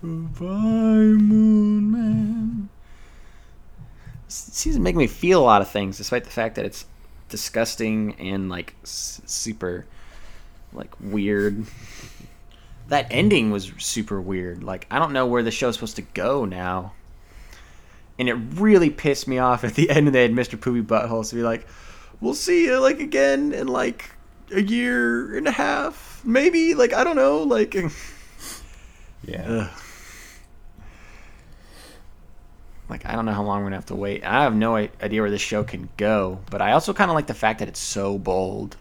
Goodbye, 0.00 0.46
Moon 0.48 1.90
Man. 1.92 2.68
This 4.26 4.48
season 4.52 4.82
making 4.82 4.98
me 4.98 5.06
feel 5.06 5.40
a 5.40 5.44
lot 5.44 5.60
of 5.62 5.68
things, 5.70 5.98
despite 5.98 6.24
the 6.24 6.30
fact 6.30 6.54
that 6.56 6.64
it's 6.64 6.86
disgusting 7.28 8.14
and 8.18 8.48
like 8.48 8.74
s- 8.82 9.20
super, 9.26 9.84
like 10.72 10.90
weird. 11.00 11.66
That 12.88 13.06
ending 13.10 13.50
was 13.50 13.72
super 13.78 14.20
weird. 14.20 14.64
Like 14.64 14.86
I 14.90 14.98
don't 14.98 15.12
know 15.12 15.26
where 15.26 15.42
the 15.42 15.50
show's 15.50 15.74
supposed 15.74 15.96
to 15.96 16.02
go 16.02 16.44
now. 16.46 16.92
And 18.18 18.28
it 18.28 18.34
really 18.34 18.90
pissed 18.90 19.26
me 19.26 19.38
off 19.38 19.64
at 19.64 19.74
the 19.74 19.90
end. 19.90 20.08
They 20.08 20.22
had 20.22 20.32
Mr. 20.32 20.60
Poopy 20.60 20.82
Butthole 20.82 21.28
to 21.28 21.34
be 21.34 21.42
like, 21.42 21.66
"We'll 22.20 22.34
see 22.34 22.66
you 22.66 22.78
like 22.78 23.00
again 23.00 23.52
in 23.52 23.66
like 23.66 24.10
a 24.52 24.62
year 24.62 25.36
and 25.36 25.48
a 25.48 25.50
half, 25.50 26.22
maybe." 26.24 26.74
Like 26.74 26.92
I 26.92 27.02
don't 27.04 27.16
know. 27.16 27.38
Like, 27.42 27.74
Yeah. 29.26 29.44
ugh. 29.48 29.70
like 32.88 33.06
I 33.06 33.12
don't 33.12 33.24
know 33.24 33.32
how 33.32 33.42
long 33.42 33.58
we're 33.60 33.66
gonna 33.66 33.76
have 33.76 33.86
to 33.86 33.94
wait. 33.94 34.24
I 34.24 34.42
have 34.42 34.54
no 34.54 34.76
idea 34.76 35.20
where 35.22 35.30
this 35.30 35.40
show 35.40 35.64
can 35.64 35.88
go. 35.96 36.40
But 36.50 36.60
I 36.62 36.72
also 36.72 36.92
kind 36.92 37.10
of 37.10 37.14
like 37.14 37.26
the 37.26 37.34
fact 37.34 37.58
that 37.60 37.68
it's 37.68 37.80
so 37.80 38.18
bold. 38.18 38.76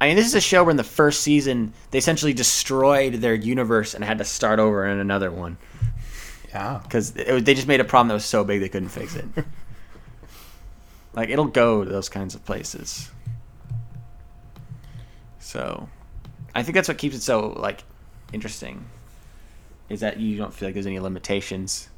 I 0.00 0.08
mean, 0.08 0.16
this 0.16 0.26
is 0.26 0.34
a 0.34 0.40
show 0.40 0.62
where 0.64 0.70
in 0.70 0.76
the 0.76 0.84
first 0.84 1.22
season 1.22 1.72
they 1.90 1.98
essentially 1.98 2.32
destroyed 2.32 3.14
their 3.14 3.34
universe 3.34 3.94
and 3.94 4.04
had 4.04 4.18
to 4.18 4.24
start 4.24 4.58
over 4.58 4.86
in 4.86 4.98
another 4.98 5.30
one 5.30 5.56
Yeah. 6.54 6.80
because 6.82 7.10
they 7.12 7.54
just 7.54 7.66
made 7.66 7.80
a 7.80 7.84
problem 7.84 8.08
that 8.08 8.14
was 8.14 8.24
so 8.24 8.44
big 8.44 8.60
they 8.60 8.68
couldn't 8.68 8.90
fix 8.90 9.16
it. 9.16 9.24
like 11.12 11.28
it'll 11.28 11.46
go 11.46 11.82
to 11.84 11.90
those 11.90 12.08
kinds 12.08 12.34
of 12.34 12.44
places. 12.44 13.10
So, 15.40 15.88
I 16.54 16.62
think 16.62 16.74
that's 16.76 16.88
what 16.88 16.96
keeps 16.96 17.16
it 17.16 17.22
so 17.22 17.48
like 17.48 17.82
interesting. 18.32 18.84
Is 19.88 20.00
that 20.00 20.18
you 20.18 20.36
don't 20.36 20.54
feel 20.54 20.68
like 20.68 20.74
there's 20.74 20.86
any 20.86 21.00
limitations, 21.00 21.88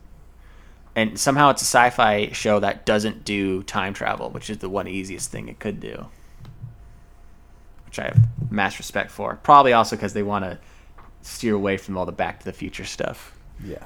and 0.97 1.19
somehow 1.20 1.51
it's 1.51 1.62
a 1.62 1.66
sci-fi 1.66 2.33
show 2.33 2.59
that 2.61 2.85
doesn't 2.87 3.24
do 3.24 3.62
time 3.62 3.95
travel, 3.95 4.31
which 4.31 4.51
is 4.51 4.59
the 4.59 4.69
one 4.69 4.89
easiest 4.89 5.31
thing 5.31 5.49
it 5.49 5.59
could 5.61 5.81
do. 5.81 6.07
Which 7.85 7.99
I 7.99 8.05
have 8.05 8.51
mass 8.51 8.78
respect 8.78 9.11
for. 9.11 9.39
Probably 9.43 9.73
also 9.73 9.97
because 9.97 10.15
they 10.15 10.24
want 10.24 10.45
to 10.45 10.59
steer 11.23 11.55
away 11.55 11.77
from 11.77 11.97
all 11.97 12.07
the 12.07 12.12
Back 12.12 12.41
to 12.41 12.45
the 12.45 12.53
Future 12.53 12.85
stuff 12.85 13.37
Yeah. 13.65 13.85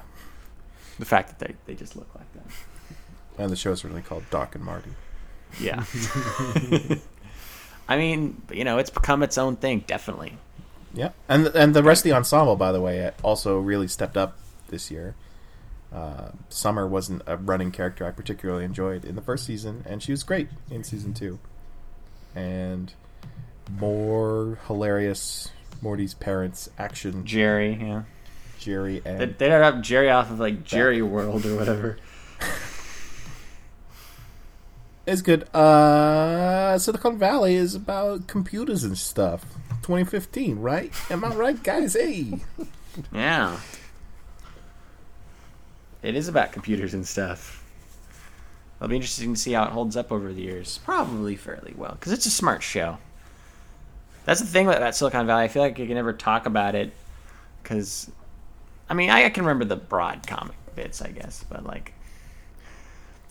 The 1.01 1.05
fact 1.05 1.29
that 1.29 1.39
they, 1.39 1.55
they 1.65 1.73
just 1.73 1.95
look 1.97 2.07
like 2.15 2.31
that. 2.33 2.43
And 3.37 3.49
the 3.49 3.55
show's 3.55 3.83
really 3.83 4.01
called 4.01 4.23
Doc 4.29 4.55
and 4.55 4.63
Marty. 4.63 4.91
Yeah. 5.59 5.85
I 7.87 7.97
mean, 7.97 8.41
you 8.51 8.65
know, 8.65 8.77
it's 8.77 8.89
become 8.89 9.23
its 9.23 9.37
own 9.37 9.55
thing, 9.55 9.83
definitely. 9.87 10.37
Yeah, 10.93 11.11
and 11.29 11.47
and 11.47 11.73
the 11.73 11.81
rest 11.81 12.01
of 12.01 12.09
the 12.11 12.15
ensemble, 12.15 12.57
by 12.57 12.73
the 12.73 12.81
way, 12.81 13.09
also 13.23 13.57
really 13.57 13.87
stepped 13.87 14.17
up 14.17 14.37
this 14.67 14.91
year. 14.91 15.15
Uh, 15.91 16.31
Summer 16.49 16.85
wasn't 16.85 17.23
a 17.25 17.37
running 17.37 17.71
character 17.71 18.05
I 18.05 18.11
particularly 18.11 18.65
enjoyed 18.65 19.05
in 19.05 19.15
the 19.15 19.21
first 19.21 19.45
season, 19.45 19.83
and 19.87 20.03
she 20.03 20.11
was 20.11 20.23
great 20.23 20.49
in 20.69 20.83
season 20.83 21.13
two. 21.13 21.39
And 22.35 22.93
more 23.71 24.59
hilarious 24.67 25.49
Morty's 25.81 26.13
parents 26.13 26.69
action 26.77 27.25
Jerry, 27.25 27.77
yeah. 27.81 28.03
Jerry 28.61 28.99
They, 28.99 29.09
and 29.09 29.35
they 29.37 29.49
don't 29.49 29.61
have 29.61 29.81
Jerry 29.81 30.09
off 30.09 30.29
of 30.31 30.39
like 30.39 30.63
Jerry 30.63 31.01
World 31.01 31.45
or 31.45 31.55
whatever. 31.57 31.97
it's 35.05 35.21
good. 35.21 35.43
Uh, 35.53 36.77
Silicon 36.77 37.17
Valley 37.17 37.55
is 37.55 37.75
about 37.75 38.27
computers 38.27 38.83
and 38.83 38.97
stuff. 38.97 39.43
2015, 39.81 40.59
right? 40.59 40.93
Am 41.09 41.25
I 41.25 41.29
right, 41.35 41.61
guys? 41.61 41.93
Hey, 41.93 42.39
Yeah. 43.11 43.57
It 46.03 46.15
is 46.15 46.27
about 46.27 46.51
computers 46.51 46.93
and 46.93 47.05
stuff. 47.07 47.63
It'll 48.77 48.89
be 48.89 48.95
interesting 48.95 49.33
to 49.33 49.39
see 49.39 49.53
how 49.53 49.63
it 49.65 49.71
holds 49.71 49.95
up 49.95 50.11
over 50.11 50.31
the 50.33 50.41
years. 50.41 50.79
Probably 50.83 51.35
fairly 51.35 51.73
well, 51.77 51.91
because 51.91 52.11
it's 52.11 52.25
a 52.25 52.31
smart 52.31 52.63
show. 52.63 52.97
That's 54.25 54.39
the 54.39 54.47
thing 54.47 54.67
about 54.67 54.95
Silicon 54.95 55.25
Valley. 55.27 55.43
I 55.43 55.47
feel 55.47 55.61
like 55.63 55.77
you 55.79 55.85
can 55.85 55.95
never 55.95 56.13
talk 56.13 56.45
about 56.45 56.75
it, 56.75 56.93
because, 57.61 58.09
I 58.91 58.93
mean, 58.93 59.09
I, 59.09 59.23
I 59.23 59.29
can 59.29 59.45
remember 59.45 59.63
the 59.63 59.77
broad 59.77 60.27
comic 60.27 60.57
bits, 60.75 61.01
I 61.01 61.11
guess, 61.11 61.45
but 61.49 61.65
like, 61.65 61.93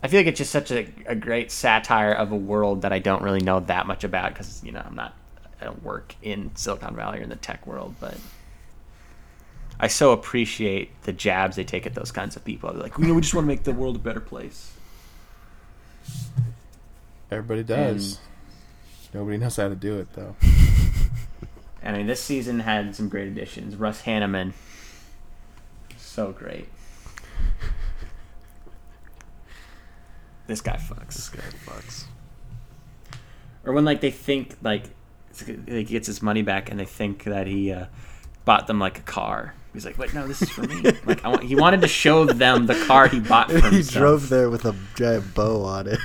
I 0.03 0.09
feel 0.09 0.20
like 0.20 0.27
it's 0.28 0.39
just 0.39 0.51
such 0.51 0.70
a, 0.70 0.89
a 1.05 1.15
great 1.15 1.53
satire 1.53 2.12
of 2.12 2.32
a 2.32 2.37
world 2.37 2.81
that 2.81 2.95
I 2.95 2.99
don't 2.99 3.20
really 3.20 3.43
know 3.43 3.61
that 3.61 3.87
much 3.87 4.03
about, 4.03 4.32
because 4.32 4.65
you 4.65 4.73
know 4.73 4.82
I'm 4.82 4.95
not, 4.95 5.15
I 5.61 5.66
don't 5.66 5.82
work 5.82 6.15
in 6.23 6.51
Silicon 6.57 6.97
Valley 6.97 7.19
or 7.19 7.23
in 7.23 7.28
the 7.28 7.37
tech 7.37 7.66
world, 7.66 7.95
but. 8.01 8.16
I 9.82 9.87
so 9.87 10.12
appreciate 10.12 10.91
the 11.05 11.12
jabs 11.15 11.57
they 11.57 11.65
take 11.65 11.87
at 11.87 11.95
those 11.95 12.12
kinds 12.12 12.37
of 12.37 12.45
people. 12.45 12.70
They're 12.70 12.82
like, 12.82 12.99
you 12.99 13.07
know, 13.07 13.15
we 13.15 13.23
just 13.23 13.32
want 13.32 13.47
to 13.47 13.49
make 13.49 13.62
the 13.62 13.73
world 13.73 13.97
a 13.97 13.99
better 13.99 14.20
place. 14.20 14.74
everybody 17.31 17.62
does. 17.62 18.19
Nobody 19.15 19.39
knows 19.39 19.57
how 19.57 19.69
to 19.69 19.74
do 19.74 19.99
it 19.99 20.12
though. 20.12 20.37
And 21.82 21.97
I 21.97 21.99
mean, 21.99 22.07
this 22.07 22.23
season 22.23 22.61
had 22.61 22.95
some 22.95 23.09
great 23.09 23.28
additions. 23.28 23.77
Russ 23.77 24.03
Hanneman, 24.03 24.53
so 26.11 26.32
great. 26.32 26.69
This 30.47 30.61
guy 30.61 30.77
fucks. 30.78 31.15
This 31.15 31.28
guy 31.28 31.43
fucks. 31.65 32.07
Or 33.65 33.73
when 33.73 33.85
like 33.85 34.01
they 34.01 34.11
think 34.11 34.57
like 34.62 34.82
he 35.69 35.85
gets 35.85 36.09
his 36.09 36.23
money 36.23 36.43
back 36.43 36.69
and 36.73 36.81
they 36.81 36.85
think 36.87 37.23
that 37.23 37.47
he 37.47 37.70
uh, 37.70 37.87
bought 38.45 38.66
them 38.66 38.81
like 38.81 38.99
a 38.99 39.03
car. 39.03 39.55
He's 39.73 39.85
like, 39.85 39.97
wait, 39.97 40.12
no, 40.12 40.27
this 40.27 40.43
is 40.43 40.51
for 40.51 40.62
me. 40.62 40.82
like 41.07 41.24
I 41.24 41.28
want, 41.28 41.45
he 41.45 41.55
wanted 41.55 41.82
to 41.82 41.89
show 41.89 42.24
them 42.24 42.66
the 42.66 42.74
car 42.87 43.07
he 43.07 43.20
bought 43.20 43.49
for 43.49 43.59
he 43.69 43.77
himself. 43.77 43.93
drove 43.93 44.28
there 44.28 44.51
with 44.51 44.65
a 44.65 44.74
giant 44.97 45.32
bow 45.35 45.62
on 45.62 45.87
it. 45.87 46.01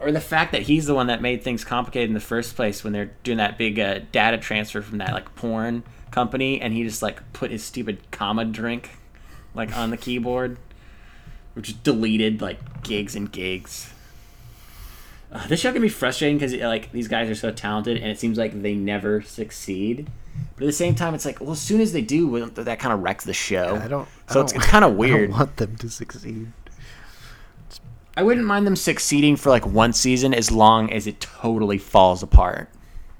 Or 0.00 0.12
the 0.12 0.20
fact 0.20 0.52
that 0.52 0.62
he's 0.62 0.86
the 0.86 0.94
one 0.94 1.08
that 1.08 1.20
made 1.22 1.42
things 1.42 1.64
complicated 1.64 2.08
in 2.10 2.14
the 2.14 2.20
first 2.20 2.54
place 2.56 2.84
when 2.84 2.92
they're 2.92 3.10
doing 3.22 3.38
that 3.38 3.58
big 3.58 3.78
uh, 3.78 4.00
data 4.12 4.38
transfer 4.38 4.80
from 4.82 4.98
that 4.98 5.12
like 5.12 5.34
porn 5.34 5.82
company 6.10 6.60
and 6.60 6.72
he 6.72 6.84
just 6.84 7.02
like 7.02 7.32
put 7.32 7.50
his 7.50 7.62
stupid 7.62 7.98
comma 8.10 8.44
drink 8.44 8.90
like 9.54 9.76
on 9.76 9.90
the 9.90 9.96
keyboard 9.96 10.56
which 11.54 11.68
is 11.70 11.74
deleted 11.76 12.40
like 12.40 12.82
gigs 12.82 13.14
and 13.16 13.30
gigs 13.32 13.90
uh, 15.30 15.46
this 15.48 15.60
show 15.60 15.72
can 15.72 15.82
be 15.82 15.88
frustrating 15.88 16.38
because 16.38 16.54
like 16.54 16.90
these 16.92 17.08
guys 17.08 17.28
are 17.28 17.34
so 17.34 17.50
talented 17.50 17.96
and 17.98 18.06
it 18.10 18.18
seems 18.18 18.38
like 18.38 18.62
they 18.62 18.74
never 18.74 19.20
succeed 19.20 20.08
but 20.56 20.62
at 20.64 20.66
the 20.66 20.72
same 20.72 20.94
time 20.94 21.14
it's 21.14 21.24
like 21.24 21.40
well 21.40 21.50
as 21.52 21.60
soon 21.60 21.80
as 21.80 21.92
they 21.92 22.00
do 22.00 22.46
that 22.46 22.78
kind 22.78 22.92
of 22.94 23.00
wrecks 23.00 23.24
the 23.24 23.34
show 23.34 23.76
I 23.76 23.88
don't. 23.88 24.08
So 24.30 24.40
it's, 24.40 24.52
don't- 24.52 24.62
it's 24.62 24.70
kind 24.70 24.84
of 24.84 24.92
I 24.92 24.94
weird 24.94 25.30
don't 25.30 25.38
want 25.38 25.56
them 25.56 25.76
to 25.76 25.90
succeed. 25.90 26.52
I 28.18 28.22
wouldn't 28.24 28.46
mind 28.48 28.66
them 28.66 28.74
succeeding 28.74 29.36
for 29.36 29.48
like 29.48 29.64
one 29.64 29.92
season 29.92 30.34
as 30.34 30.50
long 30.50 30.90
as 30.92 31.06
it 31.06 31.20
totally 31.20 31.78
falls 31.78 32.20
apart. 32.20 32.68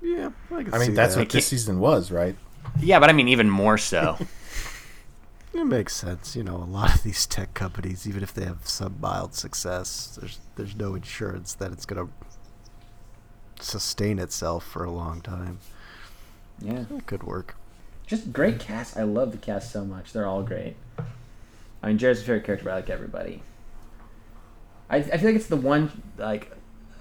Yeah, 0.03 0.31
I, 0.51 0.65
can 0.65 0.75
I 0.75 0.79
mean, 0.79 0.89
see 0.89 0.95
that's 0.95 1.15
that. 1.15 1.21
what 1.21 1.31
this 1.31 1.47
season 1.47 1.79
was, 1.79 2.11
right? 2.11 2.35
Yeah, 2.81 2.99
but 2.99 3.09
I 3.09 3.13
mean 3.13 3.29
even 3.29 3.49
more 3.49 3.79
so. 3.79 4.19
It 5.55 5.65
makes 5.65 5.97
sense. 5.97 6.37
You 6.37 6.45
know, 6.45 6.57
a 6.57 6.71
lot 6.71 6.95
of 6.95 7.03
these 7.03 7.27
tech 7.27 7.53
companies, 7.55 8.07
even 8.07 8.23
if 8.23 8.33
they 8.33 8.45
have 8.45 8.69
some 8.69 8.97
mild 9.01 9.35
success, 9.35 10.17
there's 10.21 10.39
there's 10.57 10.77
no 10.77 10.95
insurance 10.95 11.55
that 11.55 11.73
it's 11.73 11.87
gonna 11.87 12.09
sustain 13.61 14.19
itself 14.19 14.65
for 14.65 14.85
a 14.85 14.91
long 14.91 15.21
time. 15.21 15.59
yeah. 16.61 16.85
It 16.97 17.07
could 17.07 17.23
work. 17.23 17.57
Just 18.07 18.33
great 18.33 18.61
cast. 18.61 18.97
I 18.97 19.03
love 19.03 19.33
the 19.33 19.39
cast 19.39 19.73
so 19.73 19.85
much. 19.85 20.13
They're 20.13 20.27
all 20.27 20.43
great. 20.43 20.77
I 21.83 21.89
mean, 21.89 21.99
Jared's 21.99 22.21
a 22.21 22.25
favorite 22.25 22.45
character, 22.45 22.65
but 22.65 22.73
I 22.73 22.77
like 22.77 22.91
everybody. 22.91 23.43
I, 24.91 24.97
I 24.97 25.17
feel 25.19 25.27
like 25.27 25.37
it's 25.37 25.47
the 25.47 25.57
one 25.57 26.03
like 26.17 26.51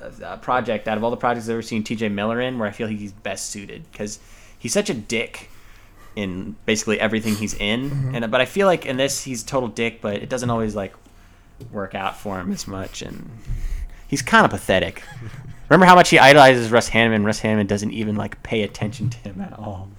uh, 0.02 0.38
project 0.38 0.88
out 0.88 0.98
of 0.98 1.04
all 1.04 1.12
the 1.12 1.18
projects 1.18 1.48
I've 1.48 1.54
ever 1.54 1.62
seen 1.62 1.84
TJ 1.84 2.12
Miller 2.12 2.40
in 2.42 2.60
where 2.60 2.68
I 2.68 2.72
feel 2.72 2.88
like 2.88 2.98
he's 2.98 3.12
best 3.12 3.50
suited 3.50 3.90
because 3.92 4.20
he's 4.58 4.74
such 4.74 4.90
a 4.90 4.94
dick 4.94 5.50
in 6.16 6.56
basically 6.66 7.00
everything 7.00 7.36
he's 7.36 7.54
in. 7.54 8.16
And 8.16 8.30
but 8.32 8.42
I 8.42 8.46
feel 8.46 8.68
like 8.68 8.86
in 8.86 8.98
this 8.98 9.24
he's 9.24 9.44
a 9.44 9.46
total 9.46 9.70
dick, 9.70 10.02
but 10.02 10.16
it 10.16 10.30
doesn't 10.30 10.50
always 10.50 10.76
like 10.76 10.94
work 11.72 11.96
out 11.96 12.18
for 12.18 12.40
him 12.40 12.52
as 12.52 12.68
much, 12.68 13.02
and 13.02 13.30
he's 14.08 14.22
kind 14.22 14.46
of 14.46 14.52
pathetic. 14.52 15.04
Remember 15.70 15.86
how 15.86 15.96
much 15.96 16.10
he 16.10 16.18
idolizes 16.18 16.72
Russ 16.72 16.90
Hanneman? 16.90 17.26
Russ 17.26 17.42
Hanneman 17.42 17.68
doesn't 17.68 17.92
even 17.92 18.16
like 18.16 18.42
pay 18.42 18.64
attention 18.64 19.10
to 19.10 19.18
him 19.18 19.42
at 19.42 19.54
all. 19.54 19.90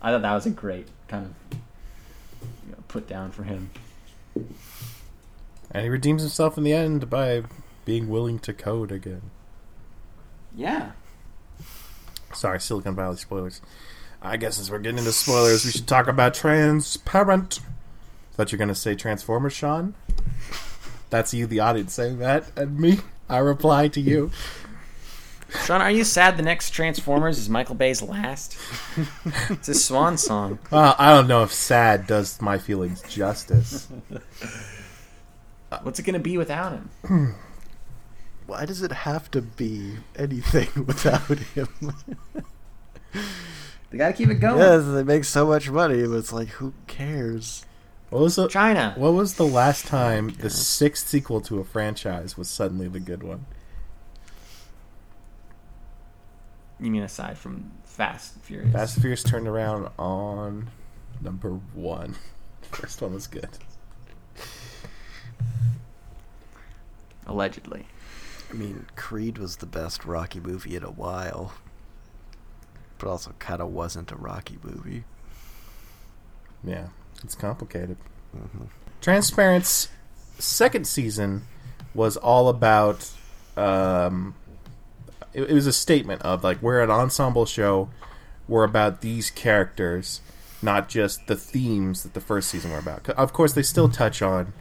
I 0.00 0.10
thought 0.10 0.22
that 0.22 0.34
was 0.34 0.46
a 0.46 0.50
great 0.50 0.88
kind 1.08 1.26
of 1.26 1.58
you 2.66 2.72
know, 2.72 2.78
put 2.88 3.06
down 3.06 3.30
for 3.30 3.44
him. 3.44 3.70
And 5.72 5.84
he 5.84 5.88
redeems 5.88 6.22
himself 6.22 6.58
in 6.58 6.64
the 6.64 6.72
end 6.72 7.08
by 7.10 7.42
being 7.84 8.08
willing 8.08 8.38
to 8.40 8.52
code 8.52 8.92
again. 8.92 9.22
Yeah. 10.54 10.92
Sorry, 12.34 12.60
Silicon 12.60 12.94
Valley 12.94 13.16
spoilers. 13.16 13.60
I 14.20 14.36
guess 14.36 14.60
as 14.60 14.70
we're 14.70 14.78
getting 14.78 14.98
into 14.98 15.12
spoilers, 15.12 15.64
we 15.64 15.72
should 15.72 15.88
talk 15.88 16.06
about 16.06 16.34
Transparent. 16.34 17.60
Thought 18.34 18.52
you 18.52 18.56
were 18.56 18.60
gonna 18.60 18.74
say 18.74 18.94
Transformers, 18.94 19.52
Sean. 19.52 19.94
That's 21.10 21.34
you, 21.34 21.46
the 21.46 21.60
audience, 21.60 21.92
saying 21.92 22.18
that, 22.18 22.50
and 22.56 22.78
me. 22.78 23.00
I 23.28 23.38
reply 23.38 23.88
to 23.88 24.00
you. 24.00 24.30
Sean, 25.64 25.82
are 25.82 25.90
you 25.90 26.04
sad 26.04 26.36
the 26.36 26.42
next 26.42 26.70
Transformers 26.70 27.38
is 27.38 27.48
Michael 27.48 27.74
Bay's 27.74 28.00
last? 28.00 28.56
it's 29.50 29.68
a 29.68 29.74
swan 29.74 30.16
song. 30.16 30.58
Well, 30.70 30.94
I 30.98 31.10
don't 31.14 31.28
know 31.28 31.42
if 31.42 31.52
sad 31.52 32.06
does 32.06 32.40
my 32.40 32.58
feelings 32.58 33.02
justice. 33.02 33.88
What's 35.82 35.98
it 35.98 36.02
gonna 36.04 36.18
be 36.18 36.36
without 36.38 36.72
him? 36.72 37.34
Why 38.46 38.64
does 38.66 38.82
it 38.82 38.92
have 38.92 39.30
to 39.30 39.40
be 39.42 39.96
anything 40.16 40.68
without 40.86 41.38
him? 41.38 41.68
They 43.90 43.98
gotta 43.98 44.12
keep 44.14 44.28
it 44.30 44.36
going. 44.36 44.58
yes, 44.58 44.84
they 44.86 45.02
make 45.02 45.24
so 45.24 45.46
much 45.46 45.70
money, 45.70 46.06
but 46.06 46.16
it's 46.16 46.32
like, 46.32 46.48
who 46.48 46.72
cares? 46.86 47.64
What 48.10 48.22
was 48.22 48.36
the 48.36 48.48
China. 48.48 48.94
What 48.96 49.12
was 49.14 49.34
the 49.34 49.46
last 49.46 49.86
time 49.86 50.30
the 50.38 50.50
sixth 50.50 51.08
sequel 51.08 51.40
to 51.42 51.60
a 51.60 51.64
franchise 51.64 52.36
was 52.36 52.48
suddenly 52.48 52.88
the 52.88 53.00
good 53.00 53.22
one? 53.22 53.46
You 56.78 56.90
mean 56.90 57.02
aside 57.02 57.38
from 57.38 57.70
Fast 57.84 58.34
and 58.34 58.42
Furious? 58.44 58.72
Fast 58.72 58.96
and 58.96 59.02
Furious 59.02 59.22
turned 59.22 59.46
around 59.48 59.88
on 59.98 60.68
number 61.20 61.50
one. 61.74 62.16
First 62.70 63.00
one 63.00 63.14
was 63.14 63.26
good. 63.26 63.48
Allegedly. 67.26 67.86
I 68.50 68.54
mean, 68.54 68.86
Creed 68.96 69.38
was 69.38 69.56
the 69.56 69.66
best 69.66 70.04
Rocky 70.04 70.40
movie 70.40 70.76
in 70.76 70.82
a 70.84 70.90
while, 70.90 71.54
but 72.98 73.08
also 73.08 73.32
kind 73.38 73.60
of 73.62 73.68
wasn't 73.72 74.12
a 74.12 74.16
Rocky 74.16 74.58
movie. 74.62 75.04
Yeah, 76.62 76.88
it's 77.24 77.34
complicated. 77.34 77.96
hmm 78.32 78.64
Transparent's 79.00 79.88
second 80.38 80.86
season 80.86 81.42
was 81.94 82.16
all 82.16 82.48
about. 82.48 83.10
Um, 83.56 84.34
it, 85.32 85.42
it 85.42 85.52
was 85.52 85.66
a 85.66 85.72
statement 85.72 86.22
of 86.22 86.44
like 86.44 86.62
we're 86.62 86.82
an 86.82 86.90
ensemble 86.90 87.46
show. 87.46 87.88
We're 88.46 88.64
about 88.64 89.00
these 89.00 89.30
characters, 89.30 90.20
not 90.60 90.88
just 90.88 91.26
the 91.26 91.36
themes 91.36 92.02
that 92.02 92.14
the 92.14 92.20
first 92.20 92.48
season 92.48 92.70
were 92.70 92.78
about. 92.78 93.08
Of 93.10 93.32
course, 93.32 93.54
they 93.54 93.62
still 93.62 93.88
touch 93.88 94.20
on 94.22 94.52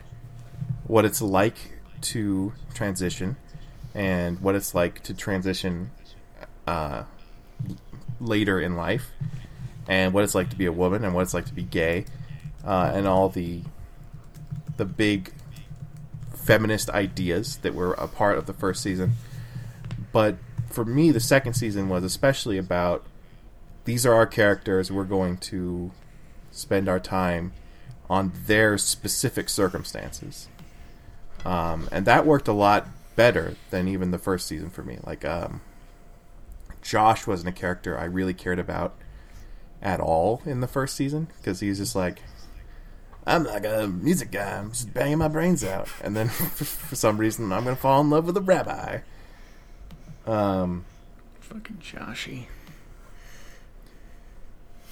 what 0.85 1.03
it's 1.05 1.21
like 1.21 1.70
to 2.02 2.53
transition 2.73 3.38
and 3.94 4.40
what 4.40 4.56
it's 4.56 4.73
like 4.73 5.02
to 5.03 5.14
transition 5.14 5.91
uh, 6.68 7.03
later 8.19 8.60
in 8.60 8.76
life, 8.76 9.11
and 9.88 10.14
what 10.14 10.23
it's 10.23 10.36
like 10.36 10.49
to 10.49 10.56
be 10.56 10.65
a 10.65 10.72
woman, 10.72 11.03
and 11.03 11.14
what 11.14 11.22
it's 11.22 11.34
like 11.34 11.45
to 11.45 11.53
be 11.53 11.64
gay, 11.64 12.06
uh, 12.65 12.91
and 12.94 13.07
all 13.07 13.30
the 13.30 13.61
the 14.78 14.86
big 14.86 15.34
feminist 16.34 16.90
ideas 16.90 17.57
that 17.57 17.73
were 17.73 17.94
a 17.94 18.07
part 18.07 18.38
of 18.38 18.45
the 18.45 18.53
first 18.53 18.82
season. 18.82 19.14
But 20.11 20.38
for 20.68 20.86
me, 20.86 21.11
the 21.11 21.19
second 21.19 21.53
season 21.53 21.90
was 21.90 22.03
especially 22.03 22.57
about 22.57 23.06
these 23.86 24.06
are 24.06 24.14
our 24.14 24.28
characters. 24.28 24.91
We're 24.91 25.03
going 25.03 25.38
to 25.38 25.91
spend 26.52 26.88
our 26.88 26.99
time 26.99 27.53
on 28.10 28.32
their 28.45 28.78
specific 28.78 29.49
circumstances. 29.49 30.48
Um, 31.45 31.89
and 31.91 32.05
that 32.05 32.26
worked 32.26 32.47
a 32.47 32.53
lot 32.53 32.88
better 33.15 33.55
than 33.69 33.88
even 33.88 34.11
the 34.11 34.18
first 34.18 34.47
season 34.47 34.69
for 34.69 34.84
me. 34.84 34.99
Like, 35.03 35.26
um, 35.26 35.61
Josh 36.81 37.27
wasn't 37.27 37.49
a 37.49 37.59
character 37.59 37.97
I 37.97 38.05
really 38.05 38.34
cared 38.34 38.59
about 38.59 38.95
at 39.81 39.99
all 39.99 40.41
in 40.45 40.61
the 40.61 40.68
first 40.68 40.95
season 40.95 41.27
because 41.38 41.59
he 41.59 41.69
was 41.69 41.80
just 41.80 41.95
like, 41.95 42.19
I'm 43.26 43.43
like 43.43 43.65
a 43.65 43.88
music 43.88 44.31
guy. 44.31 44.57
I'm 44.57 44.72
just 44.72 44.93
banging 44.93 45.19
my 45.19 45.27
brains 45.27 45.63
out, 45.63 45.88
and 46.03 46.15
then 46.15 46.27
for 46.30 46.95
some 46.95 47.18
reason 47.18 47.51
I'm 47.51 47.63
gonna 47.63 47.76
fall 47.76 48.01
in 48.01 48.09
love 48.09 48.26
with 48.26 48.38
a 48.38 48.41
rabbi. 48.41 48.99
Um, 50.26 50.85
Fucking 51.39 51.77
Joshy. 51.77 52.45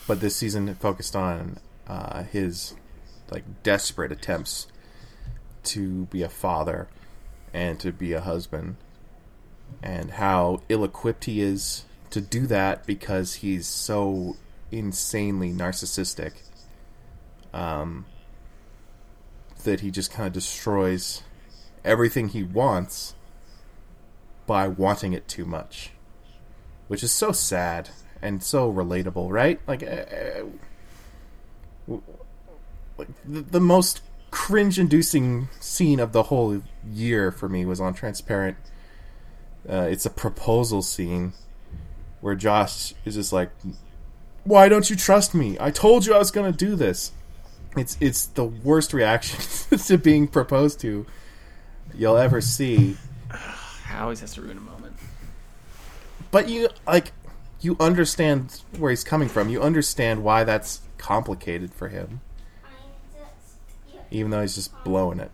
but 0.07 0.19
this 0.19 0.35
season 0.35 0.73
focused 0.76 1.15
on 1.15 1.57
uh, 1.88 2.23
his 2.23 2.76
like 3.31 3.43
desperate 3.63 4.11
attempts 4.11 4.67
to 5.64 6.06
be 6.06 6.23
a 6.23 6.30
father 6.30 6.88
and 7.53 7.80
to 7.80 7.91
be 7.91 8.14
a 8.14 8.22
husband, 8.22 8.76
and 9.81 10.11
how 10.11 10.61
ill-equipped 10.69 11.26
he 11.26 11.41
is 11.41 11.86
to 12.10 12.22
do 12.22 12.48
that 12.48 12.86
because 12.86 13.36
he's 13.36 13.68
so 13.68 14.38
insanely 14.72 15.52
narcissistic. 15.52 16.34
Um, 17.53 18.06
that 19.64 19.81
he 19.81 19.91
just 19.91 20.11
kind 20.11 20.27
of 20.27 20.34
destroys 20.34 21.23
everything 21.84 22.30
he 22.30 22.44
wants 22.44 23.15
by 24.45 24.68
wanting 24.68 25.14
it 25.14 25.27
too 25.27 25.45
much, 25.45 25.91
which 26.88 27.03
is 27.03 27.11
so 27.11 27.31
sad 27.31 27.90
and 28.22 28.41
so 28.44 28.72
relatable, 28.72 29.30
right? 29.30 29.60
Like, 29.68 29.84
uh, 29.84 30.06
uh, 31.90 31.98
like 32.98 33.07
the, 33.26 33.41
the 33.41 33.60
most 33.60 34.02
cringe-inducing 34.31 35.49
scene 35.60 35.99
of 35.99 36.11
the 36.11 36.23
whole 36.23 36.61
year 36.91 37.31
for 37.31 37.49
me 37.49 37.65
was 37.65 37.80
on 37.80 37.93
Transparent. 37.93 38.57
Uh, 39.68 39.88
it's 39.89 40.06
a 40.06 40.10
proposal 40.10 40.81
scene 40.81 41.34
where 42.22 42.35
Josh 42.35 42.93
is 43.06 43.15
just 43.15 43.34
like, 43.34 43.51
"Why 44.43 44.69
don't 44.69 44.89
you 44.89 44.95
trust 44.95 45.35
me? 45.35 45.57
I 45.60 45.72
told 45.72 46.06
you 46.06 46.14
I 46.14 46.18
was 46.18 46.31
going 46.31 46.51
to 46.51 46.57
do 46.57 46.76
this." 46.76 47.11
It's 47.77 47.97
it's 47.99 48.26
the 48.26 48.45
worst 48.45 48.93
reaction 48.93 49.77
to 49.77 49.97
being 49.97 50.27
proposed 50.27 50.80
to 50.81 51.06
you'll 51.93 52.18
ever 52.18 52.41
see. 52.41 52.97
always 53.93 54.22
has 54.22 54.34
to 54.35 54.41
ruin 54.41 54.57
a 54.57 54.61
moment. 54.61 54.95
But 56.31 56.47
you 56.47 56.69
like 56.88 57.11
you 57.61 57.76
understand 57.80 58.61
where 58.77 58.89
he's 58.91 59.03
coming 59.03 59.27
from. 59.27 59.49
You 59.49 59.61
understand 59.61 60.23
why 60.23 60.43
that's 60.43 60.81
complicated 60.97 61.73
for 61.73 61.89
him, 61.89 62.22
even 64.11 64.31
though 64.31 64.41
he's 64.41 64.56
just 64.56 64.84
blowing 64.84 65.19
it. 65.19 65.31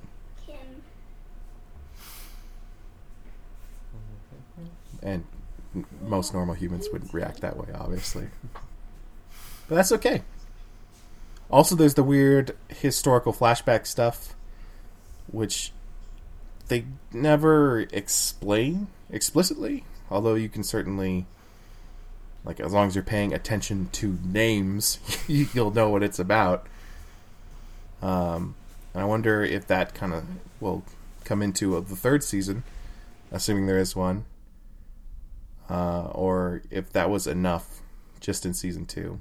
And 5.02 5.26
most 6.02 6.34
normal 6.34 6.56
humans 6.56 6.88
wouldn't 6.92 7.14
react 7.14 7.42
that 7.42 7.58
way, 7.58 7.68
obviously. 7.76 8.28
But 9.68 9.76
that's 9.76 9.92
okay. 9.92 10.24
Also, 11.50 11.76
there's 11.76 11.94
the 11.94 12.04
weird 12.04 12.56
historical 12.70 13.32
flashback 13.34 13.86
stuff, 13.86 14.36
which 15.32 15.72
they 16.70 16.86
never 17.14 17.82
explain 17.92 18.88
explicitly. 19.12 19.84
Although 20.10 20.36
you 20.36 20.50
can 20.50 20.64
certainly, 20.64 21.26
like, 22.44 22.60
as 22.60 22.74
long 22.74 22.88
as 22.88 22.96
you're 22.96 23.04
paying 23.04 23.34
attention 23.34 23.90
to 23.94 24.18
names, 24.24 25.00
you'll 25.28 25.72
know 25.72 25.90
what 25.90 26.04
it's 26.04 26.20
about. 26.20 26.68
Um, 28.02 28.56
and 28.96 29.04
I 29.04 29.06
wonder 29.06 29.44
if 29.44 29.68
that 29.68 29.94
kind 29.94 30.14
of 30.14 30.24
will 30.62 30.82
come 31.26 31.42
into 31.42 31.78
the 31.82 31.98
third 31.98 32.24
season, 32.24 32.64
assuming 33.30 33.66
there 33.66 33.78
is 33.78 33.94
one, 33.94 34.24
uh, 35.70 36.06
or 36.14 36.62
if 36.72 36.94
that 36.94 37.10
was 37.10 37.28
enough 37.28 37.82
just 38.22 38.46
in 38.46 38.54
season 38.54 38.86
two. 38.86 39.20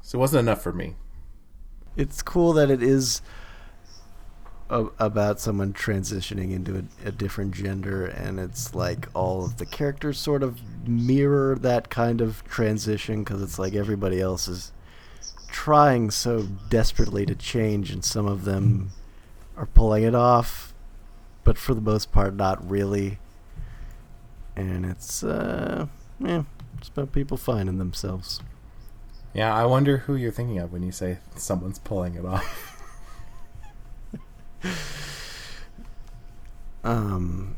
So 0.00 0.18
it 0.18 0.20
wasn't 0.20 0.40
enough 0.40 0.60
for 0.60 0.72
me. 0.72 0.96
It's 1.96 2.20
cool 2.20 2.52
that 2.54 2.68
it 2.68 2.82
is 2.82 3.22
a, 4.68 4.86
about 4.98 5.38
someone 5.38 5.72
transitioning 5.72 6.50
into 6.52 6.78
a, 7.04 7.08
a 7.08 7.12
different 7.12 7.54
gender, 7.54 8.06
and 8.06 8.40
it's 8.40 8.74
like 8.74 9.06
all 9.14 9.44
of 9.44 9.58
the 9.58 9.66
characters 9.66 10.18
sort 10.18 10.42
of 10.42 10.58
mirror 10.88 11.54
that 11.60 11.90
kind 11.90 12.20
of 12.20 12.42
transition 12.42 13.22
because 13.22 13.40
it's 13.40 13.60
like 13.60 13.74
everybody 13.74 14.20
else 14.20 14.48
is 14.48 14.72
trying 15.52 16.10
so 16.10 16.42
desperately 16.68 17.24
to 17.26 17.34
change, 17.34 17.90
and 17.90 18.04
some 18.04 18.26
of 18.26 18.44
them 18.44 18.90
are 19.56 19.66
pulling 19.66 20.02
it 20.02 20.14
off, 20.14 20.74
but 21.44 21.56
for 21.58 21.74
the 21.74 21.80
most 21.80 22.10
part, 22.10 22.34
not 22.34 22.68
really. 22.68 23.18
And 24.56 24.84
it's, 24.84 25.22
uh, 25.22 25.86
yeah, 26.18 26.42
it's 26.78 26.88
about 26.88 27.12
people 27.12 27.36
finding 27.36 27.78
themselves. 27.78 28.40
Yeah, 29.34 29.54
I 29.54 29.64
wonder 29.64 29.98
who 29.98 30.16
you're 30.16 30.32
thinking 30.32 30.58
of 30.58 30.72
when 30.72 30.82
you 30.82 30.92
say 30.92 31.18
someone's 31.36 31.78
pulling 31.78 32.14
it 32.14 32.24
off. 32.24 32.68
Um. 36.84 37.56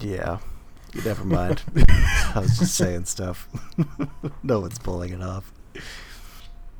Yeah, 0.00 0.38
Never 1.02 1.24
mind. 1.24 1.62
I 1.76 2.40
was 2.40 2.58
just 2.58 2.74
saying 2.74 3.06
stuff. 3.06 3.48
no 4.42 4.60
one's 4.60 4.78
pulling 4.78 5.12
it 5.12 5.22
off. 5.22 5.52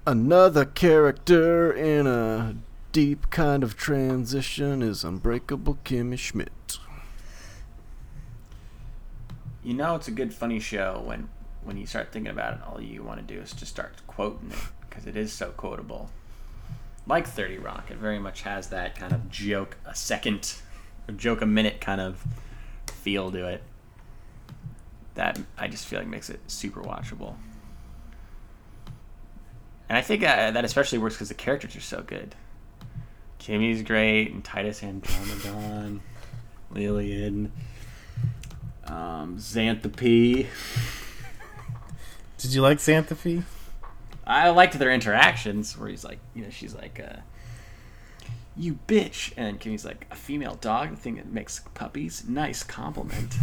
Another 0.07 0.65
character 0.65 1.73
in 1.73 2.07
a 2.07 2.57
deep 2.93 3.31
kind 3.31 3.65
of 3.65 3.77
transition 3.77 4.83
is 4.83 5.03
Unbreakable 5.03 5.79
Kimmy 5.85 6.19
Schmidt. 6.19 6.79
You 9.65 9.75
know, 9.75 9.97
it's 9.97 10.09
a 10.09 10.13
good 10.13 10.33
funny 10.33 10.61
show 10.61 11.03
when 11.05 11.29
when 11.65 11.79
you 11.79 11.87
start 11.87 12.13
thinking 12.13 12.31
about 12.31 12.55
it. 12.55 12.61
All 12.69 12.81
you 12.81 13.03
want 13.03 13.27
to 13.27 13.35
do 13.35 13.41
is 13.41 13.53
just 13.53 13.73
start 13.73 13.95
quoting 14.07 14.51
it 14.53 14.59
because 14.89 15.07
it 15.07 15.17
is 15.17 15.33
so 15.33 15.51
quotable. 15.51 16.11
Like 17.07 17.27
Thirty 17.27 17.59
Rock, 17.59 17.91
it 17.91 17.97
very 17.97 18.19
much 18.19 18.43
has 18.43 18.69
that 18.69 18.95
kind 18.95 19.13
of 19.13 19.31
joke 19.31 19.77
a 19.87 19.95
second 19.95 20.57
or 21.09 21.15
joke 21.15 21.41
a 21.41 21.47
minute 21.47 21.81
kind 21.81 22.01
of 22.01 22.23
feel 22.87 23.33
to 23.33 23.49
it. 23.49 23.63
That 25.15 25.39
I 25.57 25.69
just 25.69 25.87
feel 25.87 26.01
like 26.01 26.09
makes 26.09 26.31
it 26.31 26.41
super 26.49 26.83
watchable. 26.83 27.37
And 29.89 29.99
I 29.99 30.03
think 30.03 30.23
uh, 30.23 30.51
that 30.51 30.65
especially 30.65 30.99
works 30.99 31.15
because 31.15 31.29
the 31.29 31.35
characters 31.35 31.77
are 31.77 31.81
so 31.81 32.03
good. 32.03 32.35
Kimmy's 33.39 33.83
great, 33.83 34.33
and 34.33 34.43
Titus 34.43 34.81
Andromedon, 34.81 36.01
Lillian, 36.71 37.53
um, 38.85 39.37
Xanthippe. 39.37 40.47
Did 42.39 42.55
you 42.55 42.63
like 42.63 42.79
Xanthippe? 42.79 43.45
I 44.27 44.49
liked 44.49 44.79
their 44.79 44.91
interactions 44.91 45.77
where 45.77 45.89
he's 45.89 46.05
like, 46.05 46.19
you 46.35 46.43
know, 46.43 46.51
she's 46.51 46.75
like, 46.75 46.99
uh, 46.99 47.21
"You 48.57 48.79
bitch," 48.89 49.33
and 49.37 49.61
Kimmy's 49.61 49.85
like, 49.85 50.07
"A 50.11 50.15
female 50.15 50.55
dog, 50.55 50.91
the 50.91 50.97
thing 50.97 51.17
that 51.17 51.31
makes 51.31 51.61
puppies." 51.75 52.25
Nice 52.27 52.63
compliment. 52.63 53.35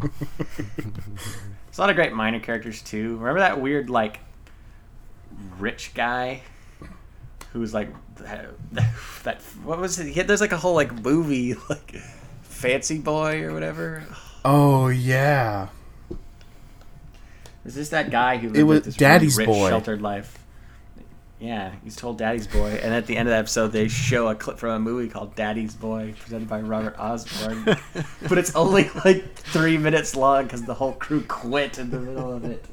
There's 0.00 1.78
a 1.78 1.80
lot 1.80 1.90
of 1.90 1.96
great 1.96 2.12
minor 2.12 2.40
characters 2.40 2.82
too. 2.82 3.16
Remember 3.16 3.40
that 3.40 3.60
weird 3.60 3.90
like 3.90 4.20
rich 5.58 5.92
guy 5.94 6.42
who 7.52 7.60
was 7.60 7.72
like 7.74 7.88
that? 8.16 9.40
What 9.64 9.78
was 9.78 9.98
it? 9.98 10.06
He 10.06 10.14
had, 10.14 10.28
there's 10.28 10.40
like 10.40 10.52
a 10.52 10.56
whole 10.58 10.74
like 10.74 10.92
movie 10.92 11.54
like 11.68 11.96
Fancy 12.42 12.98
Boy 12.98 13.42
or 13.42 13.52
whatever. 13.52 14.04
Oh 14.44 14.88
yeah. 14.88 15.68
Is 17.64 17.74
this 17.74 17.88
that 17.88 18.10
guy 18.10 18.36
who 18.36 18.48
lived 18.48 18.58
It 18.58 18.62
was 18.62 18.82
this 18.82 18.96
Daddy's 18.96 19.36
really 19.36 19.50
rich, 19.50 19.58
Boy. 19.58 19.68
sheltered 19.68 20.00
life? 20.00 20.38
Yeah, 21.38 21.74
he's 21.84 21.96
told 21.96 22.16
Daddy's 22.16 22.46
Boy, 22.46 22.80
and 22.82 22.94
at 22.94 23.06
the 23.06 23.16
end 23.16 23.28
of 23.28 23.32
the 23.32 23.38
episode, 23.38 23.68
they 23.68 23.88
show 23.88 24.28
a 24.28 24.34
clip 24.34 24.58
from 24.58 24.70
a 24.70 24.78
movie 24.78 25.08
called 25.08 25.34
Daddy's 25.34 25.74
Boy, 25.74 26.14
presented 26.18 26.48
by 26.48 26.60
Robert 26.60 26.98
Osborne. 26.98 27.64
but 28.28 28.38
it's 28.38 28.54
only 28.56 28.88
like 29.04 29.34
three 29.34 29.76
minutes 29.76 30.16
long 30.16 30.44
because 30.44 30.64
the 30.64 30.72
whole 30.74 30.94
crew 30.94 31.22
quit 31.22 31.78
in 31.78 31.90
the 31.90 32.00
middle 32.00 32.32
of 32.32 32.44
it. 32.44 32.64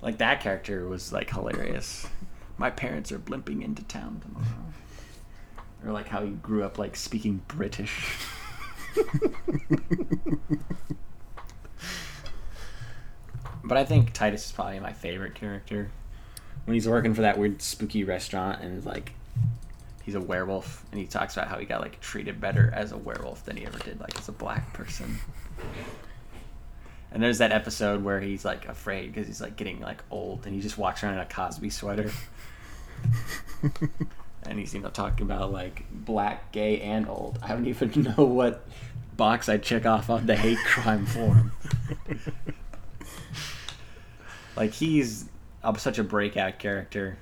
Like 0.00 0.18
that 0.18 0.40
character 0.40 0.88
was 0.88 1.12
like 1.12 1.28
hilarious. 1.28 2.08
My 2.56 2.70
parents 2.70 3.12
are 3.12 3.18
blimping 3.18 3.62
into 3.62 3.82
town 3.84 4.22
tomorrow. 4.22 4.46
Or 5.84 5.92
like 5.92 6.08
how 6.08 6.24
he 6.24 6.30
grew 6.30 6.64
up 6.64 6.78
like 6.78 6.96
speaking 6.96 7.42
British. 7.46 8.16
But 13.64 13.78
I 13.78 13.84
think 13.84 14.12
Titus 14.12 14.46
is 14.46 14.52
probably 14.52 14.80
my 14.80 14.92
favorite 14.92 15.34
character. 15.34 15.90
When 16.64 16.74
he's 16.74 16.88
working 16.88 17.14
for 17.14 17.22
that 17.22 17.38
weird 17.38 17.60
spooky 17.60 18.04
restaurant 18.04 18.62
and 18.62 18.84
like 18.84 19.12
he's 20.04 20.14
a 20.14 20.20
werewolf 20.20 20.84
and 20.90 21.00
he 21.00 21.06
talks 21.06 21.36
about 21.36 21.48
how 21.48 21.58
he 21.58 21.66
got 21.66 21.80
like 21.80 22.00
treated 22.00 22.40
better 22.40 22.72
as 22.74 22.92
a 22.92 22.96
werewolf 22.96 23.44
than 23.44 23.56
he 23.56 23.66
ever 23.66 23.78
did 23.78 24.00
like 24.00 24.16
as 24.18 24.28
a 24.28 24.32
black 24.32 24.72
person. 24.72 25.18
And 27.12 27.22
there's 27.22 27.38
that 27.38 27.52
episode 27.52 28.02
where 28.02 28.20
he's 28.20 28.44
like 28.44 28.68
afraid 28.68 29.12
because 29.12 29.26
he's 29.26 29.40
like 29.40 29.56
getting 29.56 29.80
like 29.80 30.02
old 30.10 30.46
and 30.46 30.54
he 30.54 30.60
just 30.60 30.78
walks 30.78 31.02
around 31.02 31.14
in 31.14 31.20
a 31.20 31.26
Cosby 31.26 31.70
sweater. 31.70 32.10
and 34.44 34.58
he's 34.58 34.74
you 34.74 34.80
know 34.80 34.88
talking 34.88 35.26
about 35.26 35.52
like 35.52 35.84
black, 35.90 36.52
gay, 36.52 36.80
and 36.80 37.08
old. 37.08 37.38
I 37.42 37.48
don't 37.48 37.66
even 37.66 38.14
know 38.16 38.24
what 38.24 38.66
box 39.16 39.48
I 39.48 39.58
check 39.58 39.86
off 39.86 40.10
on 40.10 40.26
the 40.26 40.36
hate 40.36 40.58
crime 40.58 41.06
form. 41.06 41.52
like 44.56 44.72
he's 44.72 45.26
uh, 45.64 45.74
such 45.74 45.98
a 45.98 46.04
breakout 46.04 46.58
character. 46.58 47.18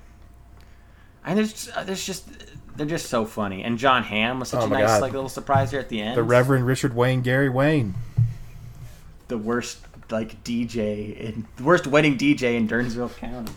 And 1.25 1.37
there's 1.37 1.69
uh, 1.75 1.83
there's 1.83 2.05
just 2.05 2.27
they're 2.75 2.85
just 2.85 3.07
so 3.07 3.25
funny. 3.25 3.63
And 3.63 3.77
John 3.77 4.03
Hamm 4.03 4.39
was 4.39 4.49
such 4.49 4.61
Oh 4.61 4.65
a 4.65 4.69
nice 4.69 4.87
God. 4.87 5.01
like 5.01 5.13
little 5.13 5.29
surprise 5.29 5.71
here 5.71 5.79
at 5.79 5.89
the 5.89 6.01
end. 6.01 6.17
The 6.17 6.23
Reverend 6.23 6.65
Richard 6.65 6.95
Wayne 6.95 7.21
Gary 7.21 7.49
Wayne. 7.49 7.95
the 9.27 9.37
worst 9.37 9.79
like 10.09 10.43
DJ 10.43 11.15
in 11.15 11.47
the 11.57 11.63
worst 11.63 11.87
wedding 11.87 12.17
DJ 12.17 12.55
in 12.55 12.67
Durnsville 12.67 13.15
County. 13.17 13.51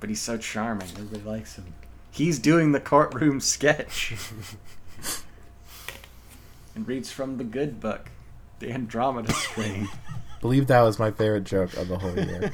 But 0.00 0.08
he's 0.08 0.20
so 0.20 0.36
charming. 0.36 0.88
Everybody 0.92 1.22
likes 1.22 1.56
him. 1.56 1.72
He's 2.10 2.38
doing 2.38 2.72
the 2.72 2.80
courtroom 2.80 3.40
sketch. 3.40 4.14
and 6.74 6.88
reads 6.88 7.12
from 7.12 7.36
the 7.38 7.44
good 7.44 7.80
book, 7.80 8.10
the 8.58 8.72
Andromeda 8.72 9.32
Strain. 9.32 9.88
believe 10.40 10.66
that 10.68 10.80
was 10.82 10.98
my 10.98 11.10
favorite 11.10 11.44
joke 11.44 11.76
of 11.76 11.88
the 11.88 11.98
whole 11.98 12.16
year. 12.16 12.52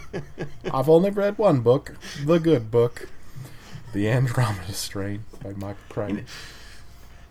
I've 0.72 0.88
only 0.88 1.10
read 1.10 1.38
one 1.38 1.60
book, 1.60 1.94
the 2.24 2.38
good 2.38 2.70
book, 2.70 3.08
The 3.92 4.08
Andromeda 4.08 4.72
Strain 4.72 5.24
by 5.42 5.52
Mike 5.52 5.76
Price. 5.88 6.22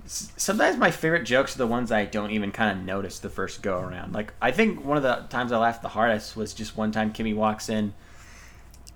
Sometimes 0.07 0.77
my 0.77 0.91
favorite 0.91 1.23
jokes 1.23 1.55
are 1.55 1.57
the 1.57 1.67
ones 1.67 1.91
I 1.91 2.05
don't 2.05 2.31
even 2.31 2.51
kind 2.51 2.77
of 2.77 2.85
notice 2.85 3.19
the 3.19 3.29
first 3.29 3.61
go 3.61 3.79
around. 3.79 4.13
Like 4.13 4.33
I 4.41 4.51
think 4.51 4.85
one 4.85 4.97
of 4.97 5.03
the 5.03 5.25
times 5.29 5.51
I 5.51 5.57
laughed 5.57 5.81
the 5.81 5.89
hardest 5.89 6.37
was 6.37 6.53
just 6.53 6.77
one 6.77 6.91
time 6.91 7.11
Kimmy 7.11 7.35
walks 7.35 7.69
in, 7.69 7.93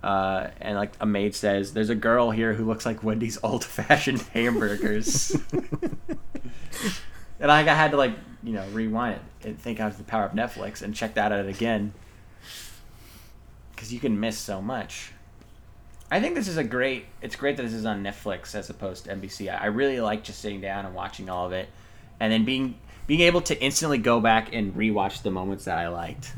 uh, 0.04 0.48
and 0.60 0.76
like 0.76 0.92
a 1.00 1.06
maid 1.06 1.34
says, 1.34 1.72
"There's 1.72 1.90
a 1.90 1.96
girl 1.96 2.30
here 2.30 2.54
who 2.54 2.64
looks 2.64 2.86
like 2.86 3.02
Wendy's 3.02 3.38
old-fashioned 3.42 4.22
hamburgers," 4.32 5.36
and 7.40 7.50
I 7.50 7.62
had 7.62 7.90
to 7.90 7.96
like 7.96 8.12
you 8.42 8.52
know 8.52 8.66
rewind 8.68 9.16
it 9.42 9.48
and 9.48 9.58
think 9.58 9.80
out 9.80 9.96
the 9.96 10.04
power 10.04 10.24
of 10.24 10.32
Netflix 10.32 10.82
and 10.82 10.94
check 10.94 11.14
that 11.14 11.32
out 11.32 11.46
again 11.46 11.92
because 13.72 13.92
you 13.92 14.00
can 14.00 14.20
miss 14.20 14.36
so 14.38 14.60
much. 14.60 15.12
I 16.10 16.20
think 16.20 16.34
this 16.34 16.48
is 16.48 16.56
a 16.56 16.64
great. 16.64 17.06
It's 17.22 17.36
great 17.36 17.56
that 17.56 17.62
this 17.62 17.72
is 17.72 17.86
on 17.86 18.02
Netflix 18.02 18.54
as 18.54 18.68
opposed 18.68 19.04
to 19.04 19.14
NBC. 19.14 19.52
I 19.52 19.64
I 19.64 19.66
really 19.66 20.00
like 20.00 20.24
just 20.24 20.40
sitting 20.40 20.60
down 20.60 20.84
and 20.84 20.94
watching 20.94 21.30
all 21.30 21.46
of 21.46 21.52
it, 21.52 21.68
and 22.18 22.32
then 22.32 22.44
being 22.44 22.76
being 23.06 23.20
able 23.20 23.40
to 23.42 23.60
instantly 23.62 23.98
go 23.98 24.20
back 24.20 24.52
and 24.54 24.74
rewatch 24.74 25.22
the 25.22 25.30
moments 25.30 25.64
that 25.64 25.78
I 25.78 25.88
liked. 25.88 26.34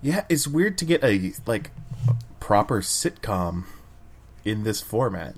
Yeah, 0.00 0.24
it's 0.28 0.48
weird 0.48 0.78
to 0.78 0.84
get 0.84 1.04
a 1.04 1.32
like 1.46 1.70
proper 2.40 2.80
sitcom 2.80 3.64
in 4.44 4.64
this 4.64 4.80
format. 4.80 5.34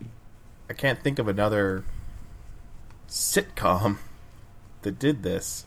I 0.71 0.73
can't 0.73 1.03
think 1.03 1.19
of 1.19 1.29
another 1.29 1.85
sitcom 3.09 3.99
that 4.85 4.99
did 4.99 5.23
this. 5.23 5.67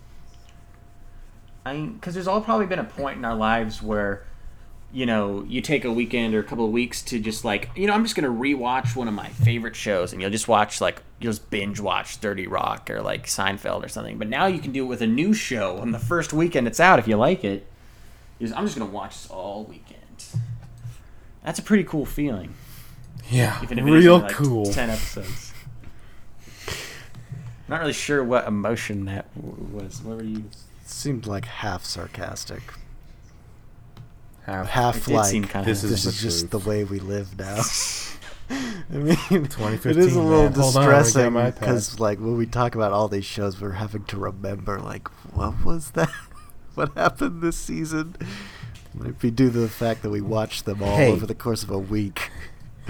I 1.65 1.73
mean, 1.73 1.93
because 1.93 2.13
there's 2.13 2.27
all 2.27 2.41
probably 2.41 2.65
been 2.65 2.79
a 2.79 2.83
point 2.85 3.17
in 3.17 3.25
our 3.25 3.35
lives 3.35 3.83
where, 3.83 4.25
you 4.93 5.05
know, 5.05 5.43
you 5.47 5.59
take 5.59 5.83
a 5.83 5.91
weekend 5.91 6.33
or 6.33 6.39
a 6.39 6.43
couple 6.43 6.63
of 6.65 6.71
weeks 6.71 7.01
to 7.03 7.19
just 7.19 7.43
like, 7.43 7.69
you 7.75 7.87
know, 7.87 7.93
I'm 7.93 8.03
just 8.03 8.15
gonna 8.15 8.29
rewatch 8.29 8.95
one 8.95 9.09
of 9.09 9.13
my 9.13 9.27
favorite 9.27 9.75
shows, 9.75 10.13
and 10.13 10.21
you'll 10.21 10.31
just 10.31 10.47
watch 10.47 10.79
like 10.79 11.01
you'll 11.19 11.33
just 11.33 11.49
binge 11.49 11.79
watch 11.79 12.15
Thirty 12.17 12.47
Rock 12.47 12.89
or 12.89 13.01
like 13.01 13.25
Seinfeld 13.25 13.83
or 13.83 13.89
something. 13.89 14.17
But 14.17 14.29
now 14.29 14.45
you 14.45 14.59
can 14.59 14.71
do 14.71 14.85
it 14.85 14.87
with 14.87 15.01
a 15.01 15.07
new 15.07 15.33
show 15.33 15.79
on 15.79 15.91
the 15.91 15.99
first 15.99 16.31
weekend 16.31 16.67
it's 16.67 16.79
out 16.79 16.99
if 16.99 17.07
you 17.07 17.17
like 17.17 17.43
it. 17.43 17.67
I'm 18.39 18.65
just 18.65 18.77
gonna 18.77 18.89
watch 18.89 19.23
this 19.23 19.29
all 19.29 19.65
weekend. 19.65 19.97
That's 21.43 21.59
a 21.59 21.63
pretty 21.63 21.83
cool 21.83 22.05
feeling. 22.05 22.53
Yeah, 23.29 23.61
Even 23.61 23.79
if 23.79 23.85
real 23.85 24.19
like, 24.19 24.31
cool. 24.31 24.65
Ten 24.71 24.89
episodes. 24.89 25.46
I'm 27.67 27.71
not 27.73 27.81
really 27.81 27.93
sure 27.93 28.23
what 28.23 28.47
emotion 28.47 29.05
that 29.05 29.25
w- 29.35 29.67
was. 29.71 30.01
What 30.01 30.17
were 30.17 30.23
you? 30.23 30.45
Seemed 30.85 31.25
like 31.27 31.45
half 31.45 31.83
sarcastic, 31.83 32.61
Half. 34.45 34.67
half 34.69 35.07
It 35.07 35.13
like 35.13 35.25
seem 35.29 35.43
kind 35.43 35.61
of. 35.63 35.65
This 35.67 35.81
this 35.81 36.05
is 36.05 36.15
is, 36.15 36.21
just 36.21 36.49
the 36.51 36.59
way 36.59 36.83
we 36.85 36.99
live 36.99 37.37
now. 37.37 37.61
I 38.49 38.93
mean, 38.93 39.09
it 39.29 39.51
2015, 39.51 39.97
is 40.01 40.15
a 40.15 40.21
little 40.21 40.43
man. 40.43 40.53
Hold 40.53 40.77
on, 40.77 40.85
let 40.85 40.95
me 40.95 41.01
get 41.01 41.03
distressing 41.03 41.51
because, 41.59 41.99
like, 41.99 42.19
when 42.19 42.37
we 42.37 42.45
talk 42.45 42.75
about 42.75 42.93
all 42.93 43.09
these 43.09 43.25
shows, 43.25 43.59
we're 43.59 43.71
having 43.71 44.05
to 44.05 44.17
remember, 44.17 44.79
like, 44.79 45.09
what 45.35 45.65
was 45.65 45.91
that? 45.91 46.09
what 46.75 46.93
happened 46.93 47.41
this 47.41 47.57
season? 47.57 48.15
Might 48.93 49.19
be 49.19 49.29
due 49.31 49.51
to 49.51 49.59
the 49.59 49.67
fact 49.67 50.01
that 50.03 50.09
we 50.11 50.21
watched 50.21 50.63
them 50.63 50.81
all 50.81 50.95
Hey. 50.95 51.11
over 51.11 51.25
the 51.25 51.35
course 51.35 51.61
of 51.63 51.69
a 51.69 51.77
week, 51.77 52.31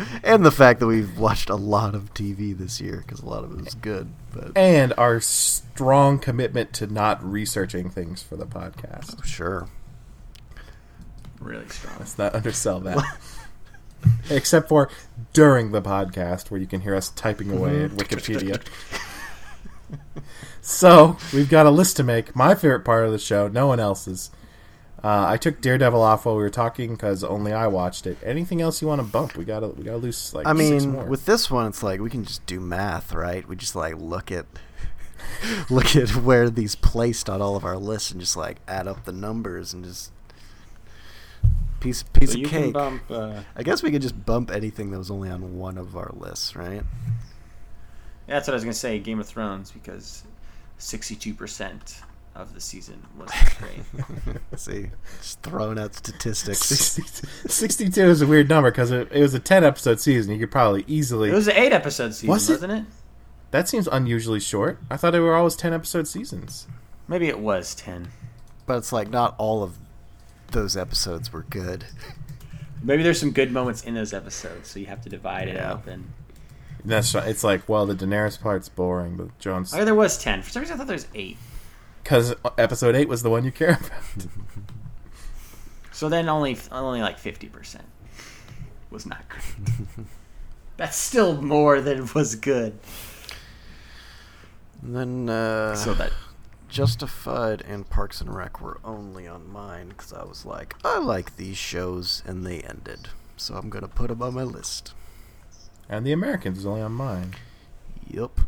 and 0.24 0.46
the 0.46 0.52
fact 0.52 0.80
that 0.80 0.88
we've 0.88 1.18
watched 1.18 1.50
a 1.50 1.56
lot 1.56 1.96
of 1.96 2.14
TV 2.14 2.58
this 2.58 2.80
year 2.80 3.04
because 3.06 3.22
a 3.22 3.26
lot 3.26 3.44
of 3.44 3.60
it 3.60 3.68
is 3.68 3.74
good. 3.76 4.10
But. 4.34 4.58
And 4.58 4.94
our 4.98 5.20
strong 5.20 6.20
commitment 6.20 6.74
to 6.74 6.88
not 6.88 7.24
researching 7.24 7.90
things 7.90 8.22
for 8.22 8.36
the 8.36 8.46
podcast. 8.46 9.16
Oh, 9.20 9.24
sure. 9.24 9.68
Really 11.40 11.68
strong. 11.70 11.96
Let's 12.00 12.18
not 12.18 12.36
undersell 12.36 12.80
that. 12.82 13.04
Except 14.30 14.70
for 14.70 14.90
during 15.34 15.72
the 15.72 15.82
podcast 15.82 16.52
where 16.52 16.60
you 16.60 16.68
can 16.68 16.82
hear 16.82 16.96
us 16.96 17.10
typing 17.10 17.52
away 17.52 17.84
at 17.84 17.92
mm-hmm. 17.92 17.98
Wikipedia. 17.98 18.62
so, 20.62 21.18
we've 21.34 21.50
got 21.50 21.66
a 21.66 21.72
list 21.72 21.98
to 21.98 22.04
make. 22.04 22.36
My 22.36 22.56
favorite 22.56 22.82
part 22.82 23.06
of 23.06 23.12
the 23.12 23.20
show, 23.20 23.48
no 23.48 23.68
one 23.68 23.80
else's. 23.80 24.32
Uh, 25.04 25.26
I 25.28 25.38
took 25.38 25.62
Daredevil 25.62 26.02
off 26.02 26.26
while 26.26 26.36
we 26.36 26.42
were 26.42 26.50
talking 26.50 26.94
because 26.94 27.24
only 27.24 27.54
I 27.54 27.68
watched 27.68 28.08
it. 28.08 28.18
Anything 28.24 28.62
else 28.62 28.82
you 28.82 28.88
want 28.88 29.00
to 29.00 29.08
bump? 29.08 29.36
We 29.36 29.46
gotta 29.46 29.68
we 29.68 29.84
gotta 29.84 29.98
lose 29.98 30.34
like. 30.34 30.48
I 30.48 30.54
mean, 30.54 31.08
with 31.08 31.26
this 31.26 31.52
one, 31.52 31.68
it's 31.68 31.84
like 31.84 32.00
we 32.00 32.10
can 32.10 32.26
just 32.26 32.46
do 32.48 32.60
math, 32.60 33.14
right? 33.14 33.48
We 33.48 33.56
just 33.56 33.76
like 33.76 33.96
look 33.98 34.32
at 34.32 34.48
look 35.70 35.96
at 35.96 36.10
where 36.16 36.50
these 36.50 36.76
placed 36.76 37.30
on 37.30 37.42
all 37.42 37.56
of 37.56 37.64
our 37.64 37.78
lists 37.78 38.12
and 38.12 38.20
just 38.20 38.36
like 38.36 38.58
add 38.68 38.88
up 38.88 39.06
the 39.06 39.12
numbers 39.12 39.72
and 39.72 39.84
just 39.84 40.12
piece 41.80 42.02
piece 42.02 42.34
so 42.34 42.42
of 42.42 42.50
cake. 42.50 42.74
Bump, 42.74 43.04
uh, 43.12 43.42
I 43.56 43.62
guess 43.62 43.84
we 43.84 43.92
could 43.92 44.02
just 44.02 44.26
bump 44.26 44.50
anything 44.50 44.90
that 44.92 44.98
was 44.98 45.12
only 45.12 45.30
on 45.30 45.60
one 45.60 45.78
of 45.78 45.96
our 45.96 46.12
lists, 46.16 46.56
right? 46.56 46.82
That's 48.26 48.48
what 48.48 48.54
I 48.54 48.56
was 48.56 48.64
gonna 48.64 48.74
say. 48.74 48.98
Game 48.98 49.20
of 49.20 49.28
Thrones 49.28 49.72
because 49.72 50.24
sixty-two 50.80 51.36
percent 51.36 52.02
of 52.38 52.54
the 52.54 52.62
season 52.62 53.04
was 53.18 53.30
great. 53.60 54.38
See, 54.60 54.88
just 55.18 55.42
throwing 55.42 55.80
out 55.80 55.96
statistics. 55.96 56.60
62, 56.60 57.28
62 57.50 58.02
is 58.02 58.22
a 58.22 58.28
weird 58.28 58.50
number 58.50 58.72
because 58.72 58.92
it, 58.92 59.12
it, 59.12 59.22
was 59.22 59.34
a 59.34 59.40
10 59.40 59.64
episode 59.64 60.00
season. 60.00 60.34
You 60.34 60.40
could 60.40 60.52
probably 60.52 60.86
easily. 60.88 61.30
It 61.30 61.34
was 61.34 61.48
an 61.48 61.56
8 61.58 61.74
episode 61.74 62.14
season, 62.14 62.30
was 62.30 62.50
not 62.62 62.70
it? 62.70 62.86
That 63.52 63.68
seems 63.68 63.88
unusually 63.88 64.40
short. 64.40 64.80
I 64.90 64.98
thought 64.98 65.12
they 65.12 65.20
were 65.20 65.36
always 65.36 65.56
10 65.56 65.74
episode 65.74 66.08
seasons. 66.08 66.68
Maybe 67.08 67.28
it 67.28 67.40
was 67.40 67.74
10. 67.76 68.10
But 68.66 68.78
it's 68.78 68.92
like 68.92 69.10
not 69.10 69.36
all 69.38 69.64
of 69.64 69.78
those 70.52 70.76
episodes 70.78 71.32
were 71.32 71.44
good. 71.44 71.86
Maybe 72.84 73.04
there's 73.04 73.20
some 73.20 73.32
good 73.32 73.52
moments 73.52 73.84
in 73.84 73.96
those 73.96 74.14
episodes, 74.14 74.70
so 74.70 74.80
you 74.80 74.86
have 74.86 75.02
to 75.02 75.10
divide 75.10 75.48
yeah. 75.48 75.54
it 75.56 75.60
up 75.62 75.88
and. 75.88 76.12
That's 76.86 77.14
right. 77.14 77.28
It's 77.28 77.44
like, 77.44 77.68
well, 77.68 77.86
the 77.86 77.96
Daenerys 77.96 78.40
part's 78.40 78.70
boring, 78.70 79.18
but 79.18 79.38
Jon's. 79.40 79.74
Oh, 79.74 79.84
there 79.84 79.96
was 79.96 80.18
ten. 80.18 80.42
For 80.42 80.52
some 80.52 80.62
reason, 80.62 80.76
I 80.76 80.78
thought 80.78 80.88
there 80.88 80.96
was 80.96 81.08
eight 81.16 81.38
because 82.08 82.34
episode 82.58 82.96
eight 82.96 83.10
was 83.10 83.22
the 83.22 83.30
one 83.30 83.44
you 83.44 83.52
care 83.52 83.72
about. 83.82 84.28
so 85.92 86.08
then 86.08 86.30
only 86.30 86.58
only 86.72 87.02
like 87.02 87.20
fifty 87.20 87.48
percent 87.48 87.84
was 88.90 89.06
not 89.06 89.26
good. 89.28 90.06
That's 90.78 90.96
still 90.96 91.42
more 91.42 91.82
than 91.82 92.08
was 92.16 92.36
good. 92.36 92.80
And 94.82 94.96
then 94.96 95.30
uh, 95.30 95.76
so 95.76 95.94
that 95.96 96.14
Justified 96.70 97.62
and 97.68 97.90
Parks 97.90 98.22
and 98.22 98.34
Rec 98.34 98.62
were 98.62 98.80
only 98.86 99.28
on 99.28 99.52
mine 99.52 99.90
because 99.90 100.14
I 100.14 100.24
was 100.24 100.46
like, 100.46 100.76
I 100.86 101.00
like 101.00 101.36
these 101.36 101.58
shows, 101.58 102.24
and 102.26 102.46
they 102.46 102.62
ended, 102.62 103.10
so 103.36 103.56
I'm 103.56 103.70
gonna 103.70 103.90
put 103.90 104.08
them 104.08 104.22
on 104.22 104.34
my 104.34 104.44
list. 104.44 104.94
And 105.90 106.06
The 106.06 106.14
Americans 106.14 106.60
is 106.60 106.66
only 106.66 106.82
on 106.82 106.94
mine. 106.94 107.34
Yep. 108.10 108.40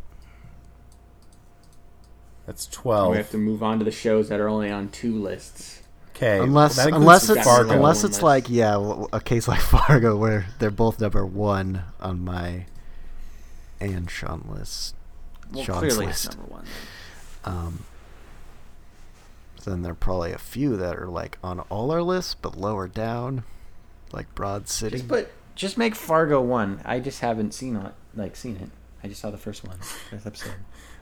That's 2.49 2.65
twelve. 2.65 3.11
We 3.11 3.17
have 3.17 3.29
to 3.29 3.37
move 3.37 3.61
on 3.61 3.77
to 3.77 3.85
the 3.85 3.91
shows 3.91 4.29
that 4.29 4.39
are 4.39 4.49
only 4.49 4.71
on 4.71 4.89
two 4.89 5.13
lists. 5.13 5.83
Okay. 6.15 6.39
Unless 6.39 6.77
well, 6.77 6.95
unless 6.95 7.29
it's 7.29 7.43
Fargo. 7.43 7.73
unless 7.73 8.03
it's 8.03 8.23
like 8.23 8.49
yeah, 8.49 9.03
a 9.13 9.21
case 9.21 9.47
like 9.47 9.59
Fargo 9.77 10.17
where 10.17 10.47
they're 10.57 10.71
both 10.71 10.99
number 10.99 11.23
one 11.23 11.83
on 12.01 12.25
my 12.25 12.65
and 13.79 14.09
Sean 14.09 14.49
list. 14.49 14.95
Well, 15.53 15.63
Sean's 15.63 15.77
clearly 15.77 16.07
list. 16.07 16.25
it's 16.25 16.35
number 16.37 16.51
one. 16.51 16.65
Then. 17.45 17.53
Um, 17.53 17.85
then 19.63 19.83
there 19.83 19.91
are 19.91 19.95
probably 19.95 20.31
a 20.31 20.39
few 20.39 20.75
that 20.75 20.95
are 20.95 21.07
like 21.07 21.37
on 21.43 21.59
all 21.69 21.91
our 21.91 22.01
lists 22.01 22.33
but 22.33 22.57
lower 22.57 22.87
down, 22.87 23.43
like 24.11 24.33
Broad 24.33 24.67
City. 24.67 25.03
Just 25.07 25.27
just 25.53 25.77
make 25.77 25.93
Fargo 25.93 26.41
one. 26.41 26.81
I 26.83 26.99
just 26.99 27.19
haven't 27.19 27.53
seen 27.53 27.75
it. 27.75 27.93
Like 28.15 28.35
seen 28.35 28.55
it. 28.55 28.69
I 29.03 29.07
just 29.07 29.21
saw 29.21 29.29
the 29.29 29.37
first 29.37 29.63
one, 29.63 29.77
first 29.77 30.25
episode. 30.25 30.55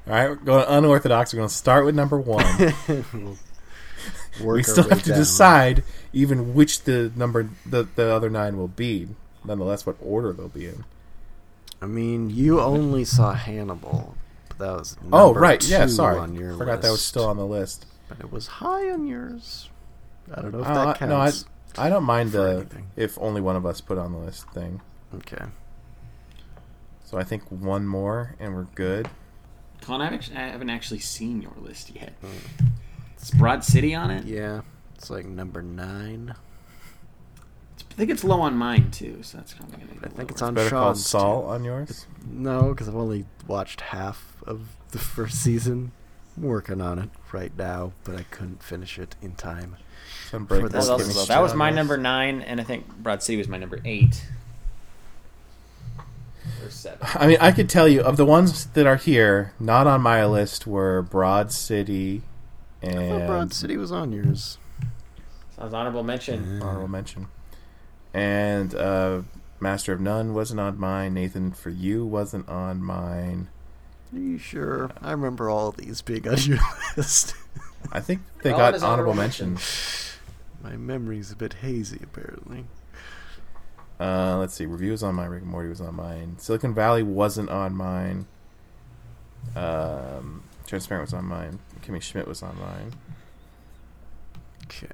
All 0.08 0.14
right, 0.14 0.30
we're 0.30 0.36
going 0.36 0.66
unorthodox. 0.70 1.34
We're 1.34 1.38
going 1.38 1.50
to 1.50 1.56
start 1.56 1.84
with 1.84 1.94
number 1.94 2.18
one. 2.18 2.46
we 4.42 4.64
still 4.64 4.88
have 4.88 5.04
to 5.04 5.10
down. 5.10 5.18
decide 5.18 5.84
even 6.14 6.54
which 6.54 6.84
the 6.84 7.12
number 7.14 7.50
the, 7.66 7.84
the 7.96 8.14
other 8.14 8.30
nine 8.30 8.56
will 8.56 8.70
be. 8.70 9.10
Nonetheless, 9.44 9.86
what 9.86 9.98
order 10.02 10.32
they'll 10.32 10.48
be 10.48 10.68
in. 10.68 10.86
I 11.82 11.88
mean, 11.88 12.30
you 12.30 12.62
only 12.62 13.04
saw 13.04 13.34
Hannibal. 13.34 14.16
But 14.48 14.58
that 14.60 14.72
was 14.72 14.98
oh 15.12 15.34
right, 15.34 15.62
yeah. 15.68 15.88
Sorry, 15.88 16.18
on 16.18 16.34
your 16.34 16.54
forgot 16.54 16.76
list. 16.76 16.82
that 16.84 16.92
was 16.92 17.06
still 17.06 17.26
on 17.26 17.36
the 17.36 17.46
list. 17.46 17.86
But 18.08 18.22
it 18.22 18.32
was 18.32 18.48
high 18.48 18.90
on 18.90 19.08
yours. 19.08 19.70
I 20.34 20.42
don't 20.42 20.54
know 20.54 20.62
if 20.62 20.68
uh, 20.68 20.86
that 20.86 21.00
counts. 21.00 21.46
No, 21.76 21.82
I, 21.84 21.88
I 21.88 21.90
don't 21.90 22.06
mind 22.06 22.32
the 22.32 22.60
anything. 22.60 22.88
if 22.96 23.18
only 23.20 23.42
one 23.42 23.58
of 23.58 23.66
us 23.66 23.82
put 23.82 23.98
on 23.98 24.14
the 24.14 24.20
list 24.20 24.50
thing. 24.52 24.80
Okay. 25.16 25.46
So 27.04 27.18
I 27.18 27.26
think 27.26 27.44
one 27.52 27.86
more 27.86 28.36
and 28.40 28.56
we're 28.56 28.64
good. 28.64 29.10
Colin, 29.88 30.02
I've 30.02 30.12
actually, 30.12 30.36
I 30.36 30.50
haven't 30.50 30.70
actually 30.70 31.00
seen 31.00 31.42
your 31.42 31.54
list 31.62 31.96
yet. 31.96 32.14
Mm. 32.22 32.72
It's 33.16 33.32
Broad 33.32 33.64
City 33.64 33.96
on 33.96 34.12
it. 34.12 34.26
Yeah, 34.26 34.62
it's 34.96 35.10
like 35.10 35.26
number 35.26 35.62
nine. 35.62 36.36
It's, 37.74 37.86
I 37.90 37.94
think 37.94 38.12
it's 38.12 38.26
low 38.26 38.42
on 38.42 38.58
mine 38.58 38.92
too, 38.92 39.24
so 39.24 39.38
that's 39.38 39.54
probably 39.54 39.78
gonna. 39.78 39.98
Be 39.98 40.06
I 40.06 40.10
think 40.10 40.30
it's 40.30 40.42
on 40.42 40.56
Better 40.56 40.70
Sean's. 40.70 41.06
Saul 41.06 41.44
too. 41.44 41.48
on 41.52 41.64
yours? 41.64 41.90
It's, 41.90 42.08
no, 42.30 42.74
because 42.74 42.90
I've 42.90 42.98
only 42.98 43.28
watched 43.48 43.80
half 43.80 44.36
of 44.46 44.76
the 44.92 45.00
first 45.16 45.42
season. 45.42 45.94
I'm 46.36 46.44
working 46.44 46.82
on 46.82 47.00
it 47.00 47.10
right 47.32 47.58
now, 47.58 47.94
but 48.04 48.18
I 48.18 48.24
couldn't 48.24 48.62
finish 48.62 49.00
it 49.00 49.16
in 49.22 49.36
time. 49.36 49.78
That, 50.32 50.50
was, 50.50 51.28
that 51.30 51.42
was 51.42 51.54
my 51.54 51.70
number 51.70 51.96
nine, 51.96 52.42
and 52.42 52.60
I 52.60 52.66
think 52.66 52.94
Broad 52.98 53.24
City 53.24 53.38
was 53.38 53.48
my 53.48 53.58
number 53.58 53.80
eight 53.86 54.26
or 56.64 56.70
seven. 56.70 57.00
I 57.16 57.28
mean, 57.28 57.38
I 57.40 57.52
could 57.52 57.70
tell 57.70 57.88
you 57.88 58.02
of 58.02 58.18
the 58.18 58.26
ones 58.26 58.66
that 58.68 58.86
are 58.86 58.96
here, 58.96 59.54
not 59.60 59.88
on 59.88 60.02
my 60.02 60.26
list 60.26 60.68
were 60.68 61.02
Broad 61.02 61.52
City. 61.52 62.24
And 62.82 63.24
I 63.24 63.26
Broad 63.26 63.54
City 63.54 63.78
was 63.78 63.92
on 63.92 64.12
yours. 64.12 64.58
Sounds 65.58 65.74
honorable 65.74 66.04
mention. 66.04 66.62
Honorable 66.62 66.88
mention. 66.88 67.28
And 68.14 68.74
uh, 68.76 69.22
Master 69.60 69.94
of 69.94 70.02
None 70.02 70.34
wasn't 70.34 70.60
on 70.60 70.80
mine. 70.80 71.14
Nathan 71.14 71.52
for 71.52 71.70
You 71.70 72.06
wasn't 72.06 72.48
on 72.48 72.84
mine. 72.84 73.50
Are 74.14 74.20
you 74.20 74.38
sure? 74.38 74.92
I 75.02 75.12
remember 75.12 75.50
all 75.50 75.72
these 75.72 76.02
being 76.02 76.28
on 76.28 76.38
your 76.40 76.60
list. 76.98 77.36
I 77.92 78.00
think 78.00 78.22
they 78.42 78.52
got 78.52 78.76
honorable, 78.76 79.14
honorable 79.14 79.60
My 80.64 80.78
memory's 80.78 81.32
a 81.32 81.36
bit 81.36 81.54
hazy, 81.56 82.00
apparently. 82.04 82.66
Uh, 84.00 84.38
let's 84.38 84.54
see. 84.54 84.66
Review 84.66 84.92
was 84.92 85.04
on 85.04 85.16
mine. 85.16 85.30
Rick 85.30 85.42
and 85.42 85.52
Morty 85.52 85.70
was 85.70 85.82
on 85.82 85.96
mine. 85.96 86.36
Silicon 86.38 86.74
Valley 86.74 87.04
wasn't 87.04 87.50
on 87.50 87.76
mine. 87.76 88.28
Um, 89.56 90.44
Transparent 90.68 91.08
was 91.08 91.14
on 91.14 91.26
mine. 91.26 91.60
Kimmy 91.82 92.02
Schmidt 92.02 92.28
was 92.28 92.44
on 92.44 92.60
mine. 92.60 92.94
Okay. 94.66 94.88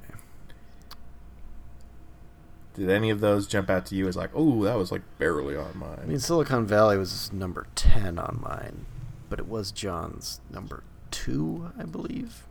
Did 2.75 2.89
any 2.89 3.09
of 3.09 3.19
those 3.19 3.45
jump 3.47 3.69
out 3.69 3.85
to 3.87 3.95
you 3.95 4.07
as 4.07 4.15
like, 4.15 4.31
oh, 4.33 4.63
that 4.63 4.77
was 4.77 4.91
like 4.91 5.01
barely 5.19 5.55
on 5.55 5.77
mine? 5.77 5.99
I 6.01 6.05
mean, 6.05 6.19
Silicon 6.19 6.65
Valley 6.65 6.97
was 6.97 7.31
number 7.31 7.67
ten 7.75 8.17
on 8.17 8.39
mine, 8.41 8.85
but 9.29 9.39
it 9.39 9.47
was 9.47 9.71
John's 9.71 10.41
number 10.49 10.83
two, 11.11 11.71
I 11.77 11.83
believe. 11.83 12.47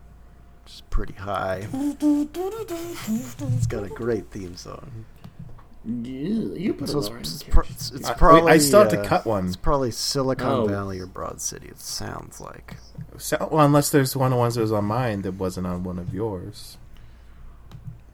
Which 0.64 0.74
is 0.74 0.82
pretty 0.90 1.14
high. 1.14 1.66
it's 1.72 3.66
got 3.66 3.82
a 3.82 3.88
great 3.88 4.30
theme 4.30 4.56
song. 4.56 5.06
You 5.84 6.74
put 6.74 6.88
so 6.88 7.00
a 7.00 7.16
it's, 7.16 7.42
it's, 7.42 7.90
it's 7.90 8.08
I, 8.08 8.14
probably. 8.14 8.42
Wait, 8.42 8.52
I 8.52 8.58
still 8.58 8.80
have 8.80 8.90
to 8.90 9.00
uh, 9.00 9.04
cut 9.04 9.26
one. 9.26 9.48
It's 9.48 9.56
probably 9.56 9.90
Silicon 9.90 10.46
oh. 10.46 10.66
Valley 10.66 11.00
or 11.00 11.06
Broad 11.06 11.40
City. 11.40 11.66
It 11.66 11.80
sounds 11.80 12.40
like. 12.40 12.76
So, 13.18 13.48
well, 13.50 13.66
unless 13.66 13.90
there's 13.90 14.14
one 14.14 14.26
of 14.26 14.36
the 14.36 14.38
ones 14.38 14.54
that 14.54 14.60
was 14.60 14.70
on 14.70 14.84
mine 14.84 15.22
that 15.22 15.32
wasn't 15.32 15.66
on 15.66 15.82
one 15.82 15.98
of 15.98 16.14
yours. 16.14 16.78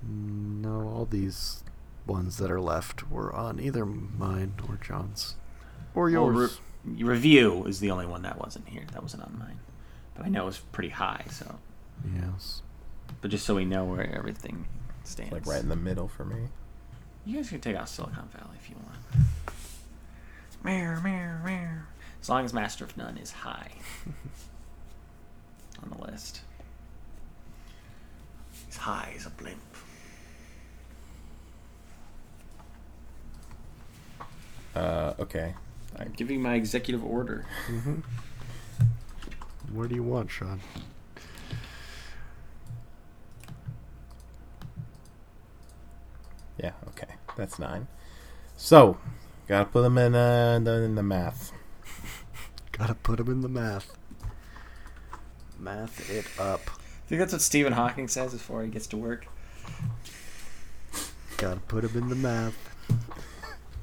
No, 0.03 0.89
all 0.89 1.05
these 1.05 1.62
ones 2.07 2.39
that 2.39 2.51
are 2.51 2.61
left 2.61 3.11
were 3.11 3.35
on 3.35 3.61
either 3.61 3.85
mine 3.85 4.55
or 4.66 4.77
John's, 4.82 5.36
or 5.95 6.09
yours. 6.09 6.35
Well, 6.35 6.97
re- 6.97 7.05
review 7.05 7.65
is 7.66 7.81
the 7.81 7.90
only 7.90 8.07
one 8.07 8.23
that 8.23 8.39
wasn't 8.40 8.66
here. 8.69 8.86
That 8.93 9.03
wasn't 9.03 9.24
on 9.24 9.36
mine, 9.39 9.59
but 10.15 10.24
I 10.24 10.31
know 10.31 10.45
it 10.45 10.47
was 10.47 10.59
pretty 10.59 10.89
high. 10.89 11.27
So. 11.31 11.57
Yes. 12.15 12.62
But 13.20 13.31
just 13.31 13.45
so 13.45 13.55
we 13.55 13.66
know 13.66 13.85
where 13.85 14.11
everything 14.15 14.66
stands, 15.05 15.35
it's 15.35 15.47
like 15.47 15.55
right 15.55 15.62
in 15.62 15.69
the 15.69 15.77
middle 15.77 16.09
for 16.09 16.24
me. 16.24 16.49
You 17.29 17.37
guys 17.37 17.51
can 17.51 17.61
take 17.61 17.77
out 17.77 17.91
Silicon 17.91 18.27
Valley 18.33 18.57
if 18.59 18.71
you 18.71 18.77
want. 18.77 18.97
Meow, 20.65 20.99
meow, 21.03 21.45
meow. 21.45 21.81
As 22.23 22.31
long 22.31 22.47
as 22.47 22.55
Master 22.55 22.87
of 22.87 22.97
None 22.97 23.19
is 23.19 23.31
high 23.31 23.71
on 25.83 25.91
the 25.91 26.11
list. 26.11 26.41
He's 28.65 28.79
high 28.79 29.13
as 29.15 29.27
a 29.27 29.31
blimp. 29.31 29.59
Uh, 34.75 35.13
okay. 35.21 35.53
I'm 35.99 36.15
giving 36.17 36.41
my 36.41 36.55
executive 36.55 37.05
order. 37.05 37.45
Mm-hmm. 37.67 37.97
What 39.77 39.91
do 39.91 39.95
you 39.95 40.03
want, 40.03 40.31
Sean? 40.31 40.61
Yeah, 46.57 46.73
okay. 46.89 47.18
That's 47.39 47.60
nine. 47.60 47.86
So, 48.56 48.98
gotta 49.47 49.65
put 49.65 49.82
them 49.82 49.97
in, 49.97 50.16
uh, 50.16 50.55
in, 50.56 50.65
the, 50.65 50.82
in 50.82 50.97
the 50.97 51.05
math. 51.05 51.52
gotta 52.73 52.94
put 52.94 53.19
them 53.19 53.31
in 53.31 53.43
the 53.43 53.48
math. 53.48 53.97
Math 55.56 56.10
it 56.10 56.27
up. 56.40 56.62
I 56.69 57.09
think 57.09 57.20
that's 57.20 57.32
what 57.32 57.40
Stephen 57.40 57.73
Hawking 57.73 58.09
says 58.09 58.32
before 58.32 58.65
he 58.65 58.70
gets 58.70 58.89
to 58.89 58.97
work. 58.97 59.28
Gotta 61.36 61.60
put 61.60 61.85
them 61.85 62.02
in 62.02 62.09
the 62.09 62.16
math. 62.16 62.59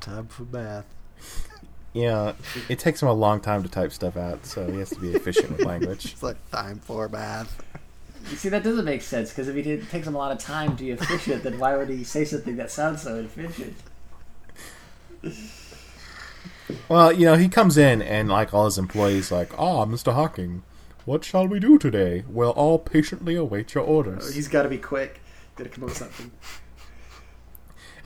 Time 0.01 0.27
for 0.27 0.43
math. 0.43 0.85
Yeah, 1.93 2.33
it 2.67 2.77
takes 2.79 3.01
him 3.01 3.07
a 3.07 3.13
long 3.13 3.39
time 3.39 3.63
to 3.63 3.69
type 3.69 3.93
stuff 3.93 4.17
out, 4.17 4.45
so 4.45 4.69
he 4.69 4.79
has 4.79 4.89
to 4.89 4.99
be 4.99 5.11
efficient 5.11 5.51
with 5.51 5.65
language. 5.65 6.05
It's 6.11 6.21
like 6.21 6.51
time 6.51 6.79
for 6.79 7.07
math. 7.07 7.63
You 8.29 8.37
see, 8.37 8.49
that 8.49 8.63
doesn't 8.63 8.85
make 8.85 9.01
sense 9.01 9.29
because 9.29 9.47
if 9.47 9.55
he 9.55 9.61
did, 9.61 9.83
it 9.83 9.89
takes 9.89 10.07
him 10.07 10.15
a 10.15 10.17
lot 10.17 10.31
of 10.31 10.39
time 10.39 10.75
to 10.77 10.83
be 10.83 10.91
efficient, 10.91 11.43
then 11.43 11.59
why 11.59 11.75
would 11.77 11.89
he 11.89 12.03
say 12.03 12.25
something 12.25 12.55
that 12.57 12.71
sounds 12.71 13.01
so 13.03 13.15
efficient? 13.17 13.75
Well, 16.89 17.11
you 17.11 17.25
know, 17.25 17.35
he 17.35 17.47
comes 17.49 17.77
in 17.77 18.01
and 18.01 18.29
like 18.29 18.53
all 18.53 18.65
his 18.65 18.77
employees, 18.77 19.31
like, 19.31 19.51
"Ah, 19.57 19.85
Mr. 19.85 20.13
Hawking, 20.13 20.63
what 21.05 21.23
shall 21.23 21.47
we 21.47 21.59
do 21.59 21.77
today? 21.77 22.23
We'll 22.27 22.51
all 22.51 22.79
patiently 22.79 23.35
await 23.35 23.73
your 23.75 23.83
orders." 23.83 24.33
He's 24.33 24.47
got 24.47 24.63
to 24.63 24.69
be 24.69 24.77
quick. 24.77 25.21
Got 25.55 25.65
to 25.65 25.69
come 25.69 25.83
up 25.83 25.89
with 25.89 25.97
something. 25.97 26.31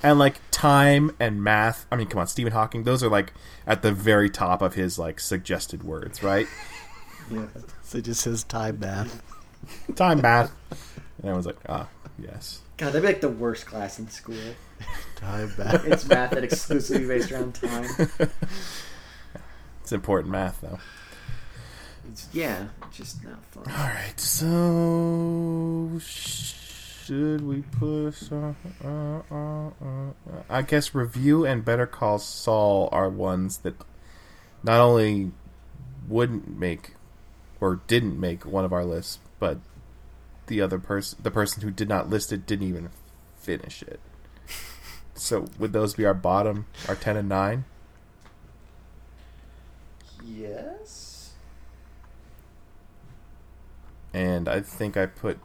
and 0.04 0.20
like 0.20 0.36
time 0.52 1.16
and 1.20 1.42
math. 1.44 1.86
I 1.92 1.96
mean, 1.96 2.08
come 2.08 2.20
on, 2.20 2.28
Stephen 2.28 2.54
Hawking. 2.54 2.84
Those 2.84 3.04
are 3.04 3.10
like 3.10 3.34
at 3.66 3.82
the 3.82 3.92
very 3.92 4.30
top 4.30 4.62
of 4.62 4.76
his 4.76 5.00
like 5.00 5.20
suggested 5.20 5.84
words, 5.84 6.22
right? 6.24 6.48
Yeah. 7.32 7.46
So 7.84 8.00
it 8.00 8.06
just 8.06 8.22
says 8.22 8.44
time 8.44 8.80
math. 8.80 9.22
Time, 9.96 10.22
math. 10.22 10.52
And 11.22 11.32
I 11.32 11.36
was 11.36 11.46
like, 11.46 11.58
ah, 11.68 11.88
yes. 12.18 12.62
God, 12.78 12.88
that'd 12.88 13.02
be 13.02 13.08
like 13.08 13.22
the 13.22 13.30
worst 13.30 13.66
class 13.66 14.00
in 14.00 14.08
school. 14.10 14.36
Time 15.16 15.54
math. 15.58 15.86
It's 15.86 16.06
math 16.08 16.32
that 16.32 16.44
exclusively 16.44 17.08
based 17.08 17.32
around 17.32 17.56
time. 17.56 17.90
It's 19.90 19.94
important 19.96 20.32
math, 20.32 20.62
though. 20.62 20.78
It's, 22.12 22.28
yeah, 22.32 22.68
just 22.92 23.24
not 23.24 23.44
fun. 23.46 23.64
All 23.68 23.88
right, 23.88 24.20
so 24.20 25.98
should 26.00 27.42
we 27.42 27.64
push? 27.64 28.32
Uh, 28.32 28.54
uh, 28.86 29.22
uh, 29.32 29.68
uh, 29.68 30.12
I 30.48 30.62
guess 30.62 30.94
review 30.94 31.44
and 31.44 31.66
Better 31.66 31.88
Call 31.88 32.20
Saul 32.20 32.90
are 32.92 33.10
ones 33.10 33.58
that 33.60 33.74
not 34.62 34.80
only 34.80 35.32
wouldn't 36.08 36.56
make 36.56 36.94
or 37.60 37.82
didn't 37.88 38.20
make 38.20 38.46
one 38.46 38.66
of 38.66 38.72
our 38.72 38.86
lists, 38.86 39.18
but 39.40 39.60
the 40.48 40.62
other 40.62 40.80
person, 40.80 41.20
the 41.22 41.32
person 41.32 41.64
who 41.64 41.72
did 41.72 41.90
not 41.90 42.10
list 42.10 42.32
it, 42.32 42.46
didn't 42.46 42.68
even 42.68 42.90
finish 43.38 43.82
it. 43.84 44.00
So 45.16 45.48
would 45.58 45.74
those 45.74 45.96
be 45.96 46.06
our 46.06 46.14
bottom, 46.14 46.66
our 46.88 46.96
ten 46.96 47.18
and 47.18 47.28
nine? 47.28 47.66
Yes. 50.24 51.10
and 54.14 54.48
I 54.48 54.62
think 54.62 54.98
I 54.98 55.06
put 55.06 55.40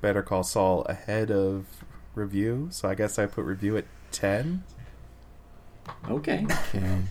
Better 0.00 0.22
Call 0.22 0.42
Saul 0.42 0.82
ahead 0.82 1.30
of 1.30 1.66
review, 2.14 2.68
so 2.70 2.88
I 2.88 2.94
guess 2.94 3.18
I 3.18 3.26
put 3.26 3.44
review 3.44 3.76
at 3.76 3.84
ten. 4.12 4.64
Okay. 6.08 6.46
Okay. 6.74 7.02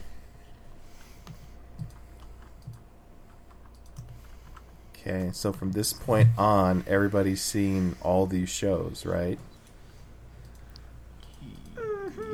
Okay, 5.10 5.32
so 5.34 5.52
from 5.52 5.72
this 5.72 5.92
point 5.92 6.30
on, 6.38 6.84
everybody's 6.88 7.42
seen 7.42 7.96
all 8.02 8.28
these 8.28 8.50
shows, 8.50 9.06
right? 9.08 9.40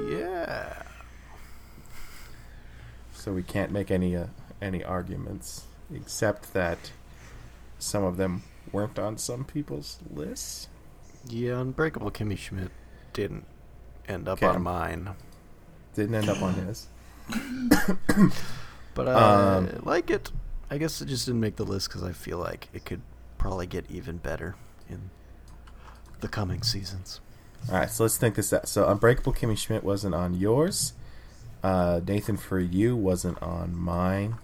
Yeah. 0.10 0.74
So 3.14 3.32
we 3.32 3.44
can't 3.44 3.72
make 3.72 3.92
any 3.92 4.16
uh, 4.16 4.26
any 4.62 4.84
arguments, 4.84 5.64
except 5.94 6.54
that 6.54 6.92
some 7.80 8.04
of 8.04 8.18
them 8.18 8.44
weren't 8.74 9.00
on 9.00 9.18
some 9.18 9.46
people's 9.46 9.98
lists. 10.14 10.68
Yeah, 11.28 11.62
Unbreakable 11.62 12.12
Kimmy 12.12 12.38
Schmidt 12.38 12.72
didn't 13.14 13.46
end 14.08 14.28
up 14.28 14.40
Okay. 14.40 14.48
on 14.48 14.62
mine. 14.64 15.10
Didn't 15.96 16.16
end 16.16 16.30
up 16.30 16.42
on 16.42 16.54
his. 16.56 16.88
But 18.94 19.10
I 19.10 19.56
Um, 19.58 19.82
like 19.84 20.10
it. 20.10 20.32
I 20.76 20.78
guess 20.78 21.02
it 21.02 21.06
just 21.06 21.26
didn't 21.26 21.40
make 21.40 21.56
the 21.56 21.64
list 21.64 21.88
because 21.88 22.04
I 22.04 22.12
feel 22.12 22.38
like 22.38 22.68
it 22.74 22.84
could 22.84 23.00
probably 23.38 23.66
get 23.66 23.90
even 23.90 24.18
better 24.18 24.56
in 24.90 25.10
the 26.20 26.28
coming 26.28 26.64
seasons. 26.64 27.22
All 27.70 27.76
right, 27.76 27.90
so 27.90 28.04
let's 28.04 28.18
think 28.18 28.36
this 28.36 28.52
out. 28.52 28.68
So 28.68 28.86
Unbreakable 28.86 29.32
Kimmy 29.32 29.58
Schmidt 29.58 29.86
wasn't 29.86 30.14
on 30.16 30.34
yours. 30.34 30.92
Uh, 31.64 32.02
Nathan 32.06 32.36
for 32.36 32.60
you 32.60 32.94
wasn't 32.94 33.42
on 33.42 33.74
mine. 33.74 34.36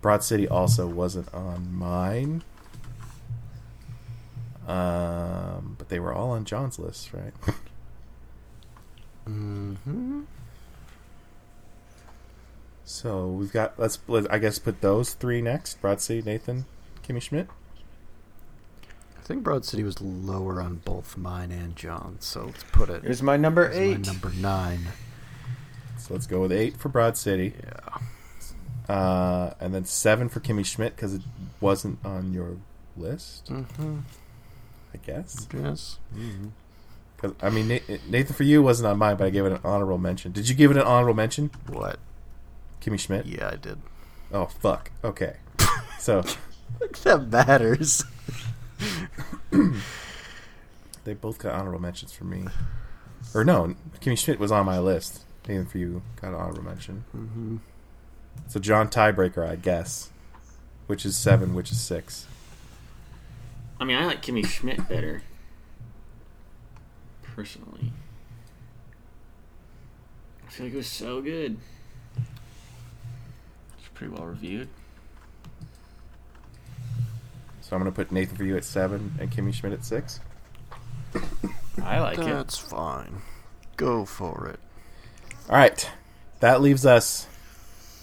Broad 0.00 0.22
City 0.22 0.46
also 0.46 0.86
wasn't 0.86 1.34
on 1.34 1.74
mine. 1.74 2.44
Um, 4.68 5.74
but 5.78 5.88
they 5.88 5.98
were 5.98 6.14
all 6.14 6.30
on 6.30 6.44
John's 6.44 6.78
list, 6.78 7.12
right? 7.12 7.34
Mm-hmm. 9.28 10.22
So 12.92 13.26
we've 13.28 13.52
got 13.52 13.78
let's 13.78 13.98
let, 14.08 14.32
I 14.32 14.38
guess 14.38 14.58
put 14.58 14.80
those 14.80 15.14
three 15.14 15.40
next: 15.42 15.80
Broad 15.80 16.00
City, 16.00 16.22
Nathan, 16.22 16.66
Kimmy 17.06 17.20
Schmidt. 17.22 17.48
I 19.18 19.24
think 19.24 19.42
Broad 19.44 19.64
City 19.64 19.82
was 19.84 20.00
lower 20.00 20.60
on 20.60 20.76
both 20.84 21.16
mine 21.16 21.52
and 21.52 21.76
John's, 21.76 22.24
so 22.26 22.46
let's 22.46 22.64
put 22.72 22.90
it 22.90 23.02
Here's 23.04 23.22
my 23.22 23.36
number 23.36 23.68
as 23.68 23.76
eight. 23.76 24.06
my 24.06 24.12
number 24.12 24.30
nine. 24.30 24.80
So 25.98 26.14
let's 26.14 26.26
go 26.26 26.40
with 26.40 26.50
eight 26.52 26.76
for 26.76 26.88
Broad 26.88 27.16
City, 27.16 27.54
Yeah. 28.88 28.92
uh, 28.94 29.54
and 29.60 29.72
then 29.72 29.84
seven 29.84 30.28
for 30.28 30.40
Kimmy 30.40 30.66
Schmidt 30.66 30.96
because 30.96 31.14
it 31.14 31.22
wasn't 31.60 32.04
on 32.04 32.34
your 32.34 32.56
list. 32.96 33.46
Mm-hmm. 33.46 33.98
I 34.92 34.96
guess. 35.06 35.46
Yes. 35.54 35.98
Mm-hmm. 36.14 36.48
'Cause, 37.18 37.32
I 37.40 37.50
mean, 37.50 37.68
Nathan 38.08 38.34
for 38.34 38.42
you 38.42 38.64
wasn't 38.64 38.88
on 38.88 38.98
mine, 38.98 39.16
but 39.16 39.28
I 39.28 39.30
gave 39.30 39.46
it 39.46 39.52
an 39.52 39.60
honorable 39.62 39.96
mention. 39.98 40.32
Did 40.32 40.48
you 40.48 40.56
give 40.56 40.72
it 40.72 40.76
an 40.76 40.82
honorable 40.82 41.14
mention, 41.14 41.52
What? 41.68 42.00
Kimmy 42.82 42.98
Schmidt? 42.98 43.26
Yeah, 43.26 43.50
I 43.52 43.56
did. 43.56 43.78
Oh 44.32 44.46
fuck. 44.46 44.90
Okay. 45.04 45.36
So 45.98 46.22
that 47.04 47.28
matters. 47.28 48.04
they 51.04 51.14
both 51.14 51.38
got 51.38 51.54
honorable 51.54 51.80
mentions 51.80 52.12
for 52.12 52.24
me. 52.24 52.46
Or 53.34 53.44
no, 53.44 53.76
Kimmy 54.00 54.18
Schmidt 54.18 54.40
was 54.40 54.50
on 54.50 54.66
my 54.66 54.80
list. 54.80 55.22
Nathan 55.46 55.66
for 55.66 55.78
you 55.78 56.02
got 56.20 56.28
an 56.28 56.34
honorable 56.34 56.64
mention. 56.64 57.04
Mm-hmm. 57.16 57.56
So 58.48 58.58
John 58.58 58.88
tiebreaker, 58.88 59.48
I 59.48 59.56
guess. 59.56 60.10
Which 60.88 61.06
is 61.06 61.16
seven, 61.16 61.54
which 61.54 61.70
is 61.70 61.80
six. 61.80 62.26
I 63.80 63.84
mean, 63.84 63.96
I 63.96 64.04
like 64.06 64.22
Kimmy 64.22 64.44
Schmidt 64.44 64.88
better. 64.88 65.22
Personally. 67.22 67.92
I 70.46 70.50
feel 70.50 70.66
like 70.66 70.74
it 70.74 70.76
was 70.76 70.86
so 70.88 71.22
good. 71.22 71.56
It's 74.02 74.08
pretty 74.08 74.20
well 74.20 74.28
reviewed. 74.28 74.68
So 77.60 77.76
I'm 77.76 77.80
gonna 77.80 77.92
put 77.92 78.10
Nathan 78.10 78.36
for 78.36 78.42
you 78.42 78.56
at 78.56 78.64
seven 78.64 79.14
and 79.20 79.30
Kimmy 79.30 79.54
Schmidt 79.54 79.72
at 79.72 79.84
six. 79.84 80.18
I 81.82 82.00
like 82.00 82.18
it. 82.18 82.24
That's 82.24 82.58
fine. 82.58 83.22
Go 83.76 84.04
for 84.04 84.48
it. 84.48 84.58
All 85.48 85.56
right, 85.56 85.88
that 86.40 86.60
leaves 86.60 86.84
us 86.84 87.28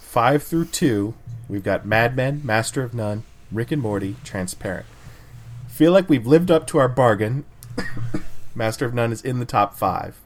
five 0.01 0.41
through 0.43 0.65
two. 0.65 1.15
We've 1.49 1.63
got 1.63 1.85
Mad 1.85 2.15
Men, 2.15 2.41
Master 2.45 2.81
of 2.81 2.93
None, 2.93 3.23
Rick 3.51 3.71
and 3.73 3.81
Morty, 3.81 4.15
Transparent. 4.23 4.85
Feel 5.67 5.91
like 5.91 6.07
we've 6.07 6.27
lived 6.27 6.49
up 6.49 6.65
to 6.67 6.77
our 6.77 6.87
bargain. 6.87 7.43
Master 8.55 8.85
of 8.85 8.93
None 8.93 9.11
is 9.11 9.21
in 9.21 9.39
the 9.39 9.45
top 9.45 9.75
five. 9.75 10.17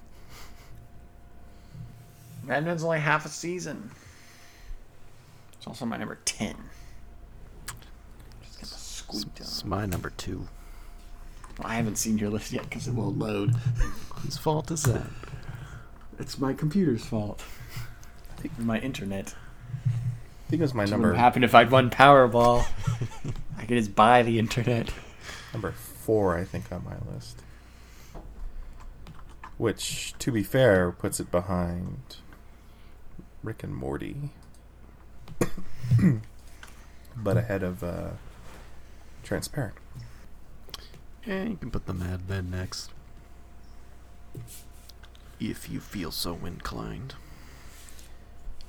Mad 2.43 2.63
Men's 2.63 2.83
only 2.83 2.99
half 2.99 3.25
a 3.25 3.29
season. 3.29 3.89
It's 5.63 5.67
also 5.69 5.85
my 5.85 5.95
number 5.95 6.19
10. 6.25 6.55
Just 8.41 8.59
gonna 8.59 8.67
squeak 8.67 9.27
It's 9.37 9.63
my 9.63 9.85
number 9.85 10.09
two. 10.09 10.49
I 11.61 11.75
haven't 11.75 11.97
seen 11.97 12.17
your 12.17 12.29
list 12.29 12.51
yet 12.51 12.63
because 12.63 12.89
it 12.89 12.93
won't 12.93 13.17
load. 13.17 13.51
Whose 14.15 14.35
fault 14.35 14.71
is 14.71 14.83
that? 14.83 15.07
It's 16.19 16.37
my 16.37 16.51
computer's 16.51 17.05
fault. 17.05 17.41
I 18.29 18.41
think 18.41 18.59
my 18.59 18.77
internet. 18.77 19.35
I 19.85 20.49
think 20.49 20.59
it 20.59 20.63
was 20.63 20.73
my 20.73 20.83
What 20.83 20.89
number 20.89 21.11
would 21.11 21.17
happen 21.17 21.45
if 21.45 21.55
I'd 21.55 21.71
won 21.71 21.89
Powerball? 21.89 22.65
I 23.57 23.61
could 23.65 23.77
just 23.77 23.95
buy 23.95 24.21
the 24.21 24.39
internet. 24.39 24.89
number 25.53 25.71
four. 25.71 26.37
I 26.37 26.43
think 26.43 26.73
on 26.73 26.83
my 26.83 26.97
list. 27.09 27.41
Which, 29.57 30.13
to 30.19 30.29
be 30.29 30.43
fair, 30.43 30.91
puts 30.91 31.21
it 31.21 31.31
behind 31.31 32.17
Rick 33.41 33.63
and 33.63 33.73
Morty, 33.73 34.31
but 37.15 37.37
ahead 37.37 37.63
of 37.63 37.83
uh, 37.83 38.09
Transparent. 39.23 39.75
Yeah, 41.25 41.43
you 41.43 41.55
can 41.55 41.71
put 41.71 41.85
the 41.85 41.93
Mad 41.93 42.27
Men 42.27 42.51
next. 42.51 42.91
If 45.39 45.69
you 45.69 45.79
feel 45.79 46.11
so 46.11 46.37
inclined. 46.45 47.15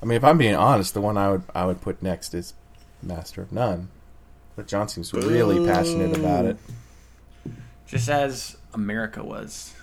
I 0.02 0.06
mean, 0.06 0.16
if 0.16 0.24
I'm 0.24 0.38
being 0.38 0.54
honest, 0.54 0.94
the 0.94 1.00
one 1.00 1.16
I 1.16 1.30
would 1.30 1.42
I 1.54 1.66
would 1.66 1.80
put 1.80 2.02
next 2.02 2.34
is 2.34 2.54
Master 3.02 3.42
of 3.42 3.52
None. 3.52 3.88
But 4.56 4.68
John 4.68 4.88
seems 4.88 5.12
really 5.12 5.66
passionate 5.66 6.16
about 6.16 6.44
it. 6.44 6.56
Just 7.86 8.08
as 8.08 8.56
America 8.72 9.24
was. 9.24 9.74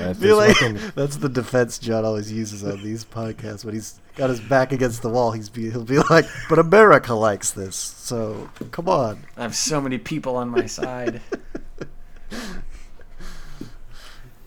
If 0.00 0.18
feel 0.18 0.36
like 0.36 0.60
one 0.60 0.76
thing- 0.76 0.92
that's 0.96 1.16
the 1.16 1.28
defense 1.28 1.78
John 1.78 2.04
always 2.04 2.30
uses 2.32 2.64
on 2.64 2.82
these 2.82 3.04
podcasts 3.04 3.64
when 3.64 3.74
he's 3.74 4.00
got 4.16 4.30
his 4.30 4.40
back 4.40 4.72
against 4.72 5.02
the 5.02 5.08
wall. 5.08 5.32
He's 5.32 5.48
be, 5.48 5.70
he'll 5.70 5.84
be 5.84 5.98
like, 6.10 6.26
"But 6.48 6.58
America 6.58 7.14
likes 7.14 7.50
this, 7.52 7.76
so 7.76 8.48
come 8.70 8.88
on." 8.88 9.24
I 9.36 9.42
have 9.42 9.54
so 9.54 9.80
many 9.80 9.98
people 9.98 10.36
on 10.36 10.48
my 10.48 10.66
side. 10.66 11.20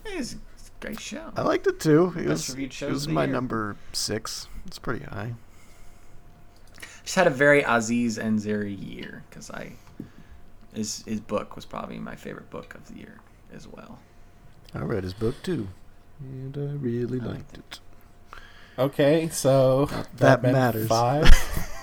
it's, 0.04 0.36
it's 0.54 0.70
a 0.80 0.80
great 0.80 1.00
show. 1.00 1.32
I 1.36 1.42
liked 1.42 1.66
it 1.66 1.80
too. 1.80 2.12
It 2.16 2.26
was, 2.26 2.48
reviewed 2.50 2.72
shows 2.72 2.88
it 2.88 2.92
was 2.92 3.02
of 3.04 3.08
the 3.08 3.14
my 3.14 3.24
year. 3.24 3.32
number 3.32 3.76
six. 3.92 4.48
It's 4.66 4.78
pretty 4.78 5.04
high. 5.04 5.34
Just 7.04 7.16
had 7.16 7.26
a 7.26 7.30
very 7.30 7.62
Aziz 7.62 8.18
Ansari 8.18 8.76
year 8.80 9.24
because 9.28 9.50
I 9.50 9.72
his 10.74 11.02
his 11.06 11.20
book 11.20 11.56
was 11.56 11.64
probably 11.64 11.98
my 11.98 12.14
favorite 12.16 12.50
book 12.50 12.74
of 12.74 12.86
the 12.88 12.98
year 12.98 13.20
as 13.54 13.66
well. 13.66 13.98
I 14.74 14.80
read 14.80 15.04
his 15.04 15.14
book 15.14 15.42
too, 15.42 15.68
and 16.20 16.56
I 16.56 16.72
really 16.82 17.20
liked 17.20 17.58
it. 17.58 17.80
okay, 18.78 19.28
so 19.28 19.86
that 20.16 20.42
meant 20.42 20.54
matters. 20.54 20.88
Five. 20.88 21.30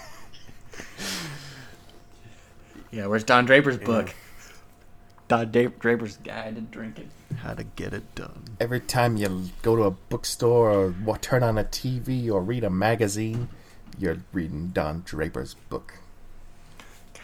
Yeah, 2.92 3.06
where's 3.06 3.24
Don 3.24 3.46
Draper's 3.46 3.78
book? 3.78 4.14
Don 5.28 5.52
Da- 5.52 5.68
Draper's 5.68 6.18
Guide 6.18 6.56
to 6.56 6.62
Drinking. 6.62 7.10
How 7.38 7.54
to 7.54 7.64
get 7.64 7.94
it 7.94 8.16
done. 8.16 8.44
Every 8.60 8.80
time 8.80 9.16
you 9.16 9.50
go 9.62 9.76
to 9.76 9.84
a 9.84 9.92
bookstore 9.92 10.72
or 10.72 11.18
turn 11.20 11.44
on 11.44 11.58
a 11.58 11.64
TV 11.64 12.32
or 12.32 12.42
read 12.42 12.64
a 12.64 12.70
magazine, 12.70 13.50
you're 14.00 14.18
reading 14.34 14.70
Don 14.70 15.04
Draper's 15.06 15.54
book. 15.54 15.94
Gosh. 17.14 17.22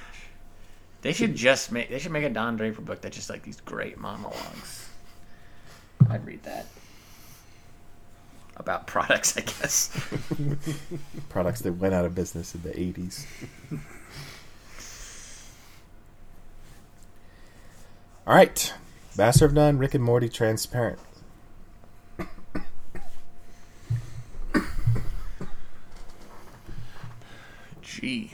They 1.01 1.13
should 1.13 1.35
just 1.35 1.71
make 1.71 1.89
they 1.89 1.97
should 1.97 2.11
make 2.11 2.23
a 2.23 2.29
Don 2.29 2.57
Draper 2.57 2.81
book 2.81 3.01
that's 3.01 3.15
just 3.15 3.29
like 3.31 3.41
these 3.41 3.59
great 3.61 3.97
monologues. 3.97 4.84
I'd 6.09 6.25
read 6.25 6.43
that. 6.43 6.67
About 8.57 8.87
products, 8.87 9.37
I 9.37 9.41
guess. 9.41 9.89
Products 11.29 11.61
that 11.61 11.73
went 11.73 11.93
out 11.93 12.05
of 12.05 12.15
business 12.15 12.55
in 12.55 12.61
the 12.61 12.69
80s. 12.69 13.25
All 18.27 18.33
right. 18.33 18.73
Master 19.17 19.45
of 19.45 19.53
None, 19.53 19.77
Rick 19.77 19.93
and 19.93 20.03
Morty, 20.03 20.29
Transparent. 20.29 20.99
Gee. 27.81 28.31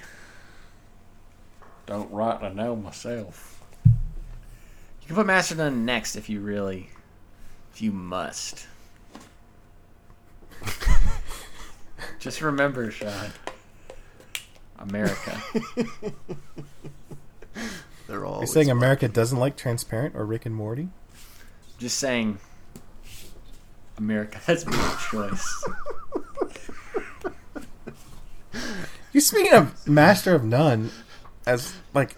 Don't 1.85 2.11
rightly 2.11 2.49
know 2.51 2.75
myself. 2.75 3.61
You 3.85 5.07
can 5.07 5.15
put 5.15 5.25
Master 5.25 5.55
of 5.55 5.59
None 5.59 5.85
next 5.85 6.15
if 6.15 6.29
you 6.29 6.39
really 6.39 6.89
if 7.73 7.81
you 7.81 7.91
must. 7.91 8.67
Just 12.19 12.41
remember, 12.41 12.91
Sean. 12.91 13.31
America. 14.79 15.41
They're 18.07 18.25
all. 18.25 18.39
You're 18.39 18.47
saying 18.47 18.69
America 18.69 19.07
doesn't 19.07 19.37
like 19.37 19.55
Transparent 19.55 20.15
or 20.15 20.25
Rick 20.25 20.45
and 20.45 20.55
Morty? 20.55 20.89
Just 21.79 21.97
saying 21.97 22.39
America 23.97 24.39
has 24.39 24.65
made 24.65 24.75
a 24.75 24.97
choice. 25.09 25.65
You're 29.13 29.21
speaking 29.21 29.53
of 29.53 29.87
Master 29.87 30.33
of 30.35 30.43
None 30.43 30.89
as 31.45 31.73
like 31.93 32.15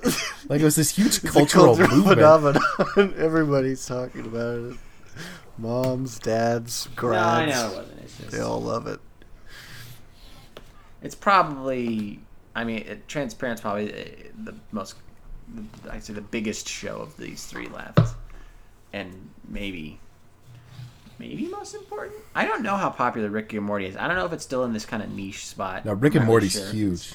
like 0.50 0.62
it 0.62 0.64
was 0.64 0.76
this 0.76 0.92
huge 0.96 1.22
cultural, 1.24 1.78
movement. 1.78 2.04
phenomenon. 2.04 2.62
Everybody's 3.18 3.86
talking 3.86 4.22
about 4.26 4.60
it. 4.60 4.78
Moms, 5.58 6.20
dads, 6.20 6.88
no, 6.88 6.92
I 6.92 6.96
grads. 6.96 7.52
know 7.52 7.68
it 7.68 7.76
wasn't. 7.78 8.00
It's 8.02 8.18
just 8.18 8.32
They 8.32 8.40
all 8.40 8.62
love 8.62 8.88
it. 8.88 9.00
It's 11.02 11.16
probably, 11.16 12.20
I 12.56 12.64
mean, 12.64 12.80
it, 12.80 13.08
Transparent's 13.08 13.62
probably 13.62 13.94
uh, 13.94 14.06
the 14.44 14.56
most, 14.72 14.96
I'd 15.90 16.04
say 16.04 16.14
the 16.14 16.22
biggest 16.22 16.68
show 16.68 16.98
of 16.98 17.16
these 17.18 17.46
three 17.46 17.68
left, 17.68 18.16
and 18.94 19.30
maybe, 19.48 20.00
maybe 21.20 21.46
most 21.48 21.76
important. 21.76 22.16
I 22.34 22.46
don't 22.46 22.64
know 22.64 22.76
how 22.78 22.90
popular 22.90 23.30
Rick 23.30 23.54
and 23.54 23.64
Morty 23.64 23.86
is. 23.86 23.98
I 23.98 24.08
don't 24.08 24.16
know 24.18 24.26
if 24.26 24.34
it's 24.34 24.44
still 24.44 24.64
in 24.64 24.74
this 24.74 24.86
kind 24.86 25.04
of 25.04 25.12
niche 25.12 25.46
spot. 25.46 25.86
Now 25.86 25.94
Rick 25.94 26.16
and 26.16 26.24
not 26.24 26.30
Morty's 26.30 26.54
sure. 26.54 26.72
huge. 26.72 27.14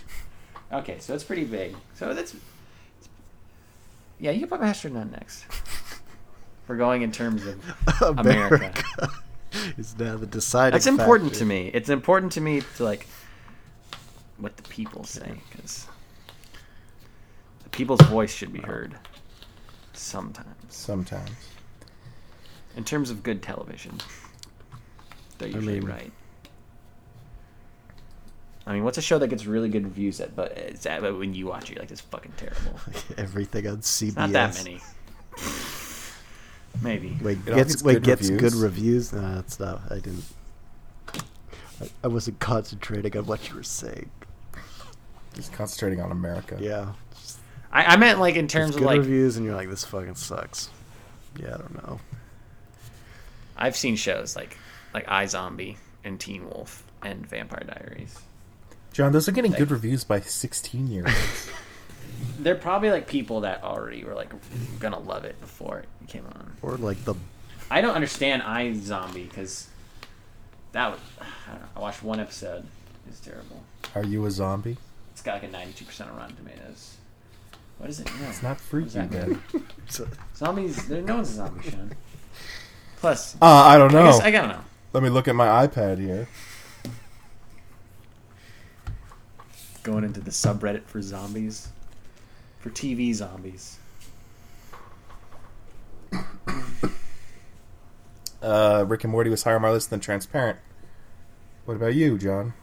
Okay, 0.70 0.98
so 1.00 1.14
it's 1.14 1.24
pretty 1.24 1.44
big. 1.44 1.74
So 1.94 2.12
that's, 2.12 2.36
yeah, 4.20 4.30
you 4.32 4.40
can 4.40 4.48
put 4.48 4.60
Master 4.60 4.90
None 4.90 5.10
next. 5.10 5.44
We're 6.68 6.76
going 6.76 7.02
in 7.02 7.10
terms 7.12 7.44
of 7.46 7.58
America. 8.18 9.10
is 9.78 9.98
now 9.98 10.16
the 10.18 10.26
deciding. 10.26 10.72
That's 10.72 10.86
important 10.86 11.30
factor. 11.30 11.40
to 11.40 11.44
me. 11.46 11.70
It's 11.72 11.88
important 11.88 12.32
to 12.32 12.40
me 12.42 12.62
to 12.76 12.84
like 12.84 13.06
what 14.36 14.56
the 14.56 14.62
people 14.64 15.02
say 15.04 15.40
because 15.50 15.86
the 17.64 17.70
people's 17.70 18.02
voice 18.02 18.32
should 18.32 18.52
be 18.52 18.60
heard 18.60 18.96
sometimes. 19.94 20.46
Sometimes. 20.68 21.30
In 22.76 22.84
terms 22.84 23.10
of 23.10 23.22
good 23.22 23.42
television, 23.42 23.98
they're 25.38 25.48
usually 25.48 25.80
mean- 25.80 25.88
right. 25.88 26.12
I 28.66 28.74
mean, 28.74 28.84
what's 28.84 28.98
a 28.98 29.02
show 29.02 29.18
that 29.18 29.28
gets 29.28 29.46
really 29.46 29.70
good 29.70 29.84
reviews 29.84 30.20
at, 30.20 30.36
but 30.36 30.52
it's 30.58 30.84
at, 30.84 31.00
but 31.00 31.18
when 31.18 31.32
you 31.32 31.46
watch 31.46 31.70
it, 31.70 31.74
you're 31.74 31.80
like, 31.80 31.88
"This 31.88 32.00
is 32.00 32.04
fucking 32.04 32.32
terrible." 32.36 32.78
Everything 33.16 33.66
on 33.66 33.78
CBS. 33.78 34.08
It's 34.08 34.16
not 34.16 34.32
that 34.32 34.54
many. 34.62 34.80
Maybe. 36.82 37.18
Wait, 37.22 37.38
It 37.46 37.50
all 37.50 37.56
gets 37.56 37.72
gets 37.74 37.82
wait 37.82 37.92
good 37.94 38.02
gets 38.04 38.22
reviews? 38.30 38.40
good 38.40 38.54
reviews. 38.60 39.12
No, 39.12 39.34
that's 39.34 39.58
not. 39.60 39.80
I 39.90 39.94
didn't. 39.94 40.24
I, 41.80 41.88
I 42.04 42.08
wasn't 42.08 42.38
concentrating 42.40 43.16
on 43.16 43.26
what 43.26 43.48
you 43.48 43.54
were 43.56 43.62
saying. 43.62 44.10
Just 45.34 45.52
concentrating 45.52 46.00
on 46.00 46.10
America. 46.10 46.56
Yeah, 46.60 46.92
just, 47.16 47.38
I, 47.72 47.84
I 47.84 47.96
meant 47.96 48.18
like 48.18 48.36
in 48.36 48.46
just 48.48 48.52
terms 48.54 48.74
of 48.74 48.80
good 48.80 48.86
like 48.86 48.98
reviews, 48.98 49.36
and 49.36 49.44
you're 49.46 49.54
like, 49.54 49.68
this 49.68 49.84
fucking 49.84 50.14
sucks. 50.16 50.70
Yeah, 51.38 51.54
I 51.54 51.58
don't 51.58 51.86
know. 51.86 52.00
I've 53.56 53.76
seen 53.76 53.96
shows 53.96 54.36
like 54.36 54.56
like 54.94 55.06
iZombie 55.06 55.76
and 56.04 56.18
Teen 56.18 56.44
Wolf 56.48 56.84
and 57.02 57.26
Vampire 57.26 57.64
Diaries. 57.66 58.18
John, 58.92 59.12
those 59.12 59.28
are 59.28 59.32
getting 59.32 59.52
good 59.52 59.70
reviews 59.70 60.02
by 60.04 60.20
16 60.20 60.88
year 60.88 61.04
olds. 61.06 61.50
They're 62.38 62.54
probably 62.54 62.90
like 62.90 63.06
people 63.08 63.40
that 63.40 63.62
already 63.64 64.04
were 64.04 64.14
like 64.14 64.30
gonna 64.78 64.98
love 64.98 65.24
it 65.24 65.40
before 65.40 65.80
it 65.80 65.88
came 66.08 66.24
on. 66.26 66.52
Or 66.62 66.76
like 66.76 67.04
the 67.04 67.14
I 67.70 67.80
don't 67.80 67.94
understand 67.94 68.42
iZombie 68.42 69.28
because 69.28 69.68
that 70.72 70.90
was 70.92 71.00
I 71.20 71.50
don't 71.52 71.60
know. 71.62 71.68
I 71.76 71.80
watched 71.80 72.02
one 72.02 72.20
episode. 72.20 72.64
It's 73.08 73.20
terrible. 73.20 73.62
Are 73.94 74.04
you 74.04 74.24
a 74.26 74.30
zombie? 74.30 74.76
It's 75.12 75.22
got 75.22 75.34
like 75.34 75.42
a 75.44 75.48
ninety-two 75.48 75.84
percent 75.84 76.10
on 76.10 76.16
Rotten 76.16 76.36
Tomatoes. 76.36 76.96
What 77.78 77.90
is 77.90 78.00
it? 78.00 78.06
No. 78.20 78.28
It's 78.28 78.42
not 78.42 78.60
freaky, 78.60 78.98
man. 78.98 79.40
Zombies. 80.36 80.88
There, 80.88 81.00
no 81.02 81.16
one's 81.16 81.30
a 81.30 81.34
zombie, 81.34 81.70
Sean. 81.70 81.92
Plus, 82.96 83.36
Uh, 83.40 83.46
I 83.46 83.78
don't 83.78 83.90
I 83.94 84.00
know. 84.00 84.06
guess 84.06 84.20
I 84.20 84.30
gotta 84.32 84.48
know. 84.48 84.60
Let 84.92 85.02
me 85.04 85.08
look 85.10 85.28
at 85.28 85.34
my 85.36 85.66
iPad 85.66 85.98
here. 85.98 86.28
Going 89.84 90.04
into 90.04 90.20
the 90.20 90.30
subreddit 90.32 90.84
for 90.84 91.00
zombies, 91.00 91.68
for 92.68 92.74
TV 92.74 93.14
zombies. 93.14 93.78
Uh, 98.42 98.84
Rick 98.86 99.04
and 99.04 99.10
Morty 99.10 99.30
was 99.30 99.42
higher 99.42 99.56
on 99.56 99.62
my 99.62 99.70
list 99.70 99.90
than 99.90 100.00
Transparent. 100.00 100.58
What 101.64 101.74
about 101.74 101.94
you, 101.94 102.18
John? 102.18 102.54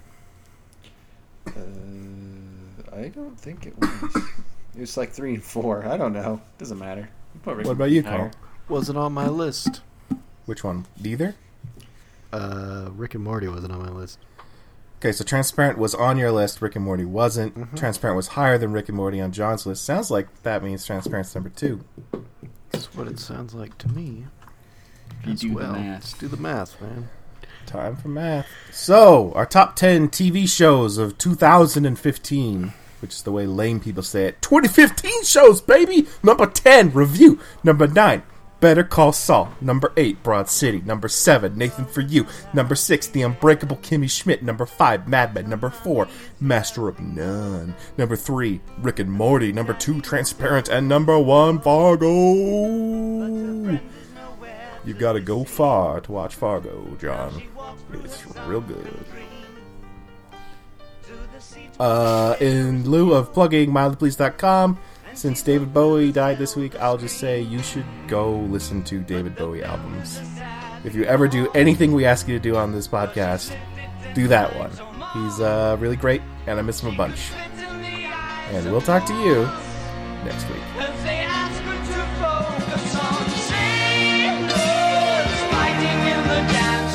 Uh, 1.48 1.52
I 2.95 3.10
don't 3.10 3.38
think 3.40 3.65
it 3.65 3.77
was. 3.77 4.15
it 4.76 4.80
was 4.80 4.98
like 4.98 5.11
three 5.11 5.34
and 5.34 5.44
four. 5.44 5.86
I 5.86 5.98
don't 5.98 6.14
know. 6.14 6.41
Doesn't 6.57 6.80
matter. 6.80 7.10
Put 7.44 7.57
Rick 7.57 7.68
What 7.68 7.73
about 7.73 7.91
you, 7.91 8.02
Morty 8.03 8.18
higher. 8.18 8.30
Carl? 8.30 8.41
wasn't 8.69 8.98
on 8.98 9.14
my 9.14 9.27
list. 9.27 9.82
Which 10.45 10.64
one? 10.64 10.86
Neither? 11.02 11.36
Uh, 12.32 12.90
Rick 12.95 13.15
and 13.15 13.23
Morty 13.23 13.48
wasn't 13.48 13.73
on 13.73 13.80
my 13.80 13.90
list. 13.90 14.19
Okay, 14.98 15.12
so 15.12 15.24
Transparent 15.24 15.78
was 15.78 15.94
on 15.94 16.18
your 16.18 16.32
list, 16.32 16.62
Rick 16.62 16.76
and 16.76 16.86
Morty 16.86 17.06
wasn't. 17.06 17.56
Mm-hmm. 17.58 17.76
Transparent 17.76 18.16
was 18.16 18.30
higher 18.30 18.58
than 18.58 18.72
Rick 18.72 18.90
and 18.90 18.98
Morty 18.98 19.20
on 19.22 19.32
John's 19.32 19.66
list. 19.66 19.84
Sounds 19.84 20.10
like 20.10 20.44
that 20.44 20.64
means 20.64 20.86
Transparent's 20.86 21.36
number 21.36 21.50
two. 21.50 21.84
That's 22.72 22.94
what 22.96 23.08
it 23.08 23.20
sounds 23.20 23.54
like 23.54 23.78
to 23.80 23.90
me. 23.90 24.26
You 25.26 25.34
as 25.34 25.40
do 25.42 25.50
the 25.50 25.56
well. 25.56 25.74
math. 25.74 25.94
Let's 26.02 26.14
do 26.14 26.28
the 26.28 26.38
math, 26.38 26.82
man. 26.82 27.10
Time 27.66 27.96
for 27.96 28.10
math. 28.10 28.48
So, 28.72 29.32
our 29.34 29.46
top 29.46 29.76
10 29.76 30.10
TV 30.10 30.48
shows 30.48 30.98
of 30.98 31.18
2015, 31.18 32.74
which 33.02 33.12
is 33.14 33.24
the 33.24 33.32
way 33.32 33.46
lame 33.46 33.80
people 33.80 34.04
say 34.04 34.26
it. 34.26 34.42
2015 34.42 35.24
shows, 35.24 35.62
baby! 35.62 36.08
Number 36.24 36.46
10, 36.46 36.92
review. 36.92 37.40
Number 37.64 37.88
9, 37.88 38.22
Better 38.66 38.84
Call 38.84 39.12
Saul. 39.12 39.54
Number 39.62 39.94
8, 39.96 40.24
Broad 40.24 40.50
City. 40.50 40.82
Number 40.82 41.08
7, 41.08 41.56
Nathan 41.56 41.86
For 41.86 42.02
You. 42.02 42.26
Number 42.52 42.74
6, 42.74 43.06
The 43.10 43.22
Unbreakable 43.22 43.78
Kimmy 43.78 44.10
Schmidt. 44.10 44.42
Number 44.42 44.66
5, 44.66 45.08
Mad 45.08 45.36
Men. 45.36 45.48
Number 45.48 45.70
4, 45.70 46.08
Master 46.40 46.88
of 46.88 47.00
None. 47.00 47.76
Number 47.96 48.16
3, 48.16 48.60
Rick 48.80 48.98
and 48.98 49.12
Morty. 49.12 49.52
Number 49.52 49.76
2, 49.76 50.02
Transparent. 50.02 50.68
And 50.68 50.90
number 50.90 51.20
1, 51.20 51.62
Fargo. 51.62 52.10
You've 54.84 54.98
got 54.98 55.14
to 55.14 55.20
go 55.20 55.44
far 55.44 56.02
to 56.02 56.12
watch 56.12 56.34
Fargo, 56.34 56.98
John. 57.00 57.44
It's 57.94 58.26
real 58.48 58.62
good. 58.62 59.06
Uh, 61.80 62.36
in 62.40 62.90
lieu 62.90 63.14
of 63.14 63.32
plugging 63.32 63.70
mildlyplease.com, 63.70 64.80
since 65.16 65.42
David 65.42 65.74
Bowie 65.74 66.12
died 66.12 66.38
this 66.38 66.56
week, 66.56 66.76
I'll 66.80 66.98
just 66.98 67.18
say 67.18 67.42
you 67.42 67.64
should 67.64 67.86
go 68.08 68.38
listen 68.38 68.84
to 68.84 69.00
David 69.00 69.36
Bowie 69.36 69.64
albums. 69.64 70.20
If 70.84 70.94
you 70.94 71.04
ever 71.06 71.28
do 71.28 71.50
anything 71.56 71.94
we 71.94 72.06
ask 72.06 72.28
you 72.28 72.36
to 72.36 72.40
do 72.40 72.56
on 72.56 72.72
this 72.72 72.88
podcast, 72.88 73.58
do 74.14 74.28
that 74.28 74.56
one. 74.56 74.72
He's 75.14 75.40
uh, 75.40 75.78
really 75.80 75.96
great, 75.96 76.22
and 76.46 76.60
I 76.60 76.62
miss 76.62 76.82
him 76.82 76.94
a 76.94 76.98
bunch. 76.98 77.32
And 78.52 78.72
we'll 78.72 78.82
talk 78.82 79.06
to 79.06 79.14
you 79.14 79.44
next 80.24 80.48
week. 80.50 80.62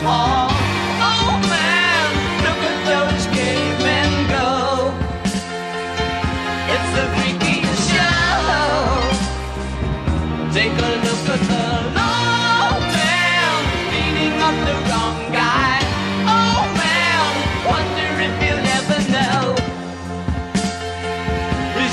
If 0.02 0.59
Take 10.52 10.72
a 10.72 10.90
look 11.06 11.28
at 11.34 11.40
the 11.50 11.64
long 11.98 12.80
man 12.96 13.60
beating 13.90 14.36
up 14.42 14.56
the 14.66 14.74
wrong 14.88 15.18
guy. 15.32 15.78
Oh 16.26 16.60
man, 16.80 17.28
wonder 17.70 18.10
if 18.26 18.34
you'll 18.42 18.68
ever 18.78 19.00
know. 19.12 19.40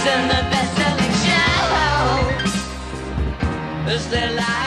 In 0.08 0.24
the 0.30 0.42
best-selling 0.52 1.16
show? 1.26 1.68
Is 3.94 4.04
there 4.10 4.32
life? 4.36 4.67